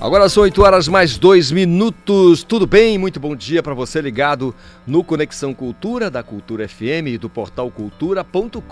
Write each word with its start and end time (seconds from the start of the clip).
Agora 0.00 0.30
são 0.30 0.44
8 0.44 0.62
horas 0.62 0.88
mais 0.88 1.18
2 1.18 1.52
minutos. 1.52 2.42
Tudo 2.42 2.66
bem? 2.66 2.96
Muito 2.96 3.20
bom 3.20 3.36
dia 3.36 3.62
para 3.62 3.74
você 3.74 4.00
ligado 4.00 4.54
no 4.86 5.04
Conexão 5.04 5.52
Cultura 5.52 6.10
da 6.10 6.22
Cultura 6.22 6.66
FM 6.66 7.08
e 7.08 7.18
do 7.18 7.28
portal 7.28 7.70
cultura.com.br. 7.70 8.62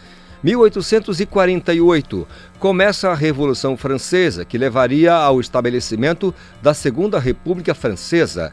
1848, 0.43 2.27
começa 2.57 3.09
a 3.09 3.13
Revolução 3.13 3.77
Francesa, 3.77 4.43
que 4.43 4.57
levaria 4.57 5.13
ao 5.13 5.39
estabelecimento 5.39 6.33
da 6.63 6.73
Segunda 6.73 7.19
República 7.19 7.75
Francesa. 7.75 8.51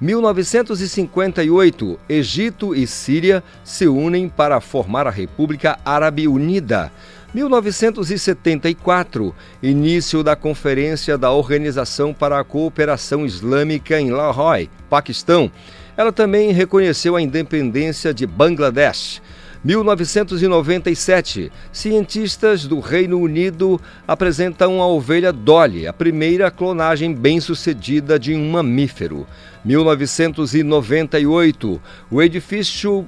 1958, 0.00 2.00
Egito 2.08 2.74
e 2.74 2.86
Síria 2.86 3.44
se 3.62 3.86
unem 3.86 4.30
para 4.30 4.58
formar 4.58 5.06
a 5.06 5.10
República 5.10 5.78
Árabe 5.84 6.26
Unida. 6.26 6.90
1974, 7.34 9.34
início 9.62 10.22
da 10.22 10.34
Conferência 10.34 11.18
da 11.18 11.30
Organização 11.30 12.14
para 12.14 12.40
a 12.40 12.44
Cooperação 12.44 13.26
Islâmica 13.26 14.00
em 14.00 14.10
Lahore, 14.10 14.70
Paquistão. 14.88 15.52
Ela 15.96 16.12
também 16.12 16.50
reconheceu 16.50 17.14
a 17.14 17.20
independência 17.20 18.14
de 18.14 18.26
Bangladesh. 18.26 19.20
1997, 19.62 21.52
cientistas 21.70 22.66
do 22.66 22.80
Reino 22.80 23.20
Unido 23.20 23.78
apresentam 24.08 24.80
a 24.80 24.86
ovelha 24.86 25.30
Dolly, 25.30 25.86
a 25.86 25.92
primeira 25.92 26.50
clonagem 26.50 27.14
bem-sucedida 27.14 28.18
de 28.18 28.34
um 28.34 28.50
mamífero. 28.50 29.26
1998, 29.64 31.80
o 32.10 32.22
edifício 32.22 33.06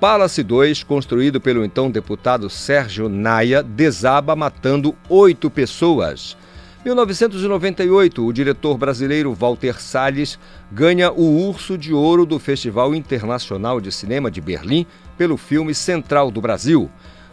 Palace 0.00 0.42
2, 0.42 0.82
construído 0.82 1.40
pelo 1.40 1.64
então 1.64 1.90
deputado 1.90 2.48
Sérgio 2.48 3.08
Naia, 3.08 3.62
desaba 3.62 4.34
matando 4.34 4.96
oito 5.08 5.50
pessoas. 5.50 6.36
1998, 6.84 8.24
o 8.24 8.32
diretor 8.32 8.78
brasileiro 8.78 9.34
Walter 9.34 9.78
Salles 9.78 10.38
ganha 10.72 11.12
o 11.12 11.46
Urso 11.46 11.76
de 11.76 11.92
Ouro 11.92 12.24
do 12.24 12.38
Festival 12.38 12.94
Internacional 12.94 13.78
de 13.78 13.92
Cinema 13.92 14.30
de 14.30 14.40
Berlim 14.40 14.86
pelo 15.18 15.36
filme 15.36 15.74
Central 15.74 16.30
do 16.30 16.40
Brasil. 16.40 16.90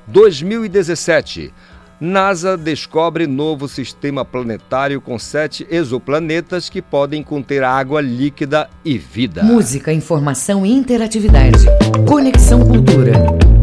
2017, 0.07 1.53
NASA 1.99 2.55
descobre 2.55 3.25
novo 3.25 3.67
sistema 3.67 4.23
planetário 4.23 5.01
com 5.01 5.17
sete 5.17 5.65
exoplanetas 5.69 6.69
que 6.69 6.81
podem 6.81 7.23
conter 7.23 7.63
água 7.63 8.01
líquida 8.01 8.69
e 8.85 8.97
vida. 8.97 9.41
Música, 9.41 9.91
informação 9.91 10.63
e 10.63 10.71
interatividade. 10.71 11.65
Conexão 12.07 12.63
Cultura. 12.63 13.56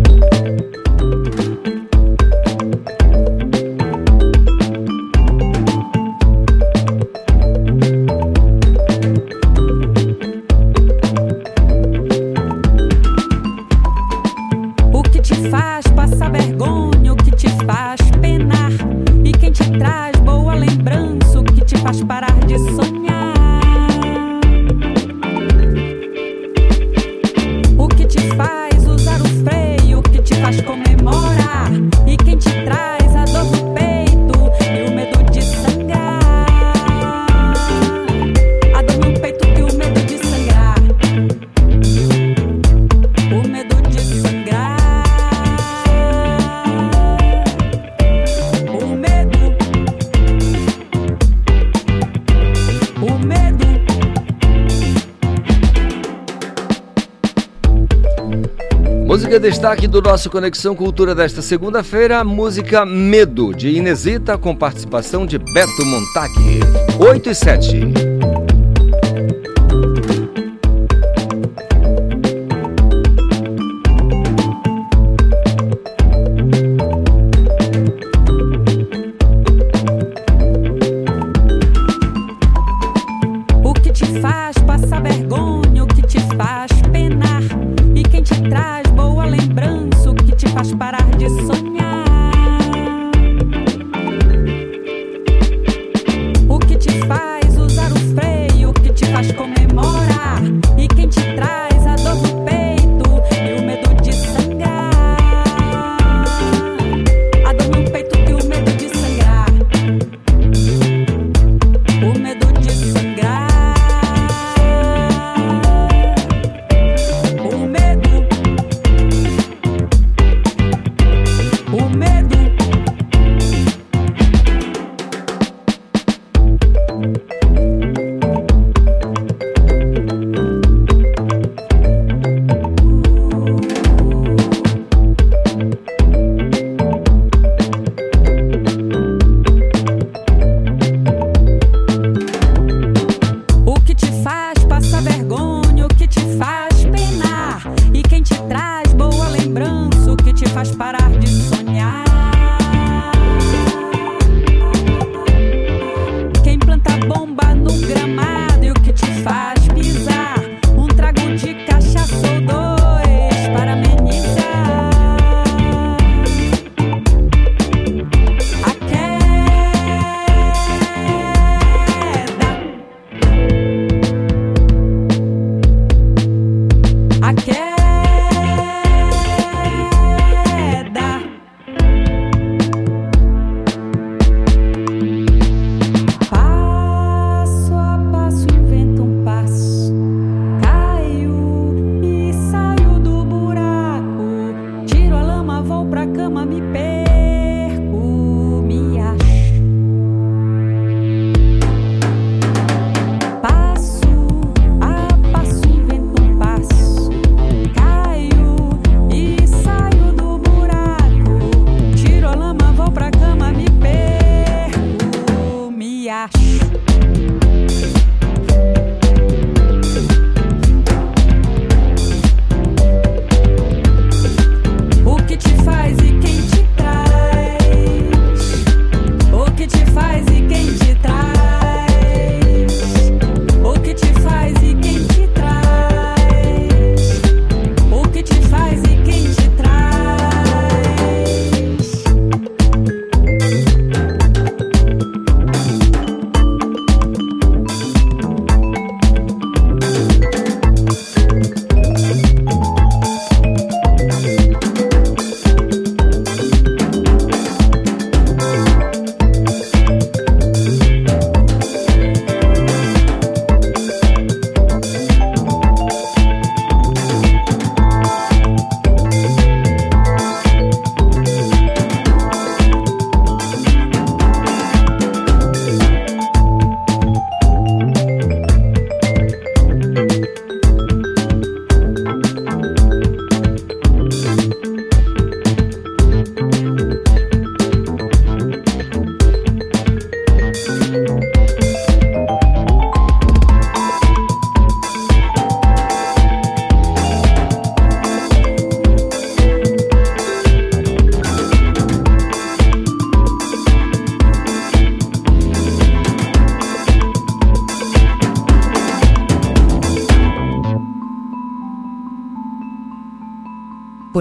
Destaque 59.38 59.86
do 59.86 60.00
nosso 60.00 60.30
Conexão 60.30 60.74
Cultura 60.76 61.14
desta 61.14 61.42
segunda-feira, 61.42 62.18
a 62.18 62.24
música 62.24 62.84
Medo, 62.86 63.52
de 63.54 63.70
Inesita, 63.70 64.38
com 64.38 64.54
participação 64.54 65.26
de 65.26 65.38
Beto 65.38 65.84
Montag. 65.84 66.60
8 66.98 67.30
e 67.30 67.34
7. 67.34 68.13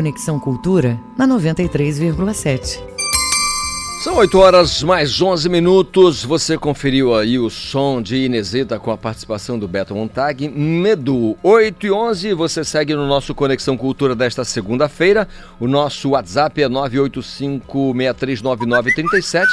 Conexão 0.03 0.38
Cultura 0.38 1.00
na 1.17 1.25
93,7. 1.25 2.83
São 4.03 4.17
8 4.17 4.37
horas 4.37 4.83
mais 4.83 5.21
11 5.21 5.47
minutos. 5.47 6.25
Você 6.25 6.57
conferiu 6.57 7.16
aí 7.16 7.39
o 7.39 7.49
som 7.49 8.01
de 8.01 8.18
Inesita 8.18 8.78
com 8.78 8.92
a 8.92 8.97
participação 8.97 9.57
do 9.57 9.66
Beto 9.66 9.95
Montag. 9.95 10.49
Medu, 10.49 11.37
8 11.42 11.85
e 11.85 11.92
11. 11.92 12.33
Você 12.33 12.66
segue 12.66 12.94
no 12.94 13.07
nosso 13.07 13.33
Conexão 13.33 13.78
Cultura 13.78 14.13
desta 14.13 14.44
segunda-feira. 14.44 15.25
O 15.57 15.69
nosso 15.69 16.09
WhatsApp 16.09 16.61
é 16.61 16.68
985-639937. 16.68 19.45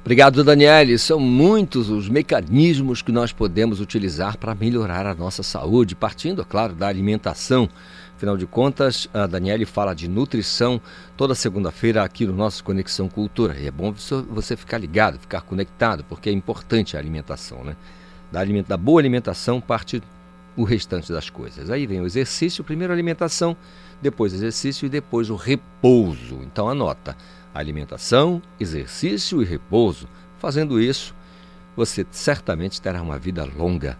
Obrigado, 0.00 0.42
Daniele. 0.42 0.96
São 0.96 1.20
muitos 1.20 1.90
os 1.90 2.08
mecanismos 2.08 3.02
que 3.02 3.12
nós 3.12 3.34
podemos 3.34 3.82
utilizar 3.82 4.38
para 4.38 4.54
melhorar 4.54 5.06
a 5.06 5.14
nossa 5.14 5.42
saúde, 5.42 5.94
partindo, 5.94 6.40
é 6.40 6.44
claro, 6.46 6.74
da 6.74 6.88
alimentação. 6.88 7.68
Afinal 8.16 8.38
de 8.38 8.46
contas, 8.46 9.10
a 9.12 9.26
Daniele 9.26 9.66
fala 9.66 9.92
de 9.92 10.08
nutrição 10.08 10.80
toda 11.14 11.34
segunda-feira 11.34 12.02
aqui 12.02 12.26
no 12.26 12.32
nosso 12.32 12.64
Conexão 12.64 13.10
Cultura. 13.10 13.60
E 13.60 13.66
é 13.66 13.70
bom 13.70 13.92
você 14.30 14.56
ficar 14.56 14.78
ligado, 14.78 15.18
ficar 15.18 15.42
conectado, 15.42 16.02
porque 16.08 16.30
é 16.30 16.32
importante 16.32 16.96
a 16.96 16.98
alimentação, 16.98 17.62
né? 17.62 17.76
Da, 18.32 18.40
da 18.66 18.76
boa 18.78 19.02
alimentação 19.02 19.60
parte 19.60 20.02
o 20.56 20.64
restante 20.64 21.12
das 21.12 21.30
coisas. 21.30 21.70
Aí 21.70 21.86
vem 21.86 22.00
o 22.00 22.06
exercício, 22.06 22.64
primeiro 22.64 22.92
a 22.92 22.96
alimentação, 22.96 23.56
depois 24.00 24.32
exercício 24.32 24.86
e 24.86 24.88
depois 24.88 25.30
o 25.30 25.36
repouso. 25.36 26.40
Então 26.42 26.68
anota: 26.68 27.16
alimentação, 27.54 28.42
exercício 28.58 29.42
e 29.42 29.44
repouso. 29.44 30.08
Fazendo 30.38 30.80
isso, 30.80 31.14
você 31.76 32.06
certamente 32.10 32.80
terá 32.80 33.02
uma 33.02 33.18
vida 33.18 33.44
longa, 33.44 33.98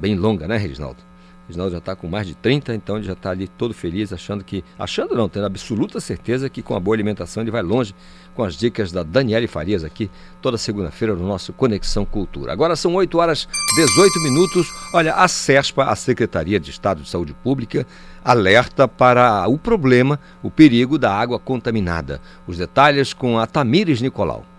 bem 0.00 0.16
longa, 0.16 0.48
né, 0.48 0.56
Reginaldo? 0.56 1.11
Reginaldo 1.52 1.72
já 1.72 1.78
está 1.78 1.94
com 1.94 2.08
mais 2.08 2.26
de 2.26 2.34
30, 2.34 2.74
então 2.74 2.96
ele 2.96 3.04
já 3.04 3.12
está 3.12 3.30
ali 3.30 3.46
todo 3.46 3.74
feliz, 3.74 4.12
achando 4.12 4.42
que. 4.42 4.64
Achando 4.78 5.14
não, 5.14 5.28
tendo 5.28 5.46
absoluta 5.46 6.00
certeza 6.00 6.48
que 6.48 6.62
com 6.62 6.74
a 6.74 6.80
boa 6.80 6.96
alimentação 6.96 7.42
ele 7.42 7.50
vai 7.50 7.62
longe 7.62 7.94
com 8.34 8.42
as 8.42 8.56
dicas 8.56 8.90
da 8.90 9.02
Daniele 9.02 9.46
Farias 9.46 9.84
aqui, 9.84 10.10
toda 10.40 10.56
segunda-feira 10.56 11.14
no 11.14 11.26
nosso 11.26 11.52
Conexão 11.52 12.04
Cultura. 12.04 12.52
Agora 12.52 12.74
são 12.74 12.94
8 12.94 13.18
horas 13.18 13.46
18 13.76 14.20
minutos. 14.20 14.66
Olha, 14.94 15.14
a 15.14 15.28
CESPA, 15.28 15.84
a 15.84 15.94
Secretaria 15.94 16.58
de 16.58 16.70
Estado 16.70 17.02
de 17.02 17.10
Saúde 17.10 17.34
Pública, 17.34 17.86
alerta 18.24 18.88
para 18.88 19.46
o 19.46 19.58
problema, 19.58 20.18
o 20.42 20.50
perigo 20.50 20.98
da 20.98 21.14
água 21.14 21.38
contaminada. 21.38 22.20
Os 22.46 22.56
detalhes 22.56 23.12
com 23.12 23.38
a 23.38 23.46
Tamires 23.46 24.00
Nicolau. 24.00 24.51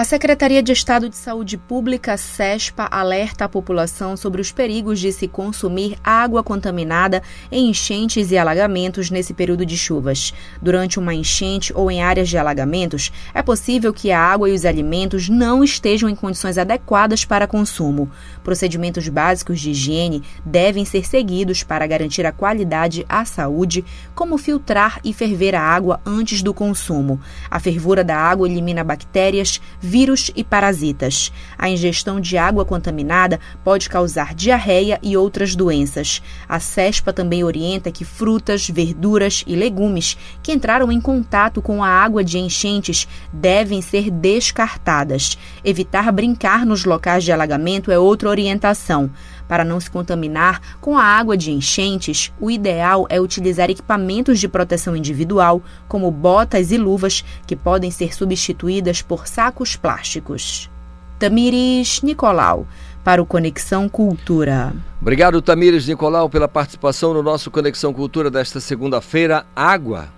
A 0.00 0.04
Secretaria 0.04 0.62
de 0.62 0.72
Estado 0.72 1.10
de 1.10 1.16
Saúde 1.16 1.58
Pública, 1.58 2.16
SESPA, 2.16 2.88
alerta 2.90 3.44
a 3.44 3.48
população 3.50 4.16
sobre 4.16 4.40
os 4.40 4.50
perigos 4.50 4.98
de 4.98 5.12
se 5.12 5.28
consumir 5.28 5.98
água 6.02 6.42
contaminada 6.42 7.22
em 7.52 7.68
enchentes 7.68 8.30
e 8.30 8.38
alagamentos 8.38 9.10
nesse 9.10 9.34
período 9.34 9.66
de 9.66 9.76
chuvas. 9.76 10.32
Durante 10.62 10.98
uma 10.98 11.12
enchente 11.12 11.70
ou 11.76 11.90
em 11.90 12.02
áreas 12.02 12.30
de 12.30 12.38
alagamentos, 12.38 13.12
é 13.34 13.42
possível 13.42 13.92
que 13.92 14.10
a 14.10 14.18
água 14.18 14.48
e 14.48 14.54
os 14.54 14.64
alimentos 14.64 15.28
não 15.28 15.62
estejam 15.62 16.08
em 16.08 16.14
condições 16.14 16.56
adequadas 16.56 17.26
para 17.26 17.46
consumo. 17.46 18.10
Procedimentos 18.50 19.08
básicos 19.08 19.60
de 19.60 19.70
higiene 19.70 20.24
devem 20.44 20.84
ser 20.84 21.06
seguidos 21.06 21.62
para 21.62 21.86
garantir 21.86 22.26
a 22.26 22.32
qualidade 22.32 23.06
à 23.08 23.24
saúde, 23.24 23.84
como 24.12 24.36
filtrar 24.36 24.98
e 25.04 25.12
ferver 25.12 25.54
a 25.54 25.62
água 25.62 26.00
antes 26.04 26.42
do 26.42 26.52
consumo. 26.52 27.20
A 27.48 27.60
fervura 27.60 28.02
da 28.02 28.16
água 28.16 28.48
elimina 28.48 28.82
bactérias, 28.82 29.60
vírus 29.80 30.32
e 30.34 30.42
parasitas. 30.42 31.32
A 31.56 31.70
ingestão 31.70 32.20
de 32.20 32.36
água 32.36 32.64
contaminada 32.64 33.38
pode 33.62 33.88
causar 33.88 34.34
diarreia 34.34 34.98
e 35.00 35.16
outras 35.16 35.54
doenças. 35.54 36.20
A 36.48 36.58
CESPA 36.58 37.12
também 37.12 37.44
orienta 37.44 37.92
que 37.92 38.04
frutas, 38.04 38.68
verduras 38.68 39.44
e 39.46 39.54
legumes 39.54 40.18
que 40.42 40.50
entraram 40.50 40.90
em 40.90 41.00
contato 41.00 41.62
com 41.62 41.84
a 41.84 41.88
água 41.88 42.24
de 42.24 42.36
enchentes 42.36 43.06
devem 43.32 43.80
ser 43.80 44.10
descartadas. 44.10 45.38
Evitar 45.64 46.10
brincar 46.10 46.66
nos 46.66 46.84
locais 46.84 47.22
de 47.22 47.30
alagamento 47.30 47.92
é 47.92 47.98
outra 47.98 48.28
orientação. 48.40 49.10
Para 49.46 49.64
não 49.64 49.78
se 49.78 49.90
contaminar 49.90 50.78
com 50.80 50.96
a 50.96 51.04
água 51.04 51.36
de 51.36 51.52
enchentes, 51.52 52.32
o 52.40 52.50
ideal 52.50 53.06
é 53.08 53.20
utilizar 53.20 53.68
equipamentos 53.68 54.40
de 54.40 54.48
proteção 54.48 54.96
individual, 54.96 55.62
como 55.86 56.10
botas 56.10 56.72
e 56.72 56.78
luvas, 56.78 57.24
que 57.46 57.54
podem 57.54 57.90
ser 57.90 58.14
substituídas 58.14 59.02
por 59.02 59.26
sacos 59.26 59.76
plásticos. 59.76 60.70
Tamires 61.18 62.00
Nicolau, 62.00 62.66
para 63.04 63.22
o 63.22 63.26
Conexão 63.26 63.88
Cultura. 63.88 64.72
Obrigado, 65.00 65.42
Tamires 65.42 65.86
Nicolau, 65.86 66.30
pela 66.30 66.48
participação 66.48 67.12
no 67.12 67.22
nosso 67.22 67.50
Conexão 67.50 67.92
Cultura 67.92 68.30
desta 68.30 68.58
segunda-feira. 68.58 69.44
Água 69.54 70.08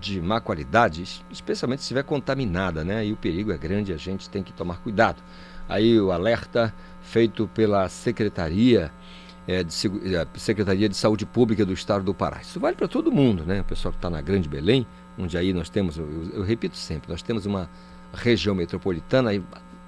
de 0.00 0.20
má 0.20 0.40
qualidade, 0.40 1.22
especialmente 1.30 1.80
se 1.80 1.84
estiver 1.84 2.02
contaminada, 2.02 2.84
né? 2.84 3.06
E 3.06 3.12
o 3.12 3.16
perigo 3.16 3.52
é 3.52 3.56
grande, 3.56 3.92
a 3.92 3.96
gente 3.96 4.28
tem 4.28 4.42
que 4.42 4.52
tomar 4.52 4.78
cuidado. 4.78 5.22
Aí 5.68 6.00
o 6.00 6.10
alerta 6.10 6.72
feito 7.08 7.48
pela 7.54 7.88
Secretaria, 7.88 8.92
é, 9.46 9.64
de, 9.64 9.74
é, 10.14 10.26
Secretaria 10.36 10.88
de 10.88 10.96
Saúde 10.96 11.24
Pública 11.24 11.64
do 11.64 11.72
Estado 11.72 12.04
do 12.04 12.14
Pará. 12.14 12.40
Isso 12.42 12.60
vale 12.60 12.76
para 12.76 12.86
todo 12.86 13.10
mundo, 13.10 13.44
né? 13.44 13.62
O 13.62 13.64
pessoal 13.64 13.92
que 13.92 13.98
está 13.98 14.10
na 14.10 14.20
Grande 14.20 14.48
Belém, 14.48 14.86
onde 15.18 15.36
aí 15.38 15.52
nós 15.52 15.70
temos, 15.70 15.96
eu, 15.96 16.06
eu, 16.32 16.42
repito 16.42 16.76
sempre, 16.76 17.10
nós 17.10 17.22
temos 17.22 17.46
uma 17.46 17.68
região 18.12 18.54
metropolitana 18.54 19.32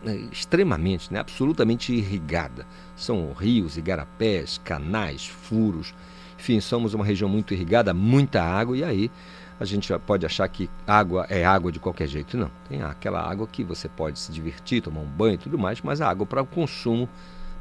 né, 0.03 0.29
extremamente, 0.33 1.13
né, 1.13 1.21
absolutamente 1.21 1.93
irrigada. 1.93 2.67
São 2.97 3.33
rios, 3.33 3.77
igarapés, 3.77 4.59
canais, 4.65 5.27
furos, 5.27 5.95
enfim, 6.39 6.59
somos 6.59 6.95
uma 6.95 7.05
região 7.05 7.29
muito 7.29 7.53
irrigada, 7.53 7.93
muita 7.93 8.43
água, 8.43 8.75
e 8.75 8.83
aí 8.83 9.11
a 9.61 9.65
gente 9.67 9.93
pode 10.07 10.25
achar 10.25 10.49
que 10.49 10.71
água 10.87 11.27
é 11.29 11.45
água 11.45 11.71
de 11.71 11.79
qualquer 11.79 12.09
jeito. 12.09 12.35
Não. 12.35 12.51
Tem 12.67 12.81
aquela 12.83 13.21
água 13.21 13.47
que 13.47 13.63
você 13.63 13.91
pode 13.91 14.19
se 14.19 14.33
divertir, 14.33 14.81
tomar 14.81 15.01
um 15.01 15.07
banho 15.07 15.35
e 15.35 15.39
tudo 15.39 15.59
mais, 15.59 15.83
mas 15.83 16.01
a 16.01 16.09
água 16.09 16.25
para 16.25 16.41
o 16.41 16.47
consumo 16.47 17.07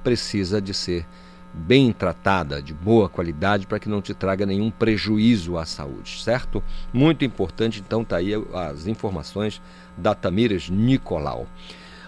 precisa 0.01 0.62
de 0.62 0.73
ser 0.73 1.05
bem 1.53 1.91
tratada, 1.91 2.62
de 2.62 2.73
boa 2.73 3.09
qualidade, 3.09 3.67
para 3.67 3.79
que 3.79 3.89
não 3.89 4.01
te 4.01 4.13
traga 4.13 4.45
nenhum 4.45 4.71
prejuízo 4.71 5.57
à 5.57 5.65
saúde, 5.65 6.21
certo? 6.23 6.63
Muito 6.93 7.25
importante, 7.25 7.83
então, 7.85 8.05
tá 8.05 8.15
aí 8.15 8.31
as 8.53 8.88
informações 8.88 9.62
da 9.97 10.15
Tamires 10.15 10.69
Nicolau. 10.69 11.47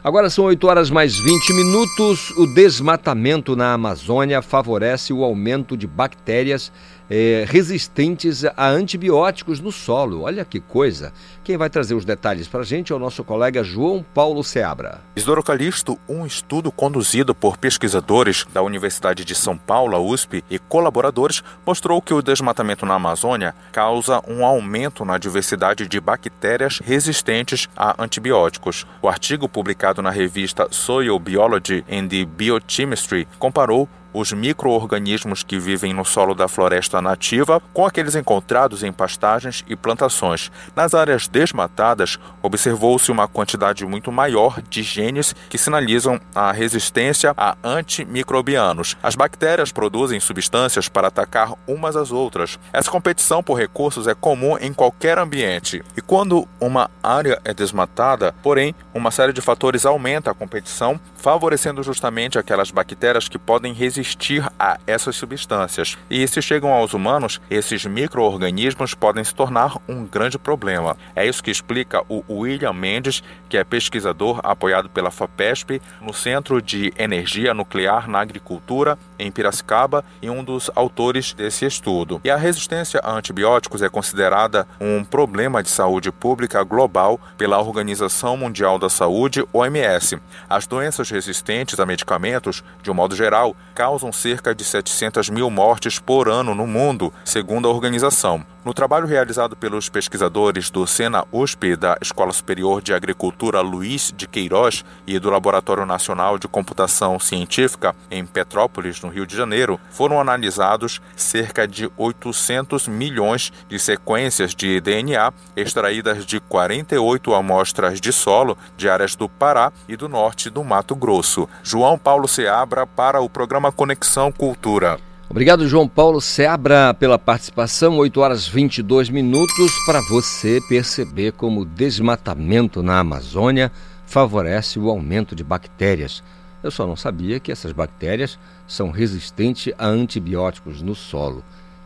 Agora 0.04 0.32
são 0.32 0.46
8 0.46 0.66
horas 0.66 0.90
mais 0.90 1.16
20 1.16 1.54
minutos. 1.54 2.32
O 2.32 2.48
desmatamento 2.48 3.56
na 3.56 3.74
Amazônia 3.74 4.42
favorece 4.42 5.14
o 5.14 5.24
aumento 5.24 5.78
de 5.78 5.86
bactérias 5.86 6.72
é, 7.10 7.46
resistentes 7.48 8.46
a 8.46 8.68
antibióticos 8.68 9.60
no 9.60 9.72
solo. 9.72 10.22
Olha 10.22 10.46
que 10.46 10.60
coisa. 10.60 11.12
Quem 11.44 11.58
vai 11.58 11.70
trazer 11.70 11.96
os 11.96 12.06
detalhes 12.06 12.48
para 12.48 12.62
a 12.62 12.66
gente 12.66 12.94
é 12.94 12.96
o 12.96 13.00
nosso 13.00 13.24
colega 13.24 13.64
João 13.64 14.06
Paulo 14.14 14.44
Seabra. 14.44 15.02
Isidoro 15.16 15.44
Calixto, 15.44 16.00
um 16.08 16.26
estudo 16.26 16.72
conduzido 16.72 17.34
por 17.36 17.58
pesquisadores 17.58 18.46
da 18.54 18.62
Universidade 18.62 19.26
de 19.26 19.36
São 19.36 19.58
Paulo, 19.58 19.98
USP, 19.98 20.44
e 20.50 20.58
colaboradores, 20.58 21.44
mostrou 21.66 22.02
que 22.02 22.14
o 22.14 22.22
desmatamento 22.22 22.86
na 22.86 22.96
Amazônia 22.96 23.54
causa 23.72 24.22
um 24.28 24.46
aumento 24.46 25.04
na 25.04 25.18
diversidade 25.18 25.88
de 25.88 26.00
bactérias 26.00 26.80
resistentes 26.84 27.68
a 27.76 28.02
antibióticos. 28.02 28.86
O 29.02 29.08
artigo 29.08 29.50
publicado 29.50 30.02
na 30.02 30.10
revista 30.10 30.68
Soil 30.72 31.18
Biology 31.20 31.84
and 31.90 32.08
Biochemistry 32.26 33.28
comparou 33.40 33.90
os 34.14 34.32
micro-organismos 34.32 35.44
que 35.44 35.58
vivem 35.58 35.94
no 35.94 36.04
solo 36.04 36.34
da 36.34 36.48
floresta 36.48 37.02
nativa 37.02 37.62
com 37.74 37.86
aqueles 37.86 38.16
encontrados 38.16 38.84
em 38.84 38.92
pastagens 38.92 39.64
e 39.68 39.76
plantações. 39.76 40.52
Nas 40.76 40.94
áreas 40.94 41.28
desmatadas, 41.28 42.20
observou-se 42.42 43.12
uma 43.12 43.28
quantidade 43.28 43.86
muito 43.86 44.12
maior 44.12 44.62
de 44.70 44.84
genes 44.84 45.36
que 45.50 45.58
sinalizam 45.58 46.20
a 46.36 46.52
resistência 46.52 47.34
a 47.38 47.56
antimicrobianos. 47.64 48.98
As 49.02 49.16
bactérias 49.16 49.72
produzem 49.72 50.20
substâncias 50.20 50.90
para 50.90 51.08
atacar 51.08 51.54
umas 51.68 51.96
às 51.96 52.12
outras. 52.12 52.60
Essa 52.74 52.92
competição 52.92 53.42
por 53.42 53.58
recursos 53.58 54.08
é 54.08 54.14
comum 54.14 54.58
em 54.60 54.74
qualquer 54.74 55.18
ambiente. 55.18 55.84
E 55.96 56.02
quando 56.02 56.48
uma 56.60 56.90
área 57.02 57.40
é 57.46 57.54
desmatada, 57.54 58.34
porém, 58.44 58.76
uma 58.94 59.12
série 59.12 59.34
de 59.34 59.42
fatores 59.42 59.86
aumenta 59.86 60.32
a 60.32 60.34
competição, 60.34 61.00
favorecendo 61.16 61.82
justamente 61.84 62.38
aquelas 62.38 62.72
bactérias 62.72 63.30
que 63.30 63.40
podem 63.40 63.74
resistir 63.74 64.01
resistir 64.02 64.44
a 64.60 64.80
essas 64.88 65.16
substâncias. 65.16 65.98
E 66.10 66.28
se 66.28 66.42
chegam 66.42 66.74
aos 66.74 66.94
humanos, 66.94 67.40
esses 67.50 67.86
micro-organismos 67.86 68.94
podem 68.94 69.24
se 69.24 69.34
tornar 69.34 69.78
um 69.88 70.06
grande 70.06 70.38
problema. 70.38 70.98
É 71.16 71.26
isso 71.26 71.44
que 71.44 71.52
explica 71.52 72.04
o 72.10 72.24
William 72.28 72.74
Mendes, 72.74 73.24
que 73.48 73.58
é 73.58 73.64
pesquisador 73.64 74.40
apoiado 74.44 74.90
pela 74.90 75.12
FAPESP 75.12 75.82
no 76.02 76.14
Centro 76.14 76.62
de 76.62 76.92
Energia 76.98 77.54
Nuclear 77.54 78.10
na 78.10 78.20
Agricultura, 78.20 78.98
em 79.22 79.32
Piracicaba, 79.32 80.04
e 80.22 80.30
um 80.30 80.44
dos 80.44 80.70
autores 80.76 81.34
desse 81.34 81.66
estudo. 81.66 82.20
E 82.24 82.30
a 82.30 82.36
resistência 82.36 83.00
a 83.04 83.14
antibióticos 83.14 83.82
é 83.82 83.90
considerada 83.90 84.68
um 84.80 85.04
problema 85.04 85.62
de 85.62 85.70
saúde 85.70 86.12
pública 86.12 86.64
global 86.64 87.20
pela 87.38 87.60
Organização 87.60 88.36
Mundial 88.36 88.80
da 88.80 88.90
Saúde, 88.90 89.46
OMS. 89.54 90.18
As 90.50 90.66
doenças 90.66 91.10
resistentes 91.10 91.80
a 91.80 91.86
medicamentos, 91.86 92.64
de 92.82 92.90
um 92.90 92.94
modo 92.94 93.16
geral, 93.16 93.56
causam 93.76 94.12
cerca 94.12 94.54
de 94.54 94.64
700 94.64 95.30
mil 95.30 95.50
mortes 95.50 96.00
por 96.00 96.28
ano 96.28 96.56
no 96.56 96.66
mundo, 96.66 97.14
segundo 97.24 97.68
a 97.68 97.72
organização. 97.72 98.46
No 98.64 98.76
trabalho 98.76 99.08
realizado 99.08 99.56
pelos 99.56 99.90
pesquisadores 99.90 100.70
do 100.70 100.86
Sena 100.86 101.26
USP 101.32 101.76
da 101.76 101.98
Escola 102.00 102.32
Superior 102.32 102.80
de 102.80 102.94
Agricultura 102.94 103.60
Luiz 103.60 104.14
de 104.16 104.28
Queiroz 104.28 104.86
e 105.08 105.18
do 105.18 105.32
Laboratório 105.32 105.84
Nacional 105.84 106.38
de 106.38 106.48
Computação 106.48 107.20
Científica 107.20 107.96
em 108.12 108.24
Petrópolis, 108.24 109.02
no 109.02 109.10
Rio 109.10 109.26
de 109.26 109.36
Janeiro, 109.36 109.80
foram 109.90 110.22
analisados 110.22 111.02
cerca 111.16 111.68
de 111.68 111.90
800 111.98 112.88
milhões 112.88 113.52
de 113.68 113.80
sequências 113.80 114.54
de 114.54 114.80
DNA 114.80 115.34
extraídas 115.56 116.24
de 116.24 116.40
48 116.40 117.34
amostras 117.34 118.00
de 118.00 118.14
solo 118.14 118.56
de 118.78 118.88
áreas 118.88 119.16
do 119.16 119.28
Pará 119.28 119.74
e 119.90 119.96
do 119.96 120.08
norte 120.08 120.52
do 120.52 120.64
Mato 120.64 120.96
Grosso. 120.96 121.50
João 121.64 121.98
Paulo 121.98 122.28
Seabra 122.28 122.86
para 122.86 123.22
o 123.22 123.30
programa 123.30 123.72
Conexão 123.72 124.32
Cultura. 124.32 125.00
Obrigado, 125.32 125.66
João 125.66 125.88
Paulo 125.88 126.20
Seabra, 126.20 126.94
pela 126.94 127.18
participação. 127.18 127.96
8 127.96 128.20
horas 128.20 128.46
22 128.46 129.10
minutos 129.10 129.72
para 129.86 130.02
você 130.02 130.60
perceber 130.68 131.32
como 131.32 131.62
o 131.62 131.66
desmatamento 131.66 132.84
na 132.84 133.00
Amazônia 133.00 133.72
favorece 134.06 134.78
o 134.78 134.90
aumento 134.90 135.34
de 135.34 135.42
bactérias. 135.42 136.22
Eu 136.62 136.70
só 136.70 136.86
não 136.86 136.98
sabia 136.98 137.40
que 137.40 137.50
essas 137.50 137.72
bactérias 137.72 138.38
são 138.68 138.92
resistentes 138.92 139.74
a 139.78 139.88
antibióticos 139.88 140.82
no 140.82 140.94
solo. 140.94 141.42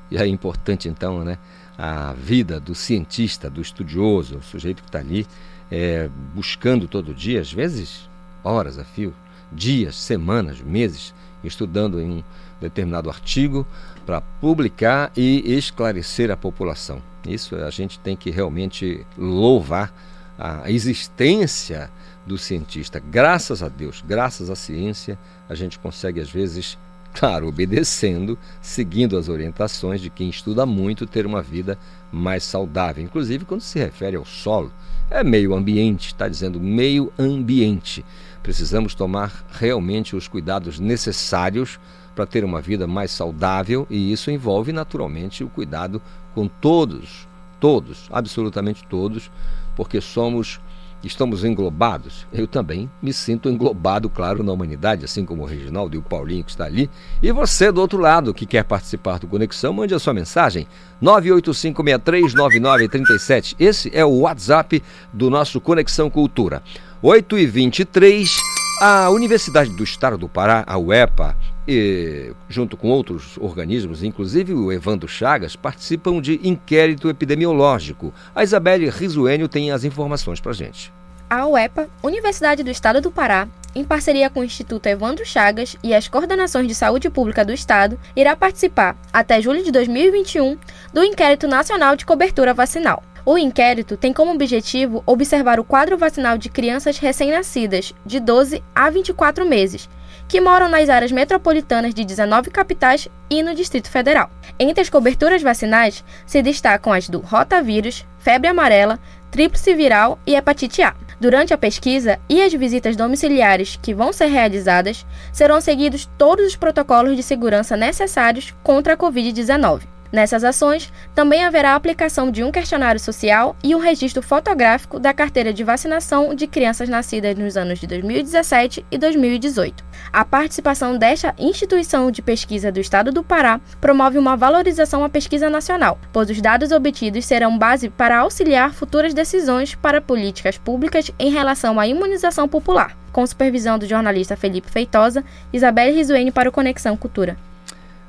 E 0.09 0.17
é 0.17 0.25
importante, 0.25 0.89
então, 0.89 1.23
né, 1.23 1.37
a 1.77 2.13
vida 2.13 2.59
do 2.59 2.73
cientista, 2.73 3.47
do 3.47 3.61
estudioso, 3.61 4.37
o 4.37 4.43
sujeito 4.43 4.81
que 4.81 4.89
está 4.89 4.97
ali 4.97 5.27
é, 5.69 6.09
buscando 6.33 6.87
todo 6.87 7.13
dia, 7.13 7.41
às 7.41 7.53
vezes 7.53 8.09
horas 8.43 8.79
a 8.79 8.83
fio, 8.83 9.13
dias, 9.51 9.95
semanas, 9.95 10.59
meses, 10.61 11.13
estudando 11.43 12.01
em 12.01 12.09
um 12.09 12.23
determinado 12.59 13.09
artigo 13.09 13.65
para 14.05 14.21
publicar 14.21 15.11
e 15.15 15.43
esclarecer 15.45 16.31
a 16.31 16.37
população. 16.37 17.01
Isso 17.27 17.55
a 17.55 17.69
gente 17.69 17.99
tem 17.99 18.15
que 18.15 18.29
realmente 18.29 19.05
louvar 19.17 19.93
a 20.37 20.69
existência 20.69 21.89
do 22.25 22.37
cientista. 22.37 22.99
Graças 22.99 23.63
a 23.63 23.69
Deus, 23.69 24.03
graças 24.05 24.49
à 24.49 24.55
ciência, 24.55 25.17
a 25.47 25.55
gente 25.55 25.79
consegue 25.79 26.19
às 26.19 26.29
vezes, 26.29 26.77
claro, 27.13 27.47
obedecendo, 27.47 28.37
seguindo 28.61 29.17
as 29.17 29.29
orientações 29.29 30.01
de 30.01 30.09
quem 30.09 30.29
estuda 30.29 30.65
muito, 30.65 31.05
ter 31.05 31.25
uma 31.25 31.41
vida 31.41 31.77
mais 32.11 32.43
saudável. 32.43 33.03
Inclusive 33.03 33.45
quando 33.45 33.61
se 33.61 33.79
refere 33.79 34.15
ao 34.15 34.25
solo, 34.25 34.71
é 35.09 35.23
meio 35.23 35.53
ambiente, 35.53 36.07
está 36.07 36.27
dizendo 36.27 36.59
meio 36.59 37.11
ambiente. 37.17 38.03
Precisamos 38.41 38.93
tomar 38.93 39.45
realmente 39.51 40.15
os 40.15 40.27
cuidados 40.27 40.79
necessários 40.79 41.79
para 42.15 42.25
ter 42.25 42.43
uma 42.45 42.61
vida 42.61 42.87
mais 42.87 43.11
saudável 43.11 43.85
e 43.89 44.09
isso 44.11 44.31
envolve 44.31 44.71
naturalmente 44.71 45.43
o 45.43 45.49
cuidado 45.49 46.01
com 46.33 46.47
todos, 46.47 47.27
todos, 47.59 48.07
absolutamente 48.11 48.85
todos, 48.87 49.29
porque 49.75 49.99
somos 49.99 50.61
estamos 51.03 51.43
englobados. 51.43 52.25
Eu 52.33 52.47
também 52.47 52.89
me 52.99 53.13
sinto 53.13 53.47
englobado, 53.47 54.09
claro, 54.09 54.43
na 54.43 54.51
humanidade, 54.51 55.05
assim 55.05 55.23
como 55.23 55.43
o 55.43 55.45
Reginaldo 55.45 55.95
e 55.95 55.99
o 55.99 56.01
Paulinho 56.01 56.43
que 56.43 56.49
está 56.49 56.65
ali. 56.65 56.89
E 57.21 57.31
você 57.31 57.71
do 57.71 57.79
outro 57.79 57.99
lado 57.99 58.33
que 58.33 58.47
quer 58.47 58.63
participar 58.63 59.19
do 59.19 59.27
Conexão, 59.27 59.71
mande 59.71 59.93
a 59.93 59.99
sua 59.99 60.15
mensagem 60.15 60.65
985639937. 61.03 63.55
Esse 63.59 63.91
é 63.93 64.03
o 64.03 64.21
WhatsApp 64.21 64.81
do 65.13 65.29
nosso 65.29 65.61
Conexão 65.61 66.09
Cultura. 66.09 66.63
8 67.03 67.37
e 67.37 67.45
23 67.45 68.35
a 68.81 69.09
Universidade 69.09 69.69
do 69.69 69.83
Estado 69.83 70.17
do 70.17 70.27
Pará, 70.27 70.63
a 70.67 70.77
UEPA, 70.77 71.35
e, 71.67 72.33
junto 72.47 72.77
com 72.77 72.89
outros 72.89 73.37
organismos, 73.37 74.03
inclusive 74.03 74.53
o 74.53 74.71
Evandro 74.71 75.07
Chagas, 75.07 75.55
participam 75.55 76.21
de 76.21 76.39
inquérito 76.43 77.09
epidemiológico. 77.09 78.13
A 78.33 78.43
Isabelle 78.43 78.89
Risuênio 78.89 79.47
tem 79.47 79.71
as 79.71 79.83
informações 79.83 80.39
para 80.39 80.53
gente. 80.53 80.93
A 81.27 81.47
UEPA, 81.47 81.89
Universidade 82.03 82.63
do 82.63 82.69
Estado 82.69 83.01
do 83.01 83.11
Pará, 83.11 83.47
em 83.73 83.83
parceria 83.83 84.29
com 84.29 84.41
o 84.41 84.43
Instituto 84.43 84.85
Evandro 84.85 85.25
Chagas 85.25 85.75
e 85.83 85.93
as 85.93 86.07
coordenações 86.07 86.67
de 86.67 86.75
saúde 86.75 87.09
pública 87.09 87.43
do 87.43 87.51
Estado, 87.51 87.99
irá 88.15 88.35
participar, 88.35 88.95
até 89.11 89.41
julho 89.41 89.63
de 89.63 89.71
2021, 89.71 90.57
do 90.93 91.03
Inquérito 91.03 91.47
Nacional 91.47 91.95
de 91.95 92.05
Cobertura 92.05 92.53
Vacinal. 92.53 93.03
O 93.25 93.39
inquérito 93.39 93.97
tem 93.97 94.13
como 94.13 94.31
objetivo 94.31 95.01
observar 95.03 95.59
o 95.59 95.63
quadro 95.63 95.97
vacinal 95.97 96.37
de 96.37 96.47
crianças 96.47 96.99
recém-nascidas, 96.99 97.91
de 98.05 98.19
12 98.19 98.63
a 98.75 98.87
24 98.91 99.49
meses, 99.49 99.89
que 100.27 100.41
moram 100.41 100.67
nas 100.67 100.89
áreas 100.89 101.11
metropolitanas 101.11 101.93
de 101.93 102.03
19 102.03 102.49
capitais 102.49 103.07
e 103.29 103.43
no 103.43 103.53
Distrito 103.53 103.89
Federal. 103.89 104.29
Entre 104.59 104.81
as 104.81 104.89
coberturas 104.89 105.41
vacinais 105.41 106.03
se 106.25 106.41
destacam 106.41 106.93
as 106.93 107.09
do 107.09 107.19
rotavírus, 107.19 108.05
febre 108.17 108.49
amarela, 108.49 108.99
tríplice 109.31 109.73
viral 109.73 110.19
e 110.25 110.35
hepatite 110.35 110.81
A. 110.81 110.95
Durante 111.19 111.53
a 111.53 111.57
pesquisa 111.57 112.19
e 112.29 112.41
as 112.41 112.53
visitas 112.53 112.95
domiciliares 112.95 113.79
que 113.81 113.93
vão 113.93 114.11
ser 114.11 114.27
realizadas, 114.27 115.05
serão 115.31 115.61
seguidos 115.61 116.09
todos 116.17 116.45
os 116.45 116.55
protocolos 116.55 117.15
de 117.15 117.23
segurança 117.23 117.77
necessários 117.77 118.53
contra 118.63 118.93
a 118.93 118.97
Covid-19. 118.97 119.94
Nessas 120.15 120.45
ações, 120.45 120.93
também 121.13 121.43
haverá 121.43 121.73
a 121.73 121.75
aplicação 121.75 122.31
de 122.31 122.41
um 122.41 122.49
questionário 122.49 123.01
social 123.01 123.53
e 123.61 123.75
um 123.75 123.79
registro 123.79 124.21
fotográfico 124.21 124.97
da 124.97 125.13
carteira 125.13 125.51
de 125.51 125.61
vacinação 125.61 126.33
de 126.33 126.47
crianças 126.47 126.87
nascidas 126.87 127.37
nos 127.37 127.57
anos 127.57 127.79
de 127.79 127.85
2017 127.85 128.85
e 128.89 128.97
2018. 128.97 129.83
A 130.13 130.23
participação 130.23 130.97
desta 130.97 131.35
instituição 131.37 132.09
de 132.09 132.21
pesquisa 132.21 132.71
do 132.71 132.79
Estado 132.79 133.11
do 133.11 133.25
Pará 133.25 133.59
promove 133.81 134.17
uma 134.17 134.37
valorização 134.37 135.03
à 135.03 135.09
pesquisa 135.09 135.49
nacional, 135.49 135.99
pois 136.13 136.29
os 136.29 136.39
dados 136.39 136.71
obtidos 136.71 137.25
serão 137.25 137.57
base 137.57 137.89
para 137.89 138.19
auxiliar 138.19 138.73
futuras 138.73 139.13
decisões 139.13 139.75
para 139.75 139.99
políticas 139.99 140.57
públicas 140.57 141.11
em 141.19 141.29
relação 141.29 141.77
à 141.77 141.87
imunização 141.87 142.47
popular. 142.47 142.95
Com 143.11 143.27
supervisão 143.27 143.77
do 143.77 143.85
jornalista 143.85 144.37
Felipe 144.37 144.71
Feitosa, 144.71 145.25
Isabelle 145.51 145.93
Risuene 145.93 146.31
para 146.31 146.47
o 146.47 146.53
Conexão 146.53 146.95
Cultura. 146.95 147.35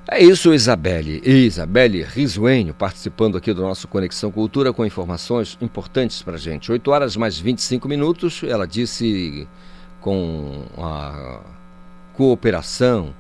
É 0.08 0.22
isso, 0.22 0.54
Isabelle. 0.54 1.20
Isabelle 1.24 2.04
Risuenho 2.04 2.72
participando 2.72 3.36
aqui 3.36 3.52
do 3.52 3.62
nosso 3.62 3.88
Conexão 3.88 4.30
Cultura 4.30 4.72
com 4.72 4.86
informações 4.86 5.58
importantes 5.60 6.22
para 6.22 6.36
gente. 6.36 6.70
8 6.70 6.90
horas 6.92 7.16
mais 7.16 7.36
25 7.40 7.88
minutos. 7.88 8.42
Ela 8.44 8.68
disse 8.68 9.48
com 10.00 10.62
a 10.78 11.40
cooperação, 12.12 13.12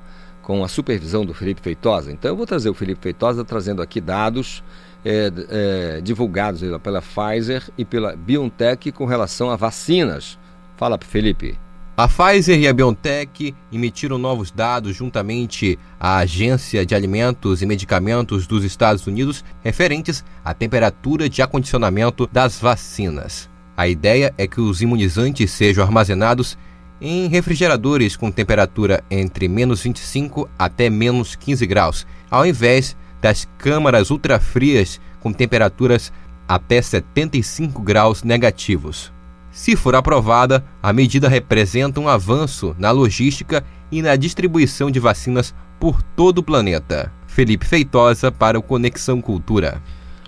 com 0.42 0.62
a 0.62 0.68
supervisão 0.68 1.24
do 1.24 1.34
Felipe 1.34 1.60
Feitosa. 1.60 2.12
Então 2.12 2.30
eu 2.30 2.36
vou 2.36 2.46
trazer 2.46 2.70
o 2.70 2.74
Felipe 2.74 3.02
Feitosa 3.02 3.44
trazendo 3.44 3.82
aqui 3.82 4.00
dados 4.00 4.62
é, 5.04 5.32
é, 5.48 6.00
divulgados 6.00 6.60
pela 6.84 7.02
Pfizer 7.02 7.68
e 7.76 7.84
pela 7.84 8.14
BioNTech 8.14 8.92
com 8.92 9.06
relação 9.06 9.50
a 9.50 9.56
vacinas. 9.56 10.38
Fala, 10.76 10.96
Felipe. 11.02 11.58
A 11.98 12.06
Pfizer 12.06 12.58
e 12.58 12.68
a 12.68 12.74
BioNTech 12.74 13.54
emitiram 13.72 14.18
novos 14.18 14.50
dados 14.50 14.94
juntamente 14.94 15.78
à 15.98 16.18
Agência 16.18 16.84
de 16.84 16.94
Alimentos 16.94 17.62
e 17.62 17.66
Medicamentos 17.66 18.46
dos 18.46 18.64
Estados 18.64 19.06
Unidos 19.06 19.42
referentes 19.64 20.22
à 20.44 20.52
temperatura 20.52 21.26
de 21.26 21.40
acondicionamento 21.40 22.28
das 22.30 22.60
vacinas. 22.60 23.48
A 23.74 23.88
ideia 23.88 24.34
é 24.36 24.46
que 24.46 24.60
os 24.60 24.82
imunizantes 24.82 25.50
sejam 25.50 25.82
armazenados 25.82 26.58
em 27.00 27.28
refrigeradores 27.28 28.14
com 28.14 28.30
temperatura 28.30 29.02
entre 29.10 29.48
menos 29.48 29.80
25 29.80 30.50
até 30.58 30.90
menos 30.90 31.34
15 31.34 31.66
graus, 31.66 32.06
ao 32.30 32.44
invés 32.44 32.94
das 33.22 33.48
câmaras 33.56 34.10
ultrafrias 34.10 35.00
com 35.18 35.32
temperaturas 35.32 36.12
até 36.46 36.82
75 36.82 37.80
graus 37.80 38.22
negativos. 38.22 39.15
Se 39.56 39.74
for 39.74 39.96
aprovada, 39.96 40.62
a 40.82 40.92
medida 40.92 41.30
representa 41.30 41.98
um 41.98 42.10
avanço 42.10 42.76
na 42.78 42.90
logística 42.90 43.64
e 43.90 44.02
na 44.02 44.14
distribuição 44.14 44.90
de 44.90 45.00
vacinas 45.00 45.54
por 45.80 46.02
todo 46.02 46.40
o 46.40 46.42
planeta. 46.42 47.10
Felipe 47.26 47.64
Feitosa 47.64 48.30
para 48.30 48.58
o 48.58 48.62
Conexão 48.62 49.22
Cultura. 49.22 49.80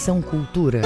Conexão 0.07 0.21
Cultura. 0.21 0.81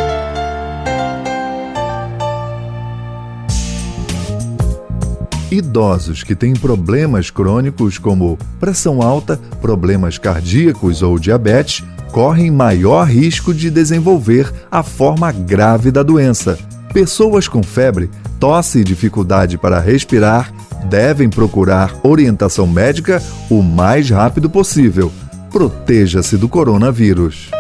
Idosos 5.52 6.24
que 6.24 6.34
têm 6.34 6.54
problemas 6.54 7.30
crônicos 7.30 8.00
como 8.00 8.38
pressão 8.60 9.02
alta, 9.02 9.40
problemas 9.62 10.18
cardíacos 10.18 11.04
ou 11.04 11.20
diabetes 11.20 11.84
correm 12.12 12.50
maior 12.50 13.08
risco 13.08 13.54
de 13.54 13.70
desenvolver 13.70 14.52
a 14.72 14.82
forma 14.82 15.32
grave 15.32 15.92
da 15.92 16.02
doença. 16.02 16.58
Pessoas 16.92 17.48
com 17.48 17.62
febre, 17.62 18.10
tosse 18.40 18.80
e 18.80 18.84
dificuldade 18.84 19.58
para 19.58 19.80
respirar 19.80 20.52
devem 20.90 21.30
procurar 21.30 21.94
orientação 22.02 22.66
médica 22.66 23.22
o 23.52 23.62
mais 23.62 24.10
rápido 24.10 24.50
possível. 24.50 25.12
Proteja-se 25.52 26.38
do 26.38 26.50
coronavírus. 26.50 27.52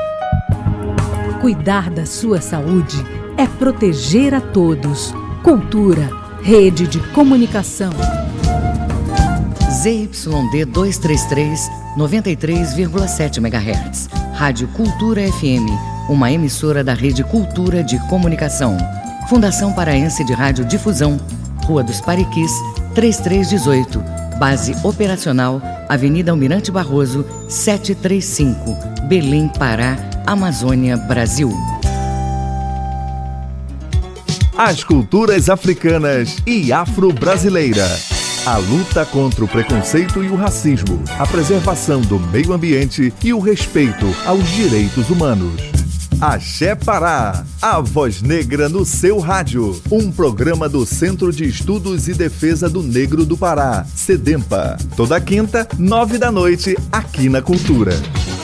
Cuidar 1.42 1.90
da 1.90 2.06
sua 2.06 2.40
saúde 2.40 3.04
é 3.36 3.48
proteger 3.48 4.32
a 4.32 4.40
todos. 4.40 5.12
Cultura, 5.42 6.08
rede 6.44 6.86
de 6.86 7.00
comunicação. 7.14 7.90
ZYD 9.72 10.66
233, 10.66 11.68
93,7 11.98 13.38
MHz. 13.40 14.08
Rádio 14.36 14.68
Cultura 14.68 15.24
FM, 15.32 15.66
uma 16.08 16.32
emissora 16.32 16.84
da 16.84 16.94
Rede 16.94 17.24
Cultura 17.24 17.84
de 17.84 17.98
Comunicação. 18.08 18.78
Fundação 19.28 19.74
Paraense 19.74 20.24
de 20.24 20.34
Rádio 20.34 20.64
Difusão, 20.64 21.20
Rua 21.66 21.82
dos 21.82 22.00
Pariquis, 22.00 22.52
3318. 22.94 24.00
Base 24.38 24.76
operacional, 24.84 25.60
Avenida 25.90 26.30
Almirante 26.30 26.72
Barroso, 26.72 27.26
735, 27.50 29.08
Belém, 29.08 29.48
Pará, 29.50 30.11
Amazônia, 30.32 30.96
Brasil. 30.96 31.52
As 34.58 34.82
culturas 34.82 35.50
africanas 35.50 36.38
e 36.48 36.72
afro-brasileira. 36.72 37.86
A 38.46 38.56
luta 38.56 39.06
contra 39.06 39.44
o 39.44 39.48
preconceito 39.48 40.24
e 40.24 40.30
o 40.30 40.36
racismo, 40.38 41.04
a 41.20 41.28
preservação 41.28 42.00
do 42.00 42.18
meio 42.18 42.54
ambiente 42.54 43.14
e 43.22 43.34
o 43.34 43.40
respeito 43.40 44.06
aos 44.26 44.48
direitos 44.52 45.10
humanos. 45.10 45.62
Axé 46.22 46.76
Pará, 46.76 47.44
a 47.62 47.82
voz 47.82 48.22
negra 48.22 48.70
no 48.70 48.86
seu 48.86 49.20
rádio. 49.20 49.82
Um 49.92 50.10
programa 50.10 50.70
do 50.70 50.86
Centro 50.86 51.34
de 51.34 51.44
Estudos 51.44 52.08
e 52.08 52.14
Defesa 52.14 52.70
do 52.70 52.82
Negro 52.82 53.26
do 53.26 53.36
Pará, 53.36 53.86
SEDEMPA. 53.94 54.78
Toda 54.96 55.20
quinta, 55.20 55.68
nove 55.78 56.18
da 56.18 56.32
noite, 56.32 56.78
aqui 56.90 57.28
na 57.28 57.42
Cultura. 57.42 57.92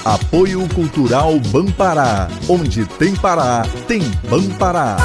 Apoio 0.08 0.68
Cultural 0.74 1.38
Bampará. 1.52 2.30
Onde 2.48 2.86
tem 2.86 3.14
Pará, 3.14 3.64
tem 3.90 4.00
Bampará. 4.30 4.96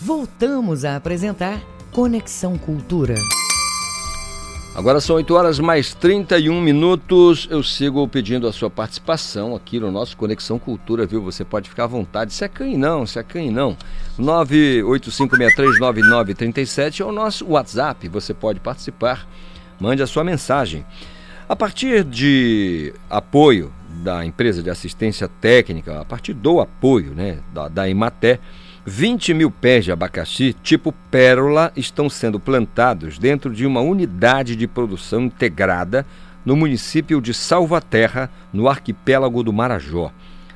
Voltamos 0.00 0.84
a 0.84 0.94
apresentar 0.94 1.60
Conexão 1.90 2.56
Cultura. 2.56 3.16
Agora 4.72 5.00
são 5.00 5.16
8 5.16 5.34
horas 5.34 5.58
mais 5.58 5.94
31 5.94 6.60
minutos. 6.60 7.48
Eu 7.50 7.64
sigo 7.64 8.06
pedindo 8.06 8.46
a 8.46 8.52
sua 8.52 8.70
participação 8.70 9.56
aqui 9.56 9.80
no 9.80 9.90
nosso 9.90 10.16
Conexão 10.16 10.60
Cultura, 10.60 11.06
viu? 11.06 11.20
Você 11.24 11.44
pode 11.44 11.68
ficar 11.68 11.84
à 11.84 11.88
vontade. 11.88 12.32
Se 12.32 12.44
acanhe 12.44 12.76
não, 12.76 13.04
se 13.04 13.18
acanhe 13.18 13.50
não. 13.50 13.76
985639937 14.16 17.00
é 17.00 17.04
o 17.04 17.10
nosso 17.10 17.44
WhatsApp. 17.48 18.08
Você 18.10 18.32
pode 18.32 18.60
participar. 18.60 19.26
Mande 19.80 20.02
a 20.02 20.06
sua 20.06 20.24
mensagem. 20.24 20.84
A 21.48 21.54
partir 21.54 22.02
de 22.02 22.92
apoio 23.08 23.72
da 24.02 24.24
empresa 24.24 24.62
de 24.62 24.70
assistência 24.70 25.28
técnica, 25.28 26.00
a 26.00 26.04
partir 26.04 26.34
do 26.34 26.60
apoio 26.60 27.14
né, 27.14 27.38
da, 27.52 27.68
da 27.68 27.88
Imaté, 27.88 28.38
20 28.84 29.34
mil 29.34 29.50
pés 29.50 29.84
de 29.84 29.92
abacaxi 29.92 30.54
tipo 30.62 30.92
pérola 31.10 31.72
estão 31.76 32.08
sendo 32.08 32.38
plantados 32.38 33.18
dentro 33.18 33.52
de 33.52 33.66
uma 33.66 33.80
unidade 33.80 34.54
de 34.54 34.66
produção 34.66 35.22
integrada 35.22 36.06
no 36.44 36.54
município 36.54 37.20
de 37.20 37.34
Salvaterra, 37.34 38.30
no 38.52 38.68
arquipélago 38.68 39.42
do 39.42 39.52
Marajó. 39.52 40.12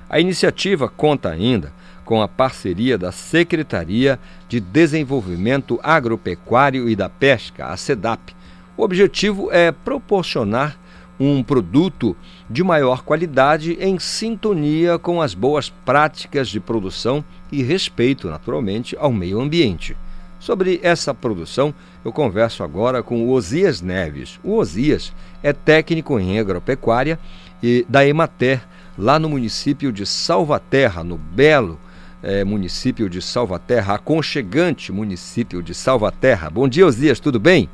A 0.09 0.21
iniciativa 0.21 0.89
conta 0.89 1.29
ainda 1.29 1.73
com 2.05 2.23
a 2.23 2.29
parceria 2.29 2.97
da 2.97 3.11
Secretaria 3.11 4.19
de 4.49 4.61
Desenvolvimento 4.61 5.79
Agropecuário 5.83 6.89
e 6.89 6.95
da 6.95 7.09
Pesca, 7.09 7.67
a 7.67 7.77
SEDAP. 7.77 8.35
O 8.81 8.83
objetivo 8.83 9.53
é 9.53 9.71
proporcionar 9.71 10.75
um 11.21 11.43
produto 11.43 12.17
de 12.49 12.65
maior 12.65 13.03
qualidade 13.03 13.77
em 13.79 13.99
sintonia 13.99 14.99
com 14.99 15.21
as 15.21 15.35
boas 15.35 15.69
práticas 15.69 16.49
de 16.49 16.59
produção 16.61 17.23
e 17.53 17.63
respeito, 17.63 18.31
naturalmente, 18.31 18.97
ao 18.99 19.13
meio 19.13 19.39
ambiente. 19.39 19.95
Sobre 20.39 20.81
essa 20.83 21.13
produção, 21.13 21.75
eu 22.03 22.11
converso 22.11 22.63
agora 22.63 23.03
com 23.03 23.23
o 23.23 23.33
Osias 23.33 23.83
Neves. 23.83 24.41
O 24.43 24.57
Osias 24.57 25.13
é 25.43 25.53
técnico 25.53 26.19
em 26.19 26.39
agropecuária 26.39 27.19
e 27.63 27.85
da 27.87 28.07
Emater, 28.07 28.63
lá 28.97 29.19
no 29.19 29.29
município 29.29 29.93
de 29.93 30.07
Salvaterra, 30.07 31.05
no 31.05 31.19
belo 31.19 31.79
eh, 32.23 32.45
município 32.45 33.11
de 33.11 33.21
Salvaterra, 33.21 33.97
aconchegante 33.97 34.91
município 34.91 35.63
de 35.63 35.75
Salvaterra. 35.75 36.49
Bom 36.49 36.67
dia, 36.67 36.87
Osias, 36.87 37.21
tudo 37.21 37.39
bem? 37.39 37.69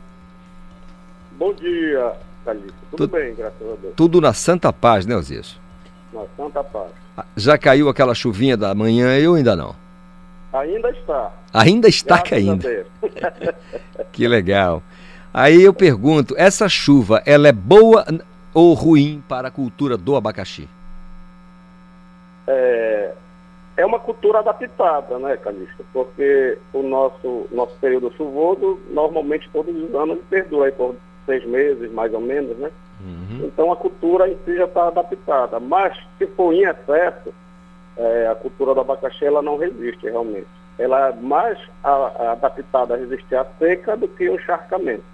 Bom 1.38 1.52
dia, 1.52 2.12
Calixto. 2.44 2.72
Tudo, 2.90 3.08
bem, 3.08 3.34
graças 3.34 3.60
a 3.60 3.74
Deus. 3.76 3.94
Tudo 3.94 4.20
na 4.20 4.32
Santa 4.32 4.72
Paz, 4.72 5.04
né, 5.04 5.14
Osias? 5.14 5.58
Na 6.12 6.22
Santa 6.34 6.64
Paz. 6.64 6.90
Já 7.36 7.58
caiu 7.58 7.90
aquela 7.90 8.14
chuvinha 8.14 8.56
da 8.56 8.74
manhã 8.74 9.16
ou 9.28 9.34
ainda 9.34 9.54
não? 9.54 9.76
Ainda 10.52 10.88
está. 10.90 11.32
Ainda 11.52 11.88
está 11.88 12.14
graças 12.16 12.30
caindo. 12.30 12.66
que 14.12 14.26
legal. 14.26 14.82
Aí 15.32 15.62
eu 15.62 15.74
pergunto, 15.74 16.34
essa 16.38 16.68
chuva, 16.68 17.22
ela 17.26 17.48
é 17.48 17.52
boa 17.52 18.06
ou 18.54 18.72
ruim 18.72 19.22
para 19.28 19.48
a 19.48 19.50
cultura 19.50 19.98
do 19.98 20.16
abacaxi? 20.16 20.66
É, 22.46 23.12
é 23.76 23.84
uma 23.84 23.98
cultura 23.98 24.38
adaptada, 24.38 25.18
né, 25.18 25.36
Calixto? 25.36 25.84
Porque 25.92 26.56
o 26.72 26.82
nosso, 26.82 27.46
nosso 27.52 27.74
período 27.78 28.10
chuvoso, 28.16 28.80
normalmente 28.90 29.50
todos 29.52 29.76
os 29.76 29.94
anos 29.94 30.18
perdura 30.30 30.66
aí 30.66 30.72
por 30.72 30.96
seis 31.26 31.44
meses, 31.44 31.92
mais 31.92 32.14
ou 32.14 32.20
menos, 32.20 32.56
né? 32.56 32.70
Uhum. 33.00 33.46
Então 33.46 33.70
a 33.70 33.76
cultura 33.76 34.28
em 34.28 34.36
si 34.44 34.56
já 34.56 34.64
está 34.64 34.88
adaptada. 34.88 35.60
Mas 35.60 35.96
se 36.16 36.26
for 36.28 36.52
em 36.54 36.64
excesso, 36.64 37.34
é, 37.96 38.28
a 38.28 38.34
cultura 38.34 38.74
do 38.74 38.80
abacaxi 38.80 39.24
ela 39.24 39.42
não 39.42 39.58
resiste 39.58 40.06
realmente. 40.06 40.46
Ela 40.78 41.08
é 41.08 41.12
mais 41.14 41.58
a, 41.82 41.90
a 41.90 42.32
adaptada 42.32 42.94
a 42.94 42.96
resistir 42.96 43.34
à 43.34 43.44
seca 43.58 43.96
do 43.96 44.08
que 44.08 44.28
o 44.28 44.34
encharcamento. 44.34 45.04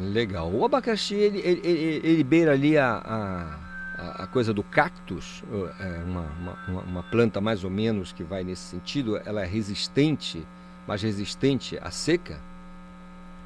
Legal. 0.00 0.50
O 0.50 0.64
abacaxi, 0.64 1.14
ele, 1.14 1.38
ele, 1.40 1.60
ele, 1.64 2.00
ele 2.04 2.24
beira 2.24 2.52
ali 2.52 2.78
a, 2.78 3.02
a, 3.04 4.24
a, 4.24 4.26
coisa 4.26 4.52
do 4.52 4.62
cactus, 4.62 5.44
é 5.78 6.02
uma, 6.04 6.26
uma, 6.68 6.80
uma 6.82 7.02
planta 7.02 7.40
mais 7.40 7.64
ou 7.64 7.70
menos 7.70 8.12
que 8.12 8.22
vai 8.22 8.42
nesse 8.42 8.62
sentido, 8.62 9.20
ela 9.26 9.42
é 9.42 9.46
resistente, 9.46 10.46
mais 10.86 11.02
resistente 11.02 11.78
à 11.82 11.90
seca? 11.90 12.38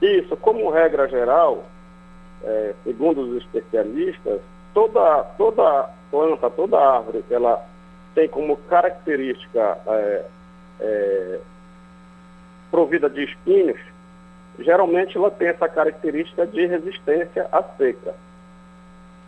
Isso, 0.00 0.36
como 0.36 0.70
regra 0.70 1.08
geral, 1.08 1.66
é, 2.44 2.74
segundo 2.84 3.20
os 3.22 3.42
especialistas, 3.42 4.40
toda, 4.74 5.24
toda 5.36 5.90
planta, 6.10 6.50
toda 6.50 6.78
árvore, 6.78 7.24
ela 7.30 7.64
tem 8.14 8.28
como 8.28 8.56
característica 8.68 9.78
é, 9.86 10.24
é, 10.80 11.38
provida 12.70 13.08
de 13.08 13.24
espinhos, 13.24 13.80
geralmente 14.58 15.16
ela 15.16 15.30
tem 15.30 15.48
essa 15.48 15.68
característica 15.68 16.46
de 16.46 16.66
resistência 16.66 17.48
à 17.52 17.62
seca. 17.62 18.14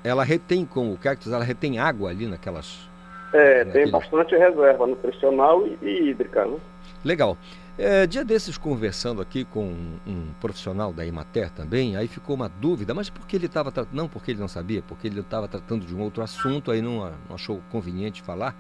Ela 0.03 0.25
retém, 0.25 0.65
como 0.65 0.93
o 0.93 0.99
cactus, 0.99 1.33
ela 1.33 1.45
retém 1.45 1.79
água 1.79 2.11
ali 2.11 2.27
naquelas... 2.27 2.89
É, 3.33 3.65
tem 3.67 3.89
bastante 3.89 4.37
reserva 4.37 4.87
nutricional 4.87 5.65
e, 5.65 5.79
e 5.83 6.11
hídrica, 6.11 6.45
né? 6.47 6.59
Legal. 7.05 7.37
É, 7.83 8.07
dia 8.07 8.23
desses 8.23 8.59
conversando 8.59 9.23
aqui 9.23 9.43
com 9.43 9.65
um, 9.65 9.99
um, 10.07 10.27
profissional 10.39 10.93
da 10.93 11.07
Imater 11.07 11.51
também, 11.51 11.97
aí 11.97 12.07
ficou 12.07 12.37
uma 12.37 12.47
dúvida, 12.47 12.93
mas 12.93 13.09
por 13.09 13.27
que 13.27 13.35
ele 13.35 13.47
estava 13.47 13.73
tratando, 13.73 13.97
não 13.97 14.07
porque 14.07 14.33
ele 14.33 14.39
não 14.39 14.49
sabia, 14.49 14.83
porque 14.83 15.07
ele 15.07 15.19
estava 15.19 15.49
tratando 15.49 15.87
de 15.87 15.95
um 15.95 16.03
outro 16.03 16.23
assunto, 16.23 16.71
aí 16.71 16.83
não, 16.83 17.11
não, 17.27 17.35
achou 17.35 17.63
conveniente 17.71 18.21
falar, 18.21 18.55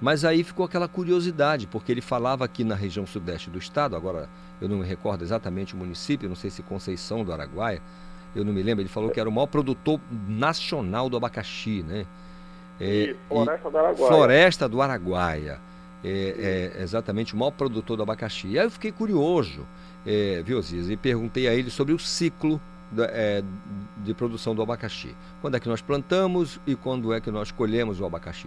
mas 0.00 0.24
aí 0.24 0.42
ficou 0.42 0.64
aquela 0.64 0.88
curiosidade, 0.88 1.66
porque 1.66 1.92
ele 1.92 2.00
falava 2.00 2.42
aqui 2.42 2.64
na 2.64 2.74
região 2.74 3.06
sudeste 3.06 3.50
do 3.50 3.58
estado, 3.58 3.94
agora 3.94 4.30
eu 4.62 4.66
não 4.66 4.78
me 4.78 4.86
recordo 4.86 5.22
exatamente 5.22 5.74
o 5.74 5.76
município, 5.76 6.26
não 6.26 6.34
sei 6.34 6.48
se 6.48 6.62
Conceição 6.62 7.22
do 7.22 7.30
Araguaia, 7.30 7.82
eu 8.34 8.46
não 8.46 8.52
me 8.54 8.62
lembro, 8.62 8.80
ele 8.80 8.88
falou 8.88 9.10
que 9.10 9.20
era 9.20 9.28
o 9.28 9.32
maior 9.32 9.48
produtor 9.48 10.00
nacional 10.26 11.10
do 11.10 11.18
abacaxi, 11.18 11.84
né? 11.86 12.06
É, 12.80 13.14
Floresta 13.28 13.70
do 13.70 13.76
Araguaia. 13.76 14.08
Floresta 14.10 14.68
do 14.70 14.80
Araguaia. 14.80 15.68
É, 16.04 16.72
é, 16.76 16.82
exatamente 16.82 17.34
o 17.34 17.36
maior 17.36 17.50
produtor 17.50 17.96
do 17.96 18.02
abacaxi. 18.02 18.46
E 18.48 18.58
aí 18.58 18.66
eu 18.66 18.70
fiquei 18.70 18.92
curioso, 18.92 19.66
é, 20.06 20.40
viu, 20.44 20.60
Ziz, 20.62 20.88
e 20.88 20.96
perguntei 20.96 21.48
a 21.48 21.54
ele 21.54 21.70
sobre 21.70 21.92
o 21.92 21.98
ciclo 21.98 22.60
da, 22.90 23.06
é, 23.06 23.42
de 23.96 24.14
produção 24.14 24.54
do 24.54 24.62
abacaxi. 24.62 25.14
Quando 25.40 25.56
é 25.56 25.60
que 25.60 25.68
nós 25.68 25.80
plantamos 25.80 26.60
e 26.66 26.76
quando 26.76 27.12
é 27.12 27.20
que 27.20 27.30
nós 27.30 27.50
colhemos 27.50 28.00
o 28.00 28.06
abacaxi? 28.06 28.46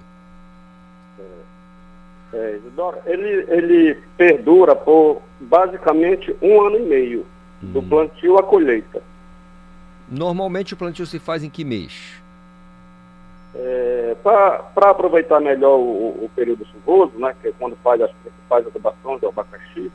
É, 2.34 2.38
é 2.38 2.62
ele, 3.06 3.46
ele 3.50 3.98
perdura 4.18 4.76
por 4.76 5.22
basicamente 5.40 6.34
um 6.42 6.62
ano 6.62 6.78
e 6.78 6.84
meio, 6.84 7.26
hum. 7.62 7.72
do 7.74 7.84
plantio 7.84 8.38
à 8.38 8.44
colheita. 8.44 9.02
Normalmente 10.10 10.74
o 10.74 10.78
plantio 10.78 11.06
se 11.06 11.20
faz 11.20 11.44
em 11.44 11.50
que 11.50 11.64
mês? 11.64 12.21
É, 13.54 14.16
Para 14.24 14.90
aproveitar 14.90 15.40
melhor 15.40 15.78
o, 15.78 16.26
o, 16.26 16.32
período 16.36 16.66
chuvoso, 16.66 17.18
né, 17.18 17.36
que 17.42 17.50
é 17.50 17.54
quando 17.60 17.76
faz 17.78 18.02
as 18.02 18.12
principais 18.12 18.66
adubações 18.66 19.20
do 19.20 19.28
abacaxi, 19.28 19.92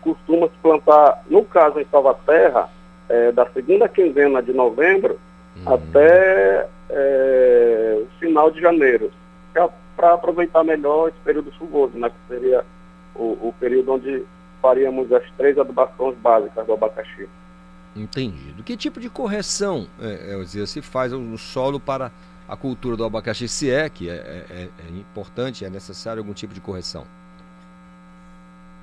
costuma-se 0.00 0.54
plantar, 0.62 1.22
no 1.28 1.44
caso 1.44 1.80
em 1.80 1.86
Salvaterra, 1.86 2.68
é, 3.08 3.32
da 3.32 3.46
segunda 3.50 3.88
quinzena 3.88 4.40
de 4.40 4.52
novembro 4.52 5.18
uhum. 5.56 5.74
até 5.74 6.68
é, 6.88 8.02
o 8.02 8.18
final 8.18 8.50
de 8.50 8.60
janeiro, 8.60 9.10
para 9.96 10.14
aproveitar 10.14 10.64
melhor 10.64 11.08
esse 11.08 11.18
período 11.24 11.52
chuvoso, 11.54 11.98
né, 11.98 12.08
que 12.08 12.34
seria 12.34 12.64
o, 13.14 13.48
o 13.48 13.54
período 13.58 13.92
onde 13.92 14.24
faríamos 14.62 15.12
as 15.12 15.24
três 15.36 15.58
adubações 15.58 16.16
básicas 16.18 16.64
do 16.66 16.72
abacaxi. 16.72 17.28
Entendido. 17.94 18.62
Que 18.62 18.76
tipo 18.76 19.00
de 19.00 19.10
correção 19.10 19.86
é, 20.00 20.38
é, 20.40 20.66
se 20.66 20.80
faz 20.80 21.12
no 21.12 21.36
solo 21.36 21.80
para 21.80 22.12
a 22.50 22.56
cultura 22.56 22.96
do 22.96 23.04
abacaxi, 23.04 23.46
se 23.46 23.70
é 23.70 23.88
que 23.88 24.10
é, 24.10 24.14
é, 24.14 24.44
é, 24.50 24.62
é 24.62 24.98
importante, 24.98 25.64
é 25.64 25.70
necessário 25.70 26.20
algum 26.20 26.32
tipo 26.32 26.52
de 26.52 26.60
correção? 26.60 27.04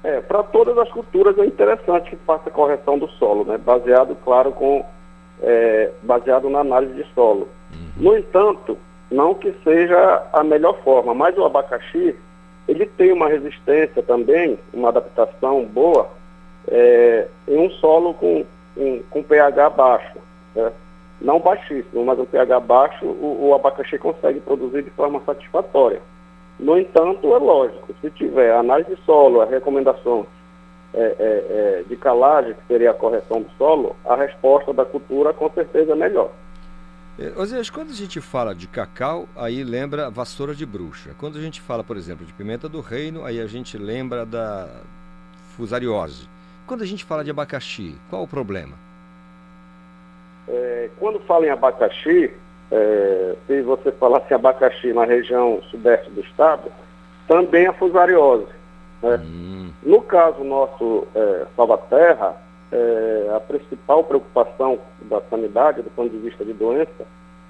É, 0.06 0.22
para 0.22 0.42
todas 0.44 0.78
as 0.78 0.90
culturas 0.90 1.38
é 1.38 1.46
interessante 1.46 2.12
que 2.12 2.16
faça 2.18 2.48
a 2.48 2.52
correção 2.52 2.98
do 2.98 3.10
solo, 3.10 3.44
né? 3.44 3.58
baseado, 3.58 4.16
claro, 4.24 4.54
com 4.54 4.86
é, 5.42 5.92
baseado 6.02 6.50
na 6.50 6.60
análise 6.60 6.94
de 6.94 7.06
solo. 7.14 7.50
Uhum. 7.74 7.92
No 7.98 8.18
entanto, 8.18 8.78
não 9.12 9.36
que 9.36 9.54
seja 9.66 10.24
a 10.32 10.46
melhor 10.46 10.82
forma, 10.82 11.14
mas 11.14 11.38
o 11.38 11.44
abacaxi 11.44 12.16
ele 12.70 12.86
tem 12.86 13.12
uma 13.12 13.28
resistência 13.28 14.02
também, 14.02 14.58
uma 14.74 14.90
adaptação 14.90 15.66
boa 15.66 16.10
é, 16.70 17.28
em 17.50 17.58
um 17.58 17.70
solo 17.72 18.14
com, 18.14 18.46
um, 18.78 19.04
com 19.10 19.22
pH 19.22 19.70
baixo. 19.72 20.18
Né? 20.56 20.72
Não 21.20 21.40
baixíssimo, 21.40 22.06
mas 22.06 22.20
um 22.20 22.26
pH 22.26 22.60
baixo, 22.60 23.06
o, 23.06 23.48
o 23.50 23.56
abacaxi 23.56 23.98
consegue 23.98 24.40
produzir 24.40 24.84
de 24.84 24.90
forma 24.92 25.22
satisfatória. 25.26 26.02
No 26.60 26.78
entanto, 26.78 27.36
é 27.36 27.38
lógico, 27.38 27.94
se 28.02 28.10
tiver 28.12 28.54
análise 28.54 28.96
de 28.96 29.02
solo, 29.04 29.42
a 29.42 29.46
recomendação 29.46 30.26
é, 30.94 31.00
é, 31.00 31.16
é, 31.20 31.84
de 31.88 31.96
calagem, 31.96 32.54
que 32.54 32.66
seria 32.68 32.92
a 32.92 32.94
correção 32.94 33.42
do 33.42 33.50
solo, 33.58 33.96
a 34.06 34.16
resposta 34.16 34.74
da 34.74 34.86
cultura 34.86 35.34
com 35.34 35.50
certeza 35.52 35.92
é 35.92 35.96
melhor. 35.96 36.32
É, 37.20 37.34
Osias, 37.36 37.70
quando 37.70 37.90
a 37.90 37.96
gente 37.96 38.22
fala 38.22 38.54
de 38.54 38.68
cacau, 38.68 39.28
aí 39.36 39.64
lembra 39.64 40.10
vassoura 40.10 40.54
de 40.54 40.66
bruxa. 40.66 41.16
Quando 41.20 41.38
a 41.38 41.42
gente 41.42 41.62
fala, 41.62 41.84
por 41.84 41.98
exemplo, 41.98 42.26
de 42.26 42.34
pimenta 42.34 42.70
do 42.70 42.80
reino, 42.80 43.26
aí 43.26 43.40
a 43.40 43.48
gente 43.48 43.78
lembra 43.78 44.26
da 44.26 44.68
fusariose. 45.56 46.28
Quando 46.66 46.84
a 46.84 46.86
gente 46.86 47.04
fala 47.04 47.24
de 47.24 47.32
abacaxi, 47.32 47.96
qual 48.10 48.24
o 48.24 48.28
problema? 48.28 48.87
É, 50.48 50.90
quando 51.00 51.20
fala 51.22 51.46
em 51.46 51.50
abacaxi, 51.50 52.32
é, 52.72 53.36
se 53.46 53.62
você 53.62 53.92
falasse 53.92 54.34
abacaxi 54.34 54.94
na 54.94 55.06
região 55.06 55.62
sudeste 55.70 56.10
do 56.12 56.22
estado, 56.22 56.72
também 57.28 57.68
a 57.68 57.74
fusariose. 57.74 58.48
Né? 59.02 59.18
Hum. 59.24 59.72
No 59.84 60.02
caso 60.02 60.44
nosso 60.44 61.08
é, 61.16 61.46
Salvaterra, 61.56 62.36
é, 62.72 63.32
a 63.36 63.40
principal 63.40 64.04
preocupação 64.04 64.80
da 65.02 65.22
sanidade, 65.30 65.82
do 65.82 65.90
ponto 65.90 66.10
de 66.10 66.18
vista 66.18 66.44
de 66.44 66.54
doença, 66.54 67.06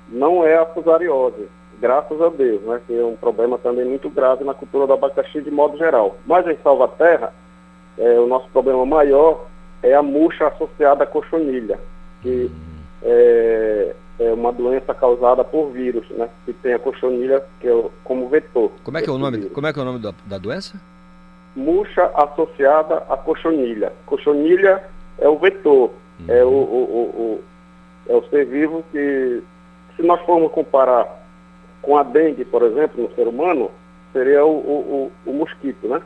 não 0.10 0.46
é 0.46 0.58
a 0.58 0.66
fusariose, 0.66 1.48
graças 1.80 2.20
a 2.22 2.30
Deus, 2.30 2.62
né, 2.62 2.82
que 2.86 2.98
é 2.98 3.04
um 3.04 3.16
problema 3.16 3.58
também 3.58 3.86
muito 3.86 4.10
grave 4.10 4.44
na 4.44 4.54
cultura 4.54 4.88
do 4.88 4.94
abacaxi 4.94 5.42
de 5.42 5.52
modo 5.52 5.78
geral. 5.78 6.18
Mas 6.26 6.48
em 6.48 6.58
Salvaterra, 6.64 7.34
é, 7.98 8.20
o 8.20 8.28
nosso 8.28 8.48
problema 8.50 8.86
maior 8.86 9.46
é 9.84 9.94
a 9.94 10.02
murcha 10.02 10.48
associada 10.48 11.04
à 11.04 11.08
cochonilha, 11.08 11.80
que 12.22 12.52
hum 12.52 12.77
é, 13.08 13.96
é 14.20 14.34
uma 14.34 14.52
doença 14.52 14.94
causada 14.94 15.44
por 15.44 15.72
vírus, 15.72 16.08
né? 16.10 16.30
Que 16.46 16.54
tem 16.54 16.74
a 16.74 16.80
cochonilha 16.80 17.44
que 17.60 17.68
é 17.68 17.86
como 18.04 18.28
vetor. 18.28 18.72
Como 18.84 18.98
é 18.98 19.02
que 19.02 19.10
é 19.10 19.14
o 19.14 19.18
nome? 19.18 19.38
Vírus. 19.38 19.54
Como 19.54 19.66
é 19.66 19.74
que 19.74 19.80
é 19.80 19.82
o 19.82 19.86
nome 19.86 20.00
da, 20.00 20.14
da 20.26 20.38
doença? 20.38 20.80
Murcha 21.56 22.12
associada 22.14 22.98
à 23.10 23.18
cochonilha. 23.18 23.94
Cochonilha 24.06 24.84
é 25.18 25.28
o 25.28 25.40
vetor, 25.40 25.92
uhum. 26.20 26.26
é 26.28 26.44
o, 26.44 26.50
o, 26.50 26.54
o, 26.54 27.44
é 28.08 28.16
o 28.16 28.24
ser 28.30 28.46
vivo 28.46 28.84
que, 28.92 29.42
se 29.96 30.04
nós 30.04 30.22
formos 30.22 30.52
comparar 30.52 31.26
com 31.82 31.98
a 31.98 32.04
dengue, 32.04 32.46
por 32.46 32.62
exemplo, 32.64 33.02
no 33.04 33.16
ser 33.16 33.28
humano, 33.28 33.72
seria 34.14 34.46
o, 34.46 34.52
o, 34.52 35.12
o, 35.26 35.32
o 35.32 35.34
mosquito, 35.34 35.88
né? 35.88 36.02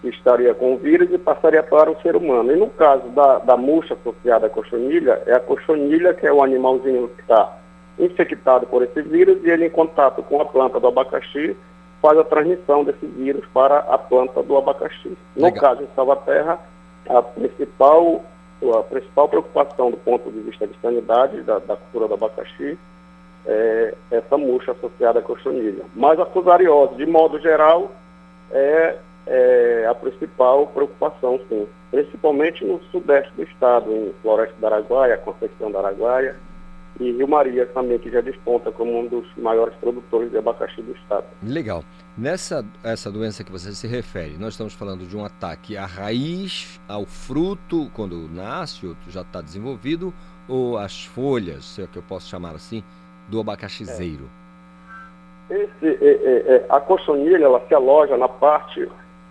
Que 0.00 0.08
estaria 0.08 0.54
com 0.54 0.74
o 0.74 0.78
vírus 0.78 1.08
e 1.12 1.18
passaria 1.18 1.62
para 1.62 1.90
o 1.90 2.00
ser 2.00 2.14
humano. 2.14 2.52
E 2.52 2.56
no 2.56 2.68
caso 2.70 3.08
da, 3.08 3.38
da 3.38 3.56
murcha 3.56 3.94
associada 3.94 4.46
à 4.46 4.50
cochonilha, 4.50 5.22
é 5.26 5.34
a 5.34 5.40
cochonilha 5.40 6.14
que 6.14 6.26
é 6.26 6.32
o 6.32 6.42
animalzinho 6.42 7.08
que 7.08 7.20
está 7.22 7.56
infectado 7.98 8.66
por 8.66 8.82
esse 8.82 9.02
vírus 9.02 9.42
e 9.44 9.50
ele 9.50 9.66
em 9.66 9.70
contato 9.70 10.22
com 10.22 10.40
a 10.40 10.44
planta 10.44 10.78
do 10.78 10.86
abacaxi 10.86 11.56
faz 12.00 12.16
a 12.16 12.24
transmissão 12.24 12.84
desse 12.84 13.04
vírus 13.06 13.44
para 13.52 13.78
a 13.78 13.98
planta 13.98 14.42
do 14.42 14.56
abacaxi. 14.56 15.16
No 15.34 15.46
Legal. 15.46 15.60
caso 15.60 15.82
em 15.82 15.88
Salvaterra, 15.96 16.58
a 17.08 17.22
principal, 17.22 18.22
a 18.62 18.82
principal 18.84 19.28
preocupação 19.28 19.90
do 19.90 19.96
ponto 19.96 20.30
de 20.30 20.40
vista 20.40 20.66
de 20.66 20.78
sanidade 20.80 21.42
da, 21.42 21.58
da 21.58 21.76
cultura 21.76 22.06
do 22.06 22.14
abacaxi 22.14 22.78
é 23.46 23.94
essa 24.10 24.36
murcha 24.36 24.72
associada 24.72 25.18
à 25.18 25.22
cochonilha. 25.22 25.84
Mas 25.94 26.20
a 26.20 26.26
fusariose, 26.26 26.94
de 26.96 27.06
modo 27.06 27.40
geral, 27.40 27.90
é 28.52 28.96
é 29.28 29.86
a 29.86 29.94
principal 29.94 30.66
preocupação, 30.68 31.40
sim. 31.48 31.66
Principalmente 31.90 32.64
no 32.64 32.80
sudeste 32.90 33.32
do 33.34 33.42
estado, 33.42 33.90
em 33.92 34.12
Floresta 34.22 34.54
do 34.58 34.66
Araguaia, 34.66 35.18
Conceição 35.18 35.70
do 35.70 35.78
Araguaia 35.78 36.36
e 37.00 37.12
Rio 37.12 37.28
Maria 37.28 37.66
também, 37.66 37.98
que 37.98 38.10
já 38.10 38.20
desponta 38.20 38.72
como 38.72 38.98
um 38.98 39.06
dos 39.06 39.26
maiores 39.36 39.74
produtores 39.76 40.30
de 40.30 40.38
abacaxi 40.38 40.82
do 40.82 40.92
estado. 40.92 41.24
Legal. 41.42 41.84
Nessa 42.16 42.64
essa 42.82 43.10
doença 43.10 43.44
que 43.44 43.52
você 43.52 43.72
se 43.72 43.86
refere, 43.86 44.36
nós 44.38 44.54
estamos 44.54 44.74
falando 44.74 45.06
de 45.06 45.16
um 45.16 45.24
ataque 45.24 45.76
à 45.76 45.86
raiz, 45.86 46.80
ao 46.88 47.04
fruto, 47.04 47.90
quando 47.94 48.28
nasce 48.28 48.86
ou 48.86 48.96
já 49.08 49.20
está 49.20 49.40
desenvolvido, 49.40 50.12
ou 50.48 50.76
às 50.76 51.04
folhas, 51.04 51.64
se 51.64 51.82
é 51.82 51.86
que 51.86 51.98
eu 51.98 52.02
posso 52.02 52.28
chamar 52.28 52.54
assim, 52.54 52.82
do 53.28 53.38
abacaxizeiro? 53.38 54.28
É. 54.34 54.48
Esse, 55.50 55.86
é, 55.86 56.08
é, 56.08 56.56
é 56.56 56.66
a 56.68 56.78
cochonilha, 56.80 57.44
ela 57.44 57.64
se 57.66 57.74
aloja 57.74 58.16
na 58.18 58.28
parte 58.28 58.86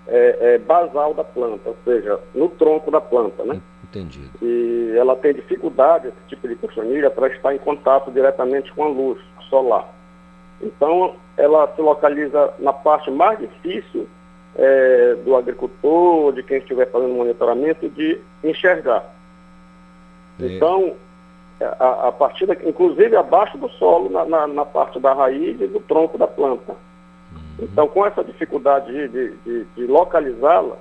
é, 0.07 0.37
é, 0.53 0.57
basal 0.57 1.13
da 1.13 1.23
planta, 1.23 1.69
ou 1.69 1.77
seja, 1.83 2.19
no 2.33 2.49
tronco 2.49 2.89
da 2.89 3.01
planta, 3.01 3.43
né? 3.43 3.61
Entendido. 3.83 4.31
E 4.41 4.93
ela 4.97 5.15
tem 5.15 5.33
dificuldade, 5.33 6.07
esse 6.07 6.27
tipo 6.27 6.47
de 6.47 6.55
cochonilha, 6.55 7.09
para 7.09 7.27
estar 7.27 7.53
em 7.53 7.57
contato 7.57 8.11
diretamente 8.11 8.71
com 8.73 8.83
a 8.83 8.87
luz 8.87 9.19
solar. 9.49 9.87
Então, 10.61 11.15
ela 11.37 11.71
se 11.75 11.81
localiza 11.81 12.53
na 12.59 12.73
parte 12.73 13.11
mais 13.11 13.39
difícil 13.39 14.07
é, 14.55 15.15
do 15.23 15.35
agricultor, 15.35 16.33
de 16.33 16.43
quem 16.43 16.57
estiver 16.57 16.89
fazendo 16.89 17.13
monitoramento, 17.13 17.87
de 17.89 18.19
enxergar. 18.43 19.03
É. 20.39 20.45
Então, 20.45 20.95
a, 21.61 22.07
a 22.07 22.11
partir 22.11 22.45
daqui, 22.45 22.67
inclusive 22.67 23.15
abaixo 23.15 23.57
do 23.57 23.69
solo, 23.69 24.09
na, 24.09 24.25
na, 24.25 24.47
na 24.47 24.65
parte 24.65 24.99
da 24.99 25.13
raiz 25.13 25.59
e 25.59 25.67
do 25.67 25.79
tronco 25.81 26.17
da 26.17 26.27
planta. 26.27 26.75
Então, 27.59 27.87
com 27.87 28.05
essa 28.05 28.23
dificuldade 28.23 28.91
de, 28.91 29.29
de, 29.37 29.65
de 29.65 29.87
localizá-la, 29.87 30.77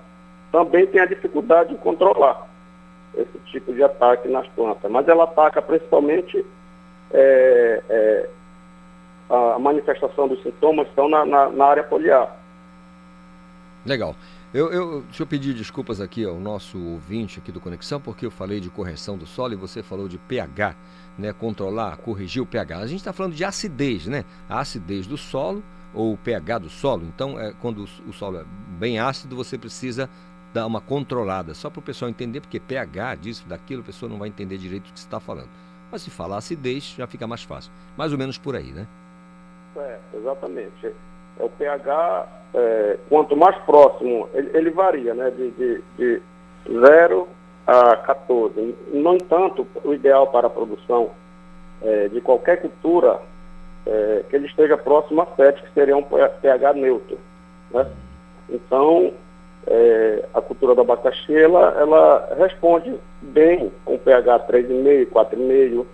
também 0.53 0.87
tem 0.87 1.01
a 1.01 1.07
dificuldade 1.07 1.71
de 1.71 1.81
controlar 1.81 2.47
esse 3.17 3.39
tipo 3.47 3.73
de 3.73 3.83
ataque 3.83 4.29
nas 4.29 4.47
plantas. 4.49 4.91
Mas 4.91 5.09
ela 5.09 5.25
ataca 5.25 5.63
principalmente 5.63 6.45
é, 7.11 7.83
é, 7.89 8.31
a 9.31 9.59
manifestação 9.59 10.29
dos 10.29 10.43
sintomas 10.43 10.87
estão 10.89 11.09
na, 11.09 11.25
na, 11.25 11.49
na 11.49 11.65
área 11.65 11.85
foliar. 11.85 12.37
Legal. 13.85 14.15
Eu, 14.53 14.73
eu, 14.73 15.03
deixa 15.03 15.23
eu 15.23 15.27
pedir 15.27 15.55
desculpas 15.55 16.01
aqui 16.01 16.25
ao 16.25 16.37
nosso 16.37 16.79
ouvinte 16.79 17.39
aqui 17.39 17.53
do 17.53 17.61
Conexão, 17.61 18.01
porque 18.01 18.27
eu 18.27 18.31
falei 18.31 18.61
de 18.61 18.71
correção 18.71 19.17
do 19.17 19.27
solo 19.27 19.53
e 19.53 19.57
você 19.57 19.83
falou 19.83 20.09
de 20.09 20.19
pH, 20.19 20.75
né? 21.19 21.33
Controlar, 21.33 21.97
corrigir 21.99 22.43
o 22.43 22.47
pH. 22.47 22.79
A 22.79 22.87
gente 22.87 23.01
está 23.01 23.13
falando 23.13 23.35
de 23.35 23.45
acidez, 23.45 24.07
né? 24.07 24.25
A 24.49 24.61
acidez 24.61 25.07
do 25.07 25.17
solo 25.17 25.63
ou 25.97 26.13
o 26.13 26.17
pH 26.17 26.59
do 26.59 26.69
solo. 26.69 27.05
Então, 27.07 27.41
é, 27.41 27.53
quando 27.61 27.85
o, 28.07 28.13
solo 28.13 28.39
é 28.39 28.45
bem 28.79 28.99
ácido, 28.99 29.35
você 29.35 29.57
precisa 29.57 30.09
dar 30.53 30.67
uma 30.67 30.81
controlada, 30.81 31.55
só 31.55 31.69
para 31.69 31.81
o 31.81 31.83
pessoal 31.83 32.09
entender, 32.09 32.41
porque 32.41 32.61
pH 32.61 33.15
disso, 33.17 33.49
daquilo, 33.49 33.83
a 33.83 33.85
pessoa 33.85 34.09
não 34.09 34.19
vai 34.19 34.29
entender 34.29 34.59
direito 34.59 34.89
o 34.89 34.93
que 34.93 34.99
está 34.99 35.19
falando. 35.19 35.49
Mas 35.91 36.03
se 36.03 36.11
falar 36.11 36.37
acidez, 36.37 36.95
já 36.97 37.07
fica 37.07 37.27
mais 37.27 37.43
fácil. 37.43 37.73
Mais 37.97 38.13
ou 38.13 38.19
menos 38.19 38.37
por 38.37 38.55
aí, 38.55 38.73
né? 38.73 38.87
É, 39.77 39.99
exatamente. 40.15 40.87
É 41.39 41.43
o 41.43 41.49
pH, 41.49 42.29
é, 42.55 42.99
quanto 43.09 43.37
mais 43.37 43.57
próximo, 43.65 44.29
ele, 44.35 44.51
ele 44.57 44.71
varia, 44.71 45.15
né? 45.15 45.31
De, 45.31 45.51
de, 45.53 45.83
de 45.97 46.23
0 46.69 47.29
a 47.67 47.97
14. 47.97 48.75
No 48.93 49.15
entanto, 49.15 49.67
o 49.85 49.93
ideal 49.93 50.27
para 50.29 50.47
a 50.47 50.51
produção 50.51 51.11
é, 51.83 52.09
de 52.09 52.21
qualquer 52.21 52.61
cultura 52.61 53.21
é 53.87 54.25
que 54.29 54.37
ele 54.37 54.47
esteja 54.47 54.77
próximo 54.77 55.23
a 55.23 55.27
7, 55.37 55.63
que 55.63 55.73
seria 55.73 55.97
um 55.97 56.03
pH 56.03 56.73
neutro. 56.75 57.19
Né? 57.71 57.87
Então, 58.49 59.13
é, 59.67 60.25
a 60.35 60.41
cultura 60.41 60.75
do 60.75 60.81
abacaxi, 60.81 61.35
ela, 61.35 61.75
ela 61.79 62.35
responde 62.39 62.95
bem 63.21 63.73
com 63.85 63.99
pH 63.99 64.41
3,5, 64.49 65.07
4,5, 65.11 65.87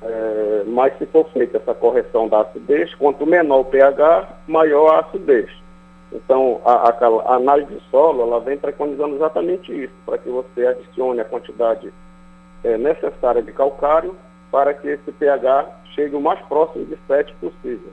é, 0.00 0.62
mas 0.66 0.96
se 0.98 1.06
for 1.06 1.28
feita 1.30 1.58
essa 1.58 1.74
correção 1.74 2.28
da 2.28 2.42
acidez, 2.42 2.94
quanto 2.94 3.26
menor 3.26 3.60
o 3.60 3.64
pH, 3.64 4.28
maior 4.46 4.94
a 4.94 5.00
acidez. 5.00 5.50
Então, 6.12 6.60
a, 6.64 6.88
a, 6.88 7.32
a 7.32 7.34
análise 7.36 7.74
de 7.74 7.82
solo, 7.90 8.22
ela 8.22 8.40
vem 8.40 8.56
preconizando 8.56 9.16
exatamente 9.16 9.72
isso, 9.72 9.94
para 10.06 10.16
que 10.16 10.28
você 10.28 10.66
adicione 10.66 11.20
a 11.20 11.24
quantidade 11.24 11.92
é, 12.64 12.78
necessária 12.78 13.42
de 13.42 13.52
calcário 13.52 14.16
para 14.50 14.72
que 14.72 14.88
esse 14.88 15.12
pH 15.12 15.66
chegue 15.98 16.14
o 16.14 16.20
mais 16.20 16.40
próximo 16.46 16.84
de 16.84 16.96
7 17.08 17.34
possível. 17.40 17.92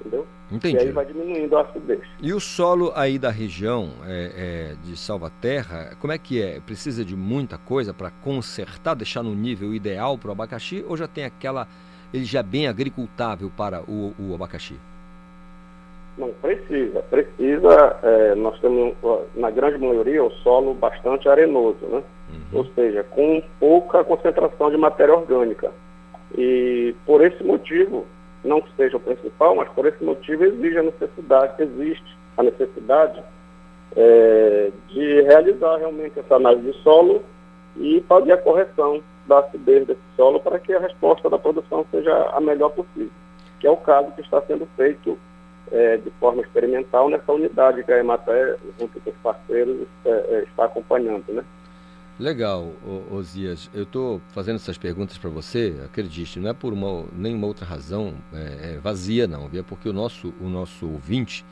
Entendeu? 0.00 0.26
Entendi. 0.52 0.76
E 0.76 0.80
aí 0.80 0.90
vai 0.92 1.06
diminuindo 1.06 1.56
a 1.56 1.62
acidez. 1.62 2.00
E 2.22 2.32
o 2.32 2.38
solo 2.38 2.92
aí 2.94 3.18
da 3.18 3.30
região 3.30 3.90
é, 4.06 4.32
é, 4.36 4.74
de 4.84 4.96
Salvaterra, 4.96 5.96
como 5.98 6.12
é 6.12 6.18
que 6.18 6.40
é? 6.42 6.60
Precisa 6.60 7.04
de 7.04 7.16
muita 7.16 7.58
coisa 7.58 7.92
para 7.92 8.10
consertar, 8.22 8.94
deixar 8.94 9.22
no 9.22 9.34
nível 9.34 9.74
ideal 9.74 10.16
para 10.16 10.28
o 10.28 10.32
abacaxi 10.32 10.84
ou 10.86 10.96
já 10.96 11.08
tem 11.08 11.24
aquela. 11.24 11.66
Ele 12.12 12.24
já 12.24 12.40
é 12.40 12.42
bem 12.42 12.68
agricultável 12.68 13.50
para 13.56 13.82
o, 13.82 14.14
o 14.18 14.34
abacaxi? 14.34 14.76
Não, 16.16 16.32
precisa. 16.40 17.00
Precisa. 17.10 17.96
É, 18.02 18.34
nós 18.34 18.58
temos, 18.60 18.94
na 19.34 19.50
grande 19.50 19.78
maioria, 19.78 20.24
o 20.24 20.30
solo 20.30 20.74
bastante 20.74 21.28
arenoso, 21.28 21.84
né? 21.86 22.02
Uhum. 22.30 22.58
Ou 22.58 22.64
seja, 22.74 23.04
com 23.04 23.42
pouca 23.58 24.04
concentração 24.04 24.70
de 24.70 24.76
matéria 24.76 25.14
orgânica. 25.14 25.70
E 26.36 26.94
por 27.06 27.24
esse 27.24 27.42
motivo, 27.42 28.06
não 28.44 28.60
que 28.60 28.74
seja 28.76 28.96
o 28.96 29.00
principal, 29.00 29.56
mas 29.56 29.68
por 29.70 29.86
esse 29.86 30.02
motivo 30.02 30.44
exige 30.44 30.78
a 30.78 30.82
necessidade, 30.82 31.62
existe 31.62 32.16
a 32.36 32.42
necessidade 32.42 33.22
é, 33.96 34.70
de 34.88 35.22
realizar 35.22 35.76
realmente 35.76 36.18
essa 36.18 36.36
análise 36.36 36.70
de 36.70 36.78
solo 36.82 37.22
e 37.76 38.04
fazer 38.08 38.32
a 38.32 38.38
correção 38.38 39.02
da 39.26 39.40
acidez 39.40 39.86
desse 39.86 40.00
solo 40.16 40.40
para 40.40 40.58
que 40.58 40.72
a 40.72 40.80
resposta 40.80 41.28
da 41.28 41.38
produção 41.38 41.84
seja 41.90 42.14
a 42.32 42.40
melhor 42.40 42.70
possível, 42.70 43.10
que 43.60 43.66
é 43.66 43.70
o 43.70 43.76
caso 43.76 44.12
que 44.12 44.20
está 44.20 44.40
sendo 44.42 44.66
feito 44.76 45.18
é, 45.70 45.98
de 45.98 46.10
forma 46.12 46.42
experimental 46.42 47.08
nessa 47.08 47.32
unidade 47.32 47.84
que 47.84 47.92
a 47.92 47.98
Ematé, 47.98 48.56
junto 48.78 49.00
com 49.00 49.10
os 49.10 49.16
parceiros, 49.16 49.86
é, 50.04 50.10
é 50.10 50.44
está 50.44 50.64
acompanhando, 50.64 51.24
né? 51.28 51.44
Legal, 52.18 52.74
Osias. 53.12 53.70
Eu 53.72 53.84
estou 53.84 54.20
fazendo 54.32 54.56
essas 54.56 54.76
perguntas 54.76 55.16
para 55.16 55.30
você, 55.30 55.76
acredite, 55.84 56.40
não 56.40 56.50
é 56.50 56.52
por 56.52 56.72
uma, 56.72 57.04
nenhuma 57.12 57.46
outra 57.46 57.64
razão 57.64 58.12
é, 58.32 58.74
é 58.74 58.80
vazia, 58.82 59.28
não, 59.28 59.48
é 59.54 59.62
porque 59.62 59.88
o 59.88 59.92
nosso, 59.92 60.34
o 60.40 60.48
nosso 60.48 60.88
ouvinte, 60.88 61.44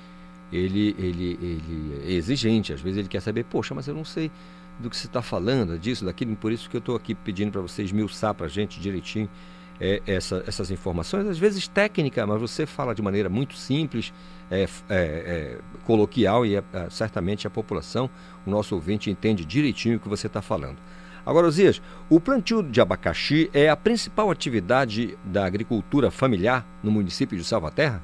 ele, 0.53 0.97
ele, 0.99 1.39
ele 1.41 2.03
é 2.05 2.13
exigente, 2.13 2.73
às 2.73 2.81
vezes 2.81 2.99
ele 2.99 3.09
quer 3.09 3.21
saber, 3.21 3.45
poxa, 3.45 3.75
mas 3.77 3.87
eu 3.87 3.95
não 3.95 4.05
sei 4.05 4.29
do 4.81 4.91
que 4.91 4.97
você 4.97 5.07
está 5.07 5.23
falando, 5.23 5.79
disso, 5.79 6.05
daquilo, 6.05 6.35
por 6.35 6.51
isso 6.51 6.69
que 6.69 6.77
eu 6.77 6.81
estou 6.81 6.97
aqui 6.97 7.15
pedindo 7.15 7.53
para 7.53 7.61
você 7.61 7.85
esmiuçar 7.85 8.35
para 8.35 8.47
a 8.47 8.49
gente 8.49 8.81
direitinho 8.81 9.31
é, 9.81 10.03
essa, 10.05 10.43
essas 10.49 10.73
informações, 10.73 11.29
às 11.29 11.39
vezes 11.39 11.69
técnica, 11.69 12.27
mas 12.27 12.41
você 12.41 12.67
fala 12.67 12.93
de 12.93 13.01
maneira 13.01 13.29
muito 13.29 13.55
simples, 13.55 14.13
é, 14.51 14.63
é, 14.63 14.67
é 14.91 15.59
coloquial 15.85 16.45
e 16.45 16.57
é, 16.57 16.63
é, 16.73 16.91
certamente 16.91 17.47
a 17.47 17.51
população, 17.51 18.11
o 18.47 18.51
nosso 18.51 18.75
ouvinte, 18.75 19.11
entende 19.11 19.45
direitinho 19.45 19.97
o 19.97 20.01
que 20.01 20.09
você 20.09 20.27
está 20.27 20.43
falando. 20.43 20.77
Agora, 21.25 21.47
Osias, 21.47 21.83
o 22.09 22.21
plantio 22.21 22.63
de 22.63 22.81
abacaxi 22.81 23.51
é 23.53 23.69
a 23.69 23.77
principal 23.77 24.31
atividade 24.31 25.19
da 25.25 25.45
agricultura 25.45 26.11
familiar 26.11 26.65
no 26.83 26.91
município 26.91 27.37
de 27.37 27.43
Salvaterra? 27.43 28.01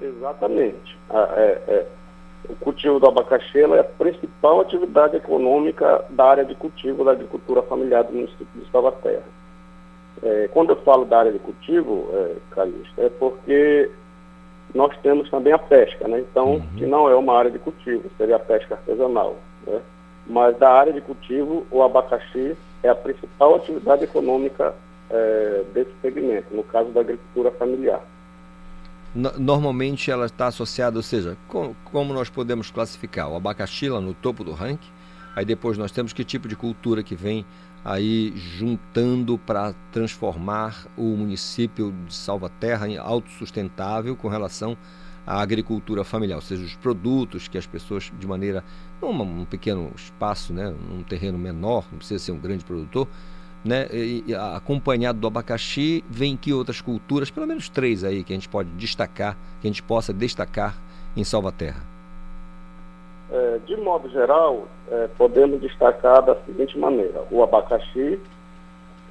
Exatamente. 0.00 0.98
É, 1.10 1.86
o 2.48 2.56
cultivo 2.56 2.98
do 2.98 3.06
abacaxi 3.06 3.58
é 3.58 3.78
a 3.78 3.84
principal 3.84 4.60
atividade 4.60 5.16
econômica 5.16 6.04
da 6.10 6.24
área 6.24 6.44
de 6.44 6.54
cultivo 6.54 7.04
da 7.04 7.12
agricultura 7.12 7.62
familiar 7.62 8.04
do 8.04 8.12
município 8.12 8.46
de 8.54 8.70
Salvaterra. 8.70 9.24
É, 10.22 10.48
quando 10.52 10.70
eu 10.70 10.76
falo 10.82 11.04
da 11.04 11.18
área 11.18 11.32
de 11.32 11.38
cultivo, 11.38 12.08
é, 12.12 12.36
Calista, 12.50 13.02
é 13.02 13.08
porque 13.08 13.90
nós 14.74 14.96
temos 15.02 15.30
também 15.30 15.52
a 15.52 15.58
pesca, 15.58 16.08
né? 16.08 16.20
Então, 16.20 16.54
uhum. 16.54 16.66
que 16.76 16.84
não 16.84 17.08
é 17.08 17.14
uma 17.14 17.38
área 17.38 17.50
de 17.50 17.58
cultivo, 17.58 18.10
seria 18.18 18.36
a 18.36 18.40
pesca 18.40 18.74
artesanal, 18.74 19.36
né? 19.66 19.80
Mas 20.26 20.56
da 20.58 20.70
área 20.70 20.92
de 20.92 21.00
cultivo, 21.00 21.66
o 21.70 21.82
abacaxi 21.82 22.56
é 22.82 22.88
a 22.88 22.94
principal 22.94 23.54
atividade 23.54 24.04
econômica 24.04 24.74
é, 25.10 25.64
desse 25.72 25.92
segmento, 26.02 26.54
no 26.54 26.64
caso 26.64 26.90
da 26.90 27.00
agricultura 27.00 27.50
familiar. 27.52 28.00
Normalmente 29.14 30.10
ela 30.10 30.26
está 30.26 30.48
associada, 30.48 30.96
ou 30.96 31.02
seja, 31.02 31.36
com, 31.46 31.72
como 31.84 32.12
nós 32.12 32.28
podemos 32.28 32.70
classificar 32.70 33.30
o 33.30 33.36
abacaxi 33.36 33.88
lá 33.88 34.00
no 34.00 34.12
topo 34.12 34.42
do 34.42 34.52
ranking, 34.52 34.90
aí 35.36 35.44
depois 35.44 35.78
nós 35.78 35.92
temos 35.92 36.12
que 36.12 36.24
tipo 36.24 36.48
de 36.48 36.56
cultura 36.56 37.00
que 37.00 37.14
vem 37.14 37.46
aí 37.84 38.32
juntando 38.34 39.36
para 39.36 39.74
transformar 39.92 40.86
o 40.96 41.16
município 41.16 41.92
de 42.06 42.14
Salvaterra 42.14 42.88
em 42.88 42.96
autossustentável 42.96 44.16
com 44.16 44.28
relação 44.28 44.76
à 45.26 45.40
agricultura 45.40 46.02
familiar, 46.02 46.36
ou 46.36 46.42
seja, 46.42 46.64
os 46.64 46.76
produtos 46.76 47.46
que 47.46 47.58
as 47.58 47.66
pessoas 47.66 48.10
de 48.18 48.26
maneira 48.26 48.64
num 49.00 49.22
um 49.22 49.44
pequeno 49.44 49.92
espaço, 49.94 50.52
né, 50.52 50.74
num 50.90 51.02
terreno 51.02 51.36
menor, 51.36 51.86
não 51.90 51.98
precisa 51.98 52.22
ser 52.22 52.32
um 52.32 52.38
grande 52.38 52.64
produtor, 52.64 53.06
né, 53.62 53.86
e, 53.92 54.24
e, 54.26 54.34
acompanhado 54.34 55.18
do 55.18 55.26
abacaxi, 55.26 56.04
vem 56.08 56.36
que 56.36 56.52
outras 56.52 56.80
culturas, 56.80 57.30
pelo 57.30 57.46
menos 57.46 57.68
três 57.68 58.04
aí 58.04 58.24
que 58.24 58.32
a 58.32 58.36
gente 58.36 58.48
pode 58.48 58.70
destacar, 58.70 59.36
que 59.60 59.66
a 59.66 59.70
gente 59.70 59.82
possa 59.82 60.12
destacar 60.12 60.76
em 61.16 61.24
Salvaterra. 61.24 61.93
É, 63.30 63.58
de 63.66 63.76
modo 63.76 64.08
geral, 64.10 64.68
é, 64.90 65.08
podemos 65.16 65.60
destacar 65.60 66.22
da 66.22 66.36
seguinte 66.42 66.78
maneira: 66.78 67.22
o 67.30 67.42
abacaxi, 67.42 68.20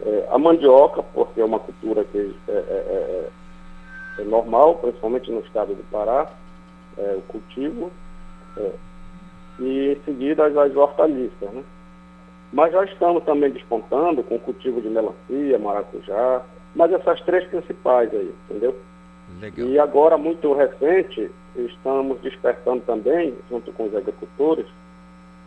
é, 0.02 0.28
a 0.32 0.38
mandioca, 0.38 1.02
porque 1.02 1.42
é 1.42 1.46
uma 1.46 1.60
cultura 1.60 2.04
que 2.04 2.36
é, 2.48 2.52
é, 2.52 2.56
é, 2.58 3.30
é 4.20 4.24
normal, 4.24 4.76
principalmente 4.76 5.32
no 5.32 5.40
estado 5.40 5.74
do 5.74 5.84
Pará, 5.90 6.30
o 6.96 7.22
cultivo, 7.24 7.92
e 9.60 9.94
em 9.94 10.04
seguida 10.04 10.46
as, 10.46 10.56
as 10.56 10.76
hortaliças. 10.76 11.50
Né? 11.52 11.64
Mas 12.52 12.72
já 12.72 12.86
estamos 12.86 13.24
também 13.24 13.50
despontando 13.50 14.22
com 14.24 14.36
o 14.36 14.40
cultivo 14.40 14.80
de 14.80 14.90
melancia, 14.90 15.58
maracujá, 15.58 16.44
mas 16.76 16.94
essas 16.94 17.20
três 17.22 17.48
principais 17.48 18.14
aí, 18.14 18.32
entendeu? 18.48 18.76
Legal. 19.44 19.68
E 19.68 19.78
agora, 19.78 20.18
muito 20.18 20.54
recente, 20.54 21.30
estamos 21.56 22.20
despertando 22.22 22.82
também, 22.86 23.36
junto 23.50 23.74
com 23.74 23.88
os 23.88 23.96
agricultores, 23.96 24.66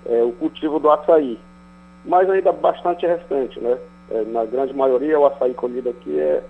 é, 0.04 0.22
o 0.22 0.32
cultivo 0.32 0.78
do 0.78 0.90
açaí. 0.90 1.38
Mas 2.04 2.28
ainda 2.28 2.52
bastante 2.52 3.06
recente, 3.06 3.58
né? 3.58 3.78
É, 4.10 4.22
na 4.24 4.44
grande 4.44 4.74
maioria, 4.74 5.18
o 5.18 5.24
açaí 5.24 5.54
colhido 5.54 5.88
aqui 5.88 6.20
é, 6.20 6.44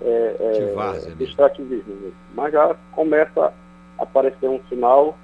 é, 0.00 0.36
é 0.40 1.22
extrativismo 1.22 1.94
mesmo. 1.94 2.16
Mas 2.34 2.52
já 2.52 2.74
começa 2.92 3.52
a 3.98 4.02
aparecer 4.02 4.48
um 4.48 4.60
sinal 4.68 5.16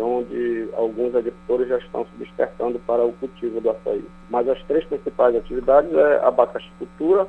onde 0.00 0.68
alguns 0.76 1.12
agricultores 1.12 1.68
já 1.68 1.78
estão 1.78 2.04
se 2.04 2.10
despertando 2.18 2.78
para 2.86 3.04
o 3.04 3.12
cultivo 3.14 3.60
do 3.60 3.70
açaí. 3.70 4.04
Mas 4.30 4.48
as 4.48 4.62
três 4.62 4.84
principais 4.84 5.34
atividades 5.34 5.92
é 5.92 6.24
abacaxicultura, 6.24 7.26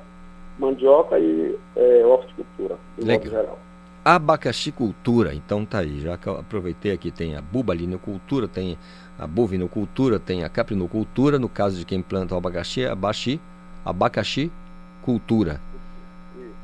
mandioca 0.62 1.18
e 1.18 1.58
é, 1.76 2.06
horticultura, 2.06 2.78
de 2.98 3.06
modo 3.06 3.30
geral. 3.30 3.60
Abacaxicultura, 4.06 5.34
então 5.34 5.66
tá 5.66 5.80
aí, 5.80 6.00
já 6.00 6.18
que 6.18 6.28
eu 6.28 6.40
aproveitei 6.40 6.92
aqui, 6.92 7.12
tem 7.12 7.36
a 7.36 7.42
bubalinocultura, 7.42 8.48
tem 8.48 8.78
a 9.20 9.28
bovinocultura, 9.28 10.20
tem 10.20 10.44
a 10.44 10.50
caprinocultura, 10.50 11.38
no 11.38 11.50
caso 11.50 11.78
de 11.78 11.86
quem 11.86 12.02
planta 12.02 12.34
o 12.34 12.38
abacaxi, 12.38 12.86
abaxi, 12.86 13.40
abacaxi 13.84 14.52
cultura. 15.04 15.60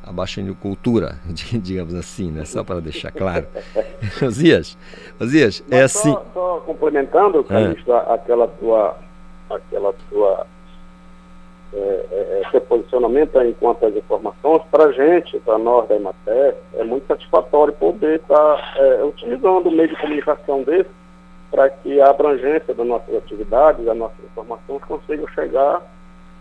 a 0.03 0.11
baixanicultura, 0.11 1.19
digamos 1.61 1.93
assim, 1.93 2.31
né? 2.31 2.45
Só 2.45 2.63
para 2.63 2.79
deixar 2.79 3.11
claro. 3.11 3.45
Osias, 4.25 4.77
Osias, 5.19 5.63
é 5.69 5.81
assim. 5.81 6.13
Só, 6.13 6.25
só 6.33 6.59
complementando, 6.65 7.43
Calixto, 7.43 7.91
é. 7.91 8.13
aquela 8.13 8.47
tua, 8.47 8.97
aquela 9.49 9.93
tua 10.09 10.47
é, 11.73 12.05
é, 12.11 12.41
é 12.43 12.49
seu 12.51 12.61
posicionamento 12.61 13.41
enquanto 13.41 13.85
as 13.85 13.95
informações, 13.95 14.61
para 14.71 14.85
a 14.85 14.91
gente, 14.91 15.39
para 15.39 15.57
nós 15.57 15.87
da 15.87 15.95
Emater, 15.95 16.55
é 16.75 16.83
muito 16.83 17.07
satisfatório 17.07 17.73
poder 17.73 18.19
estar 18.19 18.35
tá, 18.35 18.73
é, 18.77 19.03
utilizando 19.03 19.67
o 19.67 19.71
meio 19.71 19.89
de 19.89 19.99
comunicação 19.99 20.63
desse 20.63 20.89
para 21.51 21.69
que 21.69 21.99
a 22.01 22.09
abrangência 22.09 22.73
das 22.73 22.85
nossas 22.85 23.15
atividades, 23.15 23.85
das 23.85 23.97
nossas 23.97 24.19
informações 24.25 24.83
consigam 24.83 25.27
chegar 25.29 25.81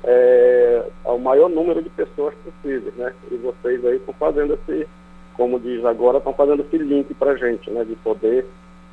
é, 0.05 0.83
ao 1.05 1.18
maior 1.18 1.49
número 1.49 1.83
de 1.83 1.91
pessoas 1.91 2.35
possíveis, 2.37 2.95
né? 2.97 3.12
E 3.31 3.37
vocês 3.37 3.85
aí 3.85 3.97
estão 3.97 4.14
fazendo 4.14 4.55
esse, 4.55 4.87
como 5.35 5.61
diz 5.61 5.85
agora, 5.85 6.18
estão 6.18 6.33
fazendo 6.33 6.62
esse 6.62 6.79
link 6.79 7.12
para 7.14 7.33
a 7.33 7.37
gente, 7.37 7.70
né? 7.70 7.85
De 7.85 7.95
poder 7.97 8.47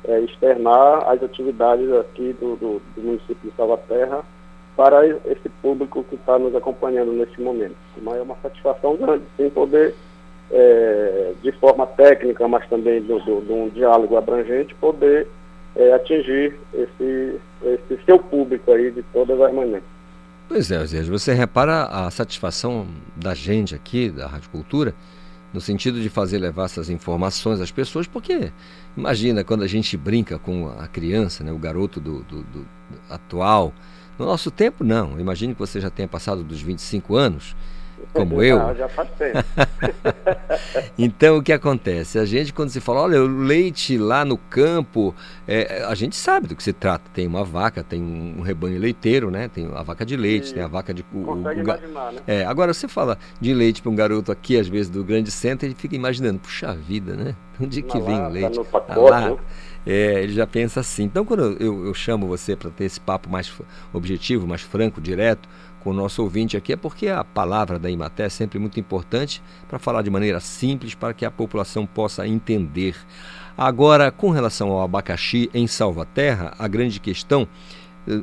é, 0.04 0.20
externar 0.20 1.08
as 1.08 1.22
atividades 1.22 1.90
aqui 1.92 2.32
do, 2.40 2.56
do, 2.56 2.82
do 2.94 3.02
município 3.02 3.50
de 3.50 3.56
Salvaterra 3.56 4.22
para 4.76 5.06
esse 5.06 5.48
público 5.62 6.04
que 6.04 6.16
está 6.16 6.38
nos 6.38 6.54
acompanhando 6.54 7.12
neste 7.12 7.40
momento. 7.40 7.76
Mas 8.02 8.16
é 8.16 8.22
uma 8.22 8.36
satisfação 8.42 8.96
grande, 8.96 9.24
sim, 9.36 9.48
poder, 9.50 9.94
é, 10.50 11.32
de 11.42 11.52
forma 11.52 11.86
técnica, 11.86 12.46
mas 12.48 12.68
também 12.68 13.02
de 13.02 13.12
um 13.12 13.68
diálogo 13.68 14.16
abrangente, 14.16 14.74
poder 14.74 15.28
é, 15.76 15.92
atingir 15.92 16.58
esse, 16.72 17.40
esse 17.62 18.04
seu 18.04 18.18
público 18.18 18.70
aí 18.72 18.90
de 18.90 19.02
todas 19.12 19.40
as 19.40 19.52
manhãs. 19.52 19.82
Pois 20.48 20.70
é, 20.70 20.84
Zé, 20.86 21.02
você 21.02 21.32
repara 21.32 21.84
a 21.84 22.10
satisfação 22.10 22.86
da 23.16 23.34
gente 23.34 23.74
aqui, 23.74 24.10
da 24.10 24.26
Rádio 24.26 24.50
Cultura, 24.50 24.94
no 25.52 25.60
sentido 25.60 26.00
de 26.00 26.08
fazer 26.08 26.38
levar 26.38 26.64
essas 26.64 26.90
informações 26.90 27.60
às 27.60 27.70
pessoas, 27.70 28.06
porque 28.06 28.52
imagina 28.96 29.44
quando 29.44 29.62
a 29.62 29.68
gente 29.68 29.96
brinca 29.96 30.38
com 30.38 30.68
a 30.68 30.86
criança, 30.88 31.44
né, 31.44 31.52
o 31.52 31.58
garoto 31.58 32.00
do, 32.00 32.22
do, 32.24 32.42
do 32.42 32.66
atual. 33.08 33.72
No 34.18 34.26
nosso 34.26 34.50
tempo, 34.50 34.84
não. 34.84 35.18
Imagine 35.18 35.54
que 35.54 35.60
você 35.60 35.80
já 35.80 35.90
tenha 35.90 36.08
passado 36.08 36.42
dos 36.42 36.60
25 36.60 37.16
anos 37.16 37.54
como 38.12 38.42
eu. 38.42 38.60
Ah, 38.60 38.74
já 38.74 38.88
faz 38.88 39.08
tempo. 39.10 39.38
então 40.98 41.38
o 41.38 41.42
que 41.42 41.52
acontece? 41.52 42.18
A 42.18 42.24
gente, 42.24 42.52
quando 42.52 42.70
se 42.70 42.80
fala, 42.80 43.02
olha, 43.02 43.22
o 43.22 43.26
leite 43.26 43.96
lá 43.96 44.24
no 44.24 44.36
campo, 44.36 45.14
é, 45.46 45.84
a 45.84 45.94
gente 45.94 46.16
sabe 46.16 46.46
do 46.46 46.56
que 46.56 46.62
se 46.62 46.72
trata. 46.72 47.10
Tem 47.12 47.26
uma 47.26 47.44
vaca, 47.44 47.82
tem 47.82 48.02
um 48.02 48.42
rebanho 48.42 48.78
leiteiro, 48.78 49.30
né? 49.30 49.48
Tem 49.48 49.68
a 49.74 49.82
vaca 49.82 50.04
de 50.04 50.16
leite, 50.16 50.50
e 50.50 50.54
tem 50.54 50.62
a 50.62 50.68
vaca 50.68 50.92
de. 50.92 51.04
O, 51.12 51.22
consegue 51.22 51.60
o, 51.60 51.64
imaginar, 51.64 52.12
né? 52.12 52.20
É, 52.26 52.44
agora 52.44 52.72
você 52.72 52.88
fala 52.88 53.18
de 53.40 53.52
leite 53.54 53.82
para 53.82 53.90
um 53.90 53.96
garoto 53.96 54.30
aqui, 54.30 54.58
às 54.58 54.68
vezes, 54.68 54.90
do 54.90 55.04
grande 55.04 55.30
centro, 55.30 55.66
ele 55.66 55.74
fica 55.74 55.94
imaginando, 55.94 56.38
puxa 56.38 56.74
vida, 56.74 57.14
né? 57.14 57.34
Onde 57.60 57.82
que 57.82 58.00
vem 58.00 58.20
o 58.20 58.28
leite? 58.28 58.58
No 58.58 58.64
pacote, 58.64 59.40
é, 59.86 60.22
ele 60.22 60.32
já 60.32 60.46
pensa 60.46 60.80
assim. 60.80 61.04
Então, 61.04 61.24
quando 61.24 61.56
eu, 61.60 61.86
eu 61.86 61.94
chamo 61.94 62.26
você 62.26 62.56
para 62.56 62.70
ter 62.70 62.84
esse 62.84 63.00
papo 63.00 63.28
mais 63.28 63.52
objetivo, 63.92 64.46
mais 64.46 64.62
franco, 64.62 65.00
direto, 65.00 65.48
com 65.84 65.90
o 65.90 65.92
nosso 65.92 66.22
ouvinte 66.22 66.56
aqui 66.56 66.72
é 66.72 66.76
porque 66.76 67.08
a 67.08 67.22
palavra 67.22 67.78
da 67.78 67.90
Imaté 67.90 68.24
é 68.24 68.28
sempre 68.30 68.58
muito 68.58 68.80
importante 68.80 69.42
para 69.68 69.78
falar 69.78 70.00
de 70.00 70.10
maneira 70.10 70.40
simples 70.40 70.94
para 70.94 71.12
que 71.12 71.26
a 71.26 71.30
população 71.30 71.84
possa 71.84 72.26
entender. 72.26 72.96
Agora, 73.56 74.10
com 74.10 74.30
relação 74.30 74.70
ao 74.70 74.82
abacaxi 74.82 75.50
em 75.52 75.66
Salvaterra, 75.66 76.54
a 76.58 76.66
grande 76.66 76.98
questão, 76.98 77.46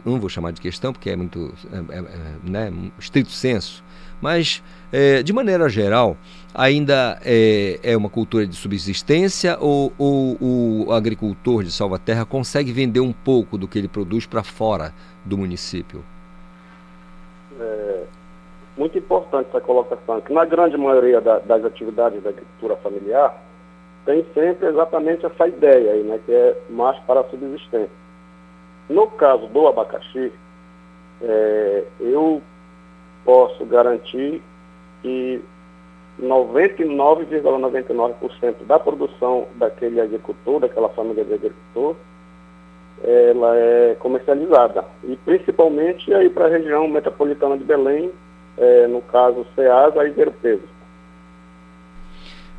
não 0.03 0.19
vou 0.19 0.27
chamar 0.27 0.51
de 0.51 0.59
questão 0.59 0.91
porque 0.91 1.11
é 1.11 1.15
muito 1.15 1.53
é, 1.71 1.95
é, 1.95 1.99
é 1.99 2.49
né, 2.49 2.73
estrito 2.99 3.31
senso, 3.31 3.83
mas 4.19 4.63
é, 4.91 5.23
de 5.23 5.31
maneira 5.31 5.69
geral, 5.69 6.17
ainda 6.53 7.19
é, 7.23 7.79
é, 7.83 7.97
uma 7.97 8.09
cultura 8.09 8.45
de 8.45 8.55
subsistência 8.55 9.57
ou, 9.59 9.93
ou 9.97 10.37
o 10.87 10.93
agricultor 10.93 11.63
de 11.63 11.71
Salvaterra 11.71 12.25
consegue 12.25 12.71
vender 12.71 12.99
um 12.99 13.13
pouco 13.13 13.57
do 13.57 13.67
que 13.67 13.77
ele 13.77 13.87
produz 13.87 14.25
para 14.25 14.43
fora 14.43 14.93
do 15.25 15.37
município? 15.37 16.03
é, 17.61 18.03
muito 18.77 18.97
importante 18.97 19.49
essa 19.49 19.61
colocação, 19.61 20.21
que 20.21 20.33
na 20.33 20.45
grande 20.45 20.77
maioria 20.77 21.21
da, 21.21 21.39
das 21.39 21.63
atividades 21.63 22.21
da 22.23 22.29
agricultura 22.29 22.75
familiar, 22.77 23.35
tem 24.05 24.25
sempre 24.33 24.67
exatamente 24.67 25.25
essa 25.25 25.47
ideia 25.47 25.93
aí, 25.93 26.03
né, 26.03 26.19
que 26.25 26.33
é 26.33 26.57
mais 26.69 26.97
para 26.99 27.19
a 27.19 27.29
subsistência. 27.29 28.01
No 28.89 29.07
caso 29.07 29.47
do 29.47 29.67
abacaxi, 29.67 30.31
é, 31.21 31.83
eu 31.99 32.41
posso 33.23 33.63
garantir 33.65 34.41
que 35.03 35.41
99,99% 36.21 37.41
,99 37.49 38.65
da 38.67 38.79
produção 38.79 39.47
daquele 39.55 39.99
agricultor, 39.99 40.59
daquela 40.59 40.89
família 40.89 41.25
de 41.25 41.33
agricultor, 41.33 41.95
ela 43.03 43.57
é 43.57 43.95
comercializada. 43.99 44.85
E 45.03 45.15
principalmente 45.25 46.13
aí 46.13 46.29
para 46.29 46.45
a 46.45 46.49
região 46.49 46.87
metropolitana 46.87 47.57
de 47.57 47.63
Belém, 47.63 48.11
é, 48.57 48.87
no 48.87 49.01
caso 49.01 49.45
Ceasa 49.55 50.07
e 50.07 50.11
Ver 50.11 50.31
Peso. 50.31 50.69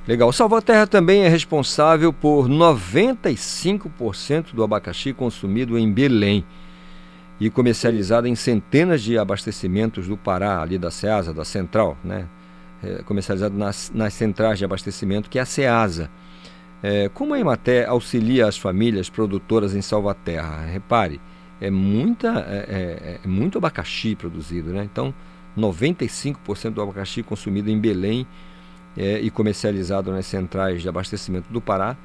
Legal. 0.06 0.32
Salvaterra 0.32 0.86
também 0.86 1.22
é 1.22 1.28
responsável 1.28 2.12
por 2.12 2.48
95% 2.48 4.52
do 4.52 4.64
abacaxi 4.64 5.12
consumido 5.12 5.78
em 5.78 5.92
Belém 5.92 6.44
e 7.38 7.48
comercializado 7.48 8.26
em 8.26 8.34
centenas 8.34 9.00
de 9.00 9.16
abastecimentos 9.16 10.08
do 10.08 10.16
Pará, 10.16 10.60
ali 10.60 10.76
da 10.76 10.90
Ceasa, 10.90 11.32
da 11.32 11.44
Central, 11.44 11.96
né? 12.02 12.26
É, 12.84 13.02
comercializado 13.04 13.56
nas, 13.56 13.92
nas 13.94 14.12
centrais 14.12 14.58
de 14.58 14.64
abastecimento, 14.64 15.30
que 15.30 15.38
é 15.38 15.42
a 15.42 15.46
Ceasa. 15.46 16.10
É, 16.82 17.08
como 17.10 17.32
a 17.32 17.38
Ematé 17.38 17.86
auxilia 17.86 18.48
as 18.48 18.58
famílias 18.58 19.08
produtoras 19.08 19.72
em 19.72 19.80
Salvaterra? 19.80 20.64
Repare, 20.66 21.20
é, 21.60 21.70
muita, 21.70 22.44
é, 22.48 22.66
é, 22.68 23.20
é 23.24 23.28
muito 23.28 23.56
abacaxi 23.56 24.16
produzido, 24.16 24.70
né? 24.70 24.82
Então, 24.82 25.14
95% 25.56 26.70
do 26.70 26.82
abacaxi 26.82 27.22
consumido 27.22 27.70
em 27.70 27.78
Belém 27.78 28.26
é, 28.96 29.20
e 29.20 29.30
comercializado 29.30 30.10
nas 30.10 30.26
centrais 30.26 30.82
de 30.82 30.88
abastecimento 30.88 31.52
do 31.52 31.60
Pará, 31.60 31.96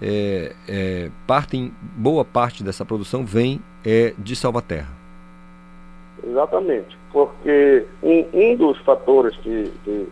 é, 0.00 1.10
partem, 1.26 1.72
boa 1.96 2.24
parte 2.24 2.62
dessa 2.62 2.84
produção 2.84 3.26
vem 3.26 3.60
de 4.16 4.36
Salvaterra. 4.36 4.88
Exatamente, 6.24 6.96
porque 7.12 7.84
um, 8.02 8.26
um 8.32 8.56
dos 8.56 8.78
fatores 8.78 9.36
que, 9.38 9.70
que 9.84 10.08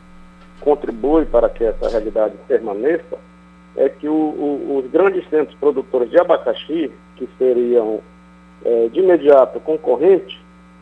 contribui 0.60 1.24
para 1.24 1.48
que 1.48 1.64
essa 1.64 1.88
realidade 1.88 2.34
permaneça 2.46 3.18
é 3.76 3.88
que 3.88 4.08
o, 4.08 4.12
o, 4.12 4.78
os 4.78 4.90
grandes 4.90 5.28
centros 5.28 5.56
produtores 5.58 6.10
de 6.10 6.18
abacaxi, 6.18 6.90
que 7.16 7.28
seriam 7.38 8.00
é, 8.64 8.88
de 8.88 9.00
imediato 9.00 9.60
concorrentes, 9.60 10.36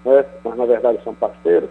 né, 0.05 0.25
mas 0.43 0.57
na 0.57 0.65
verdade 0.65 0.99
são 1.05 1.15
parceiros, 1.15 1.71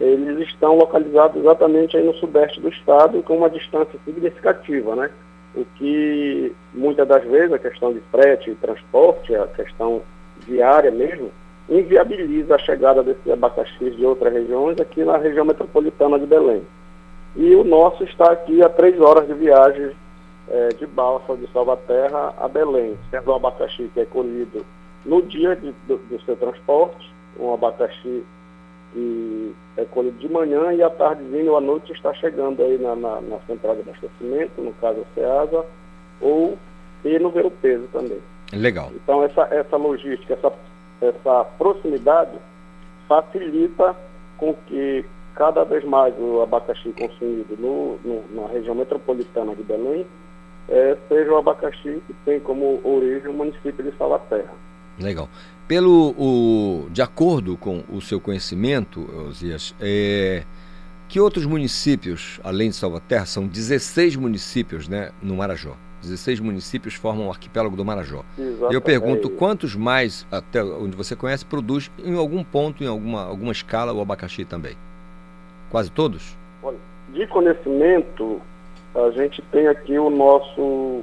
eles 0.00 0.48
estão 0.48 0.76
localizados 0.76 1.36
exatamente 1.36 1.96
aí 1.96 2.04
no 2.04 2.14
sudeste 2.14 2.60
do 2.60 2.68
estado 2.68 3.22
com 3.22 3.36
uma 3.36 3.50
distância 3.50 3.98
significativa, 4.04 4.96
né? 4.96 5.10
O 5.54 5.64
que 5.76 6.52
muitas 6.74 7.06
das 7.06 7.22
vezes 7.24 7.52
a 7.52 7.58
questão 7.58 7.92
de 7.92 8.00
frete 8.10 8.50
e 8.50 8.54
transporte, 8.54 9.34
a 9.34 9.46
questão 9.48 10.02
viária 10.46 10.90
mesmo, 10.90 11.30
inviabiliza 11.68 12.56
a 12.56 12.58
chegada 12.58 13.02
desses 13.02 13.30
abacaxis 13.30 13.94
de 13.96 14.04
outras 14.04 14.32
regiões 14.32 14.80
aqui 14.80 15.04
na 15.04 15.18
região 15.18 15.44
metropolitana 15.44 16.18
de 16.18 16.26
Belém. 16.26 16.62
E 17.34 17.54
o 17.54 17.64
nosso 17.64 18.04
está 18.04 18.30
aqui 18.32 18.62
a 18.62 18.68
três 18.68 19.00
horas 19.00 19.26
de 19.26 19.34
viagem 19.34 19.92
é, 20.48 20.68
de 20.68 20.86
balsa 20.86 21.36
de 21.36 21.50
Salvaterra 21.52 22.34
a 22.38 22.46
Belém, 22.46 22.98
sendo 23.10 23.30
o 23.30 23.34
abacaxi 23.34 23.90
que 23.94 24.00
é 24.00 24.04
colhido 24.04 24.64
no 25.04 25.22
dia 25.22 25.56
de, 25.56 25.72
do, 25.86 25.96
do, 25.96 26.20
seu 26.24 26.36
transporte, 26.36 27.10
um 27.38 27.54
abacaxi 27.54 28.22
que 28.92 29.54
é 29.76 29.84
colhido 29.86 30.18
de 30.18 30.28
manhã 30.28 30.72
e 30.72 30.82
à 30.82 30.90
tardezinha 30.90 31.50
ou 31.50 31.56
à 31.56 31.60
noite 31.60 31.92
está 31.92 32.12
chegando 32.14 32.62
aí 32.62 32.78
na, 32.78 32.94
na, 32.94 33.20
na 33.20 33.38
central 33.46 33.74
de 33.76 33.80
abastecimento, 33.80 34.60
no 34.60 34.72
caso 34.74 35.00
a 35.00 35.14
SEASA, 35.14 35.64
ou 36.20 36.58
e 37.04 37.18
no 37.18 37.30
Ver 37.30 37.50
Peso 37.50 37.88
também. 37.92 38.18
Legal. 38.52 38.90
Então 38.94 39.24
essa, 39.24 39.42
essa 39.50 39.76
logística, 39.76 40.34
essa, 40.34 40.52
essa 41.00 41.44
proximidade 41.58 42.38
facilita 43.08 43.96
com 44.36 44.54
que 44.66 45.04
cada 45.34 45.64
vez 45.64 45.84
mais 45.84 46.14
o 46.18 46.42
abacaxi 46.42 46.92
consumido 46.92 47.56
no, 47.58 47.98
no, 48.04 48.42
na 48.42 48.48
região 48.48 48.74
metropolitana 48.74 49.54
de 49.54 49.62
Belém 49.62 50.06
é, 50.68 50.96
seja 51.08 51.32
o 51.32 51.36
abacaxi 51.36 52.02
que 52.06 52.14
tem 52.24 52.40
como 52.40 52.80
origem 52.84 53.28
o 53.28 53.32
município 53.32 53.84
de 53.84 53.96
Salaterra. 53.96 54.52
Legal. 54.98 55.28
Pelo, 55.66 56.14
o, 56.18 56.88
de 56.90 57.02
acordo 57.02 57.56
com 57.56 57.82
o 57.90 58.00
seu 58.00 58.20
conhecimento, 58.20 59.08
Osias, 59.28 59.74
é, 59.80 60.44
que 61.08 61.18
outros 61.18 61.46
municípios, 61.46 62.40
além 62.44 62.70
de 62.70 62.76
Salvaterra, 62.76 63.26
são 63.26 63.46
16 63.46 64.16
municípios 64.16 64.88
né, 64.88 65.10
no 65.22 65.36
Marajó. 65.36 65.76
16 66.02 66.40
municípios 66.40 66.94
formam 66.94 67.28
o 67.28 67.30
arquipélago 67.30 67.76
do 67.76 67.84
Marajó. 67.84 68.24
Eu 68.70 68.80
pergunto 68.80 69.30
quantos 69.30 69.76
mais, 69.76 70.26
até 70.30 70.62
onde 70.62 70.96
você 70.96 71.14
conhece, 71.14 71.44
produz 71.44 71.90
em 72.04 72.16
algum 72.16 72.42
ponto, 72.42 72.82
em 72.82 72.88
alguma, 72.88 73.22
alguma 73.22 73.52
escala, 73.52 73.92
o 73.92 74.00
abacaxi 74.00 74.44
também? 74.44 74.76
Quase 75.72 75.90
todos? 75.90 76.36
De 77.08 77.26
conhecimento, 77.28 78.42
a 78.94 79.10
gente 79.10 79.40
tem 79.50 79.66
aqui 79.66 79.98
o 79.98 80.10
nosso, 80.10 81.02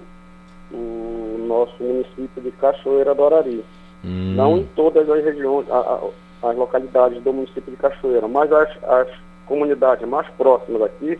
o 0.72 1.46
nosso 1.48 1.84
município 1.84 2.44
de 2.44 2.52
Cachoeira 2.52 3.16
do 3.16 3.26
Arari. 3.26 3.66
Hum. 4.06 4.36
Não 4.36 4.60
em 4.60 4.64
todas 4.76 5.10
as 5.10 5.26
regiões, 5.26 5.68
a, 5.72 5.80
a, 5.80 6.50
as 6.52 6.56
localidades 6.56 7.20
do 7.24 7.34
município 7.34 7.72
de 7.72 7.78
Cachoeira, 7.78 8.28
mas 8.28 8.52
as, 8.52 8.70
as 8.84 9.08
comunidades 9.48 10.08
mais 10.08 10.28
próximas 10.38 10.84
aqui, 10.84 11.20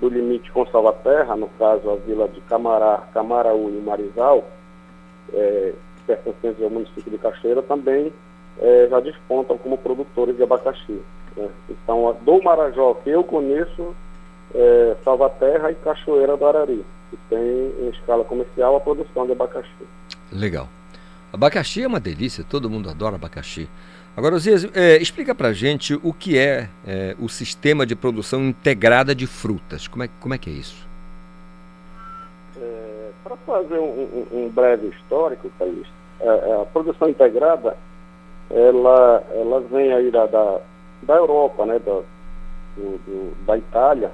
do 0.00 0.08
limite 0.08 0.50
com 0.50 0.66
Salvaterra, 0.66 1.36
no 1.36 1.46
caso 1.60 1.88
a 1.88 1.94
vila 1.94 2.26
de 2.26 2.40
Camará, 2.42 3.04
Camaraú 3.14 3.70
e 3.70 3.80
Marizal, 3.80 4.42
é, 5.32 5.72
pertencentes 6.04 6.60
ao 6.60 6.70
município 6.70 7.12
de 7.12 7.18
Cachoeira, 7.18 7.62
também 7.62 8.12
é, 8.58 8.88
já 8.90 8.98
despontam 8.98 9.56
como 9.56 9.78
produtores 9.78 10.36
de 10.36 10.42
abacaxi. 10.42 11.00
Né? 11.36 11.48
Então, 11.70 12.08
a 12.08 12.12
do 12.12 12.42
Marajó, 12.42 12.94
que 12.94 13.10
eu 13.10 13.24
conheço, 13.24 13.94
é, 14.54 14.96
Salvaterra 15.04 15.70
e 15.70 15.74
Cachoeira 15.76 16.36
do 16.36 16.46
Arari, 16.46 16.84
que 17.10 17.16
tem 17.28 17.38
em 17.80 17.88
escala 17.90 18.24
comercial 18.24 18.76
a 18.76 18.80
produção 18.80 19.26
de 19.26 19.32
abacaxi. 19.32 19.70
Legal. 20.30 20.68
Abacaxi 21.32 21.82
é 21.82 21.86
uma 21.86 22.00
delícia, 22.00 22.44
todo 22.44 22.68
mundo 22.68 22.90
adora 22.90 23.16
abacaxi. 23.16 23.68
Agora, 24.14 24.38
Zias, 24.38 24.68
é, 24.74 24.98
explica 24.98 25.34
pra 25.34 25.54
gente 25.54 25.98
o 26.02 26.12
que 26.12 26.38
é, 26.38 26.68
é, 26.86 27.16
o 27.18 27.30
sistema 27.30 27.86
de 27.86 27.96
produção 27.96 28.44
integrada 28.44 29.14
de 29.14 29.26
frutas. 29.26 29.88
Como 29.88 30.04
é, 30.04 30.08
como 30.20 30.34
é 30.34 30.38
que 30.38 30.50
é 30.50 30.52
isso? 30.52 30.86
É, 32.60 33.10
Para 33.24 33.36
fazer 33.36 33.78
um, 33.78 34.26
um, 34.32 34.44
um, 34.44 34.48
breve 34.50 34.88
histórico, 34.88 35.50
Calixto, 35.58 35.92
é, 36.20 36.26
é, 36.26 36.60
a 36.60 36.66
produção 36.66 37.08
integrada, 37.08 37.74
ela, 38.50 39.24
ela 39.34 39.60
vem 39.60 39.94
aí 39.94 40.10
da, 40.10 40.26
da, 40.26 40.60
da 41.02 41.16
Europa, 41.16 41.66
né, 41.66 41.78
da, 41.78 42.00
do, 42.76 42.98
do, 42.98 43.44
da 43.46 43.56
Itália, 43.56 44.10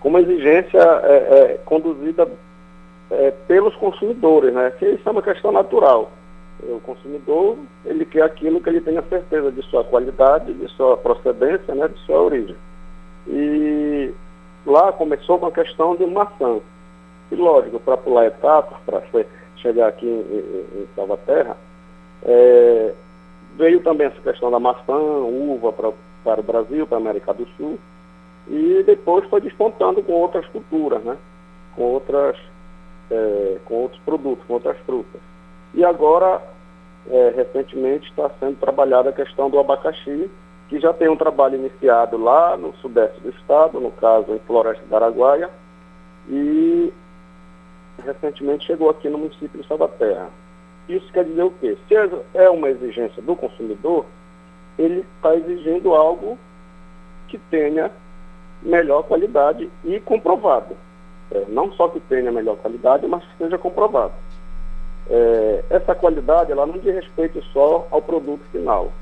com 0.00 0.08
uma 0.08 0.20
exigência 0.20 0.80
é, 0.80 1.58
conduzida 1.64 2.28
pelos 3.46 3.74
consumidores, 3.76 4.52
né, 4.52 4.72
que 4.78 4.84
isso 4.84 5.08
é 5.08 5.12
uma 5.12 5.22
questão 5.22 5.52
natural 5.52 6.10
o 6.62 6.80
consumidor, 6.80 7.58
ele 7.84 8.04
quer 8.04 8.22
aquilo 8.22 8.60
que 8.60 8.68
ele 8.68 8.80
tenha 8.80 9.02
certeza 9.02 9.52
de 9.52 9.62
sua 9.62 9.84
qualidade, 9.84 10.52
de 10.54 10.68
sua 10.68 10.96
procedência, 10.96 11.74
né, 11.74 11.88
de 11.88 11.98
sua 12.00 12.20
origem. 12.20 12.56
E 13.26 14.12
lá 14.64 14.92
começou 14.92 15.38
com 15.38 15.46
a 15.46 15.52
questão 15.52 15.96
de 15.96 16.06
maçã. 16.06 16.58
E 17.30 17.34
lógico, 17.34 17.78
para 17.80 17.96
pular 17.96 18.26
etapas, 18.26 18.78
para 18.86 19.02
chegar 19.56 19.88
aqui 19.88 20.06
em, 20.06 20.80
em 20.80 20.88
Salvaterra, 20.94 21.56
é, 22.24 22.94
veio 23.56 23.80
também 23.82 24.06
essa 24.06 24.20
questão 24.20 24.50
da 24.50 24.60
maçã, 24.60 24.96
uva 24.96 25.72
pra, 25.72 25.92
para 26.26 26.40
o 26.40 26.44
Brasil, 26.44 26.84
para 26.88 26.98
a 26.98 27.00
América 27.00 27.32
do 27.32 27.46
Sul, 27.56 27.78
e 28.48 28.82
depois 28.84 29.24
foi 29.28 29.40
despontando 29.40 30.02
com 30.02 30.12
outras 30.12 30.44
culturas, 30.48 31.02
né? 31.04 31.16
com, 31.76 31.82
outras, 31.84 32.36
é, 33.08 33.58
com 33.64 33.74
outros 33.74 34.00
produtos, 34.02 34.44
com 34.44 34.54
outras 34.54 34.76
frutas. 34.78 35.20
E 35.72 35.84
agora, 35.84 36.42
é, 37.08 37.32
recentemente, 37.36 38.10
está 38.10 38.28
sendo 38.40 38.58
trabalhada 38.58 39.10
a 39.10 39.12
questão 39.12 39.48
do 39.48 39.60
abacaxi, 39.60 40.28
que 40.68 40.80
já 40.80 40.92
tem 40.92 41.08
um 41.08 41.16
trabalho 41.16 41.54
iniciado 41.54 42.16
lá 42.16 42.56
no 42.56 42.74
sudeste 42.78 43.20
do 43.20 43.30
estado, 43.30 43.78
no 43.78 43.92
caso 43.92 44.32
em 44.34 44.40
Floresta 44.40 44.84
da 44.86 44.96
Araguaia, 44.96 45.48
e 46.28 46.92
recentemente 48.04 48.66
chegou 48.66 48.90
aqui 48.90 49.08
no 49.08 49.18
município 49.18 49.62
de 49.62 49.68
Salvaterra. 49.68 50.28
Isso 50.88 51.12
quer 51.12 51.24
dizer 51.24 51.42
o 51.42 51.52
quê? 51.52 51.76
Se 51.86 51.94
é 52.34 52.50
uma 52.50 52.68
exigência 52.68 53.22
do 53.22 53.36
consumidor, 53.36 54.06
ele 54.78 55.04
está 55.16 55.34
exigindo 55.34 55.94
algo 55.94 56.38
que 57.28 57.38
tenha 57.38 57.90
melhor 58.62 59.02
qualidade 59.04 59.70
e 59.84 60.00
comprovado. 60.00 60.76
É, 61.30 61.44
não 61.48 61.72
só 61.72 61.88
que 61.88 62.00
tenha 62.00 62.30
melhor 62.30 62.56
qualidade, 62.56 63.06
mas 63.06 63.24
que 63.24 63.38
seja 63.38 63.58
comprovado 63.58 64.12
é, 65.08 65.64
essa 65.70 65.94
qualidade 65.94 66.52
ela 66.52 66.66
não 66.66 66.78
diz 66.78 66.94
respeito 66.94 67.42
só 67.52 67.86
ao 67.90 68.02
produto 68.02 68.42
final, 68.50 68.92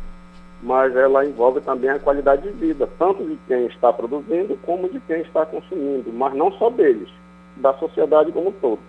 mas 0.62 0.94
ela 0.94 1.24
envolve 1.24 1.60
também 1.60 1.90
a 1.90 1.98
qualidade 1.98 2.42
de 2.42 2.50
vida, 2.50 2.88
tanto 2.98 3.24
de 3.24 3.36
quem 3.46 3.66
está 3.66 3.92
produzindo 3.92 4.56
como 4.64 4.88
de 4.88 5.00
quem 5.00 5.20
está 5.22 5.46
consumindo, 5.46 6.12
mas 6.12 6.34
não 6.34 6.52
só 6.52 6.70
deles, 6.70 7.08
da 7.56 7.72
sociedade 7.74 8.32
como 8.32 8.48
um 8.48 8.52
todo. 8.52 8.80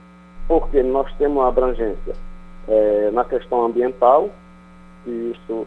Porque 0.47 0.83
nós 0.83 1.11
temos 1.17 1.37
uma 1.37 1.47
abrangência 1.47 2.15
é, 2.67 3.09
na 3.11 3.23
questão 3.23 3.65
ambiental, 3.65 4.29
e 5.05 5.31
isso 5.31 5.65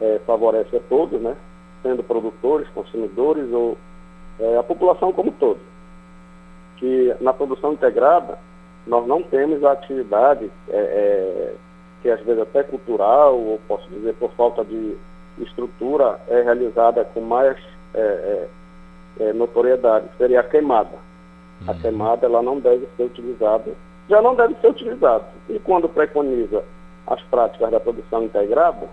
é, 0.00 0.20
favorece 0.26 0.76
a 0.76 0.80
todos, 0.88 1.20
né? 1.20 1.36
sendo 1.82 2.02
produtores, 2.02 2.68
consumidores 2.70 3.50
ou 3.52 3.76
é, 4.40 4.56
a 4.56 4.62
população 4.62 5.12
como 5.12 5.30
um 5.30 5.32
todo. 5.32 5.60
Que 6.76 7.14
na 7.20 7.32
produção 7.32 7.72
integrada, 7.72 8.38
nós 8.86 9.06
não 9.06 9.22
temos 9.22 9.62
a 9.64 9.72
atividade 9.72 10.50
é, 10.68 10.76
é, 10.76 11.54
que 12.02 12.10
às 12.10 12.20
vezes 12.20 12.42
até 12.42 12.62
cultural, 12.62 13.38
ou 13.38 13.60
posso 13.66 13.88
dizer 13.88 14.14
por 14.14 14.30
falta 14.32 14.64
de 14.64 14.96
estrutura, 15.38 16.20
é 16.28 16.42
realizada 16.42 17.04
com 17.04 17.20
mais 17.20 17.56
é, 17.94 18.46
é, 19.20 19.32
notoriedade, 19.32 20.08
seria 20.16 20.40
a 20.40 20.44
queimada. 20.44 20.96
Uhum. 21.60 21.70
A 21.70 21.74
queimada 21.74 22.26
ela 22.26 22.42
não 22.42 22.60
deve 22.60 22.88
ser 22.96 23.04
utilizada, 23.04 23.72
já 24.08 24.22
não 24.22 24.34
deve 24.34 24.54
ser 24.60 24.68
utilizada. 24.68 25.26
E 25.48 25.58
quando 25.58 25.88
preconiza 25.88 26.62
as 27.06 27.20
práticas 27.22 27.70
da 27.70 27.80
produção 27.80 28.22
integrada, 28.22 28.88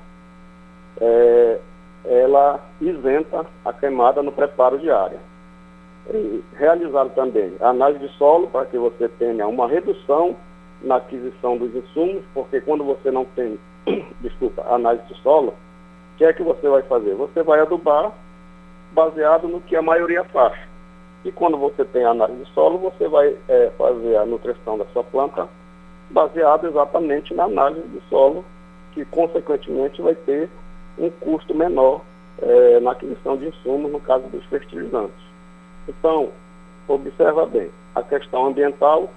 ela 2.06 2.60
isenta 2.80 3.46
a 3.64 3.74
queimada 3.74 4.22
no 4.24 4.32
preparo 4.32 4.78
de 4.78 4.90
área 4.90 5.20
realizar 6.58 7.06
também 7.10 7.56
análise 7.60 8.08
de 8.08 8.14
solo 8.18 8.48
para 8.48 8.66
que 8.66 8.78
você 8.78 9.10
tenha 9.10 9.48
uma 9.48 9.68
redução 9.68 10.36
na 10.82 10.98
aquisição 10.98 11.58
dos 11.58 11.74
insumos, 11.76 12.24
porque 12.34 12.62
quando 12.62 12.84
você 12.84 13.10
não 13.10 13.26
tem, 13.26 13.58
desculpa, 14.22 14.64
análise 14.70 15.06
de 15.08 15.16
solo, 15.22 15.50
o 15.50 16.18
que 16.18 16.26
é 16.26 16.34
que 16.34 16.44
você 16.44 16.68
vai 16.70 16.84
fazer? 16.84 17.16
Você 17.16 17.42
vai 17.42 17.60
adubar 17.60 18.12
baseado 18.92 19.48
no 19.48 19.62
que 19.62 19.76
a 19.76 19.82
maioria 19.82 20.24
faz. 20.26 20.54
E 21.24 21.32
quando 21.32 21.58
você 21.58 21.84
tem 21.86 22.06
análise 22.06 22.44
de 22.44 22.52
solo, 22.52 22.78
você 22.78 23.08
vai 23.08 23.36
é, 23.50 23.72
fazer 23.78 24.16
a 24.16 24.26
nutrição 24.26 24.78
da 24.78 24.86
sua 24.94 25.04
planta 25.04 25.48
baseado 26.10 26.68
exatamente 26.68 27.34
na 27.34 27.46
análise 27.46 27.88
de 27.88 28.00
solo, 28.10 28.46
que 28.94 29.04
consequentemente 29.06 30.02
vai 30.02 30.14
ter 30.14 30.50
um 30.98 31.10
custo 31.10 31.54
menor 31.54 32.02
é, 32.42 32.80
na 32.80 32.92
aquisição 32.92 33.38
de 33.38 33.48
insumos, 33.48 33.92
no 33.92 34.00
caso 34.00 34.28
dos 34.28 34.44
fertilizantes. 34.46 35.24
Então, 35.88 36.30
observa 36.88 37.46
bem, 37.46 37.70
a 37.94 38.02
questão 38.02 38.48
ambiental, 38.48 39.10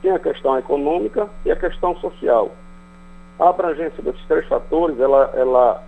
tem 0.00 0.10
a 0.10 0.18
questão 0.18 0.58
econômica 0.58 1.28
e 1.44 1.50
a 1.50 1.56
questão 1.56 1.96
social. 1.96 2.50
A 3.38 3.48
abrangência 3.48 4.02
desses 4.02 4.24
três 4.26 4.46
fatores, 4.46 4.98
ela, 5.00 5.32
ela, 5.34 5.82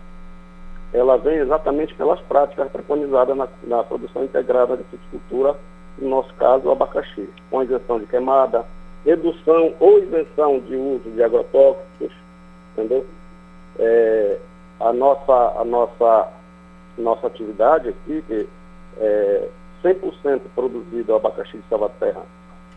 ela 0.92 1.18
vem 1.18 1.36
exatamente 1.36 1.94
pelas 1.94 2.20
práticas 2.22 2.70
preconizadas 2.70 3.36
na, 3.36 3.48
na 3.64 3.82
produção 3.84 4.24
integrada 4.24 4.76
de 4.76 4.84
fruticultura, 4.84 5.56
no 5.98 6.08
nosso 6.08 6.32
caso, 6.34 6.68
o 6.68 6.72
abacaxi, 6.72 7.28
com 7.50 7.62
isenção 7.62 8.00
de 8.00 8.06
queimada, 8.06 8.64
redução 9.04 9.74
ou 9.78 9.98
isenção 9.98 10.58
de 10.60 10.74
uso 10.74 11.10
de 11.10 11.22
agrotóxicos, 11.22 12.12
entendeu? 12.72 13.06
É, 13.78 14.38
a 14.80 14.92
nossa, 14.92 15.60
a 15.60 15.64
nossa, 15.64 16.28
nossa 16.98 17.26
atividade 17.26 17.88
aqui, 17.88 18.22
que 18.26 18.48
é, 18.98 19.48
100% 19.82 20.40
produzido 20.54 21.14
abacaxi 21.14 21.58
de 21.58 21.68
Salvaterra 21.68 22.22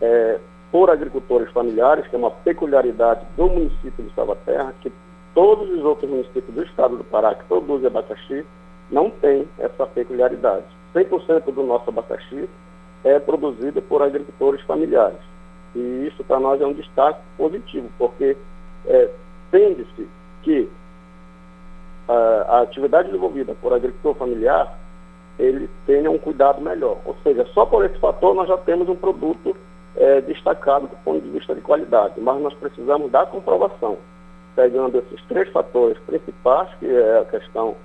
é, 0.02 0.40
por 0.72 0.90
agricultores 0.90 1.52
familiares, 1.52 2.06
que 2.08 2.16
é 2.16 2.20
uma 2.20 2.32
peculiaridade 2.32 3.26
do 3.36 3.48
município 3.48 4.04
de 4.04 4.14
Salvaterra, 4.14 4.74
que 4.82 4.92
todos 5.34 5.70
os 5.70 5.84
outros 5.84 6.10
municípios 6.10 6.54
do 6.54 6.64
estado 6.64 6.98
do 6.98 7.04
Pará 7.06 7.34
que 7.36 7.46
produzem 7.46 7.88
abacaxi 7.88 8.46
não 8.92 9.10
tem 9.10 9.48
essa 9.60 9.86
peculiaridade. 9.86 10.66
100% 10.94 11.54
do 11.54 11.64
nosso 11.64 11.90
abacaxi 11.90 12.50
é 13.04 13.20
produzido 13.20 13.82
por 13.82 14.02
agricultores 14.02 14.62
familiares. 14.62 15.20
E 15.76 16.08
isso 16.08 16.24
para 16.24 16.40
nós 16.40 16.60
é 16.62 16.66
um 16.66 16.74
destaque 16.74 17.20
positivo, 17.38 17.90
porque 17.98 18.36
é, 18.88 19.10
tende-se 19.52 20.08
que 20.44 20.70
a, 22.08 22.58
a 22.58 22.62
atividade 22.62 23.08
desenvolvida 23.10 23.56
por 23.62 23.74
agricultor 23.74 24.16
familiar 24.16 24.78
ele 25.40 25.70
tenha 25.86 26.10
um 26.10 26.18
cuidado 26.18 26.62
melhor. 26.62 26.98
Ou 27.06 27.16
seja, 27.24 27.46
só 27.54 27.66
por 27.66 27.86
esse 27.86 27.98
fator 28.00 28.34
nós 28.34 28.48
já 28.48 28.58
temos 28.58 28.90
um 28.90 28.96
produto 28.96 29.56
é, 29.96 30.22
destacado 30.22 30.88
do 30.88 30.96
ponto 30.98 31.22
de 31.22 31.30
vista 31.30 31.54
de 31.54 31.62
qualidade, 31.62 32.20
mas 32.20 32.42
nós 32.42 32.54
precisamos 32.56 33.12
da 33.12 33.26
comprovação, 33.26 33.98
pegando 34.56 34.98
esses 34.98 35.24
três 35.28 35.50
fatores 35.52 35.98
principais, 36.00 36.70
que 36.80 36.88
é 36.88 37.20
a 37.20 37.26
questão 37.26 37.76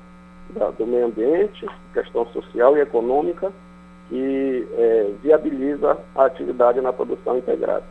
da, 0.51 0.71
do 0.71 0.87
meio 0.87 1.07
ambiente, 1.07 1.67
questão 1.93 2.27
social 2.27 2.77
e 2.77 2.81
econômica, 2.81 3.53
que 4.09 4.69
é, 4.77 5.11
viabiliza 5.23 5.99
a 6.15 6.25
atividade 6.25 6.81
na 6.81 6.93
produção 6.93 7.39
integrada. 7.39 7.85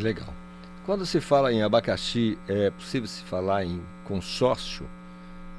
Legal. 0.00 0.28
Quando 0.84 1.04
se 1.04 1.20
fala 1.20 1.52
em 1.52 1.62
abacaxi, 1.62 2.38
é 2.48 2.70
possível 2.70 3.06
se 3.06 3.22
falar 3.24 3.64
em 3.64 3.80
consórcio 4.04 4.86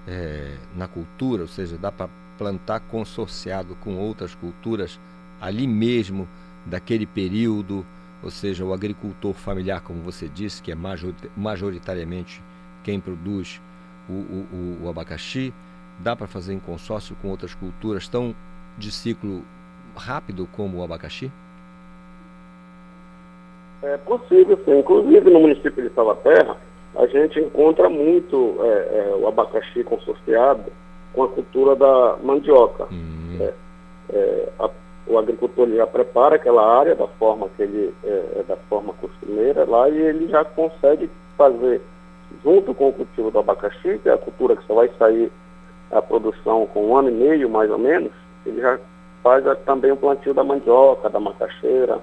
é, 0.09 0.55
na 0.75 0.87
cultura, 0.87 1.43
ou 1.43 1.47
seja, 1.47 1.77
dá 1.77 1.91
para 1.91 2.09
plantar 2.37 2.79
consorciado 2.79 3.75
com 3.75 3.95
outras 3.97 4.33
culturas 4.33 4.99
ali 5.39 5.67
mesmo 5.67 6.27
daquele 6.65 7.05
período, 7.05 7.85
ou 8.23 8.31
seja, 8.31 8.65
o 8.65 8.73
agricultor 8.73 9.33
familiar, 9.33 9.81
como 9.81 10.01
você 10.01 10.27
disse, 10.27 10.61
que 10.61 10.71
é 10.71 10.75
majoritariamente 11.37 12.41
quem 12.83 12.99
produz 12.99 13.61
o, 14.09 14.13
o, 14.13 14.79
o 14.83 14.89
abacaxi, 14.89 15.53
dá 15.99 16.15
para 16.15 16.27
fazer 16.27 16.53
em 16.53 16.59
consórcio 16.59 17.15
com 17.21 17.29
outras 17.29 17.53
culturas 17.53 18.07
tão 18.07 18.33
de 18.77 18.91
ciclo 18.91 19.43
rápido 19.95 20.47
como 20.51 20.79
o 20.79 20.83
abacaxi? 20.83 21.31
É 23.81 23.97
possível, 23.97 24.59
sim. 24.65 24.79
Inclusive 24.79 25.29
no 25.29 25.39
município 25.39 25.87
de 25.87 25.93
Salvaterra, 25.93 26.57
a 26.95 27.05
gente 27.07 27.39
encontra 27.39 27.89
muito 27.89 28.57
é, 28.61 28.67
é, 28.67 29.15
o 29.15 29.27
abacaxi 29.27 29.83
consorciado 29.83 30.65
com 31.13 31.23
a 31.23 31.27
cultura 31.27 31.75
da 31.75 32.17
mandioca. 32.23 32.87
Uhum. 32.91 33.37
É, 33.39 33.53
é, 34.11 34.49
a, 34.59 34.69
o 35.07 35.17
agricultor 35.17 35.67
já 35.69 35.87
prepara 35.87 36.35
aquela 36.35 36.79
área 36.79 36.95
da 36.95 37.07
forma 37.07 37.49
que 37.55 37.63
ele 37.63 37.93
é, 38.03 38.39
é, 38.39 38.43
da 38.47 38.55
forma 38.55 38.93
costumeira 38.93 39.65
lá 39.65 39.89
e 39.89 39.97
ele 39.97 40.27
já 40.27 40.43
consegue 40.43 41.09
fazer 41.37 41.81
junto 42.43 42.73
com 42.73 42.89
o 42.89 42.93
cultivo 42.93 43.31
do 43.31 43.39
abacaxi, 43.39 43.99
que 44.01 44.09
é 44.09 44.13
a 44.13 44.17
cultura 44.17 44.55
que 44.55 44.65
só 44.67 44.75
vai 44.75 44.89
sair 44.99 45.31
a 45.91 46.01
produção 46.01 46.67
com 46.67 46.87
um 46.87 46.95
ano 46.95 47.09
e 47.09 47.13
meio 47.13 47.49
mais 47.49 47.71
ou 47.71 47.79
menos, 47.79 48.11
ele 48.45 48.61
já 48.61 48.79
faz 49.23 49.43
também 49.65 49.91
o 49.91 49.97
plantio 49.97 50.33
da 50.33 50.43
mandioca, 50.43 51.09
da 51.09 51.19
macaxeira, 51.19 51.99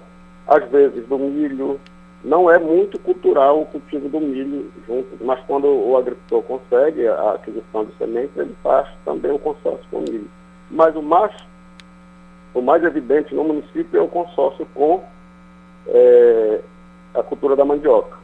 às 0.46 0.68
vezes 0.70 1.06
do 1.06 1.18
milho. 1.18 1.80
Não 2.26 2.50
é 2.50 2.58
muito 2.58 2.98
cultural 2.98 3.60
o 3.60 3.66
cultivo 3.66 4.08
do 4.08 4.20
milho 4.20 4.68
junto, 4.84 5.16
mas 5.24 5.38
quando 5.46 5.68
o 5.68 5.96
agricultor 5.96 6.42
consegue 6.42 7.06
a 7.06 7.34
aquisição 7.34 7.84
de 7.84 7.94
sementes, 7.98 8.36
ele 8.36 8.52
faz 8.64 8.88
também 9.04 9.30
o 9.30 9.38
consórcio 9.38 9.86
com 9.92 9.98
o 9.98 10.02
milho. 10.02 10.28
Mas 10.68 10.96
o 10.96 11.02
mais, 11.02 11.32
o 12.52 12.60
mais 12.60 12.82
evidente 12.82 13.32
no 13.32 13.44
município 13.44 14.00
é 14.00 14.02
o 14.02 14.08
consórcio 14.08 14.66
com 14.74 15.04
é, 15.86 16.60
a 17.14 17.22
cultura 17.22 17.54
da 17.54 17.64
mandioca. 17.64 18.18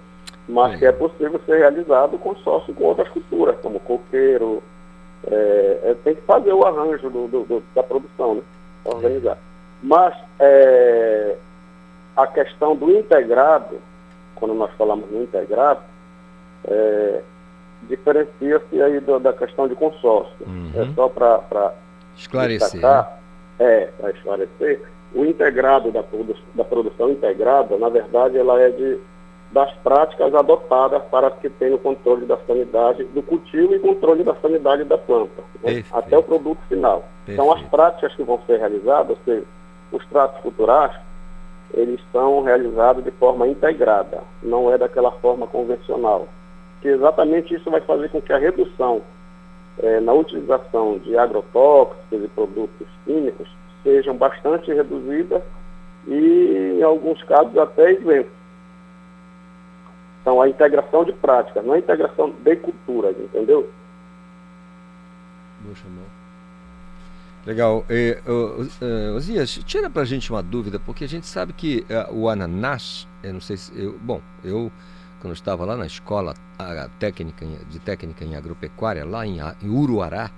Mas 0.48 0.80
que 0.80 0.84
é 0.84 0.90
possível 0.90 1.40
ser 1.46 1.58
realizado 1.58 2.14
o 2.14 2.18
consórcio 2.18 2.74
com 2.74 2.82
outras 2.82 3.08
culturas, 3.10 3.56
como 3.62 3.78
coqueiro, 3.78 4.60
é, 5.28 5.78
é, 5.84 5.96
tem 6.02 6.16
que 6.16 6.22
fazer 6.22 6.52
o 6.52 6.66
arranjo 6.66 7.08
do, 7.08 7.28
do, 7.28 7.44
do, 7.44 7.62
da 7.72 7.84
produção, 7.84 8.34
né? 8.34 8.42
Organizar. 8.84 9.38
Mas 9.80 10.12
é, 10.40 11.36
a 12.16 12.26
questão 12.26 12.74
do 12.74 12.90
integrado, 12.90 13.78
quando 14.42 14.54
nós 14.54 14.72
falamos 14.76 15.08
do 15.08 15.22
integrado, 15.22 15.78
é, 16.64 17.22
diferencia-se 17.88 18.82
aí 18.82 18.98
do, 18.98 19.20
da 19.20 19.32
questão 19.32 19.68
de 19.68 19.76
consórcio. 19.76 20.34
Uhum. 20.44 20.72
É 20.74 20.92
só 20.96 21.08
para 21.08 21.72
esclarecer. 22.16 22.72
Destacar, 22.72 23.20
né? 23.60 23.64
É, 23.64 23.90
para 23.96 24.10
esclarecer, 24.10 24.82
o 25.14 25.24
integrado 25.24 25.92
da, 25.92 26.02
produ 26.02 26.34
da 26.56 26.64
produção 26.64 27.10
integrada, 27.10 27.78
na 27.78 27.88
verdade, 27.88 28.36
ela 28.36 28.60
é 28.60 28.70
de 28.70 28.98
das 29.52 29.70
práticas 29.84 30.34
adotadas 30.34 31.02
para 31.10 31.30
que 31.30 31.50
tenha 31.50 31.74
o 31.74 31.78
controle 31.78 32.24
da 32.24 32.38
sanidade 32.38 33.04
do 33.04 33.22
cultivo 33.22 33.74
e 33.74 33.78
controle 33.78 34.24
da 34.24 34.34
sanidade 34.36 34.82
da 34.84 34.96
planta, 34.96 35.42
né? 35.62 35.84
até 35.92 36.16
o 36.16 36.22
produto 36.22 36.58
final. 36.70 37.04
Perfeito. 37.26 37.32
Então, 37.32 37.52
as 37.52 37.62
práticas 37.68 38.14
que 38.14 38.22
vão 38.22 38.40
ser 38.46 38.58
realizadas, 38.58 39.10
ou 39.10 39.18
seja, 39.26 39.44
os 39.92 40.06
tratos 40.06 40.40
culturais, 40.40 40.96
eles 41.74 42.00
são 42.12 42.42
realizados 42.42 43.02
de 43.02 43.10
forma 43.12 43.48
integrada, 43.48 44.22
não 44.42 44.70
é 44.72 44.76
daquela 44.76 45.10
forma 45.12 45.46
convencional. 45.46 46.28
Que 46.80 46.88
exatamente 46.88 47.54
isso 47.54 47.70
vai 47.70 47.80
fazer 47.80 48.08
com 48.10 48.20
que 48.20 48.32
a 48.32 48.38
redução 48.38 49.02
é, 49.78 50.00
na 50.00 50.12
utilização 50.12 50.98
de 50.98 51.16
agrotóxicos 51.16 52.24
e 52.24 52.28
produtos 52.28 52.86
químicos 53.04 53.48
sejam 53.82 54.16
bastante 54.16 54.72
reduzidas 54.72 55.42
e, 56.06 56.76
em 56.78 56.82
alguns 56.82 57.22
casos, 57.24 57.56
até 57.56 57.92
isentas. 57.92 58.32
Então, 60.20 60.40
a 60.40 60.48
integração 60.48 61.04
de 61.04 61.12
práticas, 61.12 61.64
não 61.64 61.74
a 61.74 61.78
integração 61.78 62.30
de 62.30 62.56
culturas, 62.56 63.16
entendeu? 63.18 63.68
Boa 65.60 65.74
chamou. 65.74 66.11
Legal. 67.44 67.84
E, 67.90 68.18
uh, 68.26 69.16
Osias, 69.16 69.60
tira 69.64 69.90
pra 69.90 70.04
gente 70.04 70.30
uma 70.30 70.42
dúvida, 70.42 70.78
porque 70.78 71.04
a 71.04 71.08
gente 71.08 71.26
sabe 71.26 71.52
que 71.52 71.84
uh, 71.90 72.14
o 72.14 72.28
ananás, 72.28 73.08
eu 73.22 73.32
não 73.34 73.40
sei 73.40 73.56
se. 73.56 73.72
Eu, 73.76 73.98
bom, 73.98 74.20
eu, 74.44 74.70
quando 75.20 75.34
estava 75.34 75.64
lá 75.64 75.76
na 75.76 75.86
escola 75.86 76.34
a, 76.58 76.88
técnica, 76.98 77.44
de 77.68 77.78
técnica 77.80 78.24
em 78.24 78.36
agropecuária, 78.36 79.04
lá 79.04 79.26
em, 79.26 79.38
em 79.62 79.68
Uruará, 79.68 80.30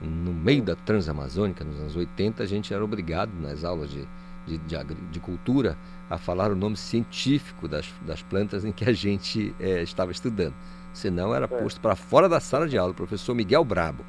no 0.00 0.32
meio 0.32 0.62
da 0.62 0.74
Transamazônica, 0.74 1.64
nos 1.64 1.78
anos 1.78 1.96
80, 1.96 2.42
a 2.42 2.46
gente 2.46 2.72
era 2.72 2.82
obrigado, 2.82 3.30
nas 3.40 3.64
aulas 3.64 3.90
de, 3.90 4.06
de, 4.46 4.58
de, 4.58 4.94
de 5.10 5.20
cultura, 5.20 5.76
a 6.08 6.18
falar 6.18 6.50
o 6.50 6.56
nome 6.56 6.76
científico 6.76 7.68
das, 7.68 7.92
das 8.02 8.22
plantas 8.22 8.64
em 8.64 8.72
que 8.72 8.84
a 8.84 8.92
gente 8.92 9.54
é, 9.60 9.82
estava 9.82 10.10
estudando. 10.10 10.54
Senão 10.92 11.32
era 11.34 11.44
é. 11.44 11.48
posto 11.48 11.80
para 11.80 11.94
fora 11.94 12.28
da 12.28 12.40
sala 12.40 12.68
de 12.68 12.76
aula. 12.76 12.92
O 12.92 12.94
professor 12.94 13.34
Miguel 13.34 13.64
Brabo. 13.64 14.04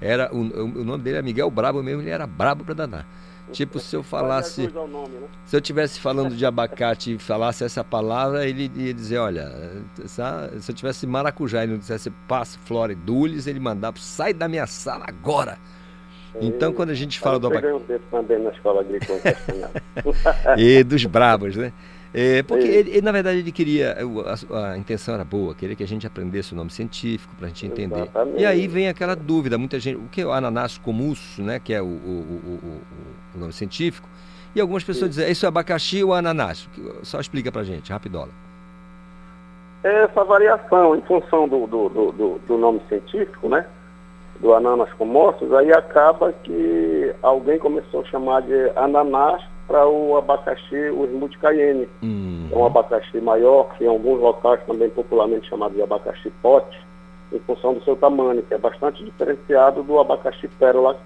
Era, 0.00 0.34
o, 0.34 0.40
o 0.40 0.84
nome 0.84 1.02
dele 1.02 1.18
é 1.18 1.22
Miguel 1.22 1.50
Brabo 1.50 1.82
mesmo, 1.82 2.02
ele 2.02 2.10
era 2.10 2.26
brabo 2.26 2.64
para 2.64 2.74
danar. 2.74 3.06
Tipo, 3.52 3.78
se 3.78 3.94
eu 3.94 4.02
falasse. 4.02 4.68
Nome, 4.68 5.14
né? 5.14 5.28
Se 5.44 5.56
eu 5.56 5.60
tivesse 5.60 6.00
falando 6.00 6.34
de 6.34 6.44
abacate 6.44 7.14
e 7.14 7.18
falasse 7.18 7.62
essa 7.64 7.84
palavra, 7.84 8.46
ele 8.46 8.70
ia 8.74 8.92
dizer: 8.92 9.18
olha, 9.18 9.52
se 10.04 10.70
eu 10.70 10.74
tivesse 10.74 11.06
maracujá 11.06 11.64
e 11.64 11.68
não 11.68 11.78
dissesse 11.78 12.10
passe, 12.26 12.58
flora 12.58 12.92
e 12.92 12.96
dulles, 12.96 13.46
ele 13.46 13.60
mandava: 13.60 13.96
sai 13.98 14.34
da 14.34 14.48
minha 14.48 14.66
sala 14.66 15.04
agora. 15.06 15.58
Então, 16.40 16.72
quando 16.72 16.90
a 16.90 16.94
gente 16.94 17.18
fala 17.18 17.38
do 17.38 17.46
abacate. 17.46 17.66
Eu 17.88 18.00
também 18.10 18.38
na 18.38 18.50
escola 18.50 18.80
agrícola 18.80 19.18
E 20.58 20.82
dos 20.84 21.04
brabos, 21.06 21.56
né? 21.56 21.72
É, 22.18 22.42
porque 22.42 22.66
ele, 22.66 22.90
ele, 22.92 23.02
na 23.02 23.12
verdade, 23.12 23.40
ele 23.40 23.52
queria, 23.52 23.94
a, 23.94 24.70
a, 24.70 24.78
intenção 24.78 25.14
era 25.14 25.22
boa, 25.22 25.54
queria 25.54 25.76
que 25.76 25.82
a 25.82 25.86
gente 25.86 26.06
aprendesse 26.06 26.54
o 26.54 26.56
nome 26.56 26.70
científico 26.70 27.34
para 27.36 27.44
a 27.44 27.48
gente 27.48 27.66
entender. 27.66 28.04
Exatamente. 28.04 28.40
E 28.40 28.46
aí 28.46 28.66
vem 28.66 28.88
aquela 28.88 29.14
dúvida, 29.14 29.58
muita 29.58 29.78
gente, 29.78 29.96
o 29.96 30.08
que 30.08 30.22
é 30.22 30.26
o 30.26 30.32
ananás 30.32 30.78
comus, 30.78 31.38
né, 31.38 31.60
que 31.62 31.74
é 31.74 31.82
o, 31.82 31.84
o, 31.84 31.88
o, 31.88 32.80
o 33.34 33.38
nome 33.38 33.52
científico, 33.52 34.08
e 34.54 34.60
algumas 34.62 34.82
pessoas 34.82 35.14
Sim. 35.14 35.20
dizem, 35.20 35.30
isso 35.30 35.44
é 35.44 35.48
abacaxi 35.48 36.02
ou 36.02 36.14
ananás? 36.14 36.66
Só 37.02 37.20
explica 37.20 37.52
para 37.52 37.60
a 37.60 37.64
gente, 37.64 37.92
rapidola. 37.92 38.30
É 39.84 40.04
essa 40.04 40.24
variação 40.24 40.96
em 40.96 41.02
função 41.02 41.46
do, 41.46 41.66
do, 41.66 41.88
do, 41.90 42.40
do 42.48 42.56
nome 42.56 42.80
científico, 42.88 43.46
né? 43.50 43.66
do 44.40 44.54
ananas 44.54 44.92
com 44.94 45.04
moços, 45.04 45.52
aí 45.52 45.72
acaba 45.72 46.32
que 46.32 47.14
alguém 47.22 47.58
começou 47.58 48.00
a 48.00 48.04
chamar 48.04 48.42
de 48.42 48.70
ananás 48.76 49.42
para 49.66 49.86
o 49.86 50.16
abacaxi, 50.16 50.90
o 50.90 51.04
smoothie 51.06 51.38
cayenne. 51.38 51.88
Uhum. 52.02 52.48
É 52.52 52.56
um 52.56 52.66
abacaxi 52.66 53.20
maior, 53.20 53.74
que 53.76 53.84
em 53.84 53.88
alguns 53.88 54.20
locais 54.20 54.60
também 54.66 54.88
popularmente 54.90 55.48
chamado 55.48 55.74
de 55.74 55.82
abacaxi 55.82 56.30
pote, 56.42 56.78
em 57.32 57.38
função 57.40 57.74
do 57.74 57.82
seu 57.82 57.96
tamanho, 57.96 58.42
que 58.42 58.54
é 58.54 58.58
bastante 58.58 59.04
diferenciado 59.04 59.82
do 59.82 59.98
abacaxi 59.98 60.48
pérola, 60.48 60.96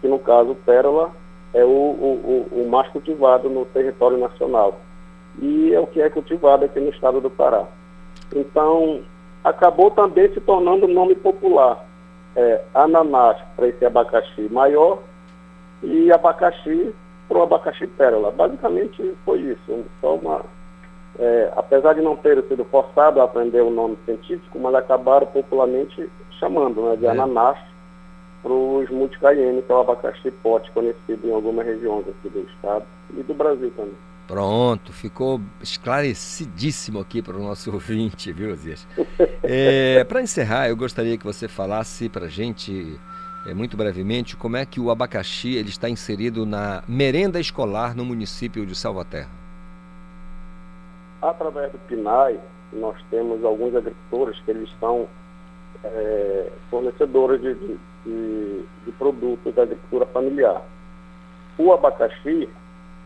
que 0.00 0.08
no 0.08 0.18
caso 0.18 0.54
pérola 0.66 1.10
é 1.52 1.64
o, 1.64 1.68
o, 1.68 2.48
o, 2.52 2.62
o 2.62 2.70
mais 2.70 2.88
cultivado 2.88 3.48
no 3.48 3.64
território 3.66 4.18
nacional. 4.18 4.78
E 5.40 5.72
é 5.74 5.80
o 5.80 5.86
que 5.86 6.00
é 6.00 6.08
cultivado 6.08 6.64
aqui 6.64 6.80
no 6.80 6.90
estado 6.90 7.20
do 7.20 7.30
Pará. 7.30 7.64
Então, 8.34 9.02
acabou 9.44 9.90
também 9.90 10.32
se 10.32 10.40
tornando 10.40 10.86
um 10.86 10.92
nome 10.92 11.14
popular 11.14 11.84
é, 12.34 12.60
ananás 12.74 13.38
para 13.56 13.68
esse 13.68 13.84
abacaxi 13.84 14.42
maior 14.50 14.98
e 15.82 16.12
abacaxi 16.12 16.94
para 17.28 17.38
o 17.38 17.42
abacaxi 17.42 17.86
pérola. 17.86 18.30
Basicamente 18.30 19.14
foi 19.24 19.40
isso. 19.40 19.84
Só 20.00 20.14
uma, 20.14 20.44
é, 21.18 21.52
apesar 21.56 21.94
de 21.94 22.00
não 22.00 22.16
ter 22.16 22.42
sido 22.44 22.64
forçado 22.66 23.20
a 23.20 23.24
aprender 23.24 23.60
o 23.62 23.70
nome 23.70 23.96
científico, 24.04 24.58
mas 24.58 24.74
acabaram 24.74 25.26
popularmente 25.26 26.10
chamando 26.38 26.82
né, 26.82 26.96
de 26.96 27.06
é. 27.06 27.10
ananás 27.10 27.58
para 28.42 28.52
o 28.52 28.82
smoothie 28.84 29.18
cayenne, 29.18 29.62
que 29.62 29.72
é 29.72 29.74
o 29.74 29.80
abacaxi 29.80 30.30
pote 30.30 30.70
conhecido 30.70 31.26
em 31.26 31.32
algumas 31.32 31.66
regiões 31.66 32.06
aqui 32.08 32.28
do 32.28 32.40
estado 32.40 32.84
e 33.16 33.22
do 33.22 33.34
Brasil 33.34 33.72
também. 33.76 33.96
Pronto, 34.26 34.92
ficou 34.92 35.40
esclarecidíssimo 35.62 36.98
aqui 36.98 37.22
para 37.22 37.36
o 37.36 37.42
nosso 37.42 37.70
ouvinte, 37.74 38.32
viu, 38.32 38.54
Zias? 38.54 38.86
É, 39.48 40.02
para 40.04 40.20
encerrar, 40.20 40.68
eu 40.68 40.76
gostaria 40.76 41.16
que 41.16 41.24
você 41.24 41.46
falasse 41.46 42.08
para 42.08 42.26
a 42.26 42.28
gente, 42.28 42.98
muito 43.54 43.76
brevemente, 43.76 44.36
como 44.36 44.56
é 44.56 44.66
que 44.66 44.80
o 44.80 44.90
abacaxi 44.90 45.54
ele 45.56 45.68
está 45.68 45.88
inserido 45.88 46.44
na 46.44 46.82
merenda 46.88 47.38
escolar 47.38 47.94
no 47.94 48.04
município 48.04 48.66
de 48.66 48.74
Salvaterra. 48.74 49.30
Através 51.22 51.72
do 51.72 51.78
PNAE, 51.78 52.38
nós 52.72 52.96
temos 53.10 53.44
alguns 53.44 53.74
agricultores 53.74 54.38
que 54.40 54.50
eles 54.50 54.70
são 54.78 55.08
é, 55.84 56.50
fornecedores 56.70 57.40
de, 57.40 57.54
de, 57.54 58.64
de 58.84 58.92
produtos 58.98 59.54
da 59.54 59.62
agricultura 59.62 60.06
familiar. 60.06 60.62
O 61.58 61.72
abacaxi 61.72 62.48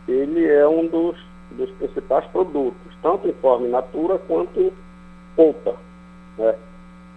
ele 0.08 0.46
é 0.46 0.66
um 0.66 0.86
dos, 0.86 1.16
dos 1.52 1.70
principais 1.72 2.26
produtos, 2.26 2.92
tanto 3.02 3.28
em 3.28 3.32
forma 3.34 3.66
in 3.66 3.70
natura 3.70 4.18
quanto 4.18 4.72
polpa. 5.36 5.76
Né? 6.38 6.54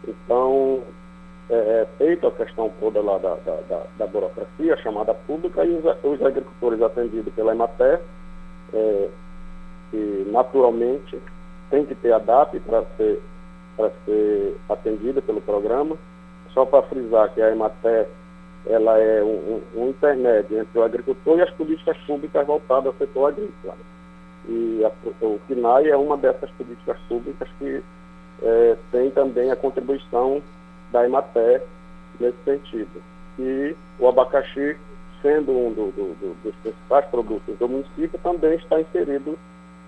Então, 0.08 0.84
é, 1.50 1.56
é 1.56 1.88
feito 1.98 2.28
a 2.28 2.32
questão 2.32 2.72
toda 2.80 3.02
lá 3.02 3.18
da, 3.18 3.36
da, 3.36 3.56
da, 3.70 3.84
da 3.98 4.08
burocracia, 4.08 4.78
chamada 4.78 5.14
pública, 5.14 5.66
e 5.66 5.76
os, 5.76 5.84
os 6.04 6.22
agricultores 6.26 6.82
atendidos 6.82 7.34
pela 7.34 7.54
Emater, 7.54 8.02
é, 8.74 9.10
que 9.92 10.28
naturalmente 10.32 11.20
tem 11.70 11.86
que 11.86 11.96
ter 11.96 12.14
a 12.14 12.20
DAP 12.20 12.60
para 12.62 12.84
ser, 12.98 13.22
ser 14.06 14.58
atendida 14.70 15.22
pelo 15.22 15.42
programa. 15.42 15.98
Só 16.54 16.66
para 16.66 16.84
frisar 16.84 17.34
que 17.34 17.42
a 17.42 17.52
Emater 17.52 18.08
ela 18.66 18.98
é 18.98 19.22
um, 19.24 19.62
um, 19.76 19.82
um, 19.82 19.90
intermédio 19.90 20.60
entre 20.60 20.80
o 20.80 20.84
agricultor 20.84 21.38
e 21.38 21.42
as 21.42 21.50
políticas 21.52 21.98
públicas 22.06 22.46
voltadas 22.46 22.88
ao 22.88 22.94
setor 22.94 23.28
agrícola. 23.28 23.76
E 24.48 24.82
a, 24.86 24.92
o 25.26 25.40
FINAI 25.48 25.90
é 25.90 25.98
uma 25.98 26.18
dessas 26.18 26.50
políticas 26.52 26.98
públicas 27.10 27.48
que 27.60 27.84
é, 28.42 28.78
tem 28.92 29.10
também 29.12 29.52
a 29.52 29.56
contribuição 29.56 30.42
da 30.94 31.04
Emater 31.04 31.62
nesse 32.20 32.38
sentido. 32.46 33.02
E 33.40 33.76
o 34.00 34.08
abacaxi, 34.08 34.78
sendo 35.22 35.52
um 35.52 35.74
do, 35.74 35.92
do, 35.92 36.14
do, 36.14 36.36
dos 36.44 36.56
principais 36.62 37.06
produtos 37.08 37.58
do 37.58 37.68
município, 37.68 38.20
também 38.22 38.56
está 38.56 38.80
inserido 38.80 39.38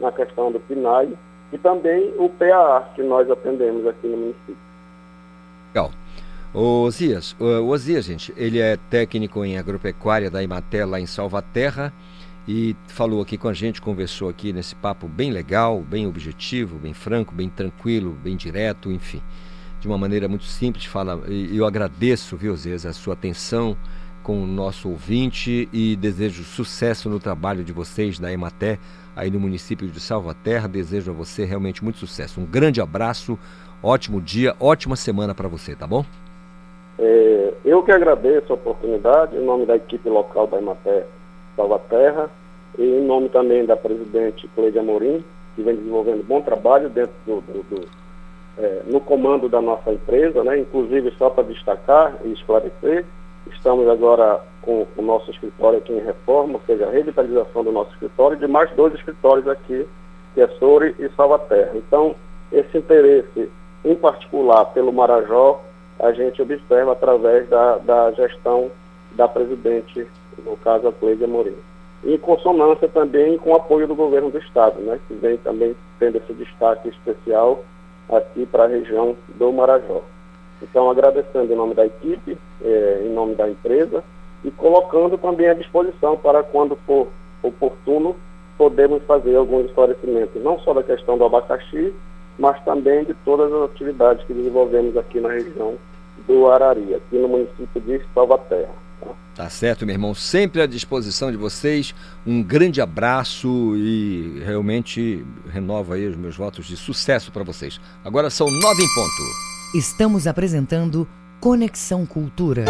na 0.01 0.11
questão 0.11 0.51
do 0.51 0.59
PNAE 0.59 1.15
e 1.53 1.57
também 1.59 2.11
o 2.17 2.27
PAA, 2.27 2.89
que 2.95 3.03
nós 3.03 3.29
atendemos 3.29 3.85
aqui 3.87 4.07
no 4.07 4.17
município. 4.17 4.57
Legal. 5.73 5.91
O 6.53 6.83
Osias, 6.83 7.35
o 7.39 7.69
Osias, 7.69 8.05
gente, 8.05 8.33
ele 8.37 8.59
é 8.59 8.77
técnico 8.89 9.43
em 9.43 9.57
agropecuária 9.57 10.31
da 10.31 10.41
Imater 10.41 10.87
lá 10.87 10.99
em 10.99 11.05
Salvaterra 11.05 11.93
e 12.47 12.75
falou 12.87 13.21
aqui 13.21 13.37
com 13.37 13.49
a 13.49 13.53
gente, 13.53 13.81
conversou 13.81 14.29
aqui 14.29 14.53
nesse 14.53 14.73
papo 14.73 15.05
bem 15.05 15.31
legal, 15.31 15.81
bem 15.81 16.07
objetivo, 16.07 16.77
bem 16.77 16.93
franco, 16.93 17.35
bem 17.35 17.49
tranquilo, 17.49 18.11
bem 18.23 18.37
direto, 18.37 18.89
enfim 18.89 19.21
de 19.85 19.87
uma 19.87 19.99
maneira 19.99 20.27
muito 20.27 20.45
simples, 20.45 20.85
fala, 20.85 21.21
e 21.27 21.55
eu 21.55 21.63
agradeço, 21.63 22.35
viu, 22.35 22.55
Zez, 22.55 22.87
a 22.87 22.93
sua 22.93 23.13
atenção 23.13 23.77
com 24.23 24.41
o 24.41 24.47
nosso 24.47 24.89
ouvinte 24.89 25.69
e 25.71 25.95
desejo 25.95 26.43
sucesso 26.43 27.07
no 27.07 27.19
trabalho 27.19 27.63
de 27.63 27.71
vocês 27.71 28.17
da 28.17 28.33
Ematé 28.33 28.79
aí 29.15 29.29
no 29.29 29.39
município 29.39 29.87
de 29.87 29.99
Salvaterra. 29.99 30.67
Desejo 30.67 31.11
a 31.11 31.13
você 31.13 31.45
realmente 31.45 31.83
muito 31.83 31.99
sucesso. 31.99 32.41
Um 32.41 32.45
grande 32.45 32.81
abraço, 32.81 33.37
ótimo 33.83 34.19
dia, 34.19 34.55
ótima 34.59 34.95
semana 34.95 35.35
para 35.35 35.47
você, 35.47 35.75
tá 35.75 35.85
bom? 35.85 36.03
É, 36.97 37.53
eu 37.63 37.83
que 37.83 37.91
agradeço 37.91 38.51
a 38.51 38.55
oportunidade, 38.55 39.37
em 39.37 39.45
nome 39.45 39.67
da 39.67 39.75
equipe 39.75 40.09
local 40.09 40.47
da 40.47 40.57
Ematé 40.57 41.05
Salvaterra 41.55 42.27
e 42.75 42.83
em 42.83 43.05
nome 43.05 43.29
também 43.29 43.63
da 43.63 43.77
presidente 43.77 44.47
Cleide 44.55 44.79
Amorim, 44.79 45.23
que 45.55 45.61
vem 45.61 45.75
desenvolvendo 45.75 46.25
bom 46.25 46.41
trabalho 46.41 46.89
dentro 46.89 47.13
do, 47.27 47.41
do, 47.41 47.63
do 47.69 48.04
é, 48.57 48.81
no 48.85 48.99
comando 48.99 49.49
da 49.49 49.61
nossa 49.61 49.91
empresa, 49.91 50.43
né? 50.43 50.59
inclusive 50.59 51.11
só 51.17 51.29
para 51.29 51.43
destacar 51.43 52.15
e 52.23 52.31
esclarecer, 52.31 53.05
estamos 53.51 53.87
agora 53.87 54.41
com 54.61 54.87
o 54.97 55.01
nosso 55.01 55.29
escritório 55.31 55.79
aqui 55.79 55.93
em 55.93 56.03
reforma, 56.03 56.53
ou 56.53 56.61
seja, 56.65 56.87
a 56.87 56.91
revitalização 56.91 57.63
do 57.63 57.71
nosso 57.71 57.91
escritório 57.91 58.37
e 58.37 58.39
de 58.39 58.47
mais 58.47 58.71
dois 58.71 58.93
escritórios 58.93 59.47
aqui, 59.47 59.85
que 60.33 60.41
é 60.41 60.47
Soure 60.59 60.95
e 60.97 61.07
Salvaterra. 61.09 61.71
Então, 61.75 62.15
esse 62.51 62.77
interesse 62.77 63.49
em 63.83 63.95
particular 63.95 64.65
pelo 64.65 64.91
Marajó, 64.91 65.61
a 65.99 66.11
gente 66.11 66.41
observa 66.41 66.93
através 66.93 67.47
da, 67.47 67.77
da 67.77 68.11
gestão 68.11 68.71
da 69.11 69.27
presidente, 69.27 70.07
no 70.43 70.57
caso 70.57 70.87
a 70.87 70.91
Cleide 70.91 71.23
Amorim. 71.23 71.55
Em 72.03 72.17
consonância 72.17 72.87
também 72.87 73.37
com 73.37 73.51
o 73.51 73.55
apoio 73.55 73.87
do 73.87 73.95
governo 73.95 74.29
do 74.29 74.37
Estado, 74.37 74.79
né, 74.81 74.99
que 75.07 75.13
vem 75.13 75.37
também 75.37 75.75
tendo 75.99 76.17
esse 76.17 76.33
destaque 76.33 76.89
especial 76.89 77.63
aqui 78.09 78.45
para 78.45 78.65
a 78.65 78.67
região 78.67 79.15
do 79.35 79.51
Marajó. 79.51 80.01
Então, 80.61 80.89
agradecendo 80.89 81.51
em 81.51 81.55
nome 81.55 81.73
da 81.73 81.85
equipe, 81.85 82.37
eh, 82.63 83.03
em 83.05 83.09
nome 83.09 83.35
da 83.35 83.49
empresa 83.49 84.03
e 84.43 84.51
colocando 84.51 85.17
também 85.17 85.47
à 85.47 85.53
disposição 85.53 86.17
para 86.17 86.43
quando 86.43 86.75
for 86.85 87.07
oportuno 87.41 88.15
podermos 88.57 89.03
fazer 89.03 89.35
alguns 89.35 89.65
esclarecimentos, 89.65 90.41
não 90.41 90.59
só 90.59 90.73
da 90.73 90.83
questão 90.83 91.17
do 91.17 91.25
abacaxi, 91.25 91.93
mas 92.37 92.61
também 92.63 93.03
de 93.03 93.13
todas 93.25 93.51
as 93.51 93.71
atividades 93.71 94.25
que 94.25 94.33
desenvolvemos 94.33 94.95
aqui 94.97 95.19
na 95.19 95.29
região 95.29 95.75
do 96.27 96.49
Arari, 96.49 96.95
aqui 96.95 97.17
no 97.17 97.27
município 97.27 97.81
de 97.81 98.01
Salvaterra. 98.13 98.84
Tá 99.35 99.49
certo, 99.49 99.85
meu 99.85 99.93
irmão. 99.93 100.15
Sempre 100.15 100.61
à 100.61 100.65
disposição 100.65 101.29
de 101.29 101.35
vocês. 101.35 101.93
Um 102.25 102.41
grande 102.41 102.79
abraço 102.79 103.75
e 103.75 104.41
realmente 104.45 105.25
renovo 105.51 105.91
aí 105.91 106.07
os 106.07 106.15
meus 106.15 106.37
votos 106.37 106.65
de 106.65 106.77
sucesso 106.77 107.31
para 107.33 107.43
vocês. 107.43 107.79
Agora 108.03 108.29
são 108.29 108.47
nove 108.49 108.81
em 108.81 108.93
ponto. 108.95 109.77
Estamos 109.77 110.25
apresentando 110.25 111.05
Conexão 111.41 112.05
Cultura. 112.05 112.63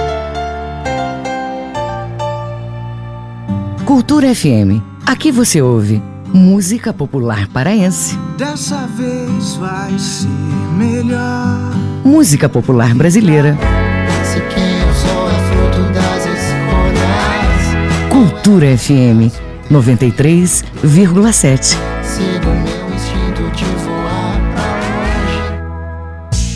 Cultura 3.86 4.34
FM. 4.34 4.82
Aqui 5.06 5.32
você 5.32 5.62
ouve 5.62 6.02
música 6.34 6.92
popular 6.92 7.48
paraense. 7.50 8.18
Dessa 8.38 8.88
vez 8.88 9.56
vai 9.56 9.98
ser 10.00 10.28
melhor. 10.76 11.72
Música 12.04 12.50
popular 12.50 12.94
brasileira. 12.96 13.56
Cultura 18.16 18.78
FM 18.78 19.28
93,7. 19.70 21.76
Sigo 22.02 22.48
meu 22.64 22.96
instinto 22.96 23.44
de 23.54 23.66
voar 23.84 24.40
pra 24.54 24.72
longe. 26.32 26.56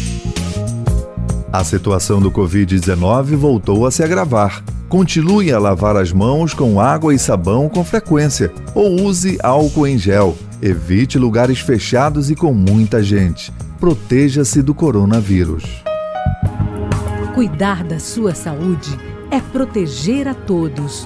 A 1.51 1.61
situação 1.65 2.21
do 2.21 2.31
Covid-19 2.31 3.35
voltou 3.35 3.85
a 3.85 3.91
se 3.91 4.01
agravar. 4.01 4.63
Continue 4.87 5.51
a 5.51 5.59
lavar 5.59 5.97
as 5.97 6.13
mãos 6.13 6.53
com 6.53 6.79
água 6.79 7.13
e 7.13 7.19
sabão 7.19 7.67
com 7.67 7.83
frequência 7.83 8.53
ou 8.73 9.01
use 9.01 9.37
álcool 9.43 9.85
em 9.85 9.97
gel. 9.97 10.37
Evite 10.61 11.19
lugares 11.19 11.59
fechados 11.59 12.31
e 12.31 12.35
com 12.35 12.53
muita 12.53 13.03
gente. 13.03 13.51
Proteja-se 13.81 14.61
do 14.61 14.73
coronavírus. 14.73 15.65
Cuidar 17.35 17.83
da 17.83 17.99
sua 17.99 18.33
saúde 18.33 18.97
é 19.29 19.41
proteger 19.41 20.25
a 20.25 20.33
todos. 20.33 21.05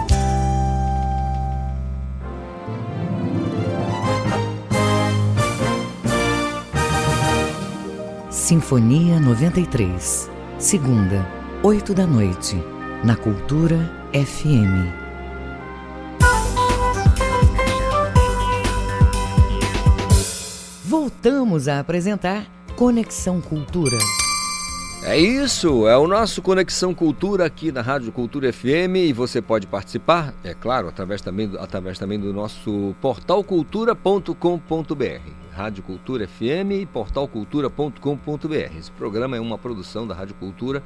Sinfonia 8.51 9.17
93. 9.17 10.29
Segunda, 10.59 11.25
8 11.63 11.93
da 11.93 12.05
noite, 12.05 12.61
na 13.01 13.15
Cultura 13.15 13.77
FM. 14.11 14.91
Voltamos 20.83 21.69
a 21.69 21.79
apresentar 21.79 22.45
Conexão 22.75 23.39
Cultura. 23.39 23.97
É 25.05 25.17
isso, 25.17 25.87
é 25.87 25.95
o 25.95 26.05
nosso 26.05 26.41
Conexão 26.41 26.93
Cultura 26.93 27.45
aqui 27.45 27.71
na 27.71 27.81
Rádio 27.81 28.11
Cultura 28.11 28.51
FM 28.51 28.97
e 28.97 29.13
você 29.13 29.41
pode 29.41 29.65
participar, 29.65 30.33
é 30.43 30.53
claro, 30.53 30.89
através 30.89 31.21
também, 31.21 31.49
através 31.57 31.97
também 31.97 32.19
do 32.19 32.33
nosso 32.33 32.93
portal 32.99 33.45
cultura.com.br. 33.45 35.40
Rádio 35.53 35.83
Cultura 35.83 36.27
FM 36.27 36.71
e 36.81 36.85
portalcultura.com.br. 36.85 38.77
Esse 38.77 38.91
programa 38.91 39.37
é 39.37 39.39
uma 39.39 39.57
produção 39.57 40.05
da 40.07 40.15
Rádio 40.15 40.35
Cultura 40.35 40.83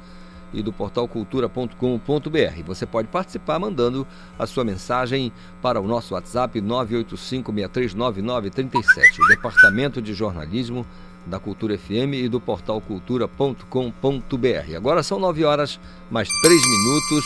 e 0.52 0.62
do 0.62 0.72
portal 0.72 1.08
cultura.com.br. 1.08 2.62
Você 2.64 2.86
pode 2.86 3.08
participar 3.08 3.58
mandando 3.58 4.06
a 4.38 4.46
sua 4.46 4.64
mensagem 4.64 5.32
para 5.60 5.80
o 5.80 5.86
nosso 5.86 6.14
WhatsApp 6.14 6.60
985639937. 6.60 9.26
Departamento 9.28 10.00
de 10.00 10.14
Jornalismo 10.14 10.86
da 11.26 11.38
Cultura 11.38 11.76
FM 11.76 12.14
e 12.14 12.28
do 12.28 12.40
portal 12.40 12.80
cultura.com.br. 12.80 14.76
Agora 14.76 15.02
são 15.02 15.18
9 15.18 15.44
horas 15.44 15.78
mais 16.10 16.28
3 16.40 16.62
minutos 16.62 17.24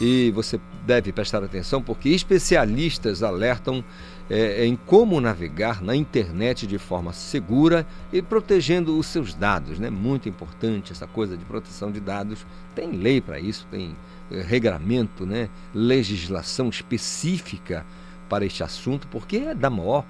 e 0.00 0.30
você 0.30 0.58
deve 0.86 1.12
prestar 1.12 1.44
atenção 1.44 1.82
porque 1.82 2.08
especialistas 2.08 3.22
alertam 3.22 3.84
eh, 4.32 4.64
em 4.64 4.76
como 4.76 5.20
navegar 5.20 5.82
na 5.82 5.94
internet 5.94 6.66
de 6.66 6.78
forma 6.78 7.12
segura 7.12 7.86
e 8.10 8.22
protegendo 8.22 8.98
os 8.98 9.06
seus 9.06 9.34
dados. 9.34 9.78
Né? 9.78 9.90
Muito 9.90 10.26
importante 10.26 10.90
essa 10.90 11.06
coisa 11.06 11.36
de 11.36 11.44
proteção 11.44 11.92
de 11.92 12.00
dados. 12.00 12.46
Tem 12.74 12.90
lei 12.92 13.20
para 13.20 13.38
isso, 13.38 13.66
tem 13.70 13.94
eh, 14.30 14.40
regramento, 14.40 15.26
né, 15.26 15.50
legislação 15.74 16.70
específica 16.70 17.84
para 18.26 18.46
este 18.46 18.62
assunto, 18.62 19.06
porque 19.08 19.36
é 19.36 19.54
da 19.54 19.68
maior 19.68 20.02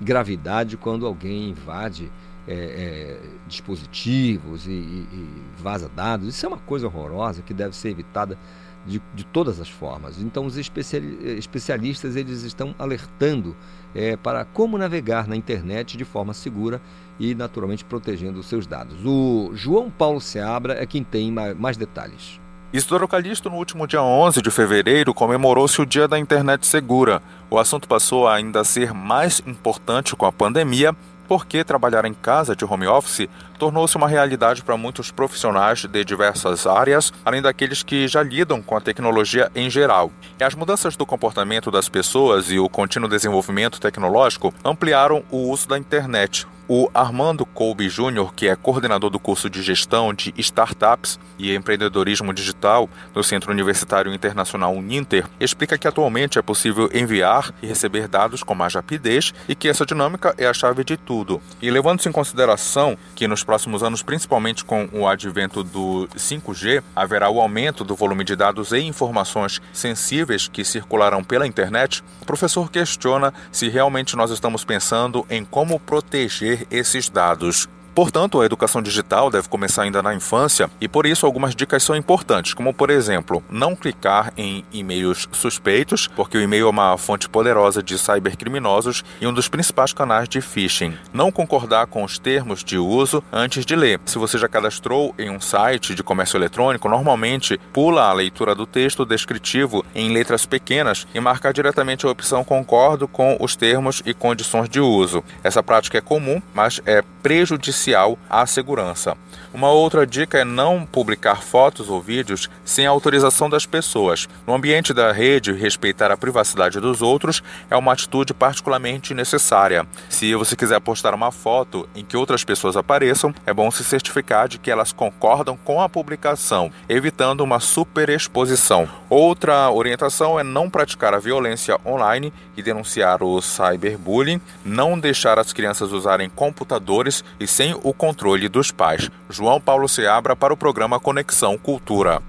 gravidade 0.00 0.78
quando 0.78 1.04
alguém 1.04 1.50
invade 1.50 2.10
é, 2.48 2.54
é, 2.54 3.20
dispositivos 3.46 4.66
e, 4.66 4.70
e, 4.70 5.06
e, 5.12 5.42
vaza 5.58 5.90
dados. 5.94 6.28
Isso 6.28 6.46
é 6.46 6.48
uma 6.48 6.58
coisa 6.58 6.86
horrorosa 6.86 7.42
que 7.42 7.52
deve 7.52 7.76
ser 7.76 7.90
evitada 7.90 8.38
de, 8.86 9.02
de 9.14 9.24
todas 9.24 9.60
as 9.60 9.68
formas. 9.68 10.20
Então, 10.20 10.46
os 10.46 10.56
especialistas 10.56 12.16
eles 12.16 12.42
estão 12.42 12.74
alertando 12.78 13.56
é, 13.94 14.16
para 14.16 14.44
como 14.44 14.78
navegar 14.78 15.26
na 15.26 15.36
internet 15.36 15.96
de 15.96 16.04
forma 16.04 16.32
segura 16.32 16.80
e, 17.18 17.34
naturalmente, 17.34 17.84
protegendo 17.84 18.38
os 18.38 18.46
seus 18.46 18.66
dados. 18.66 18.96
O 19.04 19.50
João 19.54 19.90
Paulo 19.90 20.20
Seabra 20.20 20.80
é 20.80 20.86
quem 20.86 21.02
tem 21.02 21.30
mais 21.30 21.76
detalhes. 21.76 22.40
Isidoro 22.72 23.08
Calixto, 23.08 23.48
no 23.48 23.56
último 23.56 23.86
dia 23.86 24.02
11 24.02 24.42
de 24.42 24.50
fevereiro, 24.50 25.14
comemorou-se 25.14 25.80
o 25.80 25.86
Dia 25.86 26.06
da 26.06 26.18
Internet 26.18 26.66
Segura. 26.66 27.22
O 27.48 27.58
assunto 27.58 27.88
passou 27.88 28.26
a 28.26 28.34
ainda 28.34 28.64
ser 28.64 28.92
mais 28.92 29.40
importante 29.46 30.14
com 30.14 30.26
a 30.26 30.32
pandemia 30.32 30.94
porque 31.26 31.64
trabalhar 31.64 32.04
em 32.04 32.14
casa 32.14 32.54
de 32.54 32.64
home 32.64 32.86
office 32.86 33.28
tornou-se 33.58 33.96
uma 33.96 34.08
realidade 34.08 34.62
para 34.62 34.76
muitos 34.76 35.10
profissionais 35.10 35.84
de 35.84 36.04
diversas 36.04 36.66
áreas, 36.66 37.12
além 37.24 37.42
daqueles 37.42 37.82
que 37.82 38.06
já 38.06 38.22
lidam 38.22 38.62
com 38.62 38.76
a 38.76 38.80
tecnologia 38.80 39.50
em 39.54 39.70
geral. 39.70 40.10
E 40.38 40.44
as 40.44 40.54
mudanças 40.54 40.96
do 40.96 41.06
comportamento 41.06 41.70
das 41.70 41.88
pessoas 41.88 42.50
e 42.50 42.58
o 42.58 42.68
contínuo 42.68 43.08
desenvolvimento 43.08 43.80
tecnológico 43.80 44.52
ampliaram 44.64 45.22
o 45.30 45.50
uso 45.50 45.68
da 45.68 45.78
internet, 45.78 46.46
o 46.68 46.90
Armando 46.92 47.46
Colby 47.46 47.88
Júnior, 47.88 48.34
que 48.34 48.48
é 48.48 48.56
coordenador 48.56 49.08
do 49.10 49.18
curso 49.18 49.48
de 49.48 49.62
gestão 49.62 50.12
de 50.12 50.34
startups 50.36 51.18
e 51.38 51.54
empreendedorismo 51.54 52.32
digital 52.32 52.88
do 53.14 53.22
Centro 53.22 53.52
Universitário 53.52 54.12
Internacional 54.12 54.74
Uninter, 54.74 55.26
explica 55.38 55.78
que 55.78 55.86
atualmente 55.86 56.38
é 56.38 56.42
possível 56.42 56.90
enviar 56.92 57.54
e 57.62 57.66
receber 57.66 58.08
dados 58.08 58.42
com 58.42 58.54
mais 58.54 58.74
rapidez 58.74 59.32
e 59.48 59.54
que 59.54 59.68
essa 59.68 59.86
dinâmica 59.86 60.34
é 60.36 60.46
a 60.46 60.54
chave 60.54 60.82
de 60.84 60.96
tudo. 60.96 61.15
E 61.60 61.70
levando-se 61.70 62.08
em 62.08 62.12
consideração 62.12 62.96
que 63.14 63.28
nos 63.28 63.44
próximos 63.44 63.82
anos, 63.82 64.02
principalmente 64.02 64.64
com 64.64 64.88
o 64.92 65.06
advento 65.06 65.62
do 65.62 66.08
5G, 66.16 66.82
haverá 66.94 67.30
o 67.30 67.40
aumento 67.40 67.84
do 67.84 67.94
volume 67.94 68.24
de 68.24 68.36
dados 68.36 68.72
e 68.72 68.80
informações 68.80 69.60
sensíveis 69.72 70.48
que 70.48 70.64
circularão 70.64 71.22
pela 71.22 71.46
internet, 71.46 72.02
o 72.20 72.26
professor 72.26 72.70
questiona 72.70 73.32
se 73.50 73.68
realmente 73.68 74.16
nós 74.16 74.30
estamos 74.30 74.64
pensando 74.64 75.26
em 75.30 75.44
como 75.44 75.78
proteger 75.80 76.66
esses 76.70 77.08
dados. 77.08 77.68
Portanto, 77.96 78.42
a 78.42 78.44
educação 78.44 78.82
digital 78.82 79.30
deve 79.30 79.48
começar 79.48 79.84
ainda 79.84 80.02
na 80.02 80.14
infância 80.14 80.68
e 80.78 80.86
por 80.86 81.06
isso 81.06 81.24
algumas 81.24 81.56
dicas 81.56 81.82
são 81.82 81.96
importantes, 81.96 82.52
como 82.52 82.74
por 82.74 82.90
exemplo, 82.90 83.42
não 83.48 83.74
clicar 83.74 84.34
em 84.36 84.66
e-mails 84.70 85.26
suspeitos, 85.32 86.06
porque 86.08 86.36
o 86.36 86.42
e-mail 86.42 86.66
é 86.66 86.70
uma 86.70 86.98
fonte 86.98 87.26
poderosa 87.26 87.82
de 87.82 87.96
cybercriminosos 87.98 89.02
e 89.18 89.26
um 89.26 89.32
dos 89.32 89.48
principais 89.48 89.94
canais 89.94 90.28
de 90.28 90.42
phishing. 90.42 90.94
Não 91.10 91.32
concordar 91.32 91.86
com 91.86 92.04
os 92.04 92.18
termos 92.18 92.62
de 92.62 92.76
uso 92.76 93.24
antes 93.32 93.64
de 93.64 93.74
ler. 93.74 93.98
Se 94.04 94.18
você 94.18 94.36
já 94.36 94.46
cadastrou 94.46 95.14
em 95.18 95.30
um 95.30 95.40
site 95.40 95.94
de 95.94 96.02
comércio 96.02 96.36
eletrônico, 96.36 96.90
normalmente 96.90 97.58
pula 97.72 98.10
a 98.10 98.12
leitura 98.12 98.54
do 98.54 98.66
texto 98.66 99.06
descritivo 99.06 99.82
em 99.94 100.12
letras 100.12 100.44
pequenas 100.44 101.06
e 101.14 101.18
marcar 101.18 101.54
diretamente 101.54 102.04
a 102.04 102.10
opção 102.10 102.44
concordo 102.44 103.08
com 103.08 103.38
os 103.40 103.56
termos 103.56 104.02
e 104.04 104.12
condições 104.12 104.68
de 104.68 104.80
uso. 104.80 105.24
Essa 105.42 105.62
prática 105.62 105.96
é 105.96 106.02
comum, 106.02 106.42
mas 106.52 106.78
é 106.84 107.02
prejudicial 107.26 108.16
à 108.30 108.46
segurança. 108.46 109.16
Uma 109.52 109.70
outra 109.70 110.06
dica 110.06 110.38
é 110.38 110.44
não 110.44 110.86
publicar 110.86 111.42
fotos 111.42 111.88
ou 111.88 112.00
vídeos 112.00 112.48
sem 112.64 112.86
autorização 112.86 113.50
das 113.50 113.66
pessoas. 113.66 114.28
No 114.46 114.54
ambiente 114.54 114.94
da 114.94 115.10
rede, 115.10 115.50
respeitar 115.50 116.12
a 116.12 116.16
privacidade 116.16 116.78
dos 116.78 117.02
outros 117.02 117.42
é 117.68 117.76
uma 117.76 117.92
atitude 117.92 118.32
particularmente 118.32 119.12
necessária. 119.12 119.84
Se 120.08 120.36
você 120.36 120.54
quiser 120.54 120.78
postar 120.78 121.14
uma 121.14 121.32
foto 121.32 121.88
em 121.96 122.04
que 122.04 122.16
outras 122.16 122.44
pessoas 122.44 122.76
apareçam, 122.76 123.34
é 123.44 123.52
bom 123.52 123.72
se 123.72 123.82
certificar 123.82 124.46
de 124.46 124.58
que 124.58 124.70
elas 124.70 124.92
concordam 124.92 125.56
com 125.56 125.80
a 125.80 125.88
publicação, 125.88 126.70
evitando 126.88 127.40
uma 127.40 127.58
superexposição. 127.58 128.88
Outra 129.10 129.68
orientação 129.70 130.38
é 130.38 130.44
não 130.44 130.70
praticar 130.70 131.12
a 131.12 131.18
violência 131.18 131.76
online 131.84 132.32
e 132.56 132.62
denunciar 132.62 133.20
o 133.20 133.40
cyberbullying, 133.42 134.40
não 134.64 134.96
deixar 134.96 135.40
as 135.40 135.52
crianças 135.52 135.90
usarem 135.90 136.28
computadores 136.28 137.15
e 137.38 137.46
sem 137.46 137.74
o 137.74 137.92
controle 137.92 138.48
dos 138.48 138.70
pais. 138.70 139.10
João 139.28 139.60
Paulo 139.60 139.88
Seabra 139.88 140.34
para 140.34 140.52
o 140.52 140.56
programa 140.56 141.00
Conexão 141.00 141.58
Cultura. 141.58 142.22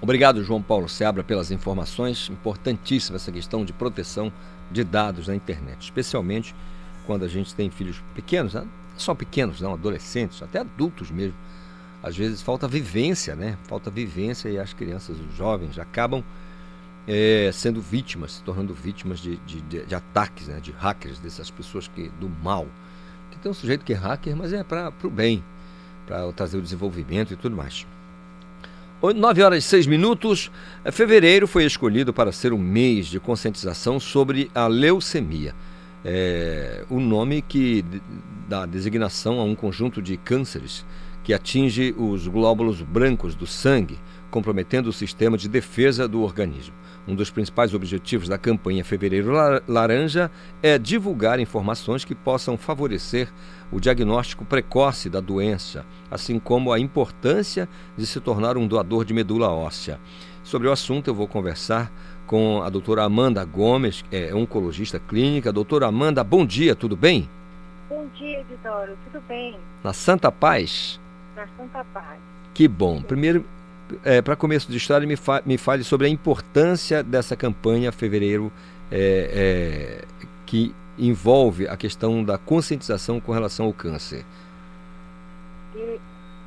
Obrigado, 0.00 0.42
João 0.42 0.60
Paulo 0.60 0.88
Seabra, 0.88 1.22
pelas 1.22 1.50
informações. 1.50 2.28
Importantíssima 2.28 3.16
essa 3.16 3.30
questão 3.30 3.64
de 3.64 3.72
proteção 3.72 4.32
de 4.70 4.82
dados 4.82 5.28
na 5.28 5.34
internet, 5.34 5.82
especialmente 5.82 6.54
quando 7.06 7.24
a 7.24 7.28
gente 7.28 7.54
tem 7.54 7.70
filhos 7.70 8.02
pequenos, 8.14 8.54
né? 8.54 8.66
só 8.96 9.14
pequenos, 9.14 9.60
não, 9.60 9.74
adolescentes, 9.74 10.42
até 10.42 10.60
adultos 10.60 11.10
mesmo. 11.10 11.36
Às 12.02 12.16
vezes 12.16 12.42
falta 12.42 12.66
vivência, 12.66 13.36
né? 13.36 13.56
Falta 13.64 13.90
vivência 13.90 14.48
e 14.48 14.58
as 14.58 14.72
crianças, 14.72 15.16
os 15.18 15.36
jovens, 15.36 15.78
acabam 15.78 16.22
é, 17.06 17.50
sendo 17.52 17.80
vítimas, 17.80 18.32
se 18.32 18.42
tornando 18.42 18.74
vítimas 18.74 19.20
de, 19.20 19.36
de, 19.38 19.60
de, 19.62 19.84
de 19.84 19.94
ataques, 19.94 20.48
né? 20.48 20.60
de 20.60 20.72
hackers, 20.72 21.18
dessas 21.18 21.50
pessoas 21.50 21.88
que 21.88 22.08
do 22.20 22.28
mal 22.28 22.66
tem 23.42 23.50
um 23.50 23.54
sujeito 23.54 23.84
que 23.84 23.92
é 23.92 23.96
hacker, 23.96 24.36
mas 24.36 24.52
é 24.52 24.62
para 24.62 24.92
o 25.02 25.10
bem, 25.10 25.42
para 26.06 26.32
trazer 26.32 26.56
o 26.56 26.62
desenvolvimento 26.62 27.32
e 27.32 27.36
tudo 27.36 27.56
mais. 27.56 27.86
9 29.02 29.42
horas 29.42 29.64
e 29.64 29.66
6 29.66 29.88
minutos. 29.88 30.50
É, 30.84 30.92
fevereiro 30.92 31.48
foi 31.48 31.64
escolhido 31.64 32.12
para 32.12 32.30
ser 32.30 32.52
um 32.52 32.58
mês 32.58 33.06
de 33.06 33.18
conscientização 33.18 33.98
sobre 33.98 34.48
a 34.54 34.68
leucemia. 34.68 35.54
É, 36.04 36.84
o 36.88 37.00
nome 37.00 37.42
que 37.42 37.84
dá 38.48 38.64
designação 38.64 39.40
a 39.40 39.44
um 39.44 39.56
conjunto 39.56 40.00
de 40.00 40.16
cânceres 40.16 40.84
que 41.24 41.34
atinge 41.34 41.94
os 41.96 42.28
glóbulos 42.28 42.80
brancos 42.80 43.34
do 43.34 43.46
sangue, 43.46 43.98
comprometendo 44.30 44.88
o 44.88 44.92
sistema 44.92 45.36
de 45.36 45.48
defesa 45.48 46.06
do 46.06 46.22
organismo. 46.22 46.74
Um 47.06 47.16
dos 47.16 47.30
principais 47.30 47.74
objetivos 47.74 48.28
da 48.28 48.38
campanha 48.38 48.84
Fevereiro 48.84 49.32
Laranja 49.66 50.30
é 50.62 50.78
divulgar 50.78 51.40
informações 51.40 52.04
que 52.04 52.14
possam 52.14 52.56
favorecer 52.56 53.28
o 53.72 53.80
diagnóstico 53.80 54.44
precoce 54.44 55.10
da 55.10 55.18
doença, 55.18 55.84
assim 56.10 56.38
como 56.38 56.72
a 56.72 56.78
importância 56.78 57.68
de 57.96 58.06
se 58.06 58.20
tornar 58.20 58.56
um 58.56 58.68
doador 58.68 59.04
de 59.04 59.12
medula 59.12 59.50
óssea. 59.50 59.98
Sobre 60.44 60.68
o 60.68 60.72
assunto, 60.72 61.08
eu 61.08 61.14
vou 61.14 61.26
conversar 61.26 61.90
com 62.26 62.62
a 62.62 62.70
doutora 62.70 63.02
Amanda 63.02 63.44
Gomes, 63.44 64.02
que 64.02 64.16
é 64.16 64.34
oncologista 64.34 65.00
clínica. 65.00 65.52
Doutora 65.52 65.86
Amanda, 65.86 66.22
bom 66.22 66.46
dia, 66.46 66.76
tudo 66.76 66.96
bem? 66.96 67.28
Bom 67.88 68.06
dia, 68.14 68.44
Vitório, 68.48 68.96
tudo 69.04 69.22
bem? 69.26 69.56
Na 69.82 69.92
Santa 69.92 70.30
Paz? 70.30 71.00
Na 71.34 71.46
Santa 71.56 71.84
Paz. 71.92 72.18
Que 72.54 72.68
bom. 72.68 73.02
Primeiro, 73.02 73.44
é, 74.04 74.22
para 74.22 74.36
começo 74.36 74.70
de 74.70 74.76
história, 74.76 75.06
me, 75.06 75.16
fa 75.16 75.42
me 75.44 75.56
fale 75.58 75.84
sobre 75.84 76.06
a 76.06 76.10
importância 76.10 77.02
dessa 77.02 77.36
campanha 77.36 77.92
fevereiro 77.92 78.52
é, 78.90 80.00
é, 80.02 80.04
que 80.46 80.74
envolve 80.98 81.66
a 81.66 81.76
questão 81.76 82.22
da 82.22 82.36
conscientização 82.38 83.20
com 83.20 83.32
relação 83.32 83.66
ao 83.66 83.72
câncer. 83.72 84.24
E 85.74 85.98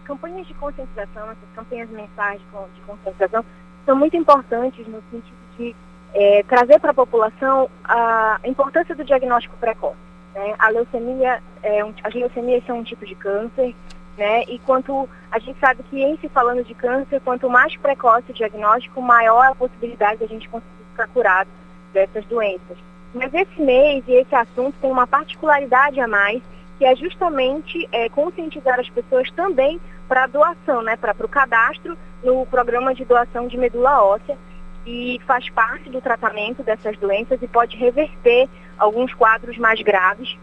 campanhas 0.04 0.46
de 0.48 0.54
conscientização, 0.54 1.24
essas 1.24 1.50
campanhas 1.56 1.90
mensais 1.90 2.40
de 2.40 2.82
conscientização, 2.82 3.44
são 3.86 3.96
muito 3.96 4.16
importantes 4.16 4.88
no 4.88 5.02
sentido 5.12 5.36
de 5.58 5.76
é, 6.14 6.44
trazer 6.44 6.80
para 6.80 6.92
a 6.92 6.94
população 6.94 7.70
a 7.84 8.40
importância 8.46 8.96
do 8.96 9.04
diagnóstico 9.04 9.58
precoce. 9.58 9.98
Né? 10.34 10.54
A 10.60 10.70
leucemia, 10.70 11.42
é 11.64 11.84
um, 11.84 11.94
as 12.04 12.14
leucemias 12.14 12.64
são 12.66 12.80
um 12.80 12.84
tipo 12.84 13.06
de 13.06 13.16
câncer 13.16 13.76
né? 14.18 14.44
E 14.44 14.60
quanto 14.60 15.08
a 15.32 15.40
gente 15.40 15.60
sabe 15.60 15.84
que 15.84 16.02
em 16.02 16.18
se 16.18 16.30
falando 16.30 16.64
de 16.64 16.74
câncer, 16.74 17.22
quanto 17.22 17.50
mais 17.50 17.76
precoce 17.78 18.32
o 18.32 18.34
diagnóstico, 18.34 19.02
maior 19.02 19.48
a 19.48 19.56
possibilidade 19.56 20.20
de 20.20 20.24
a 20.26 20.28
gente 20.28 20.50
conseguir 20.50 20.86
ficar 20.92 21.08
curado 21.08 21.50
dessas 21.94 22.26
doenças. 22.26 22.78
Mas 23.14 23.34
esse 23.34 23.62
mês 23.62 24.04
e 24.08 24.14
esse 24.14 24.36
assunto 24.36 24.76
tem 24.82 24.92
uma 24.92 25.08
particularidade 25.08 26.00
a 26.00 26.08
mais, 26.08 26.42
que 26.78 26.86
é 26.86 26.96
justamente 26.96 27.88
é, 27.92 28.10
conscientizar 28.10 28.80
as 28.80 28.90
pessoas 28.90 29.32
também 29.32 29.80
para 30.08 30.24
a 30.24 30.28
doação, 30.28 30.82
né? 30.82 30.98
Para 30.98 31.16
o 31.26 31.30
cadastro 31.30 31.98
no 32.24 32.46
programa 32.46 32.94
de 32.94 33.06
doação 33.06 33.48
de 33.48 33.58
medula 33.58 34.04
óssea, 34.04 34.38
e 34.86 35.20
faz 35.26 35.50
parte 35.50 35.90
do 35.90 36.00
tratamento 36.00 36.62
dessas 36.62 36.96
doenças 36.98 37.42
e 37.42 37.48
pode 37.48 37.76
reverter 37.76 38.48
alguns 38.78 39.14
quadros 39.14 39.58
mais 39.58 39.82
graves 39.82 40.38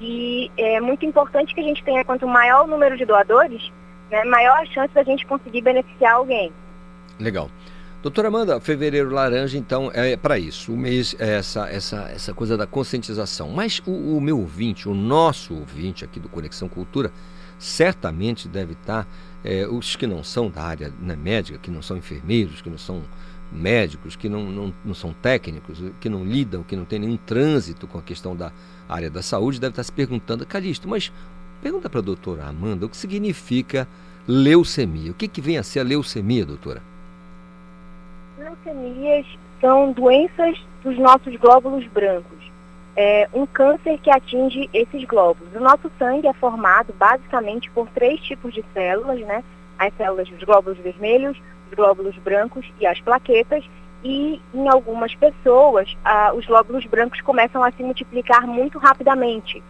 e 0.00 0.50
é 0.56 0.80
muito 0.80 1.04
importante 1.04 1.54
que 1.54 1.60
a 1.60 1.64
gente 1.64 1.82
tenha, 1.84 2.04
quanto 2.04 2.26
maior 2.26 2.64
o 2.64 2.66
número 2.66 2.96
de 2.96 3.04
doadores, 3.04 3.72
né, 4.10 4.24
maior 4.24 4.58
a 4.58 4.66
chance 4.66 4.92
da 4.92 5.02
gente 5.02 5.26
conseguir 5.26 5.62
beneficiar 5.62 6.14
alguém. 6.14 6.52
Legal. 7.18 7.50
Doutora 8.02 8.28
Amanda, 8.28 8.60
fevereiro 8.60 9.10
laranja, 9.10 9.56
então, 9.56 9.90
é 9.94 10.14
para 10.14 10.38
isso. 10.38 10.72
O 10.72 10.76
mês 10.76 11.16
é 11.18 11.36
essa, 11.36 11.66
essa, 11.70 12.02
essa 12.10 12.34
coisa 12.34 12.54
da 12.54 12.66
conscientização. 12.66 13.48
Mas 13.48 13.80
o, 13.86 14.18
o 14.18 14.20
meu 14.20 14.38
ouvinte, 14.38 14.86
o 14.86 14.94
nosso 14.94 15.54
ouvinte 15.54 16.04
aqui 16.04 16.20
do 16.20 16.28
Conexão 16.28 16.68
Cultura, 16.68 17.10
certamente 17.58 18.46
deve 18.46 18.74
estar 18.74 19.06
é, 19.42 19.66
os 19.66 19.96
que 19.96 20.06
não 20.06 20.22
são 20.22 20.50
da 20.50 20.62
área 20.62 20.92
né, 21.00 21.16
médica, 21.16 21.58
que 21.58 21.70
não 21.70 21.80
são 21.80 21.96
enfermeiros, 21.96 22.60
que 22.60 22.68
não 22.68 22.76
são 22.76 23.02
médicos, 23.50 24.16
que 24.16 24.28
não, 24.28 24.44
não, 24.44 24.74
não 24.84 24.94
são 24.94 25.14
técnicos, 25.14 25.78
que 25.98 26.10
não 26.10 26.24
lidam, 26.24 26.62
que 26.62 26.76
não 26.76 26.84
têm 26.84 26.98
nenhum 26.98 27.16
trânsito 27.16 27.86
com 27.86 27.98
a 27.98 28.02
questão 28.02 28.36
da 28.36 28.52
área 28.88 29.10
da 29.10 29.22
saúde, 29.22 29.60
deve 29.60 29.72
estar 29.72 29.82
se 29.82 29.92
perguntando, 29.92 30.46
Calixto, 30.46 30.88
mas 30.88 31.12
pergunta 31.62 31.88
para 31.88 32.00
a 32.00 32.02
doutora 32.02 32.44
Amanda 32.44 32.86
o 32.86 32.88
que 32.88 32.96
significa 32.96 33.88
leucemia. 34.26 35.10
O 35.10 35.14
que, 35.14 35.28
que 35.28 35.40
vem 35.40 35.58
a 35.58 35.62
ser 35.62 35.80
a 35.80 35.84
leucemia, 35.84 36.44
doutora? 36.44 36.82
Leucemias 38.38 39.26
são 39.60 39.92
doenças 39.92 40.58
dos 40.82 40.98
nossos 40.98 41.34
glóbulos 41.36 41.86
brancos. 41.86 42.52
É 42.96 43.28
um 43.32 43.46
câncer 43.46 43.98
que 43.98 44.10
atinge 44.10 44.68
esses 44.72 45.04
glóbulos. 45.04 45.52
O 45.54 45.60
nosso 45.60 45.90
sangue 45.98 46.28
é 46.28 46.32
formado 46.34 46.94
basicamente 46.96 47.70
por 47.70 47.88
três 47.88 48.20
tipos 48.20 48.54
de 48.54 48.64
células, 48.72 49.20
né? 49.20 49.42
As 49.78 49.92
células 49.94 50.28
dos 50.28 50.42
glóbulos 50.44 50.78
vermelhos, 50.78 51.36
os 51.68 51.74
glóbulos 51.74 52.16
brancos 52.18 52.64
e 52.78 52.86
as 52.86 53.00
plaquetas. 53.00 53.64
E 54.04 54.38
em 54.52 54.68
algumas 54.68 55.14
pessoas, 55.14 55.96
ah, 56.04 56.32
os 56.34 56.44
glóbulos 56.44 56.84
brancos 56.84 57.22
começam 57.22 57.64
a 57.64 57.72
se 57.72 57.82
multiplicar 57.82 58.46
muito 58.46 58.78
rapidamente. 58.78 59.62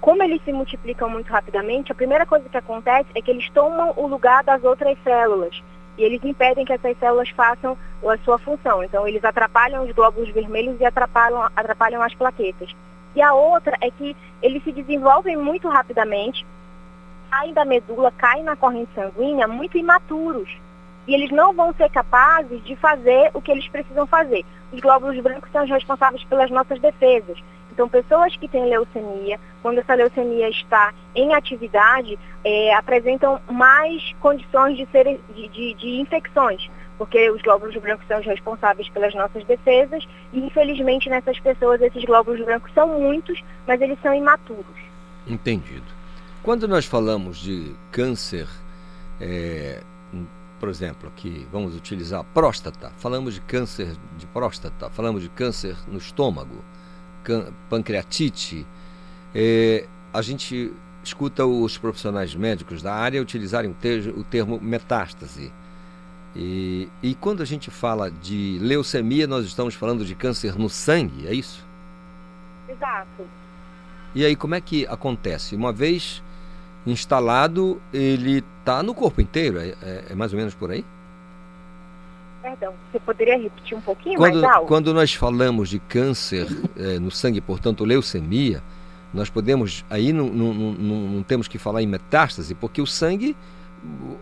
Como 0.00 0.22
eles 0.22 0.42
se 0.42 0.52
multiplicam 0.52 1.08
muito 1.08 1.30
rapidamente, 1.30 1.92
a 1.92 1.94
primeira 1.94 2.24
coisa 2.24 2.48
que 2.48 2.56
acontece 2.56 3.08
é 3.14 3.20
que 3.20 3.30
eles 3.30 3.48
tomam 3.50 3.92
o 3.96 4.06
lugar 4.06 4.42
das 4.42 4.64
outras 4.64 4.96
células 5.04 5.62
e 5.96 6.02
eles 6.02 6.22
impedem 6.24 6.64
que 6.64 6.72
essas 6.72 6.96
células 6.98 7.28
façam 7.30 7.76
a 8.04 8.18
sua 8.18 8.38
função. 8.38 8.82
Então, 8.82 9.06
eles 9.06 9.24
atrapalham 9.24 9.84
os 9.84 9.92
glóbulos 9.92 10.30
vermelhos 10.30 10.80
e 10.80 10.84
atrapalham, 10.84 11.42
atrapalham 11.54 12.02
as 12.02 12.14
plaquetas. 12.14 12.74
E 13.14 13.22
a 13.22 13.32
outra 13.32 13.76
é 13.80 13.90
que 13.90 14.16
eles 14.42 14.62
se 14.64 14.72
desenvolvem 14.72 15.36
muito 15.36 15.68
rapidamente, 15.68 16.44
saem 17.30 17.52
da 17.52 17.64
medula, 17.64 18.10
caem 18.12 18.42
na 18.42 18.56
corrente 18.56 18.90
sanguínea 18.94 19.46
muito 19.46 19.78
imaturos. 19.78 20.50
E 21.06 21.14
eles 21.14 21.30
não 21.30 21.52
vão 21.52 21.72
ser 21.74 21.90
capazes 21.90 22.62
de 22.64 22.74
fazer 22.76 23.30
o 23.34 23.40
que 23.40 23.50
eles 23.50 23.68
precisam 23.68 24.06
fazer. 24.06 24.44
Os 24.72 24.80
glóbulos 24.80 25.20
brancos 25.20 25.50
são 25.52 25.64
os 25.64 25.70
responsáveis 25.70 26.24
pelas 26.24 26.50
nossas 26.50 26.80
defesas. 26.80 27.38
Então, 27.74 27.88
pessoas 27.88 28.36
que 28.36 28.46
têm 28.46 28.68
leucemia, 28.68 29.38
quando 29.60 29.78
essa 29.78 29.94
leucemia 29.94 30.48
está 30.48 30.94
em 31.14 31.34
atividade, 31.34 32.16
é, 32.44 32.72
apresentam 32.74 33.40
mais 33.50 34.14
condições 34.20 34.76
de, 34.76 34.86
ser, 34.92 35.20
de, 35.34 35.48
de, 35.48 35.74
de 35.74 36.00
infecções, 36.00 36.70
porque 36.96 37.28
os 37.30 37.42
glóbulos 37.42 37.76
brancos 37.76 38.06
são 38.06 38.20
os 38.20 38.26
responsáveis 38.26 38.88
pelas 38.90 39.12
nossas 39.14 39.44
defesas 39.44 40.06
e, 40.32 40.38
infelizmente, 40.38 41.10
nessas 41.10 41.38
pessoas, 41.40 41.80
esses 41.82 42.04
glóbulos 42.04 42.44
brancos 42.44 42.72
são 42.72 43.00
muitos, 43.00 43.42
mas 43.66 43.80
eles 43.80 43.98
são 44.00 44.14
imaturos. 44.14 44.64
Entendido. 45.26 45.86
Quando 46.44 46.68
nós 46.68 46.84
falamos 46.84 47.38
de 47.38 47.74
câncer, 47.90 48.46
é, 49.20 49.82
por 50.64 50.70
exemplo, 50.70 51.10
aqui 51.10 51.46
vamos 51.52 51.76
utilizar 51.76 52.24
próstata, 52.32 52.90
falamos 52.96 53.34
de 53.34 53.40
câncer 53.42 53.94
de 54.16 54.24
próstata, 54.24 54.88
falamos 54.88 55.20
de 55.20 55.28
câncer 55.28 55.76
no 55.86 55.98
estômago, 55.98 56.64
pancreatite, 57.68 58.66
é, 59.34 59.86
a 60.10 60.22
gente 60.22 60.72
escuta 61.02 61.44
os 61.44 61.76
profissionais 61.76 62.34
médicos 62.34 62.80
da 62.80 62.94
área 62.94 63.20
utilizarem 63.20 63.72
o, 63.72 63.74
te 63.74 64.10
o 64.16 64.24
termo 64.24 64.58
metástase. 64.58 65.52
E, 66.34 66.88
e 67.02 67.14
quando 67.14 67.42
a 67.42 67.44
gente 67.44 67.70
fala 67.70 68.10
de 68.10 68.58
leucemia, 68.58 69.26
nós 69.26 69.44
estamos 69.44 69.74
falando 69.74 70.02
de 70.02 70.14
câncer 70.14 70.58
no 70.58 70.70
sangue, 70.70 71.28
é 71.28 71.34
isso? 71.34 71.62
Exato. 72.66 73.28
E 74.14 74.24
aí, 74.24 74.34
como 74.34 74.54
é 74.54 74.62
que 74.62 74.86
acontece? 74.86 75.54
Uma 75.54 75.74
vez 75.74 76.22
instalado, 76.86 77.80
ele 77.92 78.44
está 78.60 78.82
no 78.82 78.94
corpo 78.94 79.20
inteiro? 79.20 79.58
É, 79.58 79.74
é, 79.82 80.04
é 80.10 80.14
mais 80.14 80.32
ou 80.32 80.38
menos 80.38 80.54
por 80.54 80.70
aí? 80.70 80.84
Perdão, 82.42 82.74
você 82.92 83.00
poderia 83.00 83.38
repetir 83.38 83.76
um 83.76 83.80
pouquinho 83.80 84.18
quando, 84.18 84.42
mais 84.42 84.54
alto? 84.54 84.68
Quando 84.68 84.92
nós 84.92 85.14
falamos 85.14 85.70
de 85.70 85.78
câncer 85.78 86.46
é, 86.76 86.98
no 86.98 87.10
sangue, 87.10 87.40
portanto, 87.40 87.84
leucemia, 87.84 88.62
nós 89.14 89.30
podemos, 89.30 89.84
aí 89.88 90.12
não, 90.12 90.26
não, 90.26 90.52
não, 90.52 90.72
não, 90.74 91.22
temos 91.22 91.48
que 91.48 91.56
falar 91.56 91.82
em 91.82 91.86
metástase, 91.86 92.54
porque 92.54 92.82
o 92.82 92.86
sangue, 92.86 93.34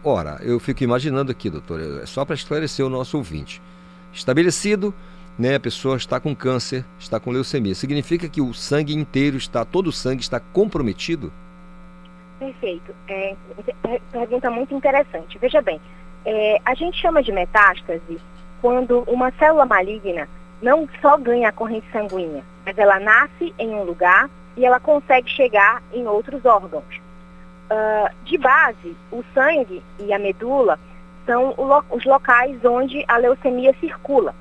ora, 0.04 0.38
eu 0.42 0.60
fico 0.60 0.84
imaginando 0.84 1.32
aqui, 1.32 1.50
doutor, 1.50 1.80
é 1.80 2.06
só 2.06 2.24
para 2.24 2.36
esclarecer 2.36 2.86
o 2.86 2.88
nosso 2.88 3.16
ouvinte. 3.16 3.60
Estabelecido, 4.12 4.94
né, 5.36 5.56
a 5.56 5.60
pessoa 5.60 5.96
está 5.96 6.20
com 6.20 6.36
câncer, 6.36 6.84
está 7.00 7.18
com 7.18 7.32
leucemia, 7.32 7.74
significa 7.74 8.28
que 8.28 8.40
o 8.40 8.52
sangue 8.52 8.94
inteiro 8.94 9.36
está, 9.36 9.64
todo 9.64 9.88
o 9.88 9.92
sangue 9.92 10.22
está 10.22 10.38
comprometido? 10.38 11.32
Perfeito. 12.42 12.92
É, 13.06 13.36
pergunta 14.10 14.50
muito 14.50 14.74
interessante. 14.74 15.38
Veja 15.38 15.62
bem, 15.62 15.80
é, 16.24 16.60
a 16.64 16.74
gente 16.74 17.00
chama 17.00 17.22
de 17.22 17.30
metástase 17.30 18.20
quando 18.60 19.04
uma 19.06 19.30
célula 19.32 19.64
maligna 19.64 20.28
não 20.60 20.88
só 21.00 21.16
ganha 21.16 21.50
a 21.50 21.52
corrente 21.52 21.86
sanguínea, 21.92 22.42
mas 22.66 22.76
ela 22.76 22.98
nasce 22.98 23.54
em 23.56 23.70
um 23.70 23.84
lugar 23.84 24.28
e 24.56 24.66
ela 24.66 24.80
consegue 24.80 25.30
chegar 25.30 25.80
em 25.92 26.06
outros 26.06 26.44
órgãos. 26.44 27.00
Uh, 27.70 28.12
de 28.24 28.36
base, 28.38 28.96
o 29.10 29.24
sangue 29.32 29.82
e 30.00 30.12
a 30.12 30.18
medula 30.18 30.78
são 31.24 31.54
os 31.90 32.04
locais 32.04 32.62
onde 32.64 33.04
a 33.06 33.16
leucemia 33.16 33.74
circula. 33.80 34.34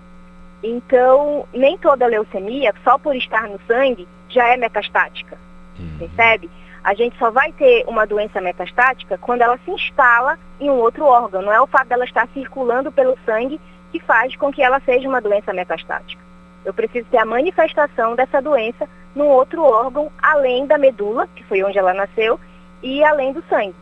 Então, 0.64 1.48
nem 1.54 1.78
toda 1.78 2.08
leucemia, 2.08 2.74
só 2.84 2.98
por 2.98 3.16
estar 3.16 3.48
no 3.48 3.60
sangue, 3.68 4.08
já 4.28 4.48
é 4.48 4.58
metastática. 4.58 5.38
Uhum. 5.80 5.98
Percebe? 6.00 6.50
A 6.84 6.94
gente 6.94 7.18
só 7.18 7.30
vai 7.30 7.52
ter 7.52 7.86
uma 7.88 8.06
doença 8.06 8.42
metastática 8.42 9.18
quando 9.18 9.42
ela 9.42 9.58
se 9.64 9.72
instala 9.72 10.38
em 10.60 10.70
um 10.70 10.80
outro 10.80 11.06
órgão. 11.06 11.42
Não 11.42 11.54
é 11.54 11.62
o 11.62 11.68
fato 11.68 11.88
dela 11.88 12.06
estar 12.06 12.28
circulando 12.34 12.92
pelo 12.92 13.18
sangue 13.26 13.60
que 13.92 14.00
faz 14.00 14.36
com 14.36 14.52
que 14.52 14.64
ela 14.64 14.80
seja 14.80 15.08
uma 15.08 15.22
doença 15.22 15.54
metastática. 15.54 16.22
Eu 16.66 16.74
preciso 16.74 17.08
ter 17.10 17.18
a 17.18 17.26
manifestação 17.26 18.16
dessa 18.16 18.42
doença 18.42 18.88
num 19.16 19.28
outro 19.28 19.62
órgão, 19.64 20.12
além 20.22 20.66
da 20.66 20.78
medula, 20.78 21.28
que 21.36 21.44
foi 21.44 21.64
onde 21.64 21.78
ela 21.78 21.94
nasceu, 21.94 22.40
e 22.82 23.04
além 23.04 23.34
do 23.34 23.44
sangue. 23.50 23.76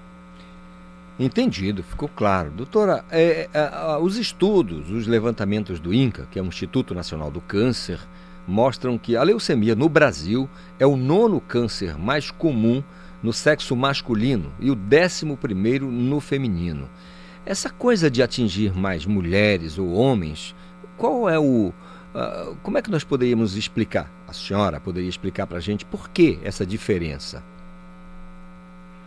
Entendido, 1.20 1.84
ficou 1.84 2.10
claro. 2.10 2.50
Doutora, 2.50 3.04
é, 3.12 3.50
é, 3.54 3.98
os 4.02 4.18
estudos, 4.18 4.90
os 4.90 5.06
levantamentos 5.06 5.80
do 5.80 5.94
INCA, 5.94 6.26
que 6.32 6.40
é 6.40 6.42
o 6.42 6.46
Instituto 6.46 6.96
Nacional 6.96 7.30
do 7.30 7.42
Câncer, 7.42 8.00
mostram 8.50 8.98
que 8.98 9.16
a 9.16 9.24
leucemia 9.24 9.76
no 9.76 9.88
Brasil 9.88 10.50
é 10.80 10.86
o 10.86 10.98
nono 10.98 11.40
câncer 11.40 11.98
mais 11.98 12.32
comum 12.32 12.84
no 13.22 13.32
sexo 13.32 13.76
masculino 13.76 14.52
e 14.60 14.72
o 14.72 14.76
décimo 14.76 15.38
primeiro 15.38 15.86
no 15.86 16.20
feminino. 16.20 16.90
Essa 17.46 17.70
coisa 17.70 18.10
de 18.10 18.22
atingir 18.22 18.74
mais 18.76 19.06
mulheres 19.06 19.78
ou 19.78 19.94
homens, 19.94 20.56
qual 20.98 21.30
é 21.30 21.40
o. 21.40 21.74
Uh, 22.14 22.56
como 22.64 22.78
é 22.78 22.82
que 22.82 22.90
nós 22.90 23.04
poderíamos 23.04 23.56
explicar? 23.56 24.12
A 24.28 24.34
senhora 24.34 24.80
poderia 24.80 25.10
explicar 25.10 25.46
para 25.46 25.58
a 25.58 25.62
gente 25.62 25.86
por 25.86 26.10
que 26.10 26.40
essa 26.44 26.66
diferença? 26.66 27.44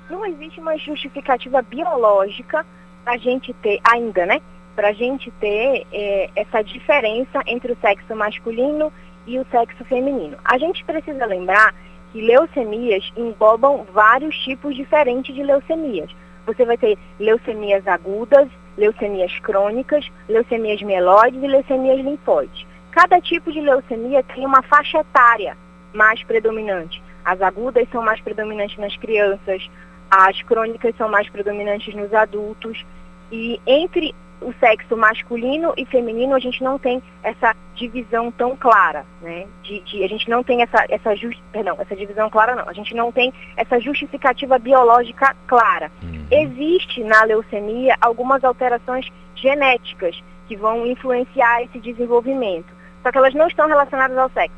Não 0.09 0.25
existe 0.25 0.61
uma 0.61 0.77
justificativa 0.77 1.63
biológica 1.63 2.65
para 3.05 3.15
a 3.15 3.17
gente 3.17 3.53
ter, 3.55 3.81
ainda, 3.83 4.25
né? 4.25 4.41
Para 4.75 4.89
a 4.89 4.93
gente 4.93 5.31
ter 5.41 5.87
é, 5.93 6.31
essa 6.37 6.63
diferença 6.63 7.43
entre 7.47 7.73
o 7.73 7.77
sexo 7.81 8.15
masculino 8.15 8.93
e 9.27 9.39
o 9.39 9.47
sexo 9.51 9.85
feminino. 9.85 10.37
A 10.45 10.59
gente 10.59 10.85
precisa 10.85 11.27
lembrar 11.27 11.75
que 12.13 12.21
leucemias 12.21 13.11
englobam 13.17 13.87
vários 13.93 14.37
tipos 14.39 14.77
diferentes 14.77 15.35
de 15.35 15.43
leucemias. 15.43 16.11
Você 16.47 16.65
vai 16.65 16.77
ter 16.77 16.99
leucemias 17.19 17.87
agudas, 17.87 18.49
leucemias 18.77 19.39
crônicas, 19.41 20.11
leucemias 20.29 20.83
mieloides 20.83 21.43
e 21.43 21.47
leucemias 21.47 22.01
linfóides. 22.01 22.67
Cada 22.91 23.21
tipo 23.21 23.51
de 23.51 23.61
leucemia 23.61 24.23
tem 24.23 24.45
uma 24.45 24.63
faixa 24.63 24.99
etária 24.99 25.57
mais 25.95 26.23
predominante. 26.25 27.03
As 27.25 27.41
agudas 27.41 27.89
são 27.91 28.03
mais 28.03 28.21
predominantes 28.21 28.77
nas 28.77 28.97
crianças, 28.97 29.71
as 30.11 30.43
crônicas 30.43 30.95
são 30.97 31.09
mais 31.09 31.29
predominantes 31.29 31.95
nos 31.95 32.13
adultos. 32.13 32.85
E 33.31 33.59
entre 33.67 34.15
o 34.43 34.55
sexo 34.61 34.97
masculino 34.97 35.73
e 35.77 35.85
feminino, 35.87 36.35
a 36.35 36.39
gente 36.39 36.63
não 36.63 36.79
tem 36.79 37.03
essa 37.23 37.55
divisão 37.75 38.31
tão 38.31 38.57
clara, 38.57 39.05
né? 39.21 39.47
De, 39.63 39.81
de, 39.81 40.05
a 40.05 40.09
gente 40.09 40.29
não 40.29 40.43
tem 40.43 40.63
essa, 40.63 40.85
essa, 40.89 41.15
just, 41.17 41.39
perdão, 41.53 41.77
essa 41.79 41.97
divisão 41.97 42.29
clara 42.29 42.55
não, 42.55 42.69
a 42.69 42.73
gente 42.73 42.95
não 42.95 43.11
tem 43.11 43.33
essa 43.57 43.81
justificativa 43.81 44.59
biológica 44.59 45.35
clara. 45.47 45.91
Uhum. 46.03 46.27
Existe 46.31 47.03
na 47.03 47.25
leucemia 47.25 47.97
algumas 48.01 48.45
alterações 48.45 49.07
genéticas 49.35 50.23
que 50.49 50.57
vão 50.57 50.87
influenciar 50.87 51.63
esse 51.63 51.79
desenvolvimento, 51.79 52.73
só 53.03 53.11
que 53.11 53.19
elas 53.19 53.35
não 53.35 53.47
estão 53.47 53.67
relacionadas 53.67 54.17
ao 54.17 54.31
sexo. 54.31 54.57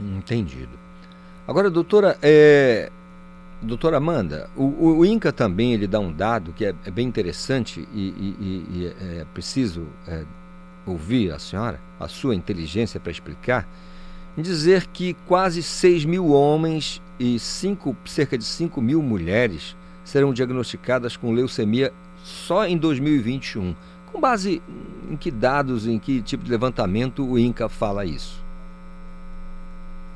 Entendido. 0.00 0.82
Agora, 1.46 1.70
doutora, 1.70 2.16
é, 2.22 2.90
Doutora 3.62 3.98
Amanda, 3.98 4.50
o, 4.56 4.98
o, 4.98 5.06
INCA 5.06 5.32
também 5.32 5.72
ele 5.72 5.86
dá 5.86 6.00
um 6.00 6.12
dado 6.12 6.52
que 6.52 6.64
é, 6.64 6.74
é 6.84 6.90
bem 6.90 7.06
interessante 7.06 7.86
e, 7.94 8.00
e, 8.00 8.66
e 8.70 8.86
é, 8.86 9.20
é 9.20 9.26
preciso 9.32 9.86
é, 10.06 10.24
ouvir 10.84 11.30
a 11.30 11.38
senhora, 11.38 11.80
a 12.00 12.08
sua 12.08 12.34
inteligência 12.34 12.98
para 12.98 13.12
explicar, 13.12 13.68
em 14.36 14.42
dizer 14.42 14.88
que 14.88 15.14
quase 15.28 15.62
6 15.62 16.04
mil 16.04 16.30
homens 16.30 17.00
e 17.20 17.38
cinco, 17.38 17.96
cerca 18.04 18.36
de 18.36 18.44
5 18.44 18.80
mil 18.80 19.00
mulheres 19.00 19.76
serão 20.04 20.32
diagnosticadas 20.32 21.16
com 21.16 21.32
leucemia 21.32 21.92
só 22.24 22.66
em 22.66 22.76
2021. 22.76 23.76
Com 24.10 24.20
base 24.20 24.60
em 25.08 25.16
que 25.16 25.30
dados, 25.30 25.86
em 25.86 26.00
que 26.00 26.20
tipo 26.20 26.44
de 26.44 26.50
levantamento 26.50 27.24
o 27.24 27.38
INCA 27.38 27.68
fala 27.68 28.04
isso? 28.04 28.41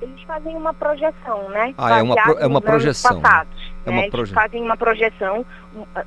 Eles 0.07 0.23
fazem 0.23 0.57
uma 0.57 0.73
projeção, 0.73 1.49
né? 1.51 1.75
Ah, 1.77 1.99
é 1.99 2.03
uma, 2.03 2.15
pro, 2.15 2.39
é 2.39 2.47
uma 2.47 2.61
projeção. 2.61 3.21
Passados, 3.21 3.73
é 3.85 3.91
né? 3.91 3.97
uma 3.97 4.03
Eles 4.03 4.11
proje... 4.11 4.33
fazem 4.33 4.63
uma 4.63 4.77
projeção, 4.77 5.45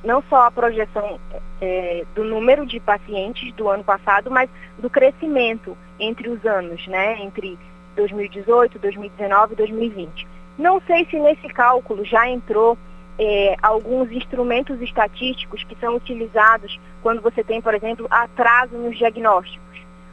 não 0.04 0.24
só 0.30 0.48
a 0.48 0.52
projeção 0.52 1.20
é, 1.62 2.06
do 2.16 2.24
número 2.24 2.66
de 2.66 2.80
pacientes 2.80 3.54
do 3.54 3.68
ano 3.68 3.84
passado, 3.84 4.32
mas 4.32 4.50
do 4.78 4.90
crescimento 4.90 5.78
entre 6.00 6.30
os 6.30 6.46
anos, 6.46 6.88
né? 6.88 7.22
Entre 7.22 7.60
2018, 7.96 8.80
2019 8.80 9.54
e 9.54 9.56
2020. 9.58 10.28
Não 10.58 10.82
sei 10.88 11.06
se 11.06 11.20
nesse 11.20 11.48
cálculo 11.50 12.06
já 12.06 12.28
entrou 12.30 12.78
é, 13.18 13.56
alguns 13.62 14.10
instrumentos 14.12 14.82
estatísticos 14.82 15.64
que 15.66 15.76
são 15.76 15.96
utilizados 15.98 16.80
quando 17.02 17.22
você 17.22 17.44
tem, 17.44 17.62
por 17.62 17.74
exemplo, 17.74 18.08
atraso 18.10 18.78
nos 18.78 18.98
diagnósticos. 18.98 19.69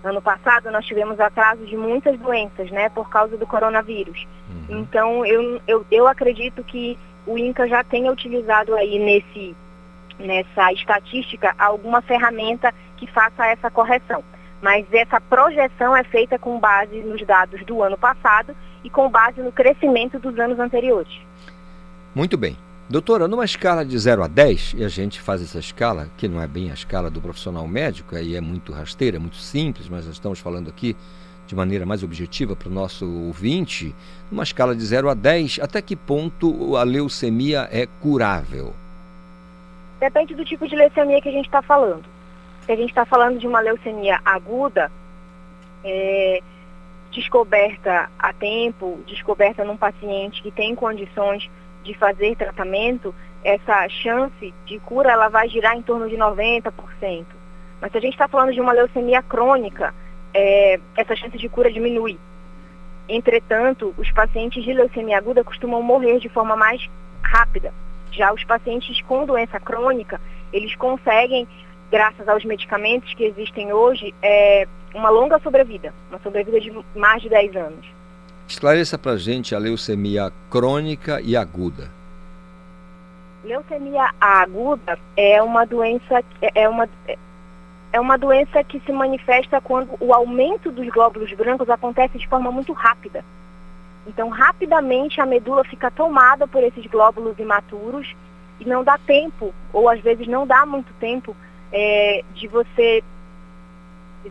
Ano 0.06 0.22
passado 0.22 0.70
nós 0.70 0.86
tivemos 0.86 1.18
atraso 1.18 1.66
de 1.66 1.76
muitas 1.76 2.16
doenças, 2.18 2.70
né, 2.70 2.88
por 2.88 3.10
causa 3.10 3.36
do 3.36 3.46
coronavírus. 3.46 4.26
Uhum. 4.48 4.80
Então 4.80 5.26
eu, 5.26 5.60
eu, 5.66 5.84
eu 5.90 6.06
acredito 6.06 6.62
que 6.62 6.96
o 7.26 7.36
INCA 7.36 7.66
já 7.66 7.82
tenha 7.82 8.12
utilizado 8.12 8.74
aí 8.76 8.98
nesse, 9.00 9.56
nessa 10.18 10.72
estatística 10.72 11.54
alguma 11.58 12.00
ferramenta 12.00 12.72
que 12.96 13.06
faça 13.08 13.46
essa 13.46 13.70
correção. 13.70 14.22
Mas 14.62 14.86
essa 14.92 15.20
projeção 15.20 15.96
é 15.96 16.04
feita 16.04 16.38
com 16.38 16.58
base 16.58 17.00
nos 17.00 17.24
dados 17.26 17.64
do 17.64 17.82
ano 17.82 17.98
passado 17.98 18.56
e 18.84 18.88
com 18.88 19.10
base 19.10 19.42
no 19.42 19.50
crescimento 19.50 20.18
dos 20.18 20.38
anos 20.38 20.58
anteriores. 20.58 21.12
Muito 22.14 22.38
bem. 22.38 22.56
Doutora, 22.88 23.26
numa 23.26 23.44
escala 23.44 23.84
de 23.84 23.98
0 23.98 24.22
a 24.22 24.28
10, 24.28 24.74
e 24.78 24.84
a 24.84 24.88
gente 24.88 25.20
faz 25.20 25.42
essa 25.42 25.58
escala, 25.58 26.08
que 26.16 26.28
não 26.28 26.40
é 26.40 26.46
bem 26.46 26.70
a 26.70 26.74
escala 26.74 27.10
do 27.10 27.20
profissional 27.20 27.66
médico, 27.66 28.14
aí 28.14 28.36
é 28.36 28.40
muito 28.40 28.72
rasteira, 28.72 29.16
é 29.16 29.18
muito 29.18 29.38
simples, 29.38 29.88
mas 29.88 30.06
nós 30.06 30.14
estamos 30.14 30.38
falando 30.38 30.68
aqui 30.68 30.96
de 31.48 31.56
maneira 31.56 31.84
mais 31.84 32.04
objetiva 32.04 32.54
para 32.54 32.68
o 32.68 32.72
nosso 32.72 33.04
ouvinte, 33.26 33.92
numa 34.30 34.44
escala 34.44 34.72
de 34.72 34.84
0 34.84 35.08
a 35.08 35.14
10, 35.14 35.58
até 35.60 35.82
que 35.82 35.96
ponto 35.96 36.76
a 36.76 36.84
leucemia 36.84 37.68
é 37.72 37.88
curável? 38.00 38.72
Depende 39.98 40.36
do 40.36 40.44
tipo 40.44 40.68
de 40.68 40.76
leucemia 40.76 41.20
que 41.20 41.28
a 41.28 41.32
gente 41.32 41.46
está 41.46 41.62
falando. 41.62 42.04
Se 42.66 42.70
a 42.70 42.76
gente 42.76 42.90
está 42.90 43.04
falando 43.04 43.40
de 43.40 43.48
uma 43.48 43.58
leucemia 43.58 44.20
aguda, 44.24 44.92
é, 45.82 46.40
descoberta 47.10 48.08
a 48.16 48.32
tempo, 48.32 49.00
descoberta 49.08 49.64
num 49.64 49.76
paciente 49.76 50.40
que 50.40 50.52
tem 50.52 50.72
condições 50.76 51.50
de 51.86 51.94
fazer 51.94 52.36
tratamento, 52.36 53.14
essa 53.42 53.88
chance 53.88 54.52
de 54.64 54.78
cura 54.80 55.10
ela 55.10 55.28
vai 55.28 55.48
girar 55.48 55.76
em 55.76 55.82
torno 55.82 56.08
de 56.08 56.16
90%. 56.16 57.24
Mas 57.80 57.92
se 57.92 57.98
a 57.98 58.00
gente 58.00 58.12
está 58.12 58.26
falando 58.26 58.52
de 58.52 58.60
uma 58.60 58.72
leucemia 58.72 59.22
crônica, 59.22 59.94
é, 60.34 60.80
essa 60.96 61.14
chance 61.14 61.38
de 61.38 61.48
cura 61.48 61.70
diminui. 61.70 62.18
Entretanto, 63.08 63.94
os 63.96 64.10
pacientes 64.10 64.64
de 64.64 64.72
leucemia 64.72 65.18
aguda 65.18 65.44
costumam 65.44 65.82
morrer 65.82 66.18
de 66.18 66.28
forma 66.28 66.56
mais 66.56 66.90
rápida. 67.22 67.72
Já 68.10 68.32
os 68.32 68.42
pacientes 68.44 69.00
com 69.02 69.24
doença 69.24 69.60
crônica, 69.60 70.20
eles 70.52 70.74
conseguem, 70.74 71.46
graças 71.90 72.28
aos 72.28 72.44
medicamentos 72.44 73.14
que 73.14 73.24
existem 73.24 73.72
hoje, 73.72 74.12
é, 74.20 74.66
uma 74.94 75.08
longa 75.08 75.38
sobrevida, 75.38 75.94
uma 76.10 76.18
sobrevida 76.18 76.60
de 76.60 76.72
mais 76.94 77.22
de 77.22 77.28
10 77.28 77.56
anos. 77.56 77.86
Esclareça 78.48 78.96
para 78.96 79.16
gente 79.16 79.54
a 79.54 79.58
leucemia 79.58 80.32
crônica 80.50 81.20
e 81.20 81.36
aguda. 81.36 81.90
Leucemia 83.44 84.10
aguda 84.20 84.98
é 85.16 85.42
uma 85.42 85.64
doença 85.64 86.22
é 86.54 86.68
uma 86.68 86.88
é 87.92 88.00
uma 88.00 88.18
doença 88.18 88.62
que 88.62 88.80
se 88.80 88.92
manifesta 88.92 89.60
quando 89.60 89.96
o 90.00 90.12
aumento 90.12 90.70
dos 90.70 90.86
glóbulos 90.88 91.32
brancos 91.32 91.70
acontece 91.70 92.18
de 92.18 92.28
forma 92.28 92.52
muito 92.52 92.72
rápida. 92.72 93.24
Então, 94.06 94.28
rapidamente 94.28 95.20
a 95.20 95.26
medula 95.26 95.64
fica 95.64 95.90
tomada 95.90 96.46
por 96.46 96.62
esses 96.62 96.86
glóbulos 96.86 97.38
imaturos 97.38 98.14
e 98.60 98.64
não 98.64 98.84
dá 98.84 98.98
tempo, 98.98 99.52
ou 99.72 99.88
às 99.88 100.00
vezes 100.00 100.26
não 100.28 100.46
dá 100.46 100.64
muito 100.64 100.92
tempo, 101.00 101.34
é, 101.72 102.22
de 102.34 102.46
você 102.46 103.02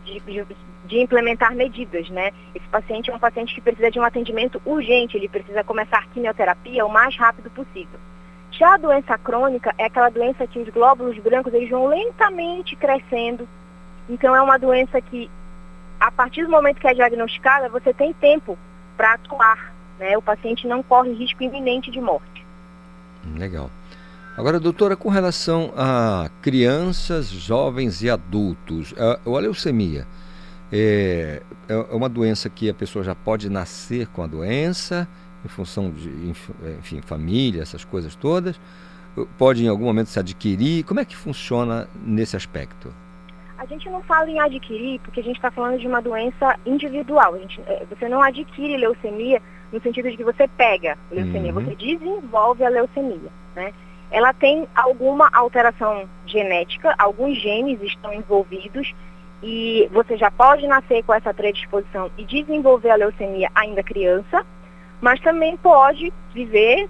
de, 0.04 0.20
de, 0.20 0.46
de, 0.86 1.00
implementar 1.00 1.54
medidas, 1.54 2.08
né? 2.10 2.30
Esse 2.54 2.66
paciente 2.68 3.10
é 3.10 3.14
um 3.14 3.18
paciente 3.18 3.54
que 3.54 3.60
precisa 3.60 3.90
de 3.90 3.98
um 3.98 4.04
atendimento 4.04 4.60
urgente, 4.64 5.16
ele 5.16 5.28
precisa 5.28 5.62
começar 5.64 6.06
quimioterapia 6.08 6.84
o 6.86 6.92
mais 6.92 7.16
rápido 7.16 7.50
possível. 7.50 7.98
Já 8.52 8.74
a 8.74 8.78
doença 8.78 9.18
crônica 9.18 9.74
é 9.76 9.84
aquela 9.84 10.08
doença 10.08 10.46
que 10.46 10.58
os 10.58 10.68
glóbulos 10.68 11.18
brancos 11.18 11.52
eles 11.52 11.68
vão 11.68 11.86
lentamente 11.86 12.74
crescendo. 12.76 13.46
Então 14.08 14.34
é 14.34 14.40
uma 14.40 14.58
doença 14.58 15.00
que, 15.00 15.30
a 16.00 16.10
partir 16.10 16.44
do 16.44 16.50
momento 16.50 16.80
que 16.80 16.88
é 16.88 16.94
diagnosticada, 16.94 17.68
você 17.68 17.92
tem 17.92 18.14
tempo 18.14 18.56
para 18.96 19.14
atuar. 19.14 19.74
Né? 19.98 20.16
O 20.16 20.22
paciente 20.22 20.66
não 20.66 20.82
corre 20.82 21.12
risco 21.12 21.42
iminente 21.42 21.90
de 21.90 22.00
morte. 22.00 22.46
Legal. 23.36 23.70
Agora, 24.36 24.60
doutora, 24.60 24.96
com 24.96 25.08
relação 25.08 25.72
a 25.76 26.30
crianças, 26.42 27.28
jovens 27.28 28.02
e 28.02 28.10
adultos, 28.10 28.94
a, 28.98 29.18
a 29.28 29.40
leucemia 29.40 30.06
é, 30.72 31.42
é 31.68 31.76
uma 31.94 32.08
doença 32.08 32.48
que 32.50 32.68
a 32.68 32.74
pessoa 32.74 33.04
já 33.04 33.14
pode 33.14 33.48
nascer 33.48 34.06
com 34.08 34.22
a 34.22 34.26
doença, 34.26 35.08
em 35.44 35.48
função 35.48 35.90
de, 35.90 36.08
enfim, 36.78 37.00
família, 37.00 37.62
essas 37.62 37.84
coisas 37.84 38.14
todas, 38.14 38.60
pode 39.38 39.64
em 39.64 39.68
algum 39.68 39.84
momento 39.84 40.08
se 40.08 40.18
adquirir. 40.18 40.84
Como 40.84 41.00
é 41.00 41.04
que 41.04 41.16
funciona 41.16 41.88
nesse 42.04 42.36
aspecto? 42.36 42.92
A 43.58 43.64
gente 43.64 43.88
não 43.88 44.02
fala 44.02 44.28
em 44.28 44.38
adquirir 44.38 45.00
porque 45.00 45.20
a 45.20 45.22
gente 45.22 45.36
está 45.36 45.50
falando 45.50 45.78
de 45.78 45.86
uma 45.86 46.02
doença 46.02 46.58
individual. 46.66 47.38
Gente, 47.38 47.60
é, 47.66 47.86
você 47.88 48.08
não 48.08 48.20
adquire 48.22 48.76
leucemia 48.76 49.40
no 49.72 49.80
sentido 49.80 50.10
de 50.10 50.16
que 50.16 50.24
você 50.24 50.46
pega 50.46 50.98
leucemia, 51.10 51.54
uhum. 51.54 51.64
você 51.64 51.74
desenvolve 51.74 52.64
a 52.64 52.68
leucemia, 52.68 53.30
né? 53.54 53.72
ela 54.10 54.32
tem 54.32 54.66
alguma 54.74 55.28
alteração 55.32 56.08
genética, 56.26 56.94
alguns 56.98 57.36
genes 57.36 57.80
estão 57.82 58.12
envolvidos 58.12 58.94
e 59.48 59.88
você 59.92 60.16
já 60.16 60.28
pode 60.28 60.66
nascer 60.66 61.04
com 61.04 61.14
essa 61.14 61.32
predisposição 61.32 62.10
e 62.18 62.24
desenvolver 62.24 62.90
a 62.90 62.96
leucemia 62.96 63.48
ainda 63.54 63.80
criança, 63.80 64.44
mas 65.00 65.20
também 65.20 65.56
pode 65.56 66.12
viver 66.34 66.88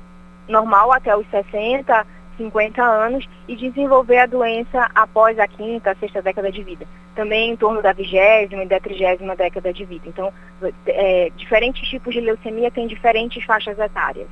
normal 0.49 0.91
até 0.91 1.15
os 1.15 1.27
60, 1.29 2.07
50 2.39 2.83
anos 2.83 3.29
e 3.47 3.55
desenvolver 3.55 4.21
a 4.21 4.27
doença 4.27 4.91
após 4.95 5.39
a 5.39 5.47
quinta, 5.47 5.95
sexta 6.01 6.23
década 6.23 6.51
de 6.51 6.63
vida. 6.63 6.87
Também 7.15 7.51
em 7.51 7.57
torno 7.57 7.83
da 7.83 7.93
vigésima 7.93 8.63
e 8.63 8.67
da 8.67 8.81
trigésima 8.81 9.37
década 9.37 9.71
de 9.71 9.85
vida. 9.85 10.05
Então, 10.07 10.33
é, 10.87 11.31
diferentes 11.37 11.87
tipos 11.87 12.15
de 12.15 12.21
leucemia 12.23 12.71
têm 12.71 12.87
diferentes 12.87 13.45
faixas 13.45 13.79
etárias. 13.79 14.29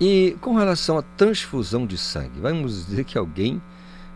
E 0.00 0.36
com 0.40 0.54
relação 0.54 0.98
à 0.98 1.02
transfusão 1.16 1.86
de 1.86 1.96
sangue, 1.96 2.40
vamos 2.40 2.86
dizer 2.86 3.04
que 3.04 3.16
alguém 3.16 3.62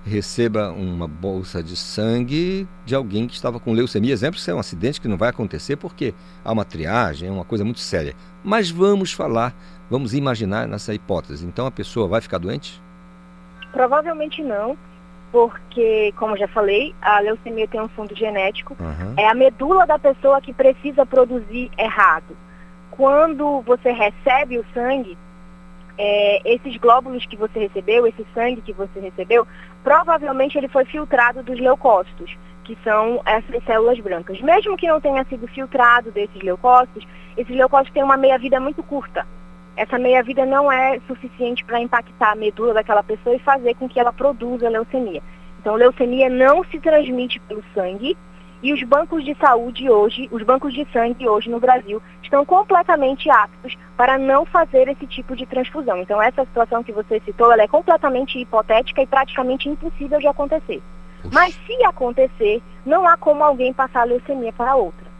receba 0.04 0.70
uma 0.70 1.06
bolsa 1.06 1.62
de 1.62 1.76
sangue 1.76 2.66
de 2.84 2.94
alguém 2.94 3.26
que 3.26 3.34
estava 3.34 3.60
com 3.60 3.72
leucemia. 3.72 4.12
Exemplo, 4.12 4.38
isso 4.38 4.50
é 4.50 4.54
um 4.54 4.58
acidente 4.58 5.00
que 5.00 5.08
não 5.08 5.16
vai 5.16 5.28
acontecer 5.28 5.76
porque 5.76 6.14
há 6.44 6.52
uma 6.52 6.64
triagem, 6.64 7.28
é 7.28 7.32
uma 7.32 7.44
coisa 7.44 7.64
muito 7.64 7.80
séria. 7.80 8.14
Mas 8.42 8.70
vamos 8.70 9.12
falar, 9.12 9.54
vamos 9.90 10.14
imaginar 10.14 10.66
nessa 10.66 10.94
hipótese. 10.94 11.46
Então 11.46 11.66
a 11.66 11.70
pessoa 11.70 12.08
vai 12.08 12.20
ficar 12.20 12.38
doente? 12.38 12.80
Provavelmente 13.72 14.42
não, 14.42 14.76
porque, 15.30 16.12
como 16.16 16.36
já 16.36 16.48
falei, 16.48 16.94
a 17.00 17.20
leucemia 17.20 17.68
tem 17.68 17.80
um 17.80 17.88
fundo 17.88 18.16
genético. 18.16 18.76
Uhum. 18.80 19.14
É 19.16 19.28
a 19.28 19.34
medula 19.34 19.86
da 19.86 19.98
pessoa 19.98 20.40
que 20.40 20.52
precisa 20.52 21.06
produzir 21.06 21.70
errado. 21.78 22.36
Quando 22.90 23.60
você 23.62 23.92
recebe 23.92 24.58
o 24.58 24.64
sangue, 24.74 25.16
é, 26.02 26.40
esses 26.54 26.78
glóbulos 26.78 27.26
que 27.26 27.36
você 27.36 27.58
recebeu, 27.58 28.06
esse 28.06 28.24
sangue 28.32 28.62
que 28.62 28.72
você 28.72 28.98
recebeu, 28.98 29.46
provavelmente 29.84 30.56
ele 30.56 30.66
foi 30.66 30.86
filtrado 30.86 31.42
dos 31.42 31.60
leucócitos, 31.60 32.38
que 32.64 32.74
são 32.82 33.20
essas 33.26 33.62
células 33.64 34.00
brancas. 34.00 34.40
Mesmo 34.40 34.78
que 34.78 34.88
não 34.88 34.98
tenha 34.98 35.22
sido 35.24 35.46
filtrado 35.48 36.10
desses 36.10 36.40
leucócitos, 36.40 37.06
esses 37.36 37.54
leucócitos 37.54 37.92
têm 37.92 38.02
uma 38.02 38.16
meia-vida 38.16 38.58
muito 38.58 38.82
curta. 38.82 39.26
Essa 39.76 39.98
meia-vida 39.98 40.46
não 40.46 40.72
é 40.72 40.98
suficiente 41.06 41.62
para 41.66 41.80
impactar 41.80 42.32
a 42.32 42.36
medula 42.36 42.72
daquela 42.72 43.02
pessoa 43.02 43.36
e 43.36 43.40
fazer 43.40 43.74
com 43.74 43.86
que 43.86 44.00
ela 44.00 44.12
produza 44.12 44.70
leucemia. 44.70 45.22
Então, 45.60 45.74
leucemia 45.74 46.30
não 46.30 46.64
se 46.64 46.80
transmite 46.80 47.38
pelo 47.40 47.62
sangue, 47.74 48.16
e 48.62 48.72
os 48.72 48.82
bancos 48.82 49.24
de 49.24 49.34
saúde 49.36 49.88
hoje, 49.88 50.28
os 50.30 50.42
bancos 50.42 50.72
de 50.74 50.86
sangue 50.92 51.28
hoje 51.28 51.48
no 51.48 51.60
Brasil, 51.60 52.02
estão 52.22 52.44
completamente 52.44 53.28
aptos 53.30 53.76
para 53.96 54.18
não 54.18 54.44
fazer 54.44 54.88
esse 54.88 55.06
tipo 55.06 55.34
de 55.34 55.46
transfusão. 55.46 55.98
Então, 55.98 56.20
essa 56.22 56.44
situação 56.44 56.82
que 56.82 56.92
você 56.92 57.20
citou, 57.24 57.52
ela 57.52 57.62
é 57.62 57.68
completamente 57.68 58.38
hipotética 58.38 59.02
e 59.02 59.06
praticamente 59.06 59.68
impossível 59.68 60.18
de 60.18 60.26
acontecer. 60.26 60.82
Ufa. 61.24 61.30
Mas 61.32 61.54
se 61.66 61.84
acontecer, 61.84 62.62
não 62.84 63.06
há 63.06 63.16
como 63.16 63.44
alguém 63.44 63.72
passar 63.72 64.02
a 64.02 64.04
leucemia 64.04 64.52
para 64.52 64.76
outra. 64.76 65.10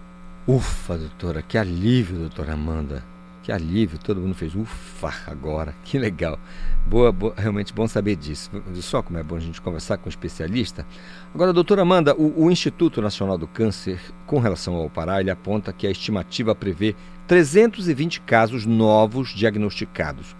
Ufa, 0.46 0.96
doutora, 0.96 1.42
que 1.42 1.58
alívio, 1.58 2.18
doutora 2.18 2.54
Amanda. 2.54 3.02
Que 3.42 3.50
Que 3.50 3.54
alívio, 3.54 3.98
todo 3.98 4.20
mundo 4.20 4.36
fez 4.36 4.54
ufa 4.54 5.12
agora, 5.26 5.74
que 5.82 5.98
legal. 5.98 6.38
Boa, 6.86 7.12
boa, 7.12 7.34
realmente 7.36 7.72
bom 7.72 7.86
saber 7.86 8.16
disso. 8.16 8.50
Viu 8.66 8.82
só 8.82 9.00
como 9.00 9.18
é 9.18 9.22
bom 9.22 9.36
a 9.36 9.40
gente 9.40 9.60
conversar 9.60 9.96
com 9.98 10.06
um 10.06 10.10
especialista. 10.10 10.84
Agora, 11.32 11.52
doutora 11.52 11.82
Amanda, 11.82 12.14
o, 12.14 12.46
o 12.46 12.50
Instituto 12.50 13.00
Nacional 13.00 13.38
do 13.38 13.46
Câncer, 13.46 14.00
com 14.26 14.40
relação 14.40 14.74
ao 14.74 14.90
Pará, 14.90 15.20
ele 15.20 15.30
aponta 15.30 15.72
que 15.72 15.86
a 15.86 15.90
estimativa 15.90 16.54
prevê 16.54 16.96
320 17.28 18.22
casos 18.22 18.66
novos 18.66 19.28
diagnosticados 19.28 20.34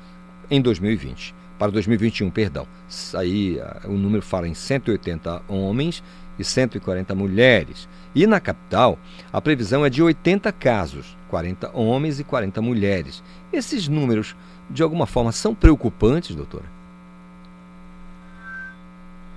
em 0.51 0.61
2020. 0.61 1.35
Para 1.57 1.71
2021, 1.71 2.31
perdão. 2.31 2.67
Aí 3.15 3.61
o 3.85 3.93
número 3.93 4.23
fala 4.23 4.49
em 4.49 4.55
180 4.55 5.43
homens 5.47 6.03
e 6.39 6.45
140 6.45 7.15
mulheres. 7.15 7.89
E 8.15 8.27
na 8.27 8.41
capital, 8.41 8.99
a 9.33 9.41
previsão 9.41 9.85
é 9.85 9.91
de 9.91 10.03
80 10.03 10.51
casos, 10.53 11.17
40 11.29 11.71
homens 11.77 12.19
e 12.19 12.25
40 12.25 12.61
mulheres. 12.63 13.23
Esses 13.53 13.87
números, 13.87 14.35
de 14.71 14.83
alguma 14.83 15.07
forma, 15.07 15.33
são 15.33 15.55
preocupantes, 15.55 16.35
doutora? 16.35 16.65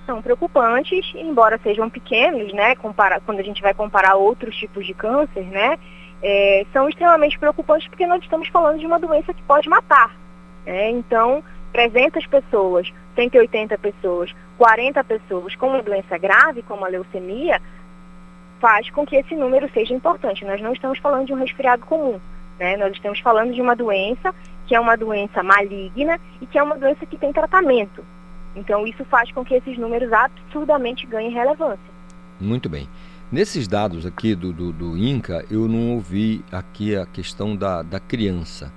São 0.06 0.22
preocupantes, 0.22 1.12
embora 1.14 1.58
sejam 1.62 1.90
pequenos, 1.90 2.52
né? 2.52 2.76
Compara 2.76 3.20
quando 3.20 3.40
a 3.40 3.42
gente 3.42 3.60
vai 3.60 3.74
comparar 3.74 4.14
outros 4.14 4.54
tipos 4.56 4.86
de 4.86 4.94
câncer, 4.94 5.44
né? 5.44 5.78
É, 6.22 6.64
são 6.72 6.88
extremamente 6.88 7.38
preocupantes 7.38 7.88
porque 7.88 8.06
nós 8.06 8.22
estamos 8.22 8.48
falando 8.48 8.78
de 8.78 8.86
uma 8.86 8.98
doença 8.98 9.34
que 9.34 9.42
pode 9.42 9.68
matar. 9.68 10.14
Né? 10.64 10.90
Então, 10.90 11.42
300 11.72 12.26
pessoas, 12.26 12.90
180 13.14 13.76
pessoas, 13.78 14.34
40 14.56 15.04
pessoas 15.04 15.54
com 15.56 15.68
uma 15.68 15.82
doença 15.82 16.16
grave, 16.16 16.62
como 16.62 16.84
a 16.84 16.88
leucemia, 16.88 17.60
faz 18.60 18.88
com 18.90 19.04
que 19.04 19.16
esse 19.16 19.34
número 19.34 19.68
seja 19.72 19.92
importante. 19.92 20.44
Nós 20.44 20.60
não 20.60 20.72
estamos 20.72 20.98
falando 20.98 21.26
de 21.26 21.34
um 21.34 21.38
resfriado 21.38 21.84
comum, 21.84 22.20
né? 22.58 22.76
Nós 22.76 22.92
estamos 22.92 23.20
falando 23.20 23.52
de 23.52 23.60
uma 23.60 23.76
doença 23.76 24.34
que 24.66 24.74
é 24.74 24.80
uma 24.80 24.96
doença 24.96 25.42
maligna 25.42 26.18
e 26.40 26.46
que 26.46 26.58
é 26.58 26.62
uma 26.62 26.76
doença 26.76 27.04
que 27.06 27.16
tem 27.16 27.32
tratamento. 27.32 28.04
Então 28.56 28.86
isso 28.86 29.04
faz 29.06 29.30
com 29.32 29.44
que 29.44 29.54
esses 29.54 29.76
números 29.78 30.12
absurdamente 30.12 31.06
ganhem 31.06 31.30
relevância. 31.30 31.94
Muito 32.40 32.68
bem. 32.68 32.88
Nesses 33.32 33.66
dados 33.66 34.06
aqui 34.06 34.34
do, 34.34 34.52
do, 34.52 34.72
do 34.72 34.96
INCA, 34.96 35.44
eu 35.50 35.66
não 35.66 35.94
ouvi 35.94 36.44
aqui 36.52 36.94
a 36.94 37.04
questão 37.04 37.56
da, 37.56 37.82
da 37.82 37.98
criança, 37.98 38.72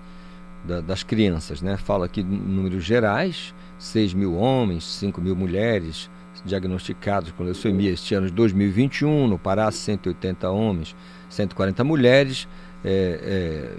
da, 0.64 0.82
das 0.82 1.04
crianças, 1.04 1.62
né? 1.62 1.78
Fala 1.78 2.06
aqui 2.06 2.24
números 2.24 2.84
gerais, 2.84 3.54
6 3.78 4.14
mil 4.14 4.36
homens, 4.36 4.84
5 4.84 5.22
mil 5.22 5.36
mulheres, 5.36 6.10
diagnosticados 6.44 7.32
com 7.32 7.44
leucemia 7.44 7.92
este 7.92 8.16
ano 8.16 8.28
de 8.28 8.34
2021, 8.34 9.28
no 9.28 9.38
Pará 9.38 9.70
180 9.70 10.50
homens, 10.50 10.96
140 11.30 11.84
mulheres, 11.84 12.48
é, 12.88 13.20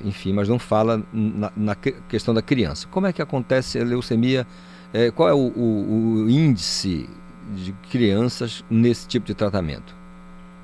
é, 0.03 0.07
enfim, 0.07 0.35
mas 0.35 0.51
não 0.51 0.59
fala 0.59 1.03
na, 1.11 1.51
na, 1.57 1.75
questão 1.75 2.35
da 2.35 2.43
criança. 2.43 2.87
Como 2.91 3.07
é 3.07 3.13
que 3.13 3.23
acontece 3.23 3.81
a 3.81 3.85
leucemia? 3.85 4.47
É, 4.93 5.11
qual 5.11 5.29
é 5.31 5.35
o, 5.35 5.53
o, 5.57 6.25
o 6.25 6.31
índice 6.31 7.09
de 7.55 7.73
crianças 7.91 8.63
nesse 8.69 9.09
tipo 9.09 9.27
de 9.27 9.35
tratamento? 9.35 9.97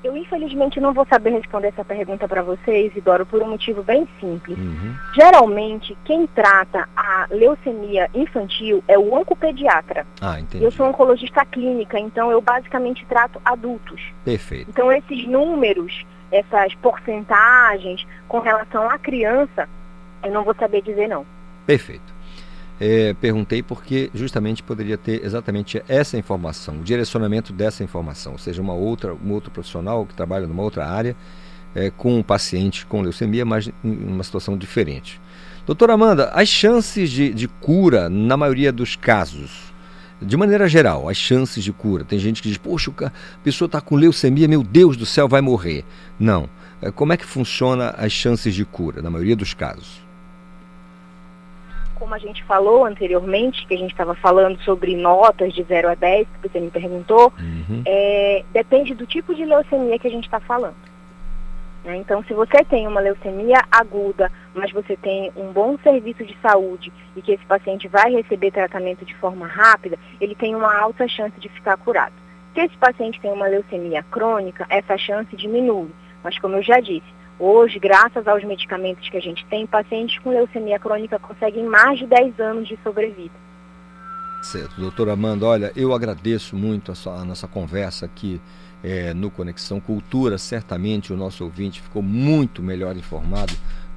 Eu, 0.03 0.15
infelizmente, 0.15 0.79
não 0.79 0.93
vou 0.93 1.07
saber 1.07 1.31
responder 1.31 1.69
essa 1.69 1.83
pergunta 1.83 2.27
para 2.27 2.43
você, 2.43 2.85
Isidoro, 2.85 3.25
por 3.25 3.41
um 3.41 3.49
motivo 3.49 3.81
bem 3.81 4.07
simples. 4.19 4.55
Uhum. 4.55 4.95
Geralmente, 5.15 5.97
quem 6.05 6.27
trata 6.27 6.87
a 6.95 7.25
leucemia 7.31 8.07
infantil 8.13 8.83
é 8.87 8.99
o 8.99 9.11
oncopediatra. 9.15 10.05
Ah, 10.21 10.39
entendi. 10.39 10.63
Eu 10.63 10.69
sou 10.69 10.87
oncologista 10.87 11.43
clínica, 11.45 11.99
então 11.99 12.29
eu 12.29 12.39
basicamente 12.39 13.03
trato 13.07 13.41
adultos. 13.43 13.99
Perfeito. 14.23 14.69
Então, 14.69 14.91
esses 14.91 15.27
números, 15.27 16.05
essas 16.31 16.73
porcentagens 16.75 18.05
com 18.27 18.39
relação 18.39 18.89
à 18.89 18.97
criança, 18.97 19.67
eu 20.23 20.31
não 20.31 20.43
vou 20.43 20.55
saber 20.55 20.81
dizer 20.81 21.07
não. 21.07 21.25
Perfeito. 21.65 22.13
É, 22.79 23.13
perguntei 23.13 23.63
porque 23.63 24.11
justamente 24.13 24.61
poderia 24.61 24.97
ter 24.97 25.23
exatamente 25.23 25.81
essa 25.87 26.17
informação, 26.17 26.75
o 26.75 26.83
direcionamento 26.83 27.53
dessa 27.53 27.83
informação, 27.83 28.33
ou 28.33 28.37
seja, 28.37 28.61
uma 28.61 28.73
outra, 28.73 29.13
um 29.13 29.31
outro 29.31 29.49
profissional 29.49 30.05
que 30.05 30.13
trabalha 30.13 30.45
numa 30.45 30.61
outra 30.61 30.85
área 30.85 31.15
é, 31.73 31.89
com 31.89 32.17
um 32.17 32.23
paciente 32.23 32.85
com 32.85 33.01
leucemia, 33.01 33.45
mas 33.45 33.67
em 33.67 33.73
uma 33.83 34.23
situação 34.23 34.57
diferente. 34.57 35.21
Doutora 35.65 35.93
Amanda, 35.93 36.29
as 36.33 36.49
chances 36.49 37.09
de, 37.09 37.33
de 37.33 37.47
cura, 37.47 38.09
na 38.09 38.35
maioria 38.35 38.71
dos 38.71 38.95
casos, 38.95 39.73
de 40.21 40.37
maneira 40.37 40.67
geral, 40.67 41.09
as 41.09 41.17
chances 41.17 41.63
de 41.63 41.73
cura, 41.73 42.03
tem 42.03 42.17
gente 42.17 42.41
que 42.41 42.47
diz, 42.47 42.57
poxa, 42.57 42.91
a 43.03 43.11
pessoa 43.43 43.67
está 43.67 43.81
com 43.81 43.95
leucemia, 43.95 44.47
meu 44.47 44.63
Deus 44.63 44.95
do 44.95 45.05
céu, 45.05 45.27
vai 45.27 45.41
morrer. 45.41 45.83
Não. 46.19 46.49
É, 46.81 46.91
como 46.91 47.13
é 47.13 47.17
que 47.17 47.25
funciona 47.25 47.89
as 47.97 48.11
chances 48.11 48.53
de 48.53 48.65
cura, 48.65 49.01
na 49.01 49.09
maioria 49.09 49.35
dos 49.35 49.53
casos? 49.53 50.05
como 52.05 52.13
a 52.13 52.19
gente 52.19 52.43
falou 52.43 52.85
anteriormente, 52.85 53.65
que 53.65 53.73
a 53.73 53.77
gente 53.77 53.89
estava 53.89 54.13
falando 54.13 54.61
sobre 54.61 54.95
notas 54.95 55.51
de 55.53 55.63
0 55.63 55.89
a 55.89 55.95
10, 55.95 56.27
que 56.27 56.49
você 56.49 56.59
me 56.59 56.69
perguntou, 56.69 57.33
uhum. 57.39 57.81
é, 57.83 58.43
depende 58.53 58.93
do 58.93 59.07
tipo 59.07 59.33
de 59.33 59.43
leucemia 59.43 59.97
que 59.97 60.07
a 60.07 60.11
gente 60.11 60.25
está 60.25 60.39
falando. 60.39 60.75
Né? 61.83 61.97
Então, 61.97 62.23
se 62.25 62.33
você 62.33 62.63
tem 62.65 62.87
uma 62.87 62.99
leucemia 62.99 63.63
aguda, 63.71 64.31
mas 64.55 64.71
você 64.71 64.95
tem 64.97 65.31
um 65.35 65.51
bom 65.51 65.77
serviço 65.83 66.25
de 66.25 66.35
saúde 66.41 66.91
e 67.15 67.21
que 67.21 67.33
esse 67.33 67.45
paciente 67.45 67.87
vai 67.87 68.11
receber 68.11 68.51
tratamento 68.51 69.05
de 69.05 69.13
forma 69.15 69.45
rápida, 69.45 69.99
ele 70.19 70.33
tem 70.33 70.55
uma 70.55 70.75
alta 70.75 71.07
chance 71.07 71.39
de 71.39 71.49
ficar 71.49 71.77
curado. 71.77 72.13
Se 72.53 72.61
esse 72.61 72.77
paciente 72.77 73.19
tem 73.19 73.31
uma 73.31 73.47
leucemia 73.47 74.03
crônica, 74.09 74.65
essa 74.69 74.97
chance 74.97 75.35
diminui. 75.35 75.89
Mas, 76.23 76.39
como 76.39 76.55
eu 76.55 76.63
já 76.63 76.79
disse, 76.79 77.13
Hoje, 77.37 77.79
graças 77.79 78.25
aos 78.29 78.43
medicamentos 78.45 79.09
que 79.09 79.17
a 79.17 79.21
gente 79.21 79.45
tem, 79.47 79.67
pacientes 79.67 80.17
com 80.19 80.29
leucemia 80.29 80.79
crônica 80.79 81.19
conseguem 81.19 81.65
mais 81.65 81.99
de 81.99 82.07
10 82.07 82.39
anos 82.39 82.67
de 82.67 82.79
sobrevida. 82.81 83.33
Certo, 84.41 84.79
doutora 84.79 85.13
Amanda, 85.13 85.45
olha, 85.45 85.71
eu 85.75 85.93
agradeço 85.93 86.55
muito 86.55 86.91
a, 86.91 86.95
sua, 86.95 87.19
a 87.19 87.25
nossa 87.25 87.47
conversa 87.47 88.05
aqui 88.05 88.39
é, 88.81 89.13
no 89.13 89.29
Conexão 89.29 89.81
Cultura. 89.81 90.37
Certamente 90.37 91.11
o 91.11 91.17
nosso 91.17 91.43
ouvinte 91.43 91.81
ficou 91.81 92.01
muito 92.01 92.61
melhor 92.61 92.95
informado 92.95 93.53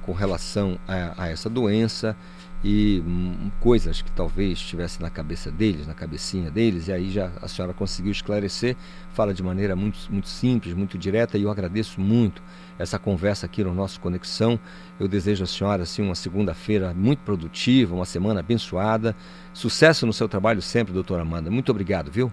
com 0.09 0.13
relação 0.13 0.79
a, 0.87 1.25
a 1.25 1.29
essa 1.29 1.47
doença 1.47 2.17
e 2.63 3.01
hum, 3.05 3.51
coisas 3.59 4.01
que 4.01 4.11
talvez 4.11 4.53
estivessem 4.53 5.03
na 5.03 5.09
cabeça 5.09 5.51
deles, 5.51 5.85
na 5.85 5.93
cabecinha 5.93 6.49
deles, 6.49 6.87
e 6.87 6.91
aí 6.91 7.11
já 7.11 7.31
a 7.39 7.47
senhora 7.47 7.75
conseguiu 7.75 8.11
esclarecer, 8.11 8.75
fala 9.13 9.35
de 9.35 9.43
maneira 9.43 9.75
muito, 9.75 9.99
muito 10.09 10.27
simples, 10.27 10.73
muito 10.73 10.97
direta, 10.97 11.37
e 11.37 11.43
eu 11.43 11.51
agradeço 11.51 12.01
muito 12.01 12.41
essa 12.79 12.97
conversa 12.97 13.45
aqui 13.45 13.63
no 13.63 13.71
nosso 13.71 14.01
Conexão. 14.01 14.59
Eu 14.99 15.07
desejo 15.07 15.43
à 15.43 15.47
senhora 15.47 15.83
assim, 15.83 16.01
uma 16.01 16.15
segunda-feira 16.15 16.91
muito 16.91 17.19
produtiva, 17.19 17.93
uma 17.93 18.05
semana 18.05 18.39
abençoada. 18.39 19.15
Sucesso 19.53 20.07
no 20.07 20.11
seu 20.11 20.27
trabalho 20.27 20.61
sempre, 20.61 20.91
doutora 20.91 21.21
Amanda. 21.21 21.51
Muito 21.51 21.69
obrigado, 21.69 22.09
viu? 22.09 22.31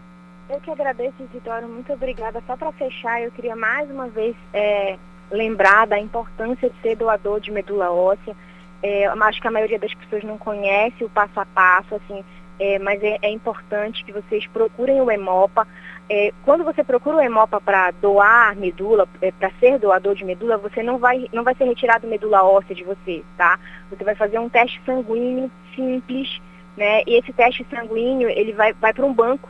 Eu 0.49 0.61
que 0.61 0.71
agradeço, 0.71 1.23
Isidoro. 1.31 1.69
Muito 1.69 1.93
obrigada. 1.93 2.43
Só 2.47 2.57
para 2.57 2.73
fechar, 2.73 3.21
eu 3.23 3.31
queria 3.33 3.55
mais 3.55 3.91
uma 3.91 4.09
vez 4.09 4.35
é, 4.55 4.97
lembrar 5.31 5.87
da 5.87 5.99
importância 5.99 6.71
de 6.71 6.77
ser 6.81 6.97
doador 6.97 7.41
de 7.41 7.51
medula 7.51 7.91
óssea 7.91 8.35
é, 8.83 9.07
acho 9.07 9.41
que 9.41 9.49
a 9.49 9.51
maioria 9.51 9.79
das 9.79 9.93
pessoas 9.95 10.23
não 10.23 10.39
conhece 10.39 11.05
o 11.05 11.09
passo 11.09 11.41
a 11.41 11.47
passo, 11.47 11.95
assim, 11.95 12.25
é, 12.59 12.79
mas 12.79 13.03
é, 13.03 13.19
é, 13.23 13.31
importante 13.31 14.05
que 14.05 14.13
vocês 14.13 14.47
procurem 14.47 15.01
o 15.01 15.11
EMOPA. 15.11 15.67
É, 16.09 16.33
quando 16.45 16.63
você 16.63 16.85
procura 16.85 17.17
o 17.17 17.21
EMOPA 17.21 17.61
para 17.61 17.91
doar 17.91 18.55
medula, 18.57 19.09
é, 19.21 19.33
para 19.33 19.51
ser 19.59 19.79
doador 19.79 20.15
de 20.15 20.25
medula, 20.25 20.57
você 20.57 20.83
não 20.83 20.99
vai, 20.99 21.27
não 21.33 21.43
vai 21.43 21.55
ser 21.55 21.65
retirado 21.65 22.07
medula 22.07 22.45
óssea 22.45 22.75
de 22.75 22.85
você, 22.85 23.25
tá? 23.37 23.59
Você 23.91 24.05
vai 24.05 24.15
fazer 24.15 24.39
um 24.39 24.49
teste 24.49 24.81
sanguíneo 24.87 25.51
simples, 25.75 26.41
né? 26.77 27.03
E 27.07 27.19
esse 27.19 27.33
teste 27.33 27.67
sanguíneo, 27.69 28.29
ele 28.29 28.53
vai, 28.53 28.73
vai 28.75 28.95
para 28.95 29.05
um 29.05 29.13
banco. 29.13 29.49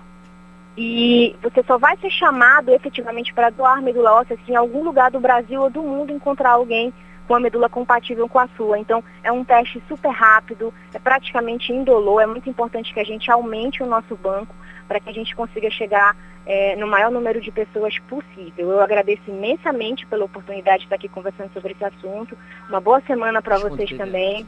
E 0.76 1.34
você 1.42 1.62
só 1.62 1.78
vai 1.78 1.96
ser 1.96 2.10
chamado 2.10 2.70
efetivamente 2.70 3.32
para 3.32 3.50
doar 3.50 3.80
medula 3.80 4.12
óssea 4.12 4.38
se 4.44 4.52
em 4.52 4.56
algum 4.56 4.84
lugar 4.84 5.10
do 5.10 5.18
Brasil 5.18 5.62
ou 5.62 5.70
do 5.70 5.82
mundo 5.82 6.12
encontrar 6.12 6.50
alguém 6.50 6.92
com 7.26 7.34
a 7.34 7.40
medula 7.40 7.68
compatível 7.68 8.28
com 8.28 8.38
a 8.38 8.48
sua. 8.56 8.78
Então, 8.78 9.02
é 9.22 9.32
um 9.32 9.44
teste 9.44 9.82
super 9.88 10.10
rápido, 10.10 10.72
é 10.94 10.98
praticamente 10.98 11.72
indolor, 11.72 12.20
é 12.20 12.26
muito 12.26 12.48
importante 12.48 12.92
que 12.92 13.00
a 13.00 13.04
gente 13.04 13.30
aumente 13.30 13.82
o 13.82 13.86
nosso 13.86 14.14
banco 14.16 14.54
para 14.86 15.00
que 15.00 15.08
a 15.08 15.12
gente 15.12 15.34
consiga 15.34 15.68
chegar 15.70 16.16
é, 16.46 16.76
no 16.76 16.86
maior 16.86 17.10
número 17.10 17.40
de 17.40 17.50
pessoas 17.50 17.98
possível. 18.00 18.70
Eu 18.70 18.80
agradeço 18.80 19.22
imensamente 19.26 20.06
pela 20.06 20.24
oportunidade 20.24 20.80
de 20.80 20.84
estar 20.84 20.96
aqui 20.96 21.08
conversando 21.08 21.52
sobre 21.52 21.72
esse 21.72 21.84
assunto. 21.84 22.38
Uma 22.68 22.80
boa 22.80 23.00
semana 23.00 23.42
para 23.42 23.58
vocês 23.58 23.90
também. 23.96 24.46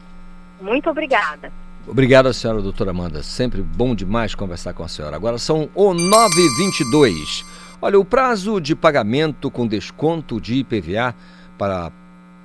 Muito 0.61 0.89
obrigada. 0.89 1.51
Obrigado 1.87 2.31
senhora, 2.33 2.61
doutora 2.61 2.91
Amanda. 2.91 3.23
Sempre 3.23 3.61
bom 3.61 3.95
demais 3.95 4.35
conversar 4.35 4.73
com 4.73 4.83
a 4.83 4.87
senhora. 4.87 5.15
Agora 5.15 5.37
são 5.37 5.69
o 5.73 5.93
9h22. 5.93 7.43
Olha, 7.81 7.99
o 7.99 8.05
prazo 8.05 8.59
de 8.59 8.75
pagamento 8.75 9.49
com 9.49 9.65
desconto 9.65 10.39
de 10.39 10.55
IPVA 10.55 11.15
para 11.57 11.91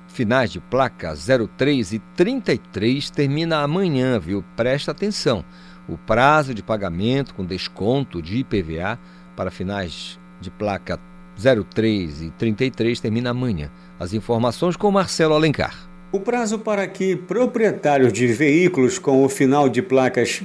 finais 0.07 0.49
de 0.49 0.59
placa 0.59 1.13
03 1.57 1.93
e 1.93 1.99
33 2.15 3.09
termina 3.09 3.57
amanhã, 3.61 4.17
viu? 4.17 4.43
Presta 4.55 4.91
atenção. 4.91 5.43
O 5.87 5.97
prazo 5.97 6.53
de 6.53 6.63
pagamento 6.63 7.35
com 7.35 7.45
desconto 7.45 8.21
de 8.21 8.37
IPVA 8.37 8.97
para 9.35 9.51
finais 9.51 10.17
de 10.39 10.49
placa 10.49 10.99
03 11.37 12.21
e 12.23 12.29
33 12.31 12.99
termina 12.99 13.31
amanhã. 13.31 13.69
As 13.99 14.13
informações 14.13 14.75
com 14.75 14.89
Marcelo 14.89 15.35
Alencar. 15.35 15.94
O 16.15 16.19
prazo 16.21 16.57
para 16.57 16.87
que 16.87 17.13
proprietários 17.13 18.13
de 18.13 18.25
veículos 18.27 18.97
com 18.97 19.25
o 19.25 19.27
final 19.27 19.67
de 19.67 19.81
placas 19.81 20.41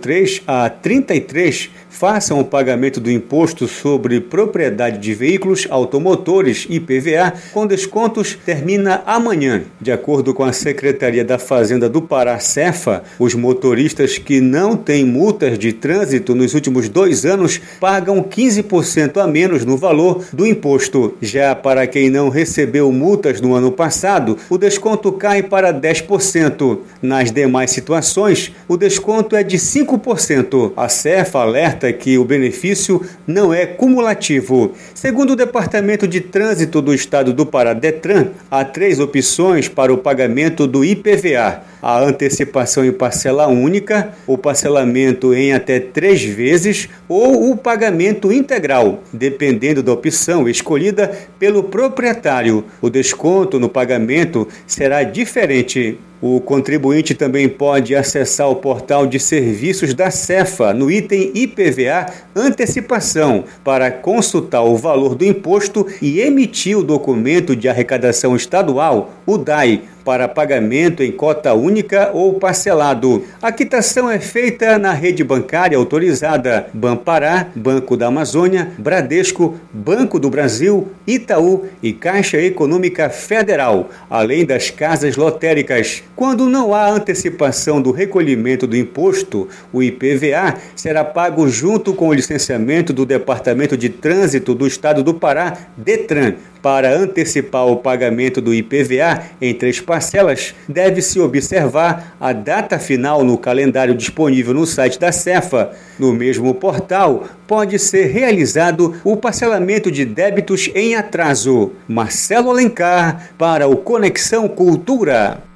03 0.00 0.42
a 0.48 0.68
33 0.68 1.70
façam 1.88 2.40
o 2.40 2.44
pagamento 2.44 2.98
do 2.98 3.08
imposto 3.08 3.68
sobre 3.68 4.20
propriedade 4.20 4.98
de 4.98 5.14
veículos 5.14 5.68
automotores 5.70 6.66
IPVA 6.68 7.34
com 7.52 7.68
descontos 7.68 8.36
termina 8.44 9.00
amanhã. 9.06 9.62
De 9.80 9.92
acordo 9.92 10.34
com 10.34 10.42
a 10.42 10.52
Secretaria 10.52 11.24
da 11.24 11.38
Fazenda 11.38 11.88
do 11.88 12.02
Pará, 12.02 12.40
Cefa, 12.40 13.04
os 13.16 13.32
motoristas 13.32 14.18
que 14.18 14.40
não 14.40 14.76
têm 14.76 15.04
multas 15.04 15.56
de 15.56 15.72
trânsito 15.72 16.34
nos 16.34 16.52
últimos 16.52 16.88
dois 16.88 17.24
anos 17.24 17.60
pagam 17.78 18.24
15% 18.24 19.22
a 19.22 19.26
menos 19.28 19.64
no 19.64 19.76
valor 19.76 20.24
do 20.32 20.44
imposto. 20.44 21.14
Já 21.22 21.54
para 21.54 21.86
quem 21.86 22.10
não 22.10 22.28
recebeu 22.28 22.90
multas 22.90 23.40
no 23.40 23.54
ano 23.54 23.70
passado, 23.70 24.36
o 24.50 24.58
desconto 24.58 25.11
cai 25.12 25.42
para 25.42 25.72
10%. 25.72 26.78
Nas 27.00 27.30
demais 27.30 27.70
situações, 27.70 28.52
o 28.68 28.76
desconto 28.76 29.36
é 29.36 29.42
de 29.42 29.56
5%. 29.56 30.72
A 30.76 30.88
Cefa 30.88 31.40
alerta 31.40 31.92
que 31.92 32.18
o 32.18 32.24
benefício 32.24 33.04
não 33.26 33.52
é 33.52 33.66
cumulativo. 33.66 34.72
Segundo 34.94 35.30
o 35.30 35.36
Departamento 35.36 36.06
de 36.06 36.20
Trânsito 36.20 36.80
do 36.80 36.94
Estado 36.94 37.32
do 37.32 37.46
Pará, 37.46 37.72
Detran, 37.72 38.28
há 38.50 38.64
três 38.64 39.00
opções 39.00 39.68
para 39.68 39.92
o 39.92 39.98
pagamento 39.98 40.66
do 40.66 40.84
IPVA 40.84 41.72
a 41.82 41.98
antecipação 41.98 42.84
em 42.84 42.92
parcela 42.92 43.48
única, 43.48 44.10
o 44.24 44.38
parcelamento 44.38 45.34
em 45.34 45.52
até 45.52 45.80
três 45.80 46.22
vezes 46.22 46.88
ou 47.08 47.50
o 47.50 47.56
pagamento 47.56 48.32
integral, 48.32 49.02
dependendo 49.12 49.82
da 49.82 49.92
opção 49.92 50.48
escolhida 50.48 51.10
pelo 51.40 51.64
proprietário. 51.64 52.64
O 52.80 52.88
desconto 52.88 53.58
no 53.58 53.68
pagamento 53.68 54.46
será 54.64 55.01
diferente. 55.04 55.98
O 56.22 56.40
contribuinte 56.40 57.16
também 57.16 57.48
pode 57.48 57.96
acessar 57.96 58.48
o 58.48 58.54
portal 58.54 59.08
de 59.08 59.18
serviços 59.18 59.92
da 59.92 60.08
Cefa 60.08 60.72
no 60.72 60.88
item 60.88 61.32
IPVA 61.34 62.06
Antecipação 62.32 63.42
para 63.64 63.90
consultar 63.90 64.62
o 64.62 64.76
valor 64.76 65.16
do 65.16 65.24
imposto 65.24 65.84
e 66.00 66.20
emitir 66.20 66.78
o 66.78 66.84
documento 66.84 67.56
de 67.56 67.68
arrecadação 67.68 68.36
estadual, 68.36 69.10
o 69.26 69.36
DAI, 69.36 69.82
para 70.04 70.28
pagamento 70.28 71.02
em 71.02 71.12
cota 71.12 71.54
única 71.54 72.10
ou 72.12 72.34
parcelado. 72.34 73.24
A 73.40 73.52
quitação 73.52 74.10
é 74.10 74.18
feita 74.18 74.78
na 74.78 74.92
rede 74.92 75.22
bancária 75.22 75.78
autorizada 75.78 76.66
Banpará, 76.72 77.48
Banco 77.54 77.96
da 77.96 78.08
Amazônia, 78.08 78.72
Bradesco, 78.78 79.56
Banco 79.72 80.18
do 80.18 80.30
Brasil, 80.30 80.88
Itaú 81.06 81.66
e 81.82 81.92
Caixa 81.92 82.38
Econômica 82.38 83.08
Federal, 83.10 83.90
além 84.10 84.44
das 84.44 84.70
casas 84.70 85.16
lotéricas. 85.16 86.02
Quando 86.14 86.48
não 86.48 86.74
há 86.74 86.90
antecipação 86.90 87.80
do 87.80 87.90
recolhimento 87.90 88.66
do 88.66 88.76
imposto, 88.76 89.48
o 89.72 89.82
IPVA 89.82 90.56
será 90.76 91.02
pago 91.02 91.48
junto 91.48 91.94
com 91.94 92.08
o 92.08 92.12
licenciamento 92.12 92.92
do 92.92 93.06
Departamento 93.06 93.76
de 93.76 93.88
Trânsito 93.88 94.54
do 94.54 94.66
Estado 94.66 95.02
do 95.02 95.14
Pará, 95.14 95.56
DETRAN, 95.76 96.34
para 96.62 96.96
antecipar 96.96 97.66
o 97.66 97.76
pagamento 97.76 98.40
do 98.40 98.54
IPVA 98.54 99.22
em 99.40 99.52
três 99.52 99.80
parcelas, 99.80 100.54
deve-se 100.68 101.18
observar 101.18 102.14
a 102.20 102.32
data 102.32 102.78
final 102.78 103.24
no 103.24 103.36
calendário 103.36 103.94
disponível 103.94 104.54
no 104.54 104.64
site 104.64 105.00
da 105.00 105.10
Cefa. 105.10 105.72
No 105.98 106.12
mesmo 106.12 106.54
portal, 106.54 107.24
pode 107.48 107.78
ser 107.78 108.06
realizado 108.06 108.94
o 109.02 109.16
parcelamento 109.16 109.90
de 109.90 110.04
débitos 110.04 110.70
em 110.74 110.94
atraso. 110.94 111.72
Marcelo 111.88 112.50
Alencar 112.50 113.30
para 113.36 113.66
o 113.66 113.76
Conexão 113.76 114.46
Cultura. 114.46 115.51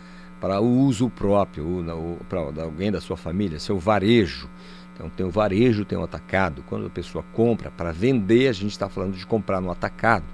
para 0.41 0.61
o 0.61 0.81
uso 0.81 1.09
próprio, 1.09 1.85
para 2.29 2.63
alguém 2.63 2.93
da 2.93 3.01
sua 3.01 3.17
família, 3.17 3.59
seu 3.59 3.79
varejo. 3.79 4.49
Então 4.95 5.11
tem 5.11 5.27
o 5.27 5.31
varejo, 5.31 5.85
tem 5.85 5.99
o 5.99 6.05
atacado. 6.05 6.63
Quando 6.67 6.87
a 6.87 6.91
pessoa 6.91 7.25
compra 7.33 7.71
para 7.71 7.93
vender, 7.93 8.49
a 8.49 8.53
gente 8.53 8.73
está 8.73 8.89
falando 8.89 9.17
de 9.17 9.27
comprar 9.27 9.61
no 9.61 9.71
atacado. 9.71 10.25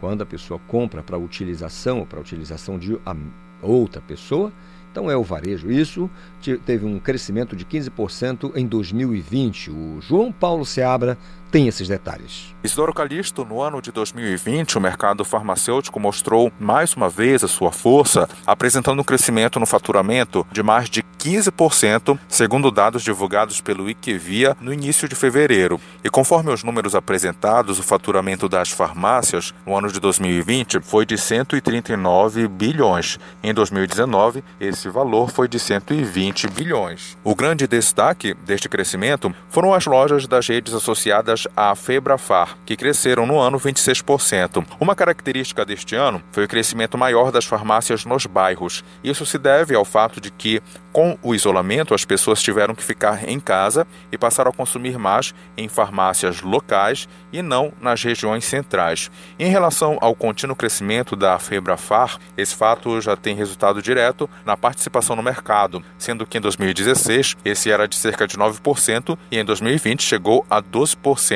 Quando 0.00 0.22
a 0.22 0.26
pessoa 0.26 0.58
compra 0.66 1.02
para 1.02 1.18
utilização 1.18 2.06
para 2.06 2.18
utilização 2.18 2.78
de 2.78 2.98
outra 3.60 4.00
pessoa, 4.00 4.50
então 4.90 5.10
é 5.10 5.16
o 5.16 5.22
varejo. 5.22 5.70
Isso 5.70 6.10
teve 6.66 6.84
um 6.84 6.98
crescimento 6.98 7.54
de 7.54 7.64
15% 7.64 8.52
em 8.56 8.66
2020. 8.66 9.70
O 9.70 10.00
João 10.00 10.32
Paulo 10.32 10.66
Seabra 10.66 11.16
tem 11.50 11.66
esses 11.68 11.88
detalhes. 11.88 12.54
Isidoro 12.62 12.92
Calixto, 12.92 13.44
no 13.44 13.60
ano 13.62 13.80
de 13.80 13.90
2020, 13.90 14.76
o 14.76 14.80
mercado 14.80 15.24
farmacêutico 15.24 15.98
mostrou 15.98 16.52
mais 16.60 16.94
uma 16.94 17.08
vez 17.08 17.42
a 17.42 17.48
sua 17.48 17.72
força, 17.72 18.28
apresentando 18.46 19.00
um 19.00 19.04
crescimento 19.04 19.58
no 19.58 19.66
faturamento 19.66 20.46
de 20.52 20.62
mais 20.62 20.90
de 20.90 21.02
15%, 21.02 22.18
segundo 22.28 22.70
dados 22.70 23.02
divulgados 23.02 23.60
pelo 23.60 23.88
IQVIA 23.88 24.56
no 24.60 24.72
início 24.72 25.08
de 25.08 25.14
fevereiro. 25.14 25.80
E 26.04 26.10
conforme 26.10 26.52
os 26.52 26.62
números 26.62 26.94
apresentados, 26.94 27.78
o 27.78 27.82
faturamento 27.82 28.48
das 28.48 28.70
farmácias 28.70 29.54
no 29.66 29.76
ano 29.76 29.90
de 29.90 30.00
2020 30.00 30.80
foi 30.80 31.04
de 31.04 31.18
139 31.18 32.46
bilhões. 32.48 33.18
Em 33.42 33.52
2019, 33.52 34.44
esse 34.60 34.88
valor 34.88 35.30
foi 35.30 35.48
de 35.48 35.58
120 35.58 36.48
bilhões. 36.48 37.16
O 37.24 37.34
grande 37.34 37.66
destaque 37.66 38.34
deste 38.34 38.68
crescimento 38.68 39.34
foram 39.48 39.74
as 39.74 39.86
lojas 39.86 40.26
das 40.26 40.46
redes 40.46 40.74
associadas 40.74 41.39
à 41.56 41.74
Febrafar, 41.74 42.56
que 42.64 42.76
cresceram 42.76 43.26
no 43.26 43.38
ano 43.38 43.58
26%. 43.58 44.64
Uma 44.80 44.94
característica 44.94 45.64
deste 45.64 45.94
ano 45.94 46.22
foi 46.32 46.44
o 46.44 46.48
crescimento 46.48 46.96
maior 46.96 47.30
das 47.30 47.44
farmácias 47.44 48.04
nos 48.04 48.26
bairros. 48.26 48.84
Isso 49.02 49.24
se 49.26 49.38
deve 49.38 49.74
ao 49.74 49.84
fato 49.84 50.20
de 50.20 50.30
que, 50.30 50.62
com 50.92 51.18
o 51.22 51.34
isolamento, 51.34 51.94
as 51.94 52.04
pessoas 52.04 52.42
tiveram 52.42 52.74
que 52.74 52.82
ficar 52.82 53.28
em 53.28 53.38
casa 53.38 53.86
e 54.10 54.18
passaram 54.18 54.50
a 54.50 54.54
consumir 54.54 54.98
mais 54.98 55.34
em 55.56 55.68
farmácias 55.68 56.42
locais 56.42 57.08
e 57.32 57.42
não 57.42 57.72
nas 57.80 58.02
regiões 58.02 58.44
centrais. 58.44 59.10
Em 59.38 59.50
relação 59.50 59.98
ao 60.00 60.14
contínuo 60.14 60.56
crescimento 60.56 61.14
da 61.14 61.38
Febrafar, 61.38 62.18
esse 62.36 62.54
fato 62.54 63.00
já 63.00 63.16
tem 63.16 63.34
resultado 63.34 63.82
direto 63.82 64.28
na 64.44 64.56
participação 64.56 65.14
no 65.16 65.22
mercado, 65.22 65.82
sendo 65.98 66.26
que 66.26 66.38
em 66.38 66.40
2016 66.40 67.36
esse 67.44 67.70
era 67.70 67.86
de 67.86 67.96
cerca 67.96 68.26
de 68.26 68.36
9% 68.36 69.16
e 69.30 69.38
em 69.38 69.44
2020 69.44 70.02
chegou 70.02 70.44
a 70.50 70.62
12%. 70.62 71.29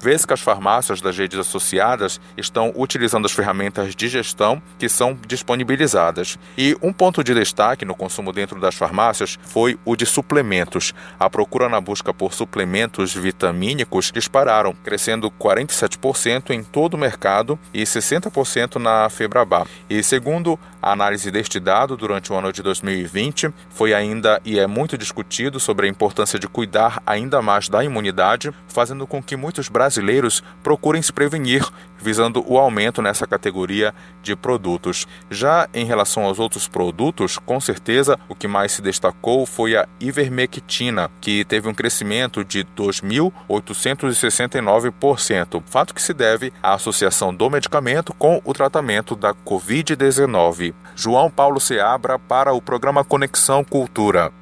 Vê-se 0.00 0.26
que 0.26 0.32
as 0.32 0.40
farmácias 0.40 1.00
das 1.00 1.16
redes 1.16 1.38
associadas 1.38 2.20
estão 2.36 2.72
utilizando 2.74 3.26
as 3.26 3.32
ferramentas 3.32 3.94
de 3.94 4.08
gestão 4.08 4.60
que 4.78 4.88
são 4.88 5.18
disponibilizadas. 5.26 6.38
E 6.56 6.76
um 6.82 6.92
ponto 6.92 7.22
de 7.22 7.34
destaque 7.34 7.84
no 7.84 7.94
consumo 7.94 8.32
dentro 8.32 8.60
das 8.60 8.74
farmácias 8.74 9.38
foi 9.42 9.78
o 9.84 9.94
de 9.96 10.06
suplementos. 10.06 10.94
A 11.18 11.30
procura 11.30 11.68
na 11.68 11.80
busca 11.80 12.12
por 12.12 12.32
suplementos 12.34 13.14
vitamínicos 13.14 14.10
dispararam, 14.12 14.74
crescendo 14.84 15.30
47% 15.30 16.50
em 16.50 16.62
todo 16.62 16.94
o 16.94 16.98
mercado 16.98 17.58
e 17.72 17.82
60% 17.82 18.76
na 18.76 19.08
Febrabá. 19.08 19.66
E 19.88 20.02
segundo 20.02 20.58
a 20.82 20.92
análise 20.92 21.30
deste 21.30 21.58
dado 21.58 21.96
durante 21.96 22.32
o 22.32 22.36
ano 22.36 22.52
de 22.52 22.62
2020, 22.62 23.52
foi 23.70 23.92
ainda 23.92 24.40
e 24.44 24.58
é 24.58 24.66
muito 24.66 24.96
discutido 24.96 25.58
sobre 25.58 25.86
a 25.86 25.90
importância 25.90 26.38
de 26.38 26.46
cuidar 26.46 27.02
ainda 27.04 27.42
mais 27.42 27.68
da 27.68 27.82
imunidade, 27.82 28.52
fazendo 28.68 29.06
com 29.06 29.22
que 29.22 29.35
que 29.36 29.36
muitos 29.36 29.68
brasileiros 29.68 30.42
procurem 30.62 31.02
se 31.02 31.12
prevenir, 31.12 31.62
visando 31.98 32.42
o 32.50 32.56
aumento 32.58 33.02
nessa 33.02 33.26
categoria 33.26 33.94
de 34.22 34.34
produtos. 34.34 35.06
Já 35.30 35.68
em 35.74 35.84
relação 35.84 36.24
aos 36.24 36.38
outros 36.38 36.66
produtos, 36.66 37.36
com 37.36 37.60
certeza 37.60 38.18
o 38.28 38.34
que 38.34 38.48
mais 38.48 38.72
se 38.72 38.80
destacou 38.80 39.44
foi 39.44 39.76
a 39.76 39.86
ivermectina, 40.00 41.10
que 41.20 41.44
teve 41.44 41.68
um 41.68 41.74
crescimento 41.74 42.42
de 42.42 42.64
2.869%, 42.76 45.62
fato 45.66 45.94
que 45.94 46.00
se 46.00 46.14
deve 46.14 46.50
à 46.62 46.72
associação 46.74 47.34
do 47.34 47.50
medicamento 47.50 48.14
com 48.14 48.40
o 48.42 48.54
tratamento 48.54 49.14
da 49.14 49.34
Covid-19. 49.34 50.72
João 50.94 51.30
Paulo 51.30 51.60
Seabra 51.60 52.18
para 52.18 52.54
o 52.54 52.62
programa 52.62 53.04
Conexão 53.04 53.62
Cultura. 53.62 54.32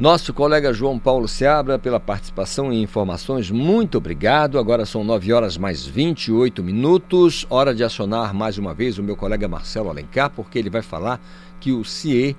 Nosso 0.00 0.32
colega 0.32 0.72
João 0.72 0.98
Paulo 0.98 1.28
Seabra 1.28 1.78
pela 1.78 2.00
participação 2.00 2.72
e 2.72 2.82
informações, 2.82 3.50
muito 3.50 3.98
obrigado. 3.98 4.58
Agora 4.58 4.86
são 4.86 5.04
9 5.04 5.30
horas 5.30 5.58
mais 5.58 5.84
28 5.84 6.64
minutos. 6.64 7.46
Hora 7.50 7.74
de 7.74 7.84
acionar 7.84 8.32
mais 8.32 8.56
uma 8.56 8.72
vez 8.72 8.96
o 8.96 9.02
meu 9.02 9.14
colega 9.14 9.46
Marcelo 9.46 9.90
Alencar, 9.90 10.30
porque 10.30 10.58
ele 10.58 10.70
vai 10.70 10.80
falar 10.80 11.20
que 11.60 11.70
o 11.70 11.84
CIE 11.84 12.34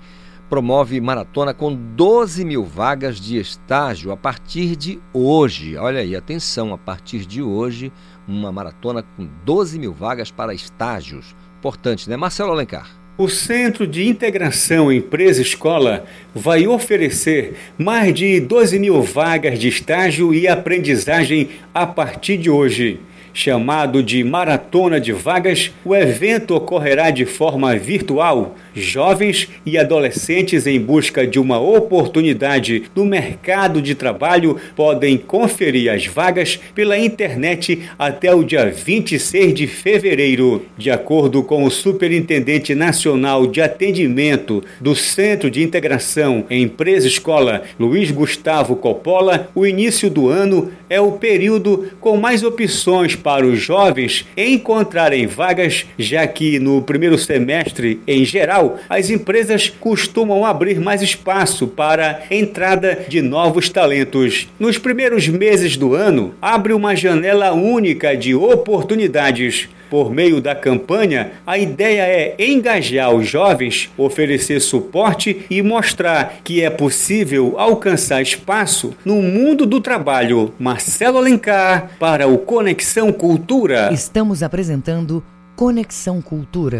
promove 0.49 0.99
maratona 0.99 1.53
com 1.53 1.71
12 1.71 2.43
mil 2.43 2.65
vagas 2.65 3.19
de 3.21 3.37
estágio 3.37 4.11
a 4.11 4.17
partir 4.17 4.75
de 4.75 4.99
hoje. 5.13 5.77
Olha 5.77 5.99
aí, 5.99 6.15
atenção, 6.15 6.73
a 6.73 6.79
partir 6.79 7.27
de 7.27 7.43
hoje, 7.43 7.93
uma 8.27 8.51
maratona 8.51 9.03
com 9.03 9.29
12 9.45 9.77
mil 9.77 9.93
vagas 9.93 10.31
para 10.31 10.51
estágios. 10.51 11.35
Importante, 11.59 12.09
né? 12.09 12.17
Marcelo 12.17 12.53
Alencar. 12.53 13.00
O 13.21 13.29
Centro 13.29 13.85
de 13.85 14.07
Integração 14.07 14.91
Empresa-Escola 14.91 16.07
vai 16.33 16.65
oferecer 16.65 17.53
mais 17.77 18.11
de 18.15 18.39
12 18.39 18.79
mil 18.79 18.99
vagas 19.03 19.59
de 19.59 19.67
estágio 19.67 20.33
e 20.33 20.47
aprendizagem 20.47 21.49
a 21.71 21.85
partir 21.85 22.37
de 22.37 22.49
hoje. 22.49 22.99
Chamado 23.33 24.03
de 24.03 24.23
Maratona 24.23 24.99
de 24.99 25.13
Vagas, 25.13 25.71
o 25.85 25.95
evento 25.95 26.55
ocorrerá 26.55 27.09
de 27.11 27.25
forma 27.25 27.75
virtual. 27.75 28.55
Jovens 28.75 29.47
e 29.65 29.77
adolescentes 29.77 30.67
em 30.67 30.79
busca 30.79 31.25
de 31.25 31.39
uma 31.39 31.59
oportunidade 31.59 32.83
no 32.95 33.05
mercado 33.05 33.81
de 33.81 33.95
trabalho 33.95 34.57
podem 34.75 35.17
conferir 35.17 35.91
as 35.91 36.05
vagas 36.05 36.59
pela 36.75 36.97
internet 36.97 37.83
até 37.97 38.33
o 38.33 38.43
dia 38.43 38.69
26 38.69 39.53
de 39.53 39.67
fevereiro. 39.67 40.65
De 40.77 40.91
acordo 40.91 41.43
com 41.43 41.63
o 41.63 41.71
Superintendente 41.71 42.75
Nacional 42.75 43.47
de 43.47 43.61
Atendimento 43.61 44.63
do 44.79 44.95
Centro 44.95 45.49
de 45.49 45.63
Integração 45.63 46.45
Empresa 46.49 47.07
Escola, 47.07 47.63
Luiz 47.79 48.11
Gustavo 48.11 48.75
Coppola, 48.75 49.49
o 49.55 49.65
início 49.65 50.09
do 50.09 50.27
ano 50.27 50.71
é 50.89 50.99
o 50.99 51.13
período 51.13 51.89
com 51.99 52.17
mais 52.17 52.43
opções 52.43 53.15
para 53.21 53.45
os 53.45 53.59
jovens 53.59 54.25
encontrarem 54.35 55.27
vagas, 55.27 55.85
já 55.97 56.27
que 56.27 56.59
no 56.59 56.81
primeiro 56.81 57.17
semestre, 57.17 57.99
em 58.07 58.25
geral, 58.25 58.79
as 58.89 59.09
empresas 59.09 59.69
costumam 59.69 60.45
abrir 60.45 60.79
mais 60.79 61.01
espaço 61.01 61.67
para 61.67 62.23
entrada 62.29 63.05
de 63.07 63.21
novos 63.21 63.69
talentos. 63.69 64.47
Nos 64.59 64.77
primeiros 64.77 65.27
meses 65.27 65.77
do 65.77 65.93
ano, 65.93 66.33
abre 66.41 66.73
uma 66.73 66.95
janela 66.95 67.53
única 67.53 68.17
de 68.17 68.35
oportunidades. 68.35 69.69
Por 69.91 70.09
meio 70.09 70.39
da 70.39 70.55
campanha, 70.55 71.33
a 71.45 71.57
ideia 71.57 72.03
é 72.03 72.35
engajar 72.39 73.13
os 73.13 73.27
jovens, 73.27 73.89
oferecer 73.97 74.61
suporte 74.61 75.45
e 75.49 75.61
mostrar 75.61 76.35
que 76.45 76.63
é 76.63 76.69
possível 76.69 77.55
alcançar 77.57 78.21
espaço 78.21 78.93
no 79.03 79.15
mundo 79.15 79.65
do 79.65 79.81
trabalho. 79.81 80.53
Marcelo 80.57 81.17
Alencar, 81.17 81.91
para 81.99 82.25
o 82.25 82.37
Conexão 82.37 83.11
Cultura. 83.11 83.89
Estamos 83.91 84.41
apresentando 84.41 85.21
Conexão 85.57 86.21
Cultura. 86.21 86.79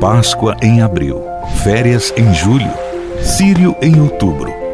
Páscoa 0.00 0.56
em 0.60 0.82
abril, 0.82 1.22
férias 1.62 2.12
em 2.16 2.34
julho, 2.34 2.72
Sírio 3.22 3.76
em 3.80 4.00
outubro. 4.00 4.63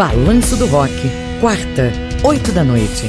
Balanço 0.00 0.56
do 0.56 0.64
Rock, 0.64 0.94
quarta, 1.42 1.92
oito 2.24 2.52
da 2.52 2.64
noite. 2.64 3.06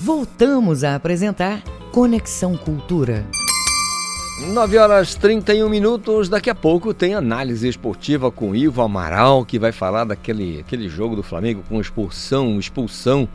Voltamos 0.00 0.82
a 0.84 0.94
apresentar 0.94 1.62
Conexão 1.92 2.56
Cultura. 2.56 3.26
9 4.48 4.78
horas 4.78 5.14
31 5.16 5.68
minutos. 5.68 6.30
Daqui 6.30 6.48
a 6.48 6.54
pouco 6.54 6.94
tem 6.94 7.14
análise 7.14 7.68
esportiva 7.68 8.30
com 8.30 8.56
Ivo 8.56 8.80
Amaral, 8.80 9.44
que 9.44 9.58
vai 9.58 9.70
falar 9.70 10.04
daquele 10.04 10.60
aquele 10.60 10.88
jogo 10.88 11.14
do 11.14 11.22
Flamengo 11.22 11.62
com 11.68 11.78
expulsão, 11.78 12.58
expulsão 12.58 13.28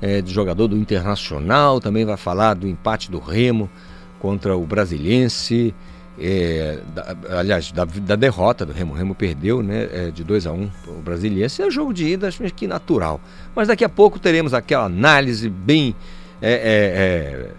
é, 0.00 0.20
de 0.20 0.32
jogador 0.32 0.68
do 0.68 0.76
Internacional. 0.76 1.80
Também 1.80 2.04
vai 2.04 2.16
falar 2.16 2.54
do 2.54 2.66
empate 2.66 3.10
do 3.10 3.18
Remo 3.18 3.70
contra 4.18 4.56
o 4.56 4.66
Brasiliense. 4.66 5.74
É, 6.18 6.78
da, 6.94 7.38
aliás, 7.38 7.70
da, 7.72 7.84
da, 7.84 8.16
derrota 8.16 8.64
do 8.64 8.72
Remo. 8.72 8.94
O 8.94 8.96
Remo 8.96 9.14
perdeu 9.14 9.62
né, 9.62 9.88
é, 9.92 10.10
de 10.10 10.24
2 10.24 10.46
a 10.46 10.52
1 10.52 10.56
um, 10.56 10.70
o 10.88 11.02
Brasiliense. 11.02 11.62
É 11.62 11.70
jogo 11.70 11.92
de 11.92 12.06
ida, 12.06 12.28
acho 12.28 12.42
que 12.54 12.66
natural. 12.66 13.20
Mas 13.54 13.68
daqui 13.68 13.84
a 13.84 13.88
pouco 13.88 14.18
teremos 14.18 14.54
aquela 14.54 14.84
análise 14.84 15.48
bem, 15.48 15.94
é, 16.40 17.50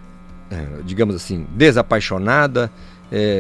é, 0.52 0.56
é, 0.56 0.68
digamos 0.84 1.16
assim, 1.16 1.46
desapaixonada, 1.56 2.72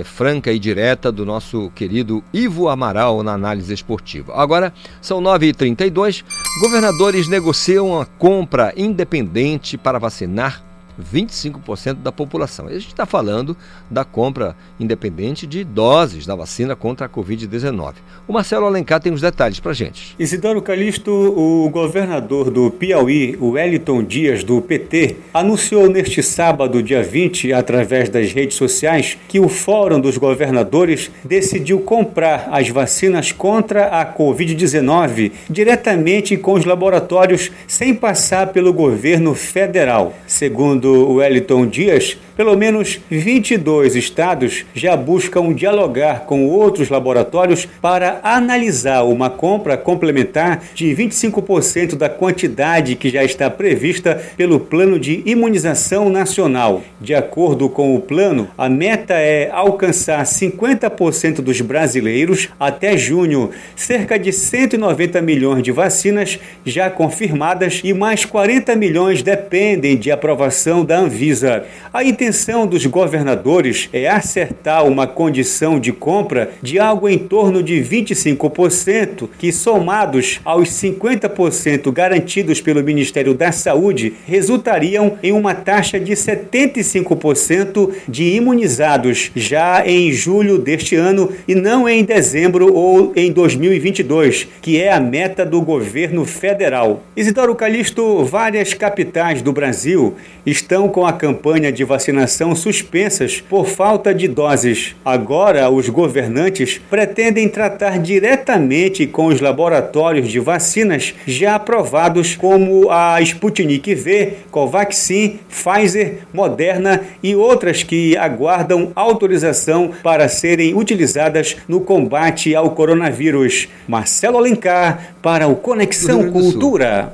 franca 0.06 0.52
e 0.52 0.60
direta 0.60 1.12
do 1.12 1.26
nosso 1.26 1.72
querido 1.76 2.24
Ivo 2.34 2.70
Amaral 2.70 3.22
na 3.24 3.34
análise 3.34 3.74
esportiva. 3.74 4.34
Agora, 4.36 4.74
são 5.02 5.22
9h32. 5.22 6.24
Governadores 6.62 7.28
negociam 7.28 8.00
a 8.00 8.06
compra 8.06 8.74
independente 8.76 9.78
para 9.78 10.00
vacinar 10.00 10.67
25% 11.02 11.96
da 11.96 12.12
população. 12.12 12.68
A 12.68 12.74
gente 12.74 12.88
está 12.88 13.06
falando 13.06 13.56
da 13.90 14.04
compra 14.04 14.56
independente 14.80 15.46
de 15.46 15.64
doses 15.64 16.26
da 16.26 16.36
vacina 16.36 16.76
contra 16.76 17.06
a 17.06 17.10
Covid-19. 17.10 17.96
O 18.28 18.34
Marcelo 18.34 18.66
Alencar 18.66 19.00
tem 19.00 19.14
os 19.14 19.22
detalhes 19.22 19.60
para 19.60 19.74
gente. 19.74 20.16
Isidoro 20.18 20.62
Calixto, 20.62 21.12
o 21.12 21.70
governador 21.70 22.50
do 22.50 22.72
Piauí, 22.72 23.38
o 23.40 23.52
Wellington 23.52 24.04
Dias, 24.04 24.44
do 24.44 24.62
PT, 24.62 25.18
anunciou 25.34 25.90
neste 25.90 26.22
sábado, 26.24 26.82
dia 26.84 27.04
20, 27.04 27.54
através 27.54 28.10
das 28.10 28.32
redes 28.32 28.58
sociais, 28.58 29.18
que 29.28 29.40
o 29.40 29.50
Fórum 29.50 30.00
dos 30.00 30.18
Governadores 30.18 31.12
decidiu 31.24 31.80
comprar 31.80 32.50
as 32.52 32.70
vacinas 32.70 33.32
contra 33.32 33.88
a 33.88 34.06
Covid-19 34.06 35.32
diretamente 35.50 36.38
com 36.38 36.54
os 36.54 36.66
laboratórios 36.66 37.52
sem 37.68 37.94
passar 37.94 38.48
pelo 38.48 38.74
governo 38.74 39.34
federal. 39.36 40.14
Segundo 40.26 40.87
do 40.88 41.16
Wellington 41.20 41.70
Dias, 41.70 42.16
pelo 42.38 42.56
menos 42.56 43.00
22 43.10 43.96
estados 43.96 44.64
já 44.76 44.96
buscam 44.96 45.52
dialogar 45.52 46.22
com 46.22 46.46
outros 46.46 46.88
laboratórios 46.88 47.68
para 47.82 48.20
analisar 48.22 49.02
uma 49.02 49.30
compra 49.30 49.76
complementar 49.76 50.62
de 50.76 50.86
25% 50.96 51.96
da 51.96 52.08
quantidade 52.08 52.96
que 52.96 53.10
já 53.10 53.24
está 53.24 53.50
prevista 53.50 54.22
pelo 54.38 54.60
Plano 54.60 55.00
de 55.00 55.24
Imunização 55.26 56.10
Nacional. 56.10 56.84
De 57.02 57.16
acordo 57.16 57.68
com 57.68 57.96
o 57.96 58.00
plano, 58.00 58.48
a 58.56 58.70
meta 58.70 59.16
é 59.16 59.50
alcançar 59.52 60.24
50% 60.24 61.42
dos 61.42 61.60
brasileiros 61.62 62.50
até 62.60 62.96
junho, 62.96 63.50
cerca 63.76 64.20
de 64.20 64.32
190 64.32 65.22
milhões 65.22 65.64
de 65.64 65.72
vacinas 65.72 66.40
já 66.64 66.90
confirmadas 66.90 67.82
e 67.84 67.94
mais 67.94 68.26
40 68.26 68.76
milhões 68.76 69.24
dependem 69.24 69.98
de 69.98 70.12
aprovação 70.12 70.86
da 70.86 71.00
Anvisa. 71.00 71.66
A 71.92 72.04
intenção 72.04 72.27
intenção 72.28 72.68
dos 72.68 72.86
governadores 72.86 73.88
é 73.94 74.06
acertar 74.06 74.86
uma 74.86 75.08
condição 75.08 75.80
de 75.80 75.94
compra 75.94 76.52
de 76.62 76.78
algo 76.78 77.08
em 77.08 77.18
torno 77.18 77.64
de 77.64 77.76
25%, 77.76 79.30
que 79.40 79.50
somados 79.50 80.42
aos 80.44 80.68
50% 80.68 81.90
garantidos 81.90 82.60
pelo 82.60 82.84
Ministério 82.84 83.34
da 83.34 83.54
Saúde, 83.54 84.14
resultariam 84.26 85.18
em 85.24 85.32
uma 85.32 85.56
taxa 85.56 85.98
de 85.98 86.12
75% 86.12 87.92
de 88.10 88.36
imunizados 88.36 89.32
já 89.34 89.88
em 89.88 90.12
julho 90.12 90.58
deste 90.58 90.98
ano 90.98 91.32
e 91.48 91.56
não 91.56 91.88
em 91.88 92.04
dezembro 92.04 92.74
ou 92.74 93.14
em 93.16 93.32
2022, 93.32 94.50
que 94.62 94.82
é 94.82 94.92
a 94.92 95.00
meta 95.00 95.46
do 95.46 95.62
governo 95.62 96.26
federal. 96.26 97.04
Isidoro 97.16 97.56
Calixto, 97.56 98.26
várias 98.26 98.74
capitais 98.74 99.42
do 99.42 99.54
Brasil 99.54 100.16
estão 100.46 100.90
com 100.90 101.06
a 101.06 101.14
campanha 101.14 101.72
de 101.72 101.86
vacinação 101.86 102.17
suspensas 102.56 103.42
por 103.42 103.68
falta 103.68 104.14
de 104.16 104.28
doses. 104.28 104.96
Agora, 105.04 105.70
os 105.70 105.90
governantes 105.90 106.80
pretendem 106.90 107.50
tratar 107.50 108.00
diretamente 108.00 109.06
com 109.06 109.28
os 109.28 109.42
laboratórios 109.42 110.30
de 110.30 110.40
vacinas 110.40 111.14
já 111.28 111.56
aprovados, 111.56 112.36
como 112.36 112.90
a 112.90 113.22
Sputnik 113.22 113.94
V, 113.94 114.38
Covaxin, 114.50 115.40
Pfizer, 115.50 116.20
Moderna 116.34 117.02
e 117.22 117.36
outras 117.36 117.84
que 117.84 118.16
aguardam 118.16 118.92
autorização 118.96 119.92
para 120.02 120.30
serem 120.30 120.74
utilizadas 120.74 121.58
no 121.68 121.82
combate 121.82 122.56
ao 122.56 122.72
coronavírus. 122.72 123.68
Marcelo 123.88 124.38
Alencar 124.38 125.16
para 125.22 125.48
o 125.48 125.56
Conexão 125.56 126.32
Cultura. 126.32 127.14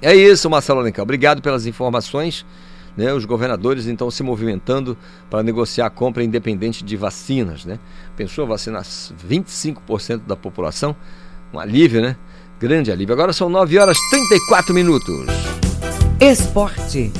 É 0.00 0.14
isso, 0.14 0.48
Marcelo 0.48 0.80
Alencar. 0.80 1.02
Obrigado 1.02 1.42
pelas 1.42 1.66
informações. 1.66 2.46
Né, 2.98 3.14
os 3.14 3.24
governadores 3.24 3.86
então 3.86 4.10
se 4.10 4.24
movimentando 4.24 4.98
para 5.30 5.40
negociar 5.40 5.86
a 5.86 5.90
compra 5.90 6.24
independente 6.24 6.82
de 6.82 6.96
vacinas. 6.96 7.64
Né? 7.64 7.78
Pensou 8.16 8.44
vacinar 8.44 8.82
25% 8.82 10.22
da 10.26 10.34
população? 10.34 10.96
Um 11.54 11.60
alívio, 11.60 12.02
né? 12.02 12.16
Grande 12.58 12.90
alívio. 12.90 13.14
Agora 13.14 13.32
são 13.32 13.48
9 13.48 13.78
horas 13.78 13.96
34 14.10 14.74
minutos. 14.74 15.26
Esporte. 16.20 17.12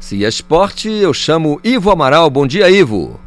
Se 0.00 0.24
é 0.24 0.28
esporte, 0.28 0.88
eu 0.90 1.14
chamo 1.14 1.60
Ivo 1.62 1.92
Amaral. 1.92 2.28
Bom 2.28 2.44
dia, 2.44 2.68
Ivo. 2.68 3.23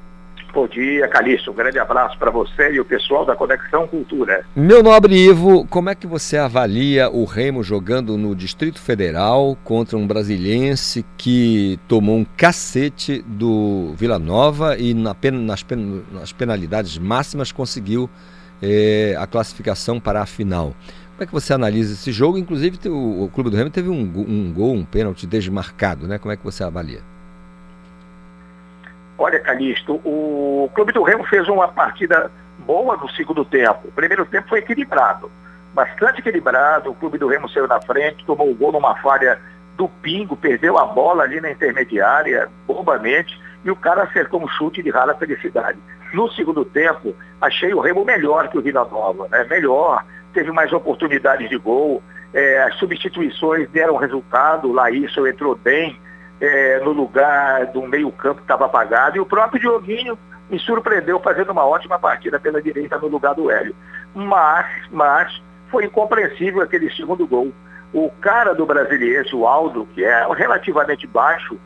Bom 0.57 0.67
dia, 0.67 1.07
Calixto. 1.07 1.51
Um 1.51 1.53
grande 1.53 1.77
abraço 1.77 2.17
para 2.17 2.31
você 2.31 2.71
e 2.71 2.79
o 2.79 2.83
pessoal 2.83 3.23
da 3.23 3.35
Conexão 3.35 3.87
Cultura. 3.87 4.43
Meu 4.55 4.81
nobre 4.81 5.15
Ivo, 5.15 5.67
como 5.67 5.91
é 5.91 5.93
que 5.93 6.07
você 6.07 6.35
avalia 6.35 7.11
o 7.11 7.25
Remo 7.25 7.61
jogando 7.61 8.17
no 8.17 8.35
Distrito 8.35 8.81
Federal 8.81 9.55
contra 9.63 9.95
um 9.95 10.07
brasiliense 10.07 11.05
que 11.15 11.79
tomou 11.87 12.17
um 12.17 12.25
cacete 12.25 13.23
do 13.27 13.93
Vila 13.95 14.17
Nova 14.17 14.75
e 14.79 14.95
na 14.95 15.13
pen, 15.13 15.29
nas, 15.29 15.61
pen, 15.61 16.03
nas, 16.11 16.31
penalidades 16.31 16.97
máximas 16.97 17.51
conseguiu 17.51 18.09
eh, 18.59 19.15
a 19.19 19.27
classificação 19.27 19.99
para 19.99 20.23
a 20.23 20.25
final? 20.25 20.73
Como 21.11 21.23
é 21.23 21.25
que 21.27 21.33
você 21.33 21.53
analisa 21.53 21.93
esse 21.93 22.11
jogo? 22.11 22.35
Inclusive, 22.35 22.79
o, 22.89 23.25
o 23.25 23.29
Clube 23.29 23.51
do 23.51 23.57
Remo 23.57 23.69
teve 23.69 23.89
um, 23.89 24.01
um 24.01 24.51
gol, 24.51 24.73
um 24.73 24.83
pênalti 24.83 25.27
desmarcado, 25.27 26.07
né? 26.07 26.17
Como 26.17 26.31
é 26.31 26.35
que 26.35 26.43
você 26.43 26.63
avalia? 26.63 27.01
Olha, 29.17 29.39
Calixto, 29.39 29.95
o 30.05 30.69
Clube 30.75 30.91
do 30.91 31.03
Remo 31.03 31.23
fez 31.25 31.47
uma 31.47 31.67
partida 31.67 32.31
boa 32.59 32.95
no 32.97 33.09
segundo 33.09 33.43
tempo. 33.43 33.87
O 33.87 33.91
primeiro 33.91 34.25
tempo 34.25 34.49
foi 34.49 34.59
equilibrado, 34.59 35.31
bastante 35.73 36.19
equilibrado. 36.19 36.91
O 36.91 36.95
Clube 36.95 37.17
do 37.17 37.27
Remo 37.27 37.49
saiu 37.49 37.67
na 37.67 37.81
frente, 37.81 38.25
tomou 38.25 38.49
o 38.49 38.55
gol 38.55 38.71
numa 38.71 38.95
falha 38.97 39.39
do 39.75 39.87
Pingo, 39.87 40.35
perdeu 40.35 40.77
a 40.77 40.85
bola 40.85 41.23
ali 41.23 41.41
na 41.41 41.51
intermediária, 41.51 42.49
bobamente, 42.67 43.39
e 43.63 43.71
o 43.71 43.75
cara 43.75 44.03
acertou 44.03 44.43
um 44.43 44.47
chute 44.47 44.83
de 44.83 44.89
rara 44.89 45.15
felicidade. 45.15 45.79
No 46.13 46.31
segundo 46.31 46.63
tempo, 46.63 47.15
achei 47.41 47.73
o 47.73 47.79
Remo 47.79 48.05
melhor 48.05 48.47
que 48.49 48.57
o 48.57 48.61
Vila 48.61 48.85
Nova, 48.85 49.27
né? 49.29 49.45
melhor, 49.49 50.05
teve 50.33 50.51
mais 50.51 50.71
oportunidades 50.71 51.49
de 51.49 51.57
gol, 51.57 52.01
é, 52.33 52.63
as 52.63 52.75
substituições 52.75 53.69
deram 53.69 53.95
resultado, 53.97 54.69
o 54.69 54.73
Laísson 54.73 55.25
entrou 55.27 55.55
bem, 55.55 55.99
é, 56.39 56.79
no 56.79 56.91
lugar 56.91 57.67
do 57.67 57.81
meio-campo 57.83 58.37
que 58.37 58.43
estava 58.43 58.65
apagado. 58.65 59.17
E 59.17 59.19
o 59.19 59.25
próprio 59.25 59.59
Dioguinho 59.59 60.17
me 60.49 60.59
surpreendeu 60.59 61.19
fazendo 61.19 61.51
uma 61.51 61.65
ótima 61.65 61.99
partida 61.99 62.39
pela 62.39 62.61
direita 62.61 62.97
no 62.97 63.07
lugar 63.07 63.35
do 63.35 63.51
Hélio. 63.51 63.75
Mas, 64.13 64.65
mas 64.91 65.41
foi 65.69 65.85
incompreensível 65.85 66.61
aquele 66.61 66.89
segundo 66.91 67.27
gol. 67.27 67.51
O 67.93 68.09
cara 68.21 68.53
do 68.53 68.65
brasileiro, 68.65 69.37
o 69.37 69.47
Aldo, 69.47 69.87
que 69.93 70.03
é 70.03 70.27
relativamente 70.33 71.07
baixo, 71.07 71.57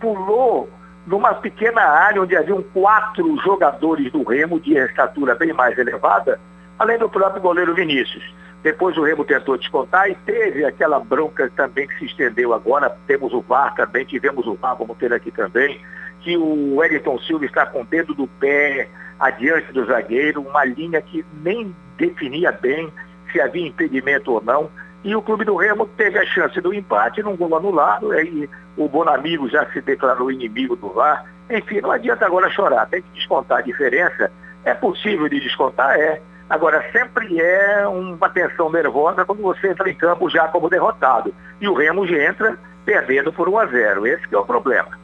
pulou 0.00 0.68
numa 1.06 1.34
pequena 1.34 1.82
área 1.82 2.22
onde 2.22 2.36
haviam 2.36 2.62
quatro 2.62 3.36
jogadores 3.38 4.10
do 4.12 4.22
Remo 4.22 4.60
de 4.60 4.76
estatura 4.76 5.34
bem 5.34 5.52
mais 5.52 5.76
elevada, 5.78 6.40
além 6.78 6.98
do 6.98 7.08
próprio 7.08 7.42
goleiro 7.42 7.74
Vinícius. 7.74 8.22
Depois 8.62 8.96
o 8.96 9.02
Remo 9.02 9.24
tentou 9.24 9.58
descontar 9.58 10.08
e 10.08 10.14
teve 10.14 10.64
aquela 10.64 11.00
bronca 11.00 11.50
também 11.56 11.88
que 11.88 11.98
se 11.98 12.04
estendeu 12.06 12.54
agora. 12.54 12.96
Temos 13.06 13.32
o 13.32 13.40
VAR 13.40 13.74
também, 13.74 14.04
tivemos 14.04 14.46
o 14.46 14.54
VAR, 14.54 14.76
vamos 14.76 14.96
ter 14.98 15.12
aqui 15.12 15.32
também, 15.32 15.80
que 16.20 16.36
o 16.36 16.76
Wellington 16.76 17.18
Silva 17.20 17.44
está 17.44 17.66
com 17.66 17.82
o 17.82 17.84
dedo 17.84 18.14
do 18.14 18.28
pé 18.28 18.88
adiante 19.18 19.72
do 19.72 19.84
zagueiro, 19.84 20.42
uma 20.42 20.64
linha 20.64 21.02
que 21.02 21.24
nem 21.42 21.74
definia 21.96 22.52
bem 22.52 22.92
se 23.32 23.40
havia 23.40 23.66
impedimento 23.66 24.32
ou 24.32 24.42
não. 24.42 24.70
E 25.02 25.16
o 25.16 25.22
Clube 25.22 25.44
do 25.44 25.56
Remo 25.56 25.86
teve 25.96 26.18
a 26.18 26.26
chance 26.26 26.60
do 26.60 26.72
empate 26.72 27.20
num 27.22 27.36
gol 27.36 27.56
anulado, 27.56 28.12
aí 28.12 28.48
o 28.76 28.88
Bonamigo 28.88 29.48
já 29.48 29.66
se 29.72 29.80
declarou 29.80 30.30
inimigo 30.30 30.76
do 30.76 30.90
VAR. 30.90 31.24
Enfim, 31.50 31.80
não 31.80 31.90
adianta 31.90 32.24
agora 32.24 32.48
chorar, 32.48 32.86
tem 32.86 33.02
que 33.02 33.10
descontar 33.10 33.58
a 33.58 33.62
diferença. 33.62 34.30
É 34.64 34.72
possível 34.72 35.28
de 35.28 35.40
descontar? 35.40 35.98
É 35.98 36.22
Agora, 36.48 36.84
sempre 36.92 37.40
é 37.40 37.86
uma 37.86 38.28
tensão 38.28 38.70
nervosa 38.70 39.24
quando 39.24 39.42
você 39.42 39.68
entra 39.68 39.88
em 39.88 39.94
campo 39.94 40.28
já 40.28 40.48
como 40.48 40.68
derrotado. 40.68 41.34
E 41.60 41.68
o 41.68 41.74
Remo 41.74 42.06
já 42.06 42.28
entra 42.28 42.58
perdendo 42.84 43.32
por 43.32 43.48
1 43.48 43.58
a 43.58 43.66
0 43.66 44.06
Esse 44.06 44.34
é 44.34 44.38
o 44.38 44.44
problema. 44.44 44.98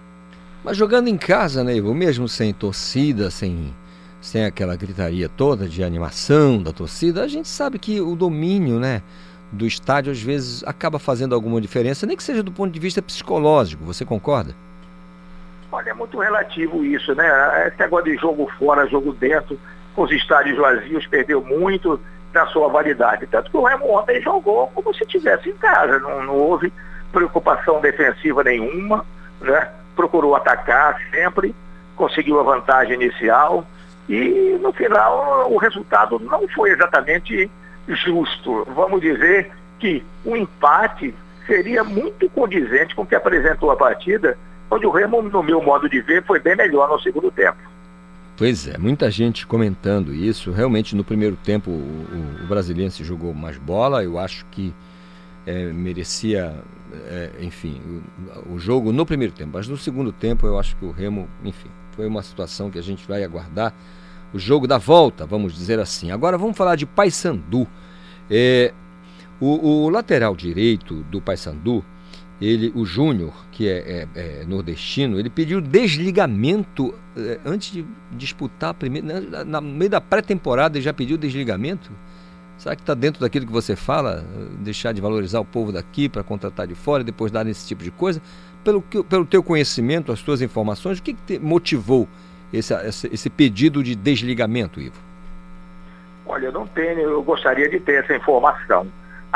Mas 0.63 0.77
jogando 0.77 1.09
em 1.09 1.17
casa, 1.17 1.65
né, 1.65 1.77
Ivo? 1.77 1.95
Mesmo 1.95 2.29
sem 2.29 2.53
torcida, 2.53 3.31
sem, 3.31 3.75
sem 4.21 4.45
aquela 4.45 4.77
gritaria 4.77 5.29
toda 5.29 5.69
de 5.69 5.83
animação 5.83 6.63
da 6.63 6.73
torcida, 6.73 7.23
a 7.23 7.29
gente 7.29 7.49
sabe 7.49 7.79
que 7.79 8.01
o 8.01 8.15
domínio, 8.15 8.79
né? 8.79 9.03
do 9.51 9.67
estádio 9.67 10.13
às 10.13 10.21
vezes 10.21 10.63
acaba 10.65 10.99
fazendo 10.99 11.35
alguma 11.35 11.61
diferença, 11.61 12.07
nem 12.07 12.17
que 12.17 12.23
seja 12.23 12.43
do 12.43 12.53
ponto 12.53 12.73
de 12.73 12.81
vista 12.81 13.01
psicológico. 13.01 13.85
Você 13.85 14.05
concorda? 14.05 14.55
Olha, 15.71 15.91
é 15.91 15.95
muito 15.95 16.19
relativo 16.19 16.85
isso, 16.85 17.15
né? 17.15 17.69
Esse 17.69 17.79
negócio 17.79 18.07
de 18.07 18.17
jogo 18.17 18.51
fora, 18.59 18.87
jogo 18.87 19.13
dentro 19.13 19.59
os 20.03 20.11
estádios 20.11 20.57
vazios, 20.57 21.07
perdeu 21.07 21.43
muito 21.43 22.01
da 22.33 22.47
sua 22.47 22.69
validade. 22.69 23.27
Tanto 23.27 23.51
que 23.51 23.57
o 23.57 23.65
Remo 23.65 23.91
ontem 23.93 24.21
jogou 24.21 24.69
como 24.69 24.95
se 24.95 25.03
estivesse 25.03 25.49
em 25.49 25.57
casa, 25.57 25.99
não, 25.99 26.25
não 26.25 26.35
houve 26.37 26.73
preocupação 27.13 27.81
defensiva 27.81 28.45
nenhuma, 28.45 29.05
né? 29.41 29.69
procurou 29.97 30.37
atacar 30.37 31.01
sempre, 31.11 31.55
conseguiu 31.97 32.39
a 32.39 32.43
vantagem 32.43 32.95
inicial 32.95 33.67
e 34.09 34.59
no 34.63 34.73
final 34.73 35.51
o 35.51 35.57
resultado 35.57 36.19
não 36.21 36.47
foi 36.49 36.71
exatamente 36.71 37.51
justo. 37.89 38.65
Vamos 38.75 39.01
dizer 39.01 39.51
que 39.79 40.05
o 40.25 40.37
empate 40.37 41.15
seria 41.47 41.83
muito 41.83 42.29
condizente 42.31 42.95
com 42.95 43.03
o 43.03 43.07
que 43.07 43.15
apresentou 43.15 43.71
a 43.71 43.77
partida, 43.77 44.37
onde 44.71 44.87
o 44.87 44.91
Remo, 44.91 45.23
no 45.23 45.43
meu 45.43 45.63
modo 45.63 45.89
de 45.89 46.01
ver, 46.01 46.23
foi 46.25 46.39
bem 46.39 46.55
melhor 46.55 46.89
no 46.89 47.01
segundo 47.01 47.31
tempo. 47.31 47.59
Pois 48.39 48.69
é, 48.69 48.79
muita 48.79 49.11
gente 49.11 49.45
comentando 49.45 50.15
isso. 50.15 50.53
Realmente, 50.53 50.95
no 50.95 51.03
primeiro 51.03 51.35
tempo, 51.35 51.73
o, 51.73 52.45
o, 52.45 52.47
brasileiro 52.47 52.93
se 52.93 53.03
jogou 53.03 53.35
mais 53.35 53.59
bola. 53.59 54.05
Eu 54.05 54.17
acho 54.17 54.47
que 54.47 54.73
é, 55.45 55.73
merecia, 55.73 56.55
é, 57.09 57.33
enfim, 57.41 57.83
o, 58.47 58.55
o, 58.55 58.59
jogo 58.61 58.93
no 58.93 59.05
primeiro 59.05 59.35
tempo. 59.35 59.51
Mas 59.55 59.67
no 59.67 59.77
segundo 59.77 60.13
tempo, 60.13 60.47
eu 60.47 60.57
acho 60.57 60.77
que 60.77 60.85
o 60.85 60.93
Remo, 60.93 61.29
enfim, 61.45 61.69
foi 61.97 62.07
uma 62.07 62.23
situação 62.23 62.71
que 62.71 62.79
a 62.79 62.83
gente 62.83 63.09
vai 63.09 63.25
aguardar. 63.25 63.75
O 64.33 64.39
jogo 64.39 64.69
da 64.69 64.79
volta, 64.79 65.27
vamos 65.27 65.53
dizer 65.53 65.81
assim. 65.81 66.13
Agora 66.13 66.39
vamos 66.39 66.57
falar 66.57 66.77
de 66.77 66.87
Paysandu. 66.87 67.67
É, 68.31 68.73
o, 69.41 69.87
o 69.87 69.91
lateral 69.91 70.37
direito 70.37 71.03
do 71.11 71.21
Paysandu 71.21 71.85
ele, 72.41 72.73
o 72.75 72.85
Júnior, 72.85 73.33
que 73.51 73.69
é, 73.69 73.79
é, 73.79 74.09
é, 74.15 74.45
nordestino, 74.47 75.19
ele 75.19 75.29
pediu 75.29 75.61
desligamento 75.61 76.95
é, 77.17 77.39
antes 77.45 77.73
de 77.73 77.85
disputar 78.13 78.71
a 78.71 78.75
primeira. 78.75 79.21
Na, 79.21 79.45
na 79.45 79.61
meio 79.61 79.91
da 79.91 80.01
pré-temporada 80.01 80.79
ele 80.79 80.85
já 80.85 80.93
pediu 80.93 81.17
desligamento? 81.17 81.91
Será 82.57 82.75
que 82.75 82.83
está 82.83 82.95
dentro 82.95 83.21
daquilo 83.21 83.47
que 83.47 83.53
você 83.53 83.77
fala? 83.77 84.25
Deixar 84.61 84.93
de 84.93 85.01
valorizar 85.01 85.41
o 85.41 85.45
povo 85.45 85.73
daqui 85.73 86.09
para 86.09 86.23
contratar 86.23 86.67
de 86.67 86.75
fora 86.75 87.03
e 87.03 87.07
depois 87.07 87.31
dar 87.31 87.47
esse 87.47 87.67
tipo 87.67 87.83
de 87.85 87.91
coisa? 87.91 88.21
Pelo, 88.65 88.83
pelo 88.83 89.25
teu 89.25 89.43
conhecimento, 89.43 90.11
as 90.11 90.21
tuas 90.23 90.43
informações, 90.43 90.99
o 90.99 91.03
que, 91.03 91.15
que 91.15 91.39
motivou 91.39 92.09
esse, 92.53 92.75
esse, 92.75 93.07
esse 93.13 93.31
pedido 93.31 93.83
de 93.83 93.95
desligamento, 93.95 94.81
Ivo? 94.81 95.01
Olha, 96.27 96.47
eu 96.47 96.53
não 96.53 96.67
tenho, 96.67 97.01
eu 97.01 97.23
gostaria 97.23 97.69
de 97.69 97.81
ter 97.81 98.05
essa 98.05 98.15
informação. 98.15 98.87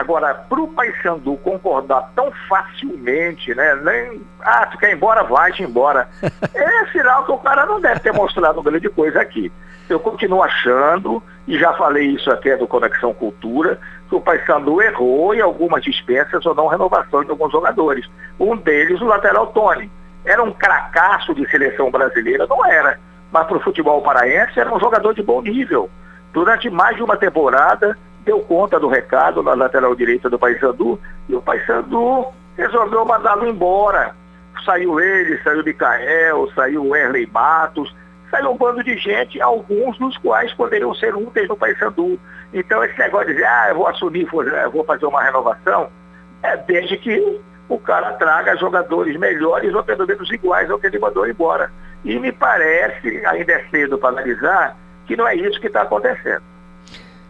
Agora, 0.03 0.35
para 0.35 0.61
o 0.61 0.67
Paysandu 0.67 1.37
concordar 1.45 2.11
tão 2.17 2.33
facilmente, 2.49 3.55
né? 3.55 3.77
Nem, 3.77 4.21
ah, 4.41 4.67
tu 4.67 4.77
quer 4.77 4.91
ir 4.91 4.97
embora, 4.97 5.23
vai-te 5.23 5.63
embora. 5.63 6.09
é 6.53 6.87
sinal 6.87 7.25
que 7.25 7.31
o 7.31 7.39
cara 7.39 7.65
não 7.67 7.81
deve 7.81 8.01
ter 8.01 8.13
mostrado 8.13 8.61
grande 8.61 8.89
coisa 8.89 9.21
aqui. 9.21 9.53
Eu 9.89 10.01
continuo 10.01 10.43
achando, 10.43 11.23
e 11.47 11.57
já 11.57 11.73
falei 11.75 12.07
isso 12.09 12.29
aqui 12.33 12.55
do 12.57 12.67
Conexão 12.67 13.15
Cultura, 13.15 13.79
que 14.09 14.17
o 14.17 14.21
Paysandu 14.21 14.83
errou 14.83 15.37
em 15.37 15.41
algumas 15.41 15.85
dispensas 15.85 16.45
ou 16.45 16.53
não 16.53 16.67
renovação 16.67 17.23
de 17.23 17.31
alguns 17.31 17.53
jogadores. 17.53 18.11
Um 18.41 18.57
deles, 18.57 19.01
o 19.01 19.07
lateral 19.07 19.47
Tony. 19.49 19.89
Era 20.25 20.43
um 20.43 20.53
cracaço 20.53 21.33
de 21.33 21.49
seleção 21.49 21.93
brasileira? 21.93 22.45
Não 22.49 22.67
era. 22.67 22.99
Mas 23.31 23.47
para 23.47 23.57
o 23.57 23.63
futebol 23.63 24.03
paraense 24.03 24.59
era 24.59 24.75
um 24.75 24.81
jogador 24.81 25.15
de 25.15 25.23
bom 25.23 25.41
nível. 25.41 25.89
Durante 26.33 26.69
mais 26.69 26.97
de 26.97 27.05
uma 27.05 27.17
temporada, 27.17 27.97
deu 28.25 28.41
conta 28.41 28.79
do 28.79 28.89
recado 28.89 29.43
na 29.43 29.55
lateral 29.55 29.95
direita 29.95 30.31
do 30.31 30.39
Paysandu 30.39 30.99
e 31.29 31.35
o 31.35 31.43
Paysandu 31.43 32.27
resolveu 32.57 33.05
mandá-lo 33.05 33.47
embora. 33.49 34.15
Saiu 34.65 35.01
ele, 35.01 35.43
saiu 35.43 35.65
Micael, 35.65 36.49
saiu 36.55 36.85
o 36.85 36.91
Wesley 36.91 37.29
Matos, 37.33 37.95
saiu 38.31 38.51
um 38.51 38.57
bando 38.57 38.83
de 38.85 38.97
gente, 38.97 39.41
alguns 39.41 39.99
dos 39.99 40.17
quais 40.19 40.53
poderiam 40.55 40.95
ser 40.95 41.15
úteis 41.17 41.49
no 41.49 41.57
Paysandu. 41.57 42.19
Então 42.53 42.83
esse 42.85 42.99
negócio 42.99 43.29
de 43.29 43.35
dizer, 43.35 43.47
ah, 43.47 43.67
eu 43.71 43.77
vou 43.77 43.89
assumir, 43.89 44.29
vou 44.73 44.85
fazer 44.85 45.07
uma 45.07 45.23
renovação, 45.23 45.89
é 46.43 46.57
desde 46.57 46.97
que 46.97 47.41
o 47.69 47.79
cara 47.79 48.13
traga 48.13 48.57
jogadores 48.57 49.17
melhores 49.17 49.75
ou 49.75 49.83
pelo 49.83 50.07
menos 50.07 50.31
iguais 50.31 50.71
ao 50.71 50.79
que 50.79 50.87
ele 50.87 50.99
mandou 50.99 51.27
embora. 51.27 51.71
E 52.05 52.19
me 52.19 52.33
parece, 52.33 53.25
ainda 53.25 53.53
é 53.53 53.65
cedo 53.71 53.97
para 53.97 54.11
analisar, 54.11 54.77
que 55.07 55.17
não 55.17 55.27
é 55.27 55.35
isso 55.35 55.61
que 55.61 55.69
está 55.69 55.83
acontecendo. 55.83 56.52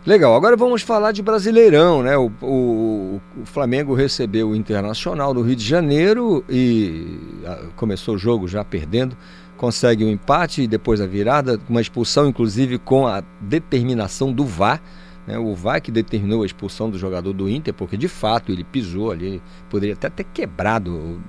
Legal, 0.05 0.35
agora 0.35 0.57
vamos 0.57 0.83
falar 0.83 1.13
de 1.13 1.23
Brasileirão, 1.23 2.03
né? 2.03 2.19
O, 2.19 2.29
o, 2.43 3.21
o, 3.41 3.47
Flamengo 3.47 3.95
recebeu 3.95 4.51
o 4.51 4.57
Internacional 4.57 5.33
do 5.33 5.43
Rio 5.43 5.55
de 5.55 5.65
Janeiro 5.65 6.45
e 6.51 7.21
a, 7.47 7.69
começou 7.77 8.17
o 8.17 8.19
jogo 8.19 8.49
já 8.49 8.65
perdendo, 8.65 9.17
consegue 9.57 10.03
o 10.03 10.09
um 10.09 10.11
empate 10.11 10.63
e 10.63 10.67
depois 10.67 11.01
a 11.01 11.07
virada, 11.07 11.61
uma 11.69 11.81
expulsão 11.81 12.27
inclusive 12.27 12.79
com 12.79 13.07
a 13.07 13.23
determinação 13.41 14.33
do 14.33 14.45
VAR, 14.45 14.83
né? 15.25 15.39
O 15.39 15.55
VAR 15.55 15.81
que 15.81 15.93
determinou 15.93 16.43
a 16.43 16.47
expulsão 16.47 16.91
do 16.91 16.99
jogador 16.99 17.33
do 17.33 17.49
Inter, 17.49 17.73
porque 17.73 17.97
de 17.97 18.09
fato 18.09 18.51
ele 18.51 18.65
pisou 18.65 19.13
ali, 19.13 19.41
poderia 19.71 19.95
até 19.95 20.11
ter 20.11 20.25
quebrado 20.25 21.21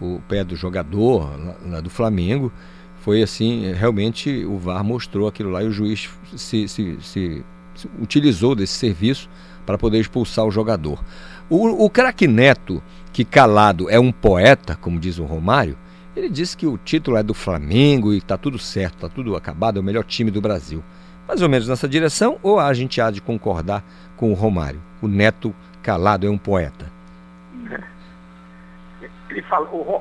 o, 0.00 0.14
o 0.16 0.22
pé 0.28 0.44
do 0.44 0.54
jogador 0.54 1.28
lá, 1.68 1.80
do 1.80 1.90
Flamengo. 1.90 2.52
Foi 3.00 3.20
assim, 3.20 3.72
realmente 3.72 4.44
o 4.44 4.58
VAR 4.58 4.84
mostrou 4.84 5.26
aquilo 5.26 5.50
lá 5.50 5.64
e 5.64 5.66
o 5.66 5.72
juiz 5.72 6.08
se, 6.36 6.68
se, 6.68 6.98
se 7.02 7.44
utilizou 8.00 8.54
desse 8.54 8.74
serviço 8.74 9.28
para 9.64 9.78
poder 9.78 9.98
expulsar 9.98 10.44
o 10.44 10.50
jogador. 10.50 11.02
O, 11.48 11.84
o 11.84 11.90
craque 11.90 12.26
Neto, 12.26 12.82
que 13.12 13.24
calado 13.24 13.90
é 13.90 13.98
um 13.98 14.12
poeta, 14.12 14.76
como 14.76 15.00
diz 15.00 15.18
o 15.18 15.24
Romário, 15.24 15.76
ele 16.16 16.30
disse 16.30 16.56
que 16.56 16.66
o 16.66 16.78
título 16.78 17.16
é 17.16 17.22
do 17.22 17.34
Flamengo 17.34 18.12
e 18.12 18.18
está 18.18 18.38
tudo 18.38 18.58
certo, 18.58 18.94
está 18.94 19.08
tudo 19.08 19.36
acabado, 19.36 19.78
é 19.78 19.80
o 19.80 19.84
melhor 19.84 20.04
time 20.04 20.30
do 20.30 20.40
Brasil. 20.40 20.82
Mais 21.28 21.42
ou 21.42 21.48
menos 21.48 21.68
nessa 21.68 21.88
direção, 21.88 22.38
ou 22.42 22.58
a 22.58 22.72
gente 22.72 23.00
há 23.00 23.10
de 23.10 23.20
concordar 23.20 23.84
com 24.16 24.30
o 24.30 24.34
Romário? 24.34 24.80
O 25.02 25.08
Neto 25.08 25.54
calado 25.82 26.26
é 26.26 26.30
um 26.30 26.38
poeta. 26.38 26.90
Ele 29.28 29.42
fala, 29.42 29.68
o, 29.70 30.00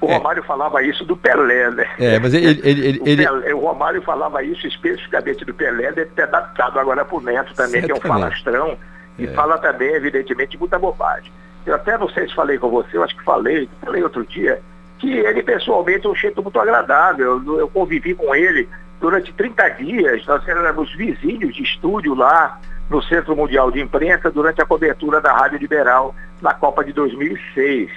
o 0.00 0.06
é. 0.06 0.16
Romário 0.16 0.42
falava 0.44 0.82
isso 0.82 1.04
do 1.04 1.16
Pelé, 1.16 1.70
né? 1.70 1.86
É, 1.98 2.18
mas 2.18 2.32
ele. 2.32 2.60
ele, 2.62 2.86
ele, 2.86 3.00
o, 3.00 3.04
Pelé, 3.04 3.54
o, 3.54 3.58
Romário 3.58 4.02
falava 4.02 4.42
isso 4.42 4.66
especificamente 4.66 5.44
do 5.44 5.52
Pelé, 5.52 5.92
deve 5.92 6.10
ter 6.10 6.22
adaptado 6.22 6.78
agora 6.78 7.04
para 7.04 7.16
o 7.16 7.20
Neto 7.20 7.54
também, 7.54 7.80
Certamente. 7.80 7.86
que 7.86 7.92
é 7.92 7.94
um 8.10 8.14
falastrão, 8.14 8.78
e 9.18 9.24
é. 9.24 9.28
fala 9.28 9.58
também, 9.58 9.92
evidentemente, 9.94 10.56
muita 10.56 10.78
bobagem. 10.78 11.32
Eu 11.66 11.74
até 11.74 11.98
não 11.98 12.08
sei 12.08 12.28
se 12.28 12.34
falei 12.34 12.58
com 12.58 12.70
você, 12.70 12.96
eu 12.96 13.02
acho 13.02 13.16
que 13.16 13.24
falei, 13.24 13.68
falei 13.84 14.02
outro 14.02 14.24
dia, 14.24 14.60
que 14.98 15.10
ele 15.10 15.42
pessoalmente 15.42 16.06
é 16.06 16.10
um 16.10 16.14
jeito 16.14 16.42
muito 16.42 16.58
agradável. 16.60 17.42
Eu, 17.44 17.58
eu 17.58 17.68
convivi 17.68 18.14
com 18.14 18.34
ele 18.34 18.68
durante 19.00 19.32
30 19.32 19.68
dias, 19.70 20.26
nós 20.26 20.46
éramos 20.46 20.94
vizinhos 20.94 21.54
de 21.54 21.62
estúdio 21.62 22.14
lá 22.14 22.60
no 22.88 23.02
Centro 23.02 23.36
Mundial 23.36 23.70
de 23.70 23.80
Imprensa 23.80 24.30
durante 24.30 24.62
a 24.62 24.66
cobertura 24.66 25.20
da 25.20 25.32
Rádio 25.32 25.58
Liberal 25.58 26.14
na 26.40 26.54
Copa 26.54 26.84
de 26.84 26.92
2006. 26.92 27.90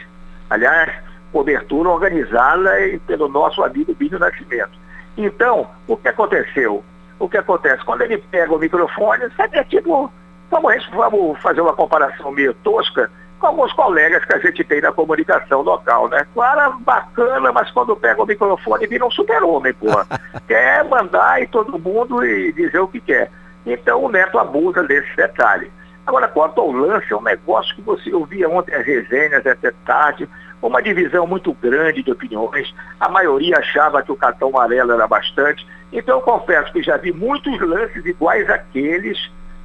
Aliás, 0.50 0.92
cobertura 1.32 1.90
organizada 1.90 2.72
pelo 3.08 3.28
nosso 3.28 3.64
amigo 3.64 3.94
Bílio 3.94 4.20
Nascimento. 4.20 4.78
Então, 5.18 5.68
o 5.88 5.98
que 5.98 6.08
aconteceu? 6.08 6.84
O 7.20 7.30
que 7.30 7.38
acontece? 7.38 7.84
Quando 7.86 8.02
ele 8.02 8.18
pega 8.18 8.54
o 8.54 8.60
microfone, 8.60 9.30
sabe, 9.36 9.58
é 9.58 9.64
tipo, 9.64 10.12
vamos, 10.50 10.90
vamos 10.90 11.40
fazer 11.42 11.62
uma 11.62 11.74
comparação 11.74 12.32
meio 12.32 12.54
tosca 12.56 13.10
com 13.40 13.48
alguns 13.48 13.74
colegas 13.74 14.24
que 14.24 14.36
a 14.36 14.40
gente 14.40 14.64
tem 14.64 14.82
na 14.82 14.92
comunicação 14.92 15.62
local, 15.62 16.08
né? 16.08 16.26
Claro, 16.34 16.78
bacana, 16.80 17.52
mas 17.52 17.72
quando 17.72 17.96
pega 17.96 18.22
o 18.22 18.26
microfone 18.26 18.86
vira 18.86 19.06
um 19.06 19.12
super-homem, 19.12 19.74
pô. 19.74 19.88
quer 20.48 20.86
mandar 20.86 21.42
em 21.42 21.48
todo 21.48 21.80
mundo 21.80 22.24
e 22.24 22.54
dizer 22.54 22.80
o 22.80 22.88
que 22.88 23.02
quer. 23.02 23.32
Então 23.66 24.04
o 24.04 24.10
Neto 24.10 24.38
abusa 24.38 24.84
desse 24.84 25.16
detalhe. 25.16 25.72
Agora, 26.06 26.28
quanto 26.28 26.62
ao 26.62 26.72
lance, 26.72 27.12
é 27.12 27.16
um 27.16 27.22
negócio 27.22 27.76
que 27.76 27.82
você 27.82 28.14
ouvia 28.14 28.50
ontem 28.50 28.76
as 28.76 28.86
resenhas 28.86 29.46
até 29.46 29.72
tarde, 29.86 30.28
uma 30.62 30.82
divisão 30.82 31.26
muito 31.26 31.54
grande 31.54 32.04
de 32.04 32.12
opiniões. 32.12 32.74
A 33.00 33.10
maioria 33.10 33.58
achava 33.58 34.02
que 34.02 34.12
o 34.12 34.16
cartão 34.16 34.50
amarelo 34.50 34.92
era 34.92 35.08
bastante. 35.08 35.66
Então 35.92 36.18
eu 36.18 36.22
confesso 36.22 36.72
que 36.72 36.84
já 36.84 36.98
vi 36.98 37.12
muitos 37.12 37.60
lances 37.60 38.06
iguais 38.06 38.50
àqueles 38.50 39.18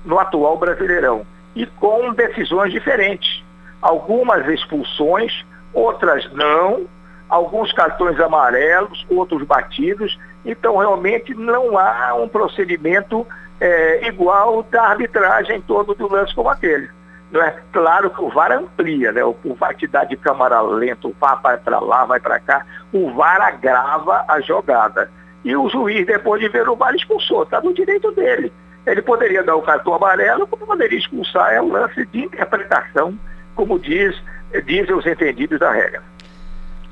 no 0.05 0.19
atual 0.19 0.57
Brasileirão 0.59 1.27
e 1.55 1.67
com 1.67 2.13
decisões 2.13 2.73
diferentes. 2.73 3.45
Algumas 3.81 4.47
expulsões, 4.49 5.45
outras 5.73 6.31
não, 6.33 6.87
alguns 7.29 7.73
cartões 7.73 8.19
amarelos, 8.19 9.07
outros 9.11 9.43
batidos. 9.43 10.19
Então 10.45 10.77
realmente 10.77 11.35
não 11.35 11.79
há 11.79 12.15
um 12.15 12.29
procedimento 12.29 13.27
é, 13.61 14.07
igual 14.07 14.63
da 14.63 14.83
arbitragem 14.83 15.57
em 15.57 15.61
torno 15.61 15.95
do 15.95 16.11
lance 16.11 16.35
como 16.35 16.49
aquele. 16.49 16.89
Não 17.31 17.43
é? 17.43 17.55
Claro 17.73 18.11
que 18.11 18.21
o 18.21 18.31
VAR 18.31 18.53
amplia, 18.53 19.13
né? 19.13 19.25
O, 19.25 19.35
VAR 19.59 19.75
te 19.75 19.87
dá 19.87 20.05
de 20.05 20.17
câmara 20.17 20.61
lenta, 20.61 21.09
o 21.09 21.15
VAR 21.19 21.41
vai 21.43 21.57
para 21.57 21.81
lá, 21.81 22.05
vai 22.05 22.21
para 22.21 22.39
cá. 22.39 22.65
O 22.93 23.13
VAR 23.13 23.41
agrava 23.43 24.25
a 24.29 24.41
jogada. 24.41 25.11
E 25.45 25.57
o 25.57 25.69
juiz, 25.69 26.07
depois 26.07 26.41
de 26.41 26.49
ver 26.49 26.69
o 26.69 26.77
VAR, 26.77 26.95
expulsou. 26.95 27.43
Está 27.43 27.61
no 27.61 27.75
direito 27.75 28.11
dele. 28.13 28.53
Ele 28.87 29.03
poderia 29.03 29.43
dar 29.43 29.57
o 29.57 29.63
cartão 29.63 29.95
amarelo, 29.95 30.47
como 30.47 30.67
poderia 30.67 30.99
expulsar. 30.99 31.53
É 31.53 31.61
um 31.61 31.73
lance 31.73 32.07
de 32.07 32.25
interpretação, 32.25 33.19
como 33.55 33.79
diz, 33.79 34.17
dizem 34.65 34.95
os 34.95 35.05
entendidos 35.05 35.59
da 35.59 35.73
regra. 35.73 36.03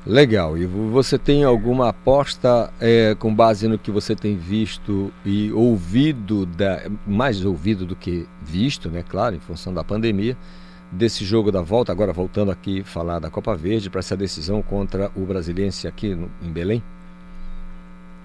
Legal. 0.05 0.55
E 0.55 0.67
você 0.67 1.17
tem 1.17 1.43
alguma 1.43 1.89
aposta 1.89 2.71
é, 2.79 3.15
com 3.15 3.33
base 3.33 3.67
no 3.67 3.79
que 3.79 3.89
você 3.89 4.15
tem 4.15 4.37
visto 4.37 5.11
e 5.25 5.51
ouvido, 5.51 6.45
da, 6.45 6.83
mais 7.07 7.43
ouvido 7.43 7.85
do 7.85 7.95
que 7.95 8.27
visto, 8.39 8.89
né? 8.89 9.03
Claro, 9.07 9.35
em 9.35 9.39
função 9.39 9.73
da 9.73 9.83
pandemia, 9.83 10.37
desse 10.91 11.25
jogo 11.25 11.51
da 11.51 11.61
volta, 11.61 11.91
agora 11.91 12.13
voltando 12.13 12.51
aqui 12.51 12.83
falar 12.83 13.17
da 13.17 13.31
Copa 13.31 13.55
Verde, 13.55 13.89
para 13.89 13.99
essa 13.99 14.15
decisão 14.15 14.61
contra 14.61 15.09
o 15.15 15.21
Brasiliense 15.21 15.87
aqui 15.87 16.13
no, 16.13 16.29
em 16.39 16.51
Belém? 16.51 16.83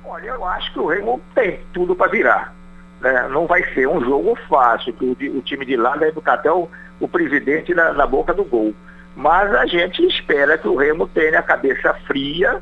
Olha, 0.05 0.29
eu 0.29 0.45
acho 0.45 0.71
que 0.75 0.81
o 0.81 0.87
Remo 0.87 1.19
tem 1.35 1.61
tudo 1.73 1.97
para 1.97 2.11
virar. 2.11 2.55
Né? 3.01 3.27
Não 3.29 3.47
vai 3.47 3.65
ser 3.73 3.89
um 3.89 4.05
jogo 4.05 4.37
fácil, 4.51 4.93
que 4.93 5.05
o, 5.05 5.39
o 5.39 5.41
time 5.41 5.65
de 5.65 5.77
lá 5.77 5.97
deve 5.97 6.13
ficar 6.13 6.35
até 6.35 6.53
o, 6.53 6.69
o 7.01 7.09
presidente 7.09 7.73
na, 7.73 7.95
na 7.95 8.07
boca 8.07 8.35
do 8.35 8.45
gol. 8.45 8.75
Mas 9.17 9.55
a 9.55 9.67
gente 9.67 10.03
espera 10.07 10.57
que 10.57 10.69
o 10.69 10.77
Remo 10.77 11.07
tenha 11.09 11.39
a 11.39 11.43
cabeça 11.43 11.95
fria 12.07 12.61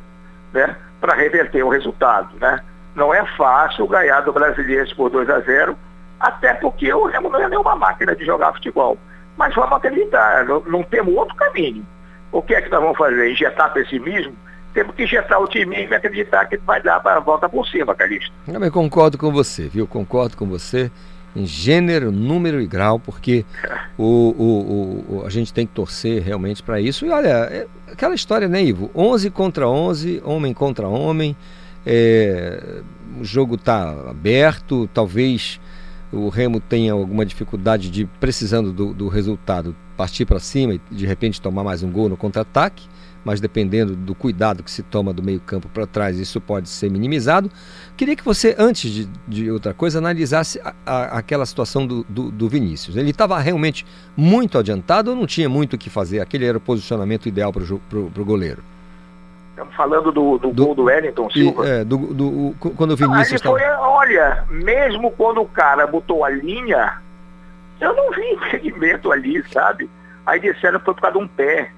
né, 0.53 0.77
para 1.01 1.15
reverter 1.15 1.63
o 1.63 1.69
resultado. 1.69 2.35
Né? 2.41 2.61
Não 2.95 3.13
é 3.13 3.25
fácil 3.37 3.87
ganhar 3.87 4.21
do 4.23 4.33
Brasileiro 4.33 4.95
por 4.97 5.11
2 5.11 5.29
a 5.31 5.41
0 5.41 5.77
até 6.19 6.55
porque 6.55 6.93
o 6.93 7.07
Remo 7.07 7.31
não 7.31 7.41
é 7.41 7.49
nenhuma 7.49 7.77
máquina 7.77 8.15
de 8.17 8.25
jogar 8.25 8.53
futebol. 8.53 8.99
Mas 9.37 9.55
vamos 9.55 9.77
acreditar, 9.77 10.45
não, 10.45 10.61
não 10.63 10.83
temos 10.83 11.15
outro 11.15 11.37
caminho. 11.37 11.87
O 12.33 12.43
que 12.43 12.55
é 12.55 12.61
que 12.61 12.69
nós 12.71 12.81
vamos 12.81 12.99
fazer? 12.99 13.31
Injetar 13.31 13.73
pessimismo? 13.73 14.35
Temos 14.75 14.95
que 14.95 15.05
injetar 15.05 15.41
o 15.41 15.47
time 15.47 15.77
e 15.77 15.95
acreditar 15.95 16.47
que 16.47 16.57
vai 16.59 16.83
dar 16.83 17.01
a 17.05 17.21
volta 17.21 17.49
por 17.49 17.67
cima, 17.67 17.95
Calixto. 17.95 18.33
Eu 18.47 18.73
concordo 18.73 19.17
com 19.17 19.33
você, 19.33 19.69
viu? 19.69 19.87
Concordo 19.87 20.37
com 20.37 20.47
você 20.47 20.91
em 21.37 21.47
gênero, 21.47 22.11
número 22.11 22.61
e 22.61 22.67
grau, 22.67 22.99
porque 22.99 23.45
o, 23.97 24.05
o, 24.05 25.17
o, 25.17 25.27
a 25.27 25.31
gente 25.31 25.53
tem 25.53 25.67
que 25.67 25.73
torcer 25.73 26.23
realmente 26.23 26.63
para 26.63 26.81
isso. 26.81 27.07
E 27.07 27.11
olha, 27.11 27.29
é 27.29 27.67
aquela 27.91 28.15
história, 28.15 28.49
né, 28.49 28.63
Ivo? 28.63 28.91
11 28.95 29.31
contra 29.31 29.69
11, 29.69 30.23
homem 30.25 30.53
contra 30.53 30.89
homem, 30.89 31.37
é, 31.87 32.81
o 33.21 33.25
jogo 33.25 33.55
está 33.55 33.91
aberto, 34.09 34.89
talvez 34.93 35.61
o 36.13 36.29
Remo 36.29 36.61
tenha 36.61 36.93
alguma 36.93 37.25
dificuldade 37.25 37.91
de, 37.91 38.07
precisando 38.19 38.73
do, 38.73 38.95
do 38.95 39.09
resultado, 39.09 39.75
partir 39.97 40.25
para 40.25 40.39
cima 40.39 40.75
e 40.75 40.81
de 40.91 41.07
repente 41.07 41.41
tomar 41.41 41.65
mais 41.65 41.83
um 41.83 41.91
gol 41.91 42.09
no 42.09 42.17
contra-ataque, 42.17 42.87
mas 43.29 43.43
dependendo 43.43 43.95
do 43.95 44.15
cuidado 44.15 44.63
que 44.63 44.71
se 44.71 44.83
toma 44.83 45.13
do 45.13 45.23
meio 45.23 45.39
campo 45.39 45.69
para 45.69 45.87
trás, 45.87 46.19
isso 46.19 46.41
pode 46.41 46.67
ser 46.67 46.91
minimizado. 46.91 47.51
Queria 47.95 48.17
que 48.17 48.25
você, 48.25 48.57
antes 48.59 48.91
de, 48.91 49.07
de 49.29 49.51
outra 49.51 49.75
coisa, 49.75 49.99
analisasse 49.99 50.59
a, 50.65 50.73
a, 50.87 51.19
aquela 51.19 51.45
situação 51.45 51.87
do, 51.87 52.03
do, 52.09 52.31
do 52.31 52.49
Vinícius. 52.49 52.97
Ele 52.97 53.11
estava 53.11 53.39
realmente 53.39 53.85
muito 54.17 54.57
adiantado 54.57 55.11
ou 55.11 55.17
não 55.17 55.27
tinha 55.27 55.47
muito 55.47 55.75
o 55.75 55.79
que 55.79 55.91
fazer? 55.91 56.21
Aquele 56.21 56.47
era 56.47 56.57
o 56.57 56.61
posicionamento 56.61 57.29
ideal 57.29 57.53
para 57.53 57.63
o 57.63 58.25
goleiro? 58.25 58.63
Estamos 59.51 59.75
falando 59.75 60.11
do, 60.11 60.39
do, 60.39 60.51
do 60.51 60.65
gol 60.65 60.75
do 60.75 60.85
Wellington 60.85 61.29
Silva. 61.29 61.67
E, 61.67 61.71
é, 61.71 61.85
do, 61.85 61.99
do, 61.99 62.55
quando 62.59 62.93
o 62.93 62.97
Vinícius. 62.97 63.43
Foi, 63.43 63.63
olha, 63.63 64.43
mesmo 64.49 65.11
quando 65.11 65.43
o 65.43 65.47
cara 65.47 65.87
botou 65.87 66.25
a 66.25 66.31
linha, 66.31 66.95
eu 67.79 67.95
não 67.95 68.11
vi 68.11 68.23
impedimento 68.33 69.13
ali, 69.13 69.45
sabe? 69.53 69.91
Aí 70.25 70.41
disseram 70.41 70.79
que 70.79 70.87
foi 70.87 70.95
por 70.95 71.03
causa 71.03 71.19
de 71.19 71.25
um 71.25 71.29
pé, 71.29 71.73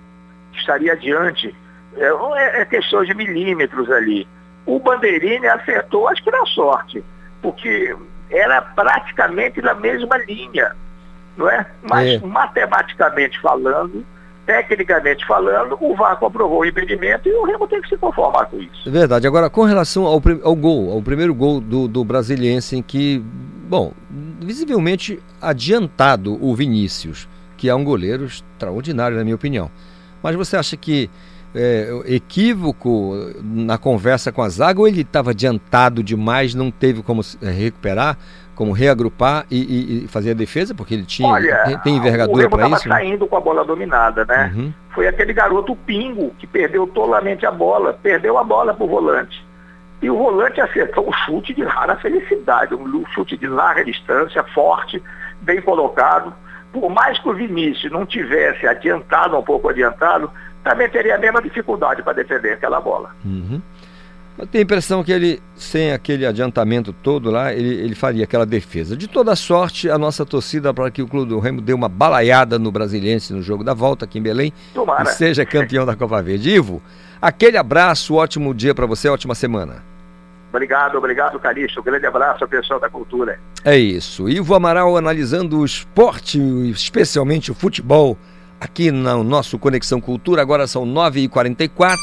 estaria 0.60 0.92
adiante. 0.92 1.54
É, 1.96 2.06
é, 2.06 2.60
é 2.60 2.64
questão 2.64 3.04
de 3.04 3.14
milímetros 3.14 3.90
ali. 3.90 4.26
O 4.64 4.78
Bandeirini 4.78 5.46
acertou, 5.46 6.08
acho 6.08 6.22
que 6.22 6.30
na 6.30 6.46
sorte, 6.46 7.02
porque 7.42 7.96
era 8.30 8.62
praticamente 8.62 9.60
na 9.60 9.74
mesma 9.74 10.16
linha, 10.18 10.76
não 11.36 11.48
é? 11.50 11.66
Mas 11.82 12.22
é. 12.22 12.26
matematicamente 12.26 13.40
falando, 13.40 14.04
tecnicamente 14.46 15.26
falando, 15.26 15.76
o 15.80 15.94
VAR 15.94 16.16
comprovou 16.16 16.60
o 16.60 16.64
impedimento 16.64 17.28
e 17.28 17.32
o 17.32 17.44
Remo 17.44 17.66
tem 17.66 17.80
que 17.80 17.88
se 17.88 17.96
conformar 17.96 18.46
com 18.46 18.58
isso. 18.58 18.88
É 18.88 18.90
verdade. 18.90 19.26
Agora, 19.26 19.50
com 19.50 19.64
relação 19.64 20.06
ao, 20.06 20.22
ao 20.42 20.56
gol, 20.56 20.92
ao 20.92 21.02
primeiro 21.02 21.34
gol 21.34 21.60
do, 21.60 21.88
do 21.88 22.04
Brasiliense, 22.04 22.76
em 22.76 22.82
que, 22.82 23.22
bom, 23.68 23.92
visivelmente 24.40 25.20
adiantado 25.40 26.38
o 26.44 26.54
Vinícius, 26.54 27.28
que 27.56 27.68
é 27.68 27.74
um 27.74 27.84
goleiro 27.84 28.24
extraordinário, 28.24 29.16
na 29.16 29.24
minha 29.24 29.36
opinião. 29.36 29.70
Mas 30.22 30.36
você 30.36 30.56
acha 30.56 30.76
que 30.76 31.10
é, 31.54 31.88
equívoco 32.06 33.14
na 33.42 33.76
conversa 33.78 34.30
com 34.30 34.42
a 34.42 34.48
zaga 34.48 34.80
ou 34.80 34.86
ele 34.86 35.02
estava 35.02 35.30
adiantado 35.30 36.02
demais, 36.02 36.54
não 36.54 36.70
teve 36.70 37.02
como 37.02 37.22
recuperar? 37.42 38.16
como 38.60 38.72
reagrupar 38.72 39.46
e, 39.50 39.56
e, 39.56 40.04
e, 40.04 40.08
fazer 40.08 40.32
a 40.32 40.34
defesa, 40.34 40.74
porque 40.74 40.92
ele 40.92 41.06
tinha 41.06 41.26
Olha, 41.26 41.80
tem 41.82 41.96
envergadura 41.96 42.46
para 42.46 42.68
isso? 42.68 42.86
Ele 42.86 42.94
saindo 42.94 43.26
com 43.26 43.34
a 43.34 43.40
bola 43.40 43.64
dominada, 43.64 44.26
né? 44.26 44.52
Uhum. 44.54 44.70
Foi 44.90 45.08
aquele 45.08 45.32
garoto 45.32 45.74
Pingo 45.74 46.34
que 46.38 46.46
perdeu 46.46 46.86
tolamente 46.86 47.46
a 47.46 47.50
bola, 47.50 47.98
perdeu 48.02 48.36
a 48.36 48.44
bola 48.44 48.74
para 48.74 48.84
o 48.84 48.86
volante. 48.86 49.42
E 50.02 50.10
o 50.10 50.18
volante 50.18 50.60
acertou 50.60 51.08
um 51.08 51.12
chute 51.24 51.54
de 51.54 51.62
rara 51.64 51.96
felicidade, 51.96 52.74
um 52.74 53.06
chute 53.14 53.34
de 53.34 53.46
larga 53.46 53.82
distância, 53.82 54.44
forte, 54.52 55.02
bem 55.40 55.62
colocado. 55.62 56.30
Por 56.72 56.88
mais 56.90 57.18
que 57.18 57.28
o 57.28 57.34
Vinícius 57.34 57.92
não 57.92 58.06
tivesse 58.06 58.66
adiantado, 58.66 59.36
um 59.36 59.42
pouco 59.42 59.68
adiantado, 59.68 60.30
também 60.62 60.88
teria 60.88 61.16
a 61.16 61.18
mesma 61.18 61.42
dificuldade 61.42 62.02
para 62.02 62.12
defender 62.12 62.52
aquela 62.52 62.80
bola. 62.80 63.10
Uhum. 63.24 63.60
Eu 64.38 64.46
tenho 64.46 64.62
a 64.62 64.64
impressão 64.64 65.04
que 65.04 65.12
ele, 65.12 65.42
sem 65.54 65.92
aquele 65.92 66.24
adiantamento 66.24 66.94
todo 66.94 67.30
lá, 67.30 67.52
ele, 67.52 67.74
ele 67.74 67.94
faria 67.94 68.24
aquela 68.24 68.46
defesa. 68.46 68.96
De 68.96 69.06
toda 69.06 69.36
sorte, 69.36 69.90
a 69.90 69.98
nossa 69.98 70.24
torcida 70.24 70.72
para 70.72 70.90
que 70.90 71.02
o 71.02 71.06
Clube 71.06 71.28
do 71.28 71.38
Remo 71.38 71.60
dê 71.60 71.74
uma 71.74 71.88
balaiada 71.88 72.58
no 72.58 72.72
Brasiliense 72.72 73.34
no 73.34 73.42
jogo 73.42 73.62
da 73.62 73.74
volta 73.74 74.06
aqui 74.06 74.18
em 74.18 74.22
Belém 74.22 74.52
Tomara. 74.72 75.02
e 75.02 75.06
seja 75.14 75.44
campeão 75.44 75.84
da 75.84 75.94
Copa 75.94 76.22
Verde. 76.22 76.48
Ivo, 76.48 76.80
aquele 77.20 77.58
abraço, 77.58 78.14
ótimo 78.14 78.54
dia 78.54 78.74
para 78.74 78.86
você, 78.86 79.10
ótima 79.10 79.34
semana. 79.34 79.89
Obrigado, 80.50 80.98
obrigado, 80.98 81.38
Calixto. 81.38 81.80
Um 81.80 81.84
grande 81.84 82.06
abraço 82.06 82.42
ao 82.44 82.48
pessoal 82.50 82.80
da 82.80 82.90
cultura. 82.90 83.38
É 83.64 83.76
isso. 83.78 84.28
Ivo 84.28 84.54
Amaral 84.54 84.96
analisando 84.96 85.60
o 85.60 85.64
esporte, 85.64 86.38
especialmente 86.70 87.52
o 87.52 87.54
futebol, 87.54 88.18
aqui 88.60 88.90
no 88.90 89.22
nosso 89.22 89.58
Conexão 89.58 90.00
Cultura. 90.00 90.42
Agora 90.42 90.66
são 90.66 90.84
9h44. 90.84 91.98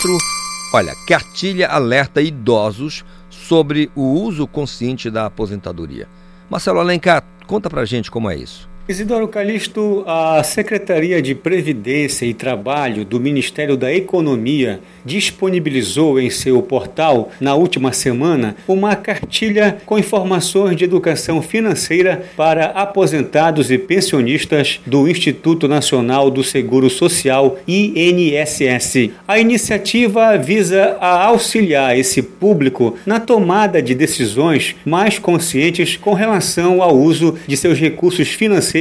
Olha, 0.74 0.94
cartilha 1.08 1.68
alerta 1.68 2.22
idosos 2.22 3.04
sobre 3.30 3.92
o 3.96 4.04
uso 4.04 4.48
consciente 4.48 5.10
da 5.10 5.26
aposentadoria. 5.26 6.08
Marcelo 6.50 6.80
Alencar, 6.80 7.24
conta 7.46 7.70
pra 7.70 7.86
gente 7.86 8.10
como 8.10 8.30
é 8.30 8.36
isso. 8.36 8.70
Isidoro 8.90 9.28
Calixto, 9.28 10.06
a 10.08 10.42
Secretaria 10.44 11.22
de 11.22 11.36
Previdência 11.36 12.26
e 12.26 12.34
Trabalho 12.34 13.04
do 13.04 13.20
Ministério 13.20 13.76
da 13.76 13.94
Economia 13.94 14.80
disponibilizou 15.04 16.18
em 16.18 16.30
seu 16.30 16.62
portal, 16.62 17.30
na 17.42 17.54
última 17.54 17.92
semana, 17.92 18.56
uma 18.66 18.96
cartilha 18.96 19.78
com 19.86 20.00
informações 20.00 20.78
de 20.78 20.86
educação 20.86 21.42
financeira 21.42 22.24
para 22.38 22.68
aposentados 22.68 23.70
e 23.70 23.78
pensionistas 23.78 24.80
do 24.86 25.06
Instituto 25.06 25.68
Nacional 25.68 26.32
do 26.32 26.42
Seguro 26.42 26.90
Social, 26.90 27.60
INSS. 27.68 29.10
A 29.28 29.38
iniciativa 29.38 30.38
visa 30.38 30.96
a 31.02 31.26
auxiliar 31.26 31.98
esse 31.98 32.22
público 32.22 32.98
na 33.06 33.20
tomada 33.20 33.82
de 33.82 33.94
decisões 33.94 34.78
mais 34.86 35.20
conscientes 35.20 35.98
com 35.98 36.14
relação 36.14 36.82
ao 36.82 36.96
uso 36.98 37.38
de 37.46 37.58
seus 37.58 37.78
recursos 37.78 38.30
financeiros 38.30 38.77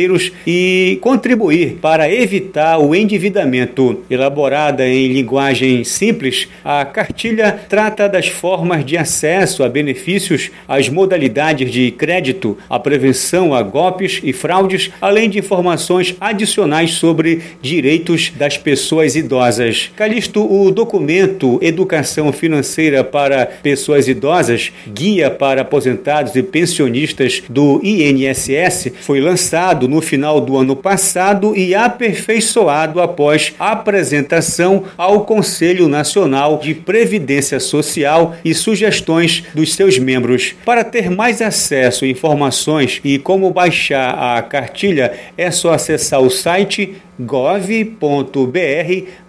e 0.47 0.99
contribuir 1.01 1.79
para 1.81 2.13
evitar 2.13 2.79
o 2.79 2.95
endividamento. 2.95 4.03
Elaborada 4.11 4.87
em 4.87 5.09
linguagem 5.09 5.85
simples, 5.85 6.49
a 6.65 6.85
cartilha 6.85 7.53
trata 7.69 8.09
das 8.09 8.29
formas 8.29 8.85
de 8.85 8.97
acesso 8.97 9.63
a 9.63 9.69
benefícios, 9.69 10.51
as 10.69 10.89
modalidades 10.89 11.71
de 11.71 11.91
crédito, 11.91 12.57
a 12.69 12.79
prevenção 12.79 13.55
a 13.55 13.63
golpes 13.63 14.21
e 14.23 14.33
fraudes, 14.33 14.91
além 15.01 15.29
de 15.31 15.39
informações 15.39 16.15
adicionais 16.21 16.93
sobre 16.93 17.41
direitos 17.63 18.33
das 18.37 18.57
pessoas 18.57 19.17
idosas. 19.17 19.91
Calixto, 19.97 20.45
o 20.45 20.71
documento 20.71 21.59
Educação 21.63 22.33
Financeira 22.33 23.03
para 23.03 23.47
Pessoas 23.47 24.09
Idosas, 24.09 24.73
Guia 24.87 25.31
para 25.31 25.63
Aposentados 25.63 26.35
e 26.35 26.43
Pensionistas 26.43 27.43
do 27.49 27.81
INSS, 27.83 28.93
foi 29.01 29.21
lançado 29.21 29.86
no 29.87 30.01
final 30.01 30.41
do 30.41 30.57
ano 30.57 30.75
passado 30.75 31.57
e 31.57 31.75
aperfeiçoado 31.75 33.01
após 33.01 33.55
apresentação 33.59 34.85
ao 34.97 35.25
Conselho 35.25 35.89
Nacional 35.89 36.17
Nacional 36.17 36.59
de 36.59 36.75
Previdência 36.75 37.59
Social 37.59 38.37
e 38.45 38.55
sugestões 38.55 39.45
dos 39.55 39.75
seus 39.75 39.99
membros. 39.99 40.55
Para 40.65 40.85
ter 40.85 41.11
mais 41.11 41.43
acesso 41.43 42.05
a 42.05 42.09
informações 42.09 43.01
e 43.05 43.19
como 43.19 43.51
baixar 43.51 44.37
a 44.37 44.43
cartilha, 44.43 45.13
é 45.37 45.51
só 45.51 45.73
acessar 45.73 46.21
o 46.21 46.31
site 46.31 46.95
gov.br 47.19 47.91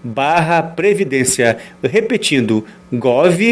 barra 0.04 0.62
previdência. 0.62 1.58
Repetindo, 1.84 2.66
gov.br 2.92 3.48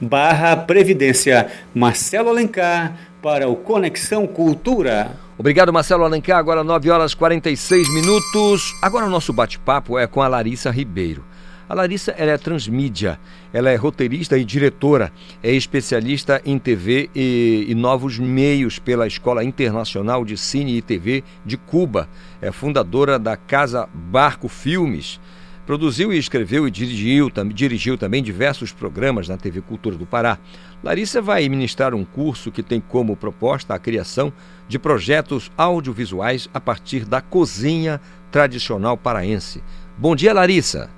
barra 0.00 0.56
previdência. 0.56 1.46
Marcelo 1.74 2.30
Alencar 2.30 2.96
para 3.22 3.48
o 3.48 3.56
Conexão 3.56 4.26
Cultura. 4.26 5.29
Obrigado, 5.40 5.72
Marcelo 5.72 6.04
Alencar. 6.04 6.36
Agora 6.36 6.62
9 6.62 6.90
horas 6.90 7.14
46 7.14 7.88
minutos. 7.94 8.76
Agora 8.82 9.06
o 9.06 9.08
nosso 9.08 9.32
bate-papo 9.32 9.98
é 9.98 10.06
com 10.06 10.20
a 10.20 10.28
Larissa 10.28 10.70
Ribeiro. 10.70 11.24
A 11.66 11.72
Larissa 11.72 12.10
ela 12.10 12.32
é 12.32 12.36
transmídia, 12.36 13.18
ela 13.50 13.70
é 13.70 13.74
roteirista 13.74 14.36
e 14.36 14.44
diretora, 14.44 15.10
é 15.42 15.50
especialista 15.50 16.42
em 16.44 16.58
TV 16.58 17.08
e, 17.14 17.64
e, 17.70 17.74
novos 17.74 18.18
meios 18.18 18.78
pela 18.78 19.06
Escola 19.06 19.42
Internacional 19.42 20.26
de 20.26 20.36
Cine 20.36 20.76
e 20.76 20.82
TV 20.82 21.24
de 21.42 21.56
Cuba. 21.56 22.06
É 22.42 22.52
fundadora 22.52 23.18
da 23.18 23.34
Casa 23.34 23.88
Barco 23.94 24.46
Filmes. 24.46 25.18
Produziu 25.64 26.12
e 26.12 26.18
escreveu 26.18 26.68
e 26.68 26.70
dirigiu, 26.70 27.30
tam, 27.30 27.48
dirigiu 27.48 27.96
também 27.96 28.22
diversos 28.22 28.72
programas 28.72 29.26
na 29.26 29.38
TV 29.38 29.62
Cultura 29.62 29.96
do 29.96 30.04
Pará. 30.04 30.36
Larissa 30.82 31.20
vai 31.20 31.46
ministrar 31.48 31.94
um 31.94 32.04
curso 32.04 32.50
que 32.50 32.62
tem 32.62 32.80
como 32.80 33.14
proposta 33.14 33.74
a 33.74 33.78
criação 33.78 34.32
de 34.66 34.78
projetos 34.78 35.52
audiovisuais 35.56 36.48
a 36.54 36.60
partir 36.60 37.04
da 37.04 37.20
cozinha 37.20 38.00
tradicional 38.30 38.96
paraense. 38.96 39.62
Bom 39.98 40.16
dia, 40.16 40.32
Larissa. 40.32 40.88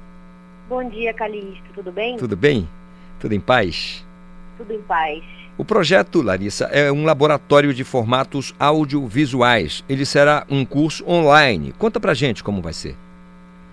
Bom 0.68 0.88
dia, 0.88 1.12
Calixto. 1.12 1.64
Tudo 1.74 1.90
bem? 1.90 2.16
Tudo 2.16 2.36
bem? 2.36 2.68
Tudo 3.18 3.34
em 3.34 3.40
paz? 3.40 4.06
Tudo 4.56 4.72
em 4.72 4.80
paz. 4.82 5.22
O 5.58 5.64
projeto, 5.64 6.22
Larissa, 6.22 6.64
é 6.66 6.90
um 6.90 7.04
laboratório 7.04 7.74
de 7.74 7.84
formatos 7.84 8.54
audiovisuais. 8.58 9.84
Ele 9.88 10.06
será 10.06 10.46
um 10.48 10.64
curso 10.64 11.04
online. 11.08 11.72
Conta 11.72 11.98
pra 11.98 12.14
gente 12.14 12.42
como 12.42 12.62
vai 12.62 12.72
ser. 12.72 12.96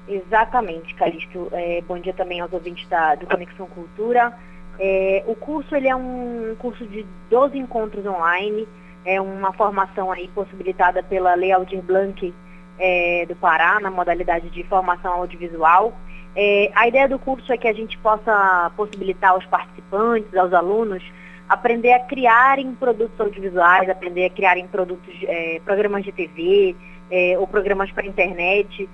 Exatamente, 0.08 0.94
Calixto. 0.96 1.50
É, 1.52 1.82
bom 1.88 2.00
dia 2.00 2.14
também 2.14 2.42
aos 2.42 2.52
ouvintes 2.52 2.88
da, 2.90 3.14
do 3.16 3.28
Conexão 3.28 3.68
Cultura. 3.68 4.36
É, 4.80 5.24
o 5.28 5.36
curso 5.36 5.76
ele 5.76 5.90
é 5.90 5.96
um 5.96 6.56
curso 6.58 6.86
de 6.88 7.06
12 7.30 7.58
encontros 7.58 8.06
online. 8.06 8.68
É 9.06 9.20
uma 9.20 9.52
formação 9.54 10.12
aí 10.12 10.28
possibilitada 10.30 11.04
pela 11.04 11.36
Lei 11.36 11.52
Aldir 11.52 11.82
Blanc 11.82 12.34
é, 12.80 13.26
do 13.28 13.36
Pará, 13.36 13.80
na 13.80 13.92
modalidade 13.92 14.50
de 14.50 14.64
formação 14.64 15.14
audiovisual. 15.14 15.94
É, 16.36 16.72
a 16.76 16.88
ideia 16.88 17.08
do 17.08 17.20
curso 17.20 17.52
é 17.52 17.58
que 17.58 17.68
a 17.68 17.74
gente 17.74 17.98
possa 17.98 18.72
possibilitar 18.78 19.32
aos 19.32 19.46
participantes, 19.46 20.34
aos 20.36 20.54
alunos, 20.54 21.04
aprender 21.50 21.92
a 21.94 22.00
criarem 22.00 22.74
produtos 22.76 23.20
audiovisuais, 23.20 23.90
aprender 23.90 24.26
a 24.26 24.30
criarem 24.30 24.68
produtos, 24.68 25.14
é, 25.24 25.60
programas 25.66 26.04
de 26.04 26.12
TV 26.12 26.76
é, 27.12 27.36
ou 27.38 27.48
programas 27.48 27.92
para 27.92 28.06
internet, 28.06 28.88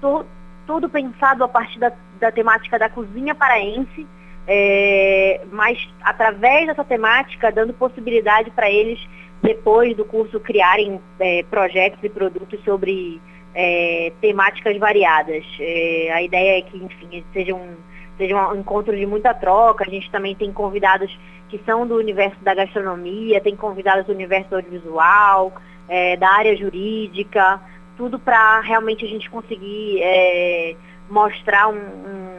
to, 0.00 0.24
tudo 0.66 0.88
pensado 0.88 1.42
a 1.42 1.48
partir 1.48 1.78
da, 1.78 1.90
da 2.20 2.30
temática 2.30 2.78
da 2.78 2.88
cozinha 2.88 3.34
paraense, 3.34 4.06
é, 4.46 5.40
mas 5.50 5.78
através 6.02 6.66
dessa 6.66 6.84
temática 6.84 7.50
dando 7.50 7.74
possibilidade 7.74 8.50
para 8.50 8.70
eles 8.70 8.98
depois 9.42 9.96
do 9.96 10.04
curso 10.04 10.40
criarem 10.40 11.00
é, 11.18 11.44
projetos 11.50 11.98
e 12.02 12.08
produtos 12.08 12.62
sobre 12.64 13.20
é, 13.54 14.12
temáticas 14.20 14.76
variadas. 14.78 15.44
É, 15.58 16.10
a 16.12 16.22
ideia 16.22 16.58
é 16.58 16.62
que, 16.62 16.76
enfim, 16.76 17.24
seja 17.32 17.54
um, 17.54 17.74
seja 18.16 18.36
um 18.36 18.56
encontro 18.56 18.96
de 18.96 19.06
muita 19.06 19.32
troca. 19.34 19.84
A 19.86 19.90
gente 19.90 20.10
também 20.10 20.34
tem 20.34 20.52
convidados 20.52 21.16
que 21.48 21.60
são 21.64 21.86
do 21.86 21.96
universo 21.96 22.36
da 22.42 22.54
gastronomia, 22.54 23.40
tem 23.40 23.56
convidados 23.56 24.06
do 24.06 24.12
universo 24.12 24.54
audiovisual, 24.54 25.52
é, 25.88 26.16
da 26.16 26.28
área 26.28 26.56
jurídica, 26.56 27.60
tudo 27.96 28.18
para 28.18 28.60
realmente 28.60 29.04
a 29.04 29.08
gente 29.08 29.30
conseguir 29.30 30.00
é, 30.02 30.76
mostrar 31.08 31.68
um, 31.68 31.76
um, 31.76 32.35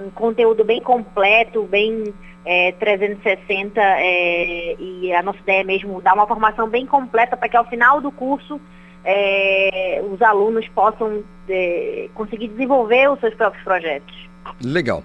um, 0.00 0.10
conteúdo 0.10 0.64
bem 0.64 0.80
completo, 0.80 1.64
bem 1.64 2.12
é, 2.44 2.72
360 2.72 3.80
é, 3.80 4.76
e 4.78 5.12
a 5.12 5.22
nossa 5.22 5.38
ideia 5.38 5.60
é 5.60 5.64
mesmo 5.64 6.00
dar 6.00 6.14
uma 6.14 6.26
formação 6.26 6.68
bem 6.68 6.86
completa 6.86 7.36
para 7.36 7.48
que 7.48 7.56
ao 7.56 7.68
final 7.68 8.00
do 8.00 8.10
curso 8.10 8.60
é, 9.04 10.02
os 10.10 10.20
alunos 10.22 10.66
possam 10.68 11.22
é, 11.48 12.08
conseguir 12.14 12.48
desenvolver 12.48 13.10
os 13.10 13.20
seus 13.20 13.34
próprios 13.34 13.62
projetos. 13.64 14.14
Legal. 14.62 15.02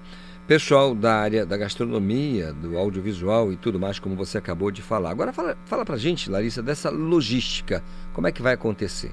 Pessoal 0.47 0.95
da 0.95 1.13
área 1.13 1.45
da 1.45 1.55
gastronomia, 1.55 2.51
do 2.51 2.75
audiovisual 2.75 3.51
e 3.51 3.55
tudo 3.55 3.79
mais, 3.79 3.99
como 3.99 4.15
você 4.15 4.37
acabou 4.39 4.71
de 4.71 4.81
falar. 4.81 5.11
Agora 5.11 5.31
fala, 5.31 5.55
fala 5.65 5.85
pra 5.85 5.95
gente, 5.95 6.27
Larissa, 6.27 6.63
dessa 6.63 6.89
logística. 6.89 7.83
Como 8.13 8.25
é 8.25 8.31
que 8.31 8.41
vai 8.41 8.53
acontecer? 8.53 9.11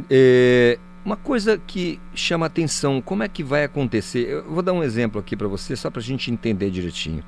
É, 0.09 0.77
uma 1.03 1.15
coisa 1.15 1.57
que 1.57 1.99
chama 2.13 2.45
atenção, 2.45 3.01
como 3.01 3.23
é 3.23 3.27
que 3.27 3.43
vai 3.43 3.63
acontecer? 3.63 4.29
Eu 4.29 4.43
vou 4.43 4.63
dar 4.63 4.73
um 4.73 4.83
exemplo 4.83 5.19
aqui 5.19 5.35
para 5.35 5.47
você, 5.47 5.75
só 5.75 5.89
para 5.89 5.99
a 5.99 6.03
gente 6.03 6.31
entender 6.31 6.69
direitinho. 6.69 7.23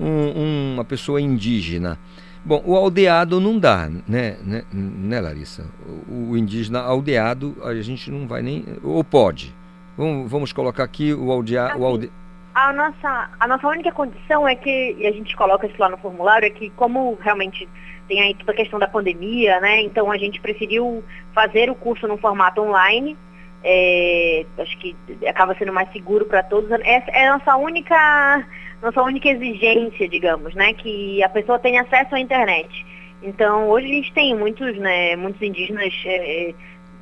Um, 0.00 0.74
uma 0.74 0.84
pessoa 0.84 1.20
indígena. 1.20 1.98
Bom, 2.42 2.62
o 2.64 2.74
aldeado 2.74 3.38
não 3.38 3.58
dá, 3.58 3.88
né, 4.08 4.38
né, 4.42 4.64
né 4.72 5.20
Larissa? 5.20 5.66
O, 6.08 6.30
o, 6.30 6.38
indígena 6.38 6.80
aldeado 6.80 7.54
a 7.62 7.74
gente 7.74 8.10
não 8.10 8.26
vai 8.26 8.40
nem. 8.40 8.64
Ou 8.82 9.04
pode. 9.04 9.54
Vamos, 9.96 10.30
vamos 10.30 10.52
colocar 10.52 10.84
aqui 10.84 11.12
o, 11.12 11.30
aldea, 11.30 11.76
o 11.76 11.84
aldeado 11.84 12.20
a 12.54 12.72
nossa, 12.72 13.30
a 13.38 13.46
nossa 13.46 13.66
única 13.68 13.92
condição 13.92 14.46
é 14.46 14.54
que, 14.54 14.96
e 14.98 15.06
a 15.06 15.12
gente 15.12 15.36
coloca 15.36 15.66
isso 15.66 15.76
lá 15.78 15.88
no 15.88 15.96
formulário, 15.98 16.46
é 16.46 16.50
que 16.50 16.70
como 16.70 17.16
realmente 17.20 17.68
tem 18.08 18.20
aí 18.20 18.34
toda 18.34 18.52
a 18.52 18.56
questão 18.56 18.78
da 18.78 18.88
pandemia, 18.88 19.60
né? 19.60 19.82
Então 19.82 20.10
a 20.10 20.18
gente 20.18 20.40
preferiu 20.40 21.04
fazer 21.32 21.70
o 21.70 21.74
curso 21.74 22.08
no 22.08 22.18
formato 22.18 22.60
online. 22.60 23.16
É, 23.62 24.44
acho 24.58 24.76
que 24.78 24.96
acaba 25.28 25.54
sendo 25.54 25.72
mais 25.72 25.92
seguro 25.92 26.24
para 26.24 26.42
todos. 26.42 26.70
Essa 26.70 27.10
é 27.12 27.28
a 27.28 27.38
nossa 27.38 27.56
única, 27.56 28.46
nossa 28.82 29.02
única 29.02 29.28
exigência, 29.28 30.08
digamos, 30.08 30.54
né? 30.54 30.72
Que 30.74 31.22
a 31.22 31.28
pessoa 31.28 31.58
tenha 31.58 31.82
acesso 31.82 32.14
à 32.14 32.20
internet. 32.20 32.86
Então 33.22 33.68
hoje 33.68 33.86
a 33.86 33.94
gente 33.94 34.12
tem 34.12 34.34
muitos, 34.34 34.76
né, 34.78 35.14
muitos 35.14 35.42
indígenas 35.42 35.92
é, 36.06 36.54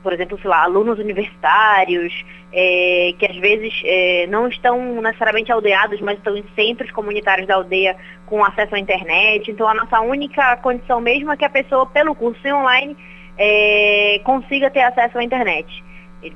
por 0.02 0.12
exemplo, 0.12 0.38
lá, 0.44 0.62
alunos 0.62 0.98
universitários, 0.98 2.12
é, 2.52 3.14
que 3.18 3.26
às 3.26 3.36
vezes 3.36 3.72
é, 3.84 4.26
não 4.28 4.48
estão 4.48 5.00
necessariamente 5.00 5.50
aldeados, 5.52 6.00
mas 6.00 6.18
estão 6.18 6.36
em 6.36 6.44
centros 6.54 6.90
comunitários 6.92 7.46
da 7.46 7.56
aldeia 7.56 7.96
com 8.26 8.44
acesso 8.44 8.74
à 8.74 8.78
internet. 8.78 9.50
Então 9.50 9.68
a 9.68 9.74
nossa 9.74 10.00
única 10.00 10.56
condição 10.58 11.00
mesmo 11.00 11.32
é 11.32 11.36
que 11.36 11.44
a 11.44 11.50
pessoa, 11.50 11.86
pelo 11.86 12.14
curso 12.14 12.40
online, 12.48 12.96
é, 13.36 14.20
consiga 14.24 14.70
ter 14.70 14.82
acesso 14.82 15.18
à 15.18 15.24
internet. 15.24 15.84
E, 16.22 16.32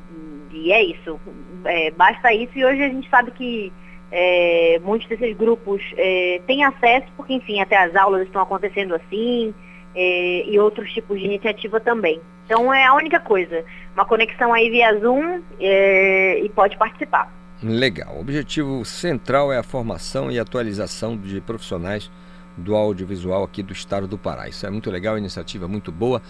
e 0.53 0.73
é 0.73 0.83
isso. 0.83 1.19
É, 1.65 1.91
basta 1.93 2.33
isso 2.33 2.53
e 2.57 2.65
hoje 2.65 2.83
a 2.83 2.89
gente 2.89 3.09
sabe 3.09 3.31
que 3.31 3.73
é, 4.13 4.79
muitos 4.85 5.09
desses 5.09 5.35
grupos 5.37 5.83
é, 5.97 6.41
têm 6.47 6.63
acesso, 6.63 7.07
porque 7.17 7.33
enfim, 7.33 7.61
até 7.61 7.77
as 7.79 7.97
aulas 7.97 8.27
estão 8.27 8.43
acontecendo 8.43 8.95
assim 8.95 9.55
é, 9.95 10.45
e 10.47 10.59
outros 10.59 10.93
tipos 10.93 11.19
de 11.19 11.25
iniciativa 11.25 11.81
também. 11.81 12.21
Então 12.45 12.73
é 12.73 12.85
a 12.85 12.95
única 12.95 13.19
coisa, 13.19 13.65
uma 13.95 14.05
conexão 14.05 14.53
aí 14.53 14.69
via 14.69 14.99
Zoom 15.01 15.41
é, 15.59 16.41
e 16.41 16.49
pode 16.51 16.77
participar. 16.77 17.33
Legal. 17.63 18.17
O 18.17 18.21
objetivo 18.21 18.85
central 18.85 19.53
é 19.53 19.57
a 19.57 19.63
formação 19.63 20.31
e 20.31 20.39
atualização 20.39 21.17
de 21.17 21.41
profissionais 21.41 22.11
do 22.57 22.75
audiovisual 22.75 23.45
aqui 23.45 23.63
do 23.63 23.73
estado 23.73 24.07
do 24.07 24.19
Pará. 24.19 24.49
Isso 24.49 24.67
é 24.67 24.71
muito 24.71 24.91
legal, 24.91 25.17
iniciativa 25.17 25.67
muito 25.67 25.91
boa. 25.91 26.21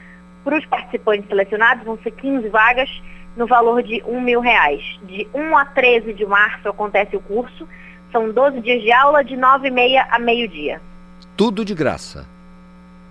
Para 0.44 0.58
os 0.58 0.66
participantes 0.66 1.28
selecionados, 1.28 1.84
vão 1.84 2.00
ser 2.02 2.12
15 2.12 2.50
vagas 2.50 2.90
no 3.38 3.46
valor 3.46 3.84
de 3.84 4.02
um 4.08 4.22
mil 4.22 4.40
reais. 4.40 4.82
De 5.04 5.28
1 5.34 5.58
a 5.58 5.66
13 5.66 6.14
de 6.14 6.26
março 6.26 6.70
acontece 6.70 7.16
o 7.16 7.20
curso. 7.20 7.68
São 8.12 8.32
12 8.32 8.62
dias 8.62 8.82
de 8.82 8.92
aula, 8.92 9.24
de 9.24 9.38
9 9.38 9.68
e 9.68 9.72
meia 9.72 10.08
a 10.10 10.18
meio-dia. 10.18 10.82
Tudo 11.38 11.64
de 11.64 11.76
graça. 11.76 12.26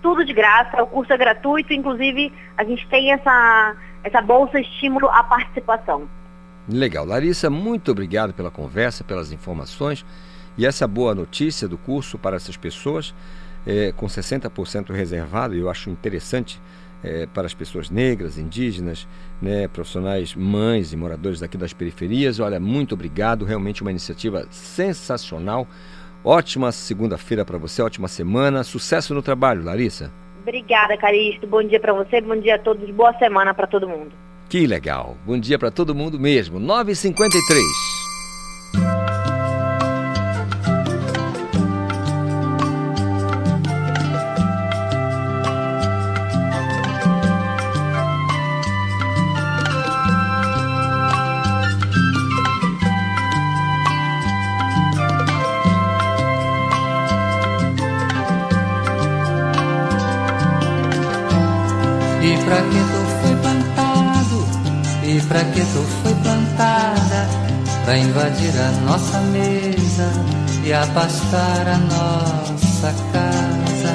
Tudo 0.01 0.25
de 0.25 0.33
graça, 0.33 0.81
o 0.81 0.87
curso 0.87 1.13
é 1.13 1.17
gratuito, 1.17 1.73
inclusive 1.73 2.33
a 2.57 2.63
gente 2.63 2.87
tem 2.87 3.11
essa, 3.11 3.75
essa 4.03 4.21
bolsa 4.21 4.59
estímulo 4.59 5.07
à 5.09 5.23
participação. 5.23 6.07
Legal. 6.67 7.05
Larissa, 7.05 7.49
muito 7.49 7.91
obrigado 7.91 8.33
pela 8.33 8.51
conversa, 8.51 9.03
pelas 9.03 9.31
informações 9.31 10.05
e 10.57 10.65
essa 10.65 10.87
boa 10.87 11.15
notícia 11.15 11.67
do 11.67 11.77
curso 11.77 12.17
para 12.17 12.35
essas 12.35 12.57
pessoas, 12.57 13.13
é, 13.65 13.91
com 13.91 14.05
60% 14.05 14.91
reservado, 14.91 15.55
eu 15.55 15.69
acho 15.69 15.89
interessante 15.89 16.59
é, 17.03 17.25
para 17.25 17.47
as 17.47 17.53
pessoas 17.53 17.89
negras, 17.89 18.37
indígenas, 18.37 19.07
né, 19.41 19.67
profissionais, 19.67 20.35
mães 20.35 20.93
e 20.93 20.97
moradores 20.97 21.39
daqui 21.39 21.57
das 21.57 21.73
periferias. 21.73 22.39
Olha, 22.39 22.59
muito 22.59 22.93
obrigado, 22.93 23.45
realmente 23.45 23.81
uma 23.81 23.91
iniciativa 23.91 24.45
sensacional. 24.51 25.67
Ótima 26.23 26.71
segunda-feira 26.71 27.43
para 27.43 27.57
você, 27.57 27.81
ótima 27.81 28.07
semana. 28.07 28.63
Sucesso 28.63 29.13
no 29.13 29.21
trabalho, 29.21 29.63
Larissa. 29.63 30.11
Obrigada, 30.41 30.97
Caristo. 30.97 31.47
Bom 31.47 31.63
dia 31.63 31.79
para 31.79 31.93
você, 31.93 32.21
bom 32.21 32.35
dia 32.35 32.55
a 32.55 32.59
todos, 32.59 32.89
boa 32.91 33.13
semana 33.17 33.53
para 33.53 33.67
todo 33.67 33.87
mundo. 33.87 34.11
Que 34.49 34.67
legal. 34.67 35.15
Bom 35.25 35.39
dia 35.39 35.57
para 35.57 35.71
todo 35.71 35.95
mundo 35.95 36.19
mesmo. 36.19 36.59
9h53. 36.59 39.00
Abastar 70.81 71.67
a 71.67 71.77
nossa 71.77 72.93
casa. 73.13 73.93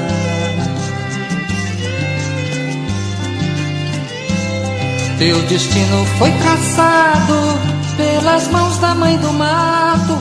Teu 5.18 5.40
destino 5.42 6.04
foi 6.18 6.30
traçado 6.32 7.58
pelas 7.96 8.48
mãos 8.48 8.78
da 8.78 8.94
mãe 8.94 9.16
do 9.18 9.32
mato, 9.32 10.16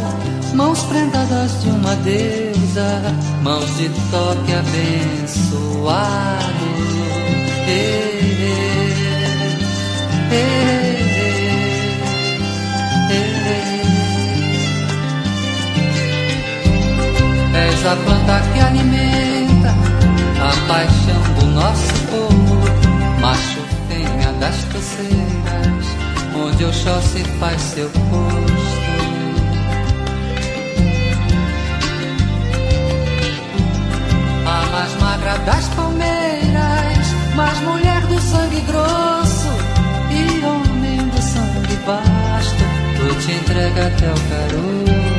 mãos 0.55 0.81
prendadas 0.83 1.61
de 1.61 1.69
uma 1.69 1.95
deusa, 1.97 3.01
mãos 3.43 3.77
de 3.77 3.89
toque 4.09 4.53
abençoado. 4.53 6.35
És 17.56 17.86
a 17.86 17.95
planta 17.95 18.41
que 18.53 18.60
alimenta 18.60 19.73
a 20.41 20.68
paixão 20.68 21.22
do 21.40 21.45
nosso 21.48 21.94
povo, 22.11 22.56
macho 23.22 23.61
fêmea 23.88 24.32
das 24.41 24.56
toceiras, 24.65 25.86
onde 26.36 26.65
o 26.65 26.73
chó 26.73 26.99
se 26.99 27.23
faz 27.40 27.61
seu 27.61 27.90
posto. 27.90 28.76
A 34.45 34.65
mais 34.72 35.02
magra 35.02 35.38
das 35.45 35.68
palmeiras, 35.69 37.07
mais 37.36 37.57
mulher 37.61 38.02
do 38.07 38.19
sangue 38.19 38.61
grosso 38.61 39.49
e 40.11 40.45
homem 40.45 41.07
do 41.07 41.22
sangue 41.22 41.76
basto, 41.86 42.64
tu 42.98 43.15
te 43.26 43.32
entrega 43.32 43.88
até 43.88 44.07
o 44.07 44.30
caroço. 44.30 45.14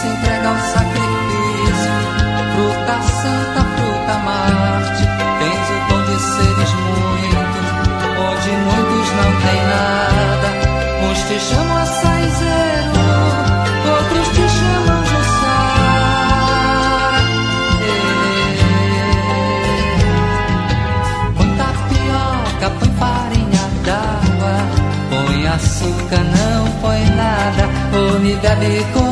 Se 0.00 0.06
entrega 0.06 0.48
ao 0.48 0.58
sacrifício. 0.58 1.92
Fruta 2.54 2.96
santa, 3.02 3.60
fruta 3.74 4.14
Marte, 4.24 5.04
tens 5.38 5.66
o 5.74 5.78
dom 5.88 6.02
de 6.04 6.16
seres 6.20 6.72
muito, 6.86 7.58
onde 8.28 8.50
muitos 8.66 9.08
não 9.18 9.30
têm 9.42 9.60
nada. 9.74 10.48
Uns 11.02 11.20
te 11.26 11.36
chamam 11.40 11.78
a 11.78 11.86
saizeiro, 11.86 12.94
outros 13.90 14.28
te 14.34 14.44
chamam 14.56 15.00
Jussara. 15.10 15.58
Põe 21.36 21.50
tapioca, 21.56 22.68
põe 22.78 22.90
farinha 23.00 23.64
d'água, 23.84 24.54
põe 25.10 25.38
açúcar, 25.48 26.22
não 26.36 26.62
põe 26.80 27.02
nada. 27.16 27.64
Ou 27.98 28.20
me 28.20 28.34
bebe 28.36 28.86
com 28.92 29.08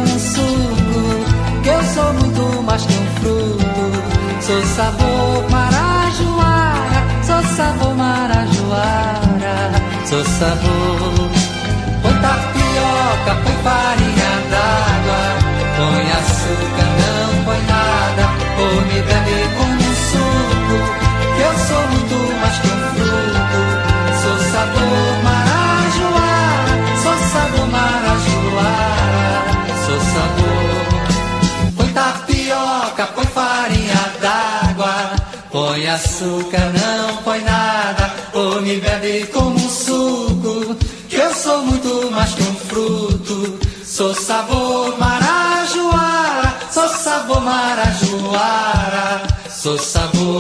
Sou 4.57 4.65
sabor 4.65 5.51
marajoara, 5.51 7.01
sou 7.23 7.43
sabor 7.57 7.95
marajoara, 7.95 9.57
sou 10.07 10.25
sabor. 10.25 11.29
Põe 12.01 12.15
tapioca, 12.25 13.33
põe 13.45 13.57
farinha 13.67 14.33
d'água, 14.51 15.21
põe 15.77 16.07
açúcar, 16.21 16.86
açúcar, 36.37 36.73
não 36.73 37.17
põe 37.23 37.41
nada. 37.41 38.13
Ou 38.35 38.61
me 38.61 38.79
bebe 38.79 39.27
como 39.27 39.57
um 39.57 39.69
suco, 39.69 40.77
que 41.09 41.17
eu 41.17 41.35
sou 41.35 41.63
muito 41.63 42.11
mais 42.11 42.35
que 42.35 42.43
um 42.43 42.55
fruto. 42.55 43.59
Sou 43.85 44.15
sabor 44.15 44.99
marajoara, 44.99 46.55
sou 46.71 46.89
sabor 46.89 47.41
marajoara, 47.41 49.23
sou 49.49 49.79
sabor. 49.79 50.36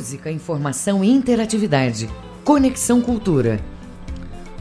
Música, 0.00 0.30
informação 0.30 1.04
e 1.04 1.10
interatividade. 1.10 2.08
Conexão 2.42 3.02
Cultura. 3.02 3.60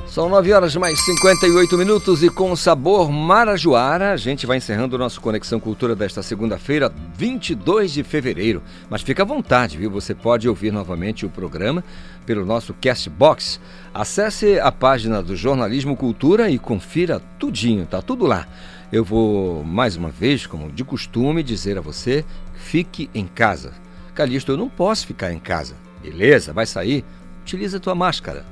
São 0.06 0.28
9 0.28 0.52
horas 0.52 0.76
mais 0.76 1.00
58 1.00 1.78
minutos 1.78 2.22
e 2.22 2.30
com 2.30 2.54
sabor 2.58 3.10
marajoara, 3.10 4.12
a 4.12 4.18
gente 4.18 4.46
vai 4.46 4.58
encerrando 4.58 4.98
o 4.98 5.00
nosso 5.00 5.22
Conexão 5.22 5.58
Cultura 5.58 5.96
desta 5.96 6.22
segunda-feira, 6.22 6.92
22 7.16 7.94
de 7.94 8.04
fevereiro. 8.04 8.62
Mas 8.90 9.02
fica 9.02 9.24
à 9.24 9.26
vontade, 9.26 9.78
viu? 9.78 9.90
Você 9.92 10.14
pode 10.14 10.50
ouvir 10.50 10.74
novamente 10.74 11.26
o 11.26 11.30
programa 11.30 11.86
pelo 12.26 12.46
nosso 12.46 12.74
Castbox. 12.74 13.62
Acesse 13.94 14.60
a 14.60 14.74
página 14.74 15.24
do 15.24 15.38
Jornalismo 15.38 15.96
Cultura 15.96 16.50
e 16.50 16.60
confira 16.60 17.22
tudinho, 17.40 17.86
tá 17.86 18.02
tudo 18.02 18.26
lá. 18.26 18.46
Eu 18.92 19.06
vou, 19.06 19.64
mais 19.64 19.96
uma 19.96 20.10
vez, 20.10 20.46
como 20.46 20.70
de 20.70 20.84
costume, 20.84 21.42
dizer 21.44 21.78
a 21.78 21.82
você, 21.82 22.26
fique 22.56 23.10
em 23.16 23.26
casa. 23.26 23.72
Calixto, 24.14 24.52
eu 24.52 24.58
não 24.58 24.70
posso 24.70 25.06
ficar 25.08 25.32
em 25.32 25.40
casa. 25.40 25.76
Beleza, 26.02 26.54
vai 26.54 26.66
sair? 26.66 27.04
Utiliza 27.42 27.78
a 27.78 27.80
tua 27.80 27.96
máscara, 27.96 28.46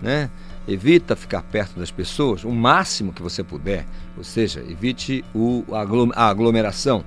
né? 0.00 0.30
Evita 0.66 1.16
ficar 1.16 1.42
perto 1.42 1.78
das 1.78 1.90
pessoas 1.90 2.44
o 2.44 2.50
máximo 2.50 3.12
que 3.12 3.22
você 3.22 3.42
puder, 3.42 3.84
ou 4.16 4.22
seja, 4.22 4.60
evite 4.60 5.24
o, 5.34 5.64
a 6.14 6.28
aglomeração. 6.28 7.04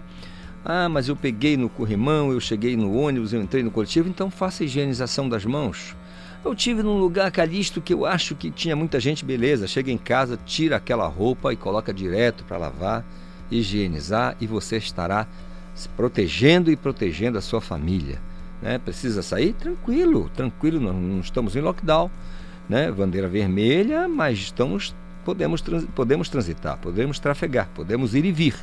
Ah, 0.64 0.90
mas 0.90 1.07
eu 1.07 1.15
peguei 1.15 1.56
no 1.56 1.69
corrimão, 1.69 2.32
eu 2.32 2.40
cheguei 2.40 2.76
no 2.76 2.98
ônibus, 2.98 3.32
eu 3.32 3.41
entrei 3.41 3.61
no 3.61 3.72
coletivo, 3.72 4.10
então 4.10 4.32
faça 4.32 4.64
a 4.64 4.65
higienização 4.65 5.30
das 5.30 5.45
mãos. 5.45 5.95
Eu 6.44 6.53
tive 6.53 6.84
num 6.84 6.99
lugar 6.99 7.32
calisto 7.32 7.82
que 7.82 7.94
eu 7.94 8.06
acho 8.06 8.36
que 8.36 8.52
tinha 8.52 8.76
muita 8.76 8.99
gente, 8.99 9.26
beleza. 9.26 9.68
Chega 9.68 9.91
em 9.91 9.98
casa, 9.98 10.40
tira 10.45 10.76
aquela 10.76 11.07
roupa 11.07 11.53
e 11.53 11.56
coloca 11.56 11.94
direto 11.94 12.44
para 12.44 12.57
lavar, 12.57 13.06
higienizar 13.49 14.36
e 14.40 14.45
você 14.45 14.77
estará 14.77 15.27
se 15.76 15.88
protegendo 15.89 16.72
e 16.72 16.76
protegendo 16.76 17.38
a 17.38 17.41
sua 17.41 17.61
família. 17.61 18.19
Né? 18.61 18.80
Precisa 18.80 19.22
sair? 19.22 19.53
Tranquilo, 19.53 20.31
tranquilo, 20.34 20.80
nós 20.80 20.95
não 20.95 21.19
estamos 21.19 21.56
em 21.56 21.61
lockdown 21.61 22.10
né, 22.68 22.91
bandeira 22.91 23.27
vermelha, 23.27 24.07
mas 24.07 24.39
estamos, 24.39 24.95
podemos, 25.23 25.64
podemos 25.93 26.30
transitar, 26.30 26.77
podemos 26.77 27.19
trafegar, 27.19 27.69
podemos 27.73 28.15
ir 28.15 28.26
e 28.26 28.31
vir. 28.31 28.56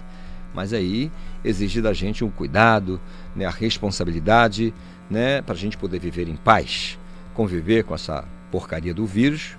Mas 0.55 0.73
aí 0.73 1.11
exige 1.45 1.81
da 1.81 1.93
gente 1.93 2.25
um 2.25 2.31
cuidado, 2.31 3.01
né, 3.35 3.47
a 3.47 3.51
responsabilidade, 3.51 4.75
né, 5.09 5.41
para 5.43 5.55
a 5.55 5.59
gente 5.59 5.79
poder 5.79 5.99
viver 5.99 6.29
em 6.29 6.37
paz, 6.37 6.99
conviver 7.35 7.85
com 7.85 7.95
essa 7.95 8.25
porcaria 8.51 8.93
do 8.93 9.07
vírus. 9.07 9.57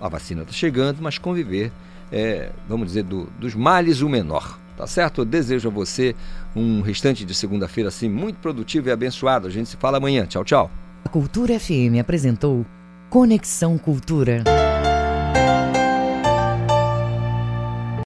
A 0.00 0.08
vacina 0.08 0.42
está 0.42 0.52
chegando, 0.52 0.98
mas 1.00 1.18
conviver, 1.18 1.72
é, 2.12 2.50
vamos 2.68 2.88
dizer, 2.88 3.02
do, 3.02 3.24
dos 3.40 3.54
males 3.54 4.02
o 4.02 4.08
menor. 4.08 4.58
Tá 4.76 4.86
certo? 4.86 5.22
Eu 5.22 5.24
desejo 5.24 5.68
a 5.68 5.72
você 5.72 6.14
um 6.54 6.82
restante 6.82 7.24
de 7.24 7.34
segunda-feira 7.34 7.88
assim 7.88 8.08
muito 8.08 8.36
produtivo 8.36 8.88
e 8.88 8.92
abençoado. 8.92 9.46
A 9.46 9.50
gente 9.50 9.70
se 9.70 9.76
fala 9.76 9.96
amanhã. 9.96 10.26
Tchau, 10.26 10.44
tchau. 10.44 10.70
A 11.04 11.08
Cultura 11.08 11.58
FM 11.58 11.98
apresentou 12.00 12.66
Conexão 13.08 13.78
Cultura. 13.78 14.44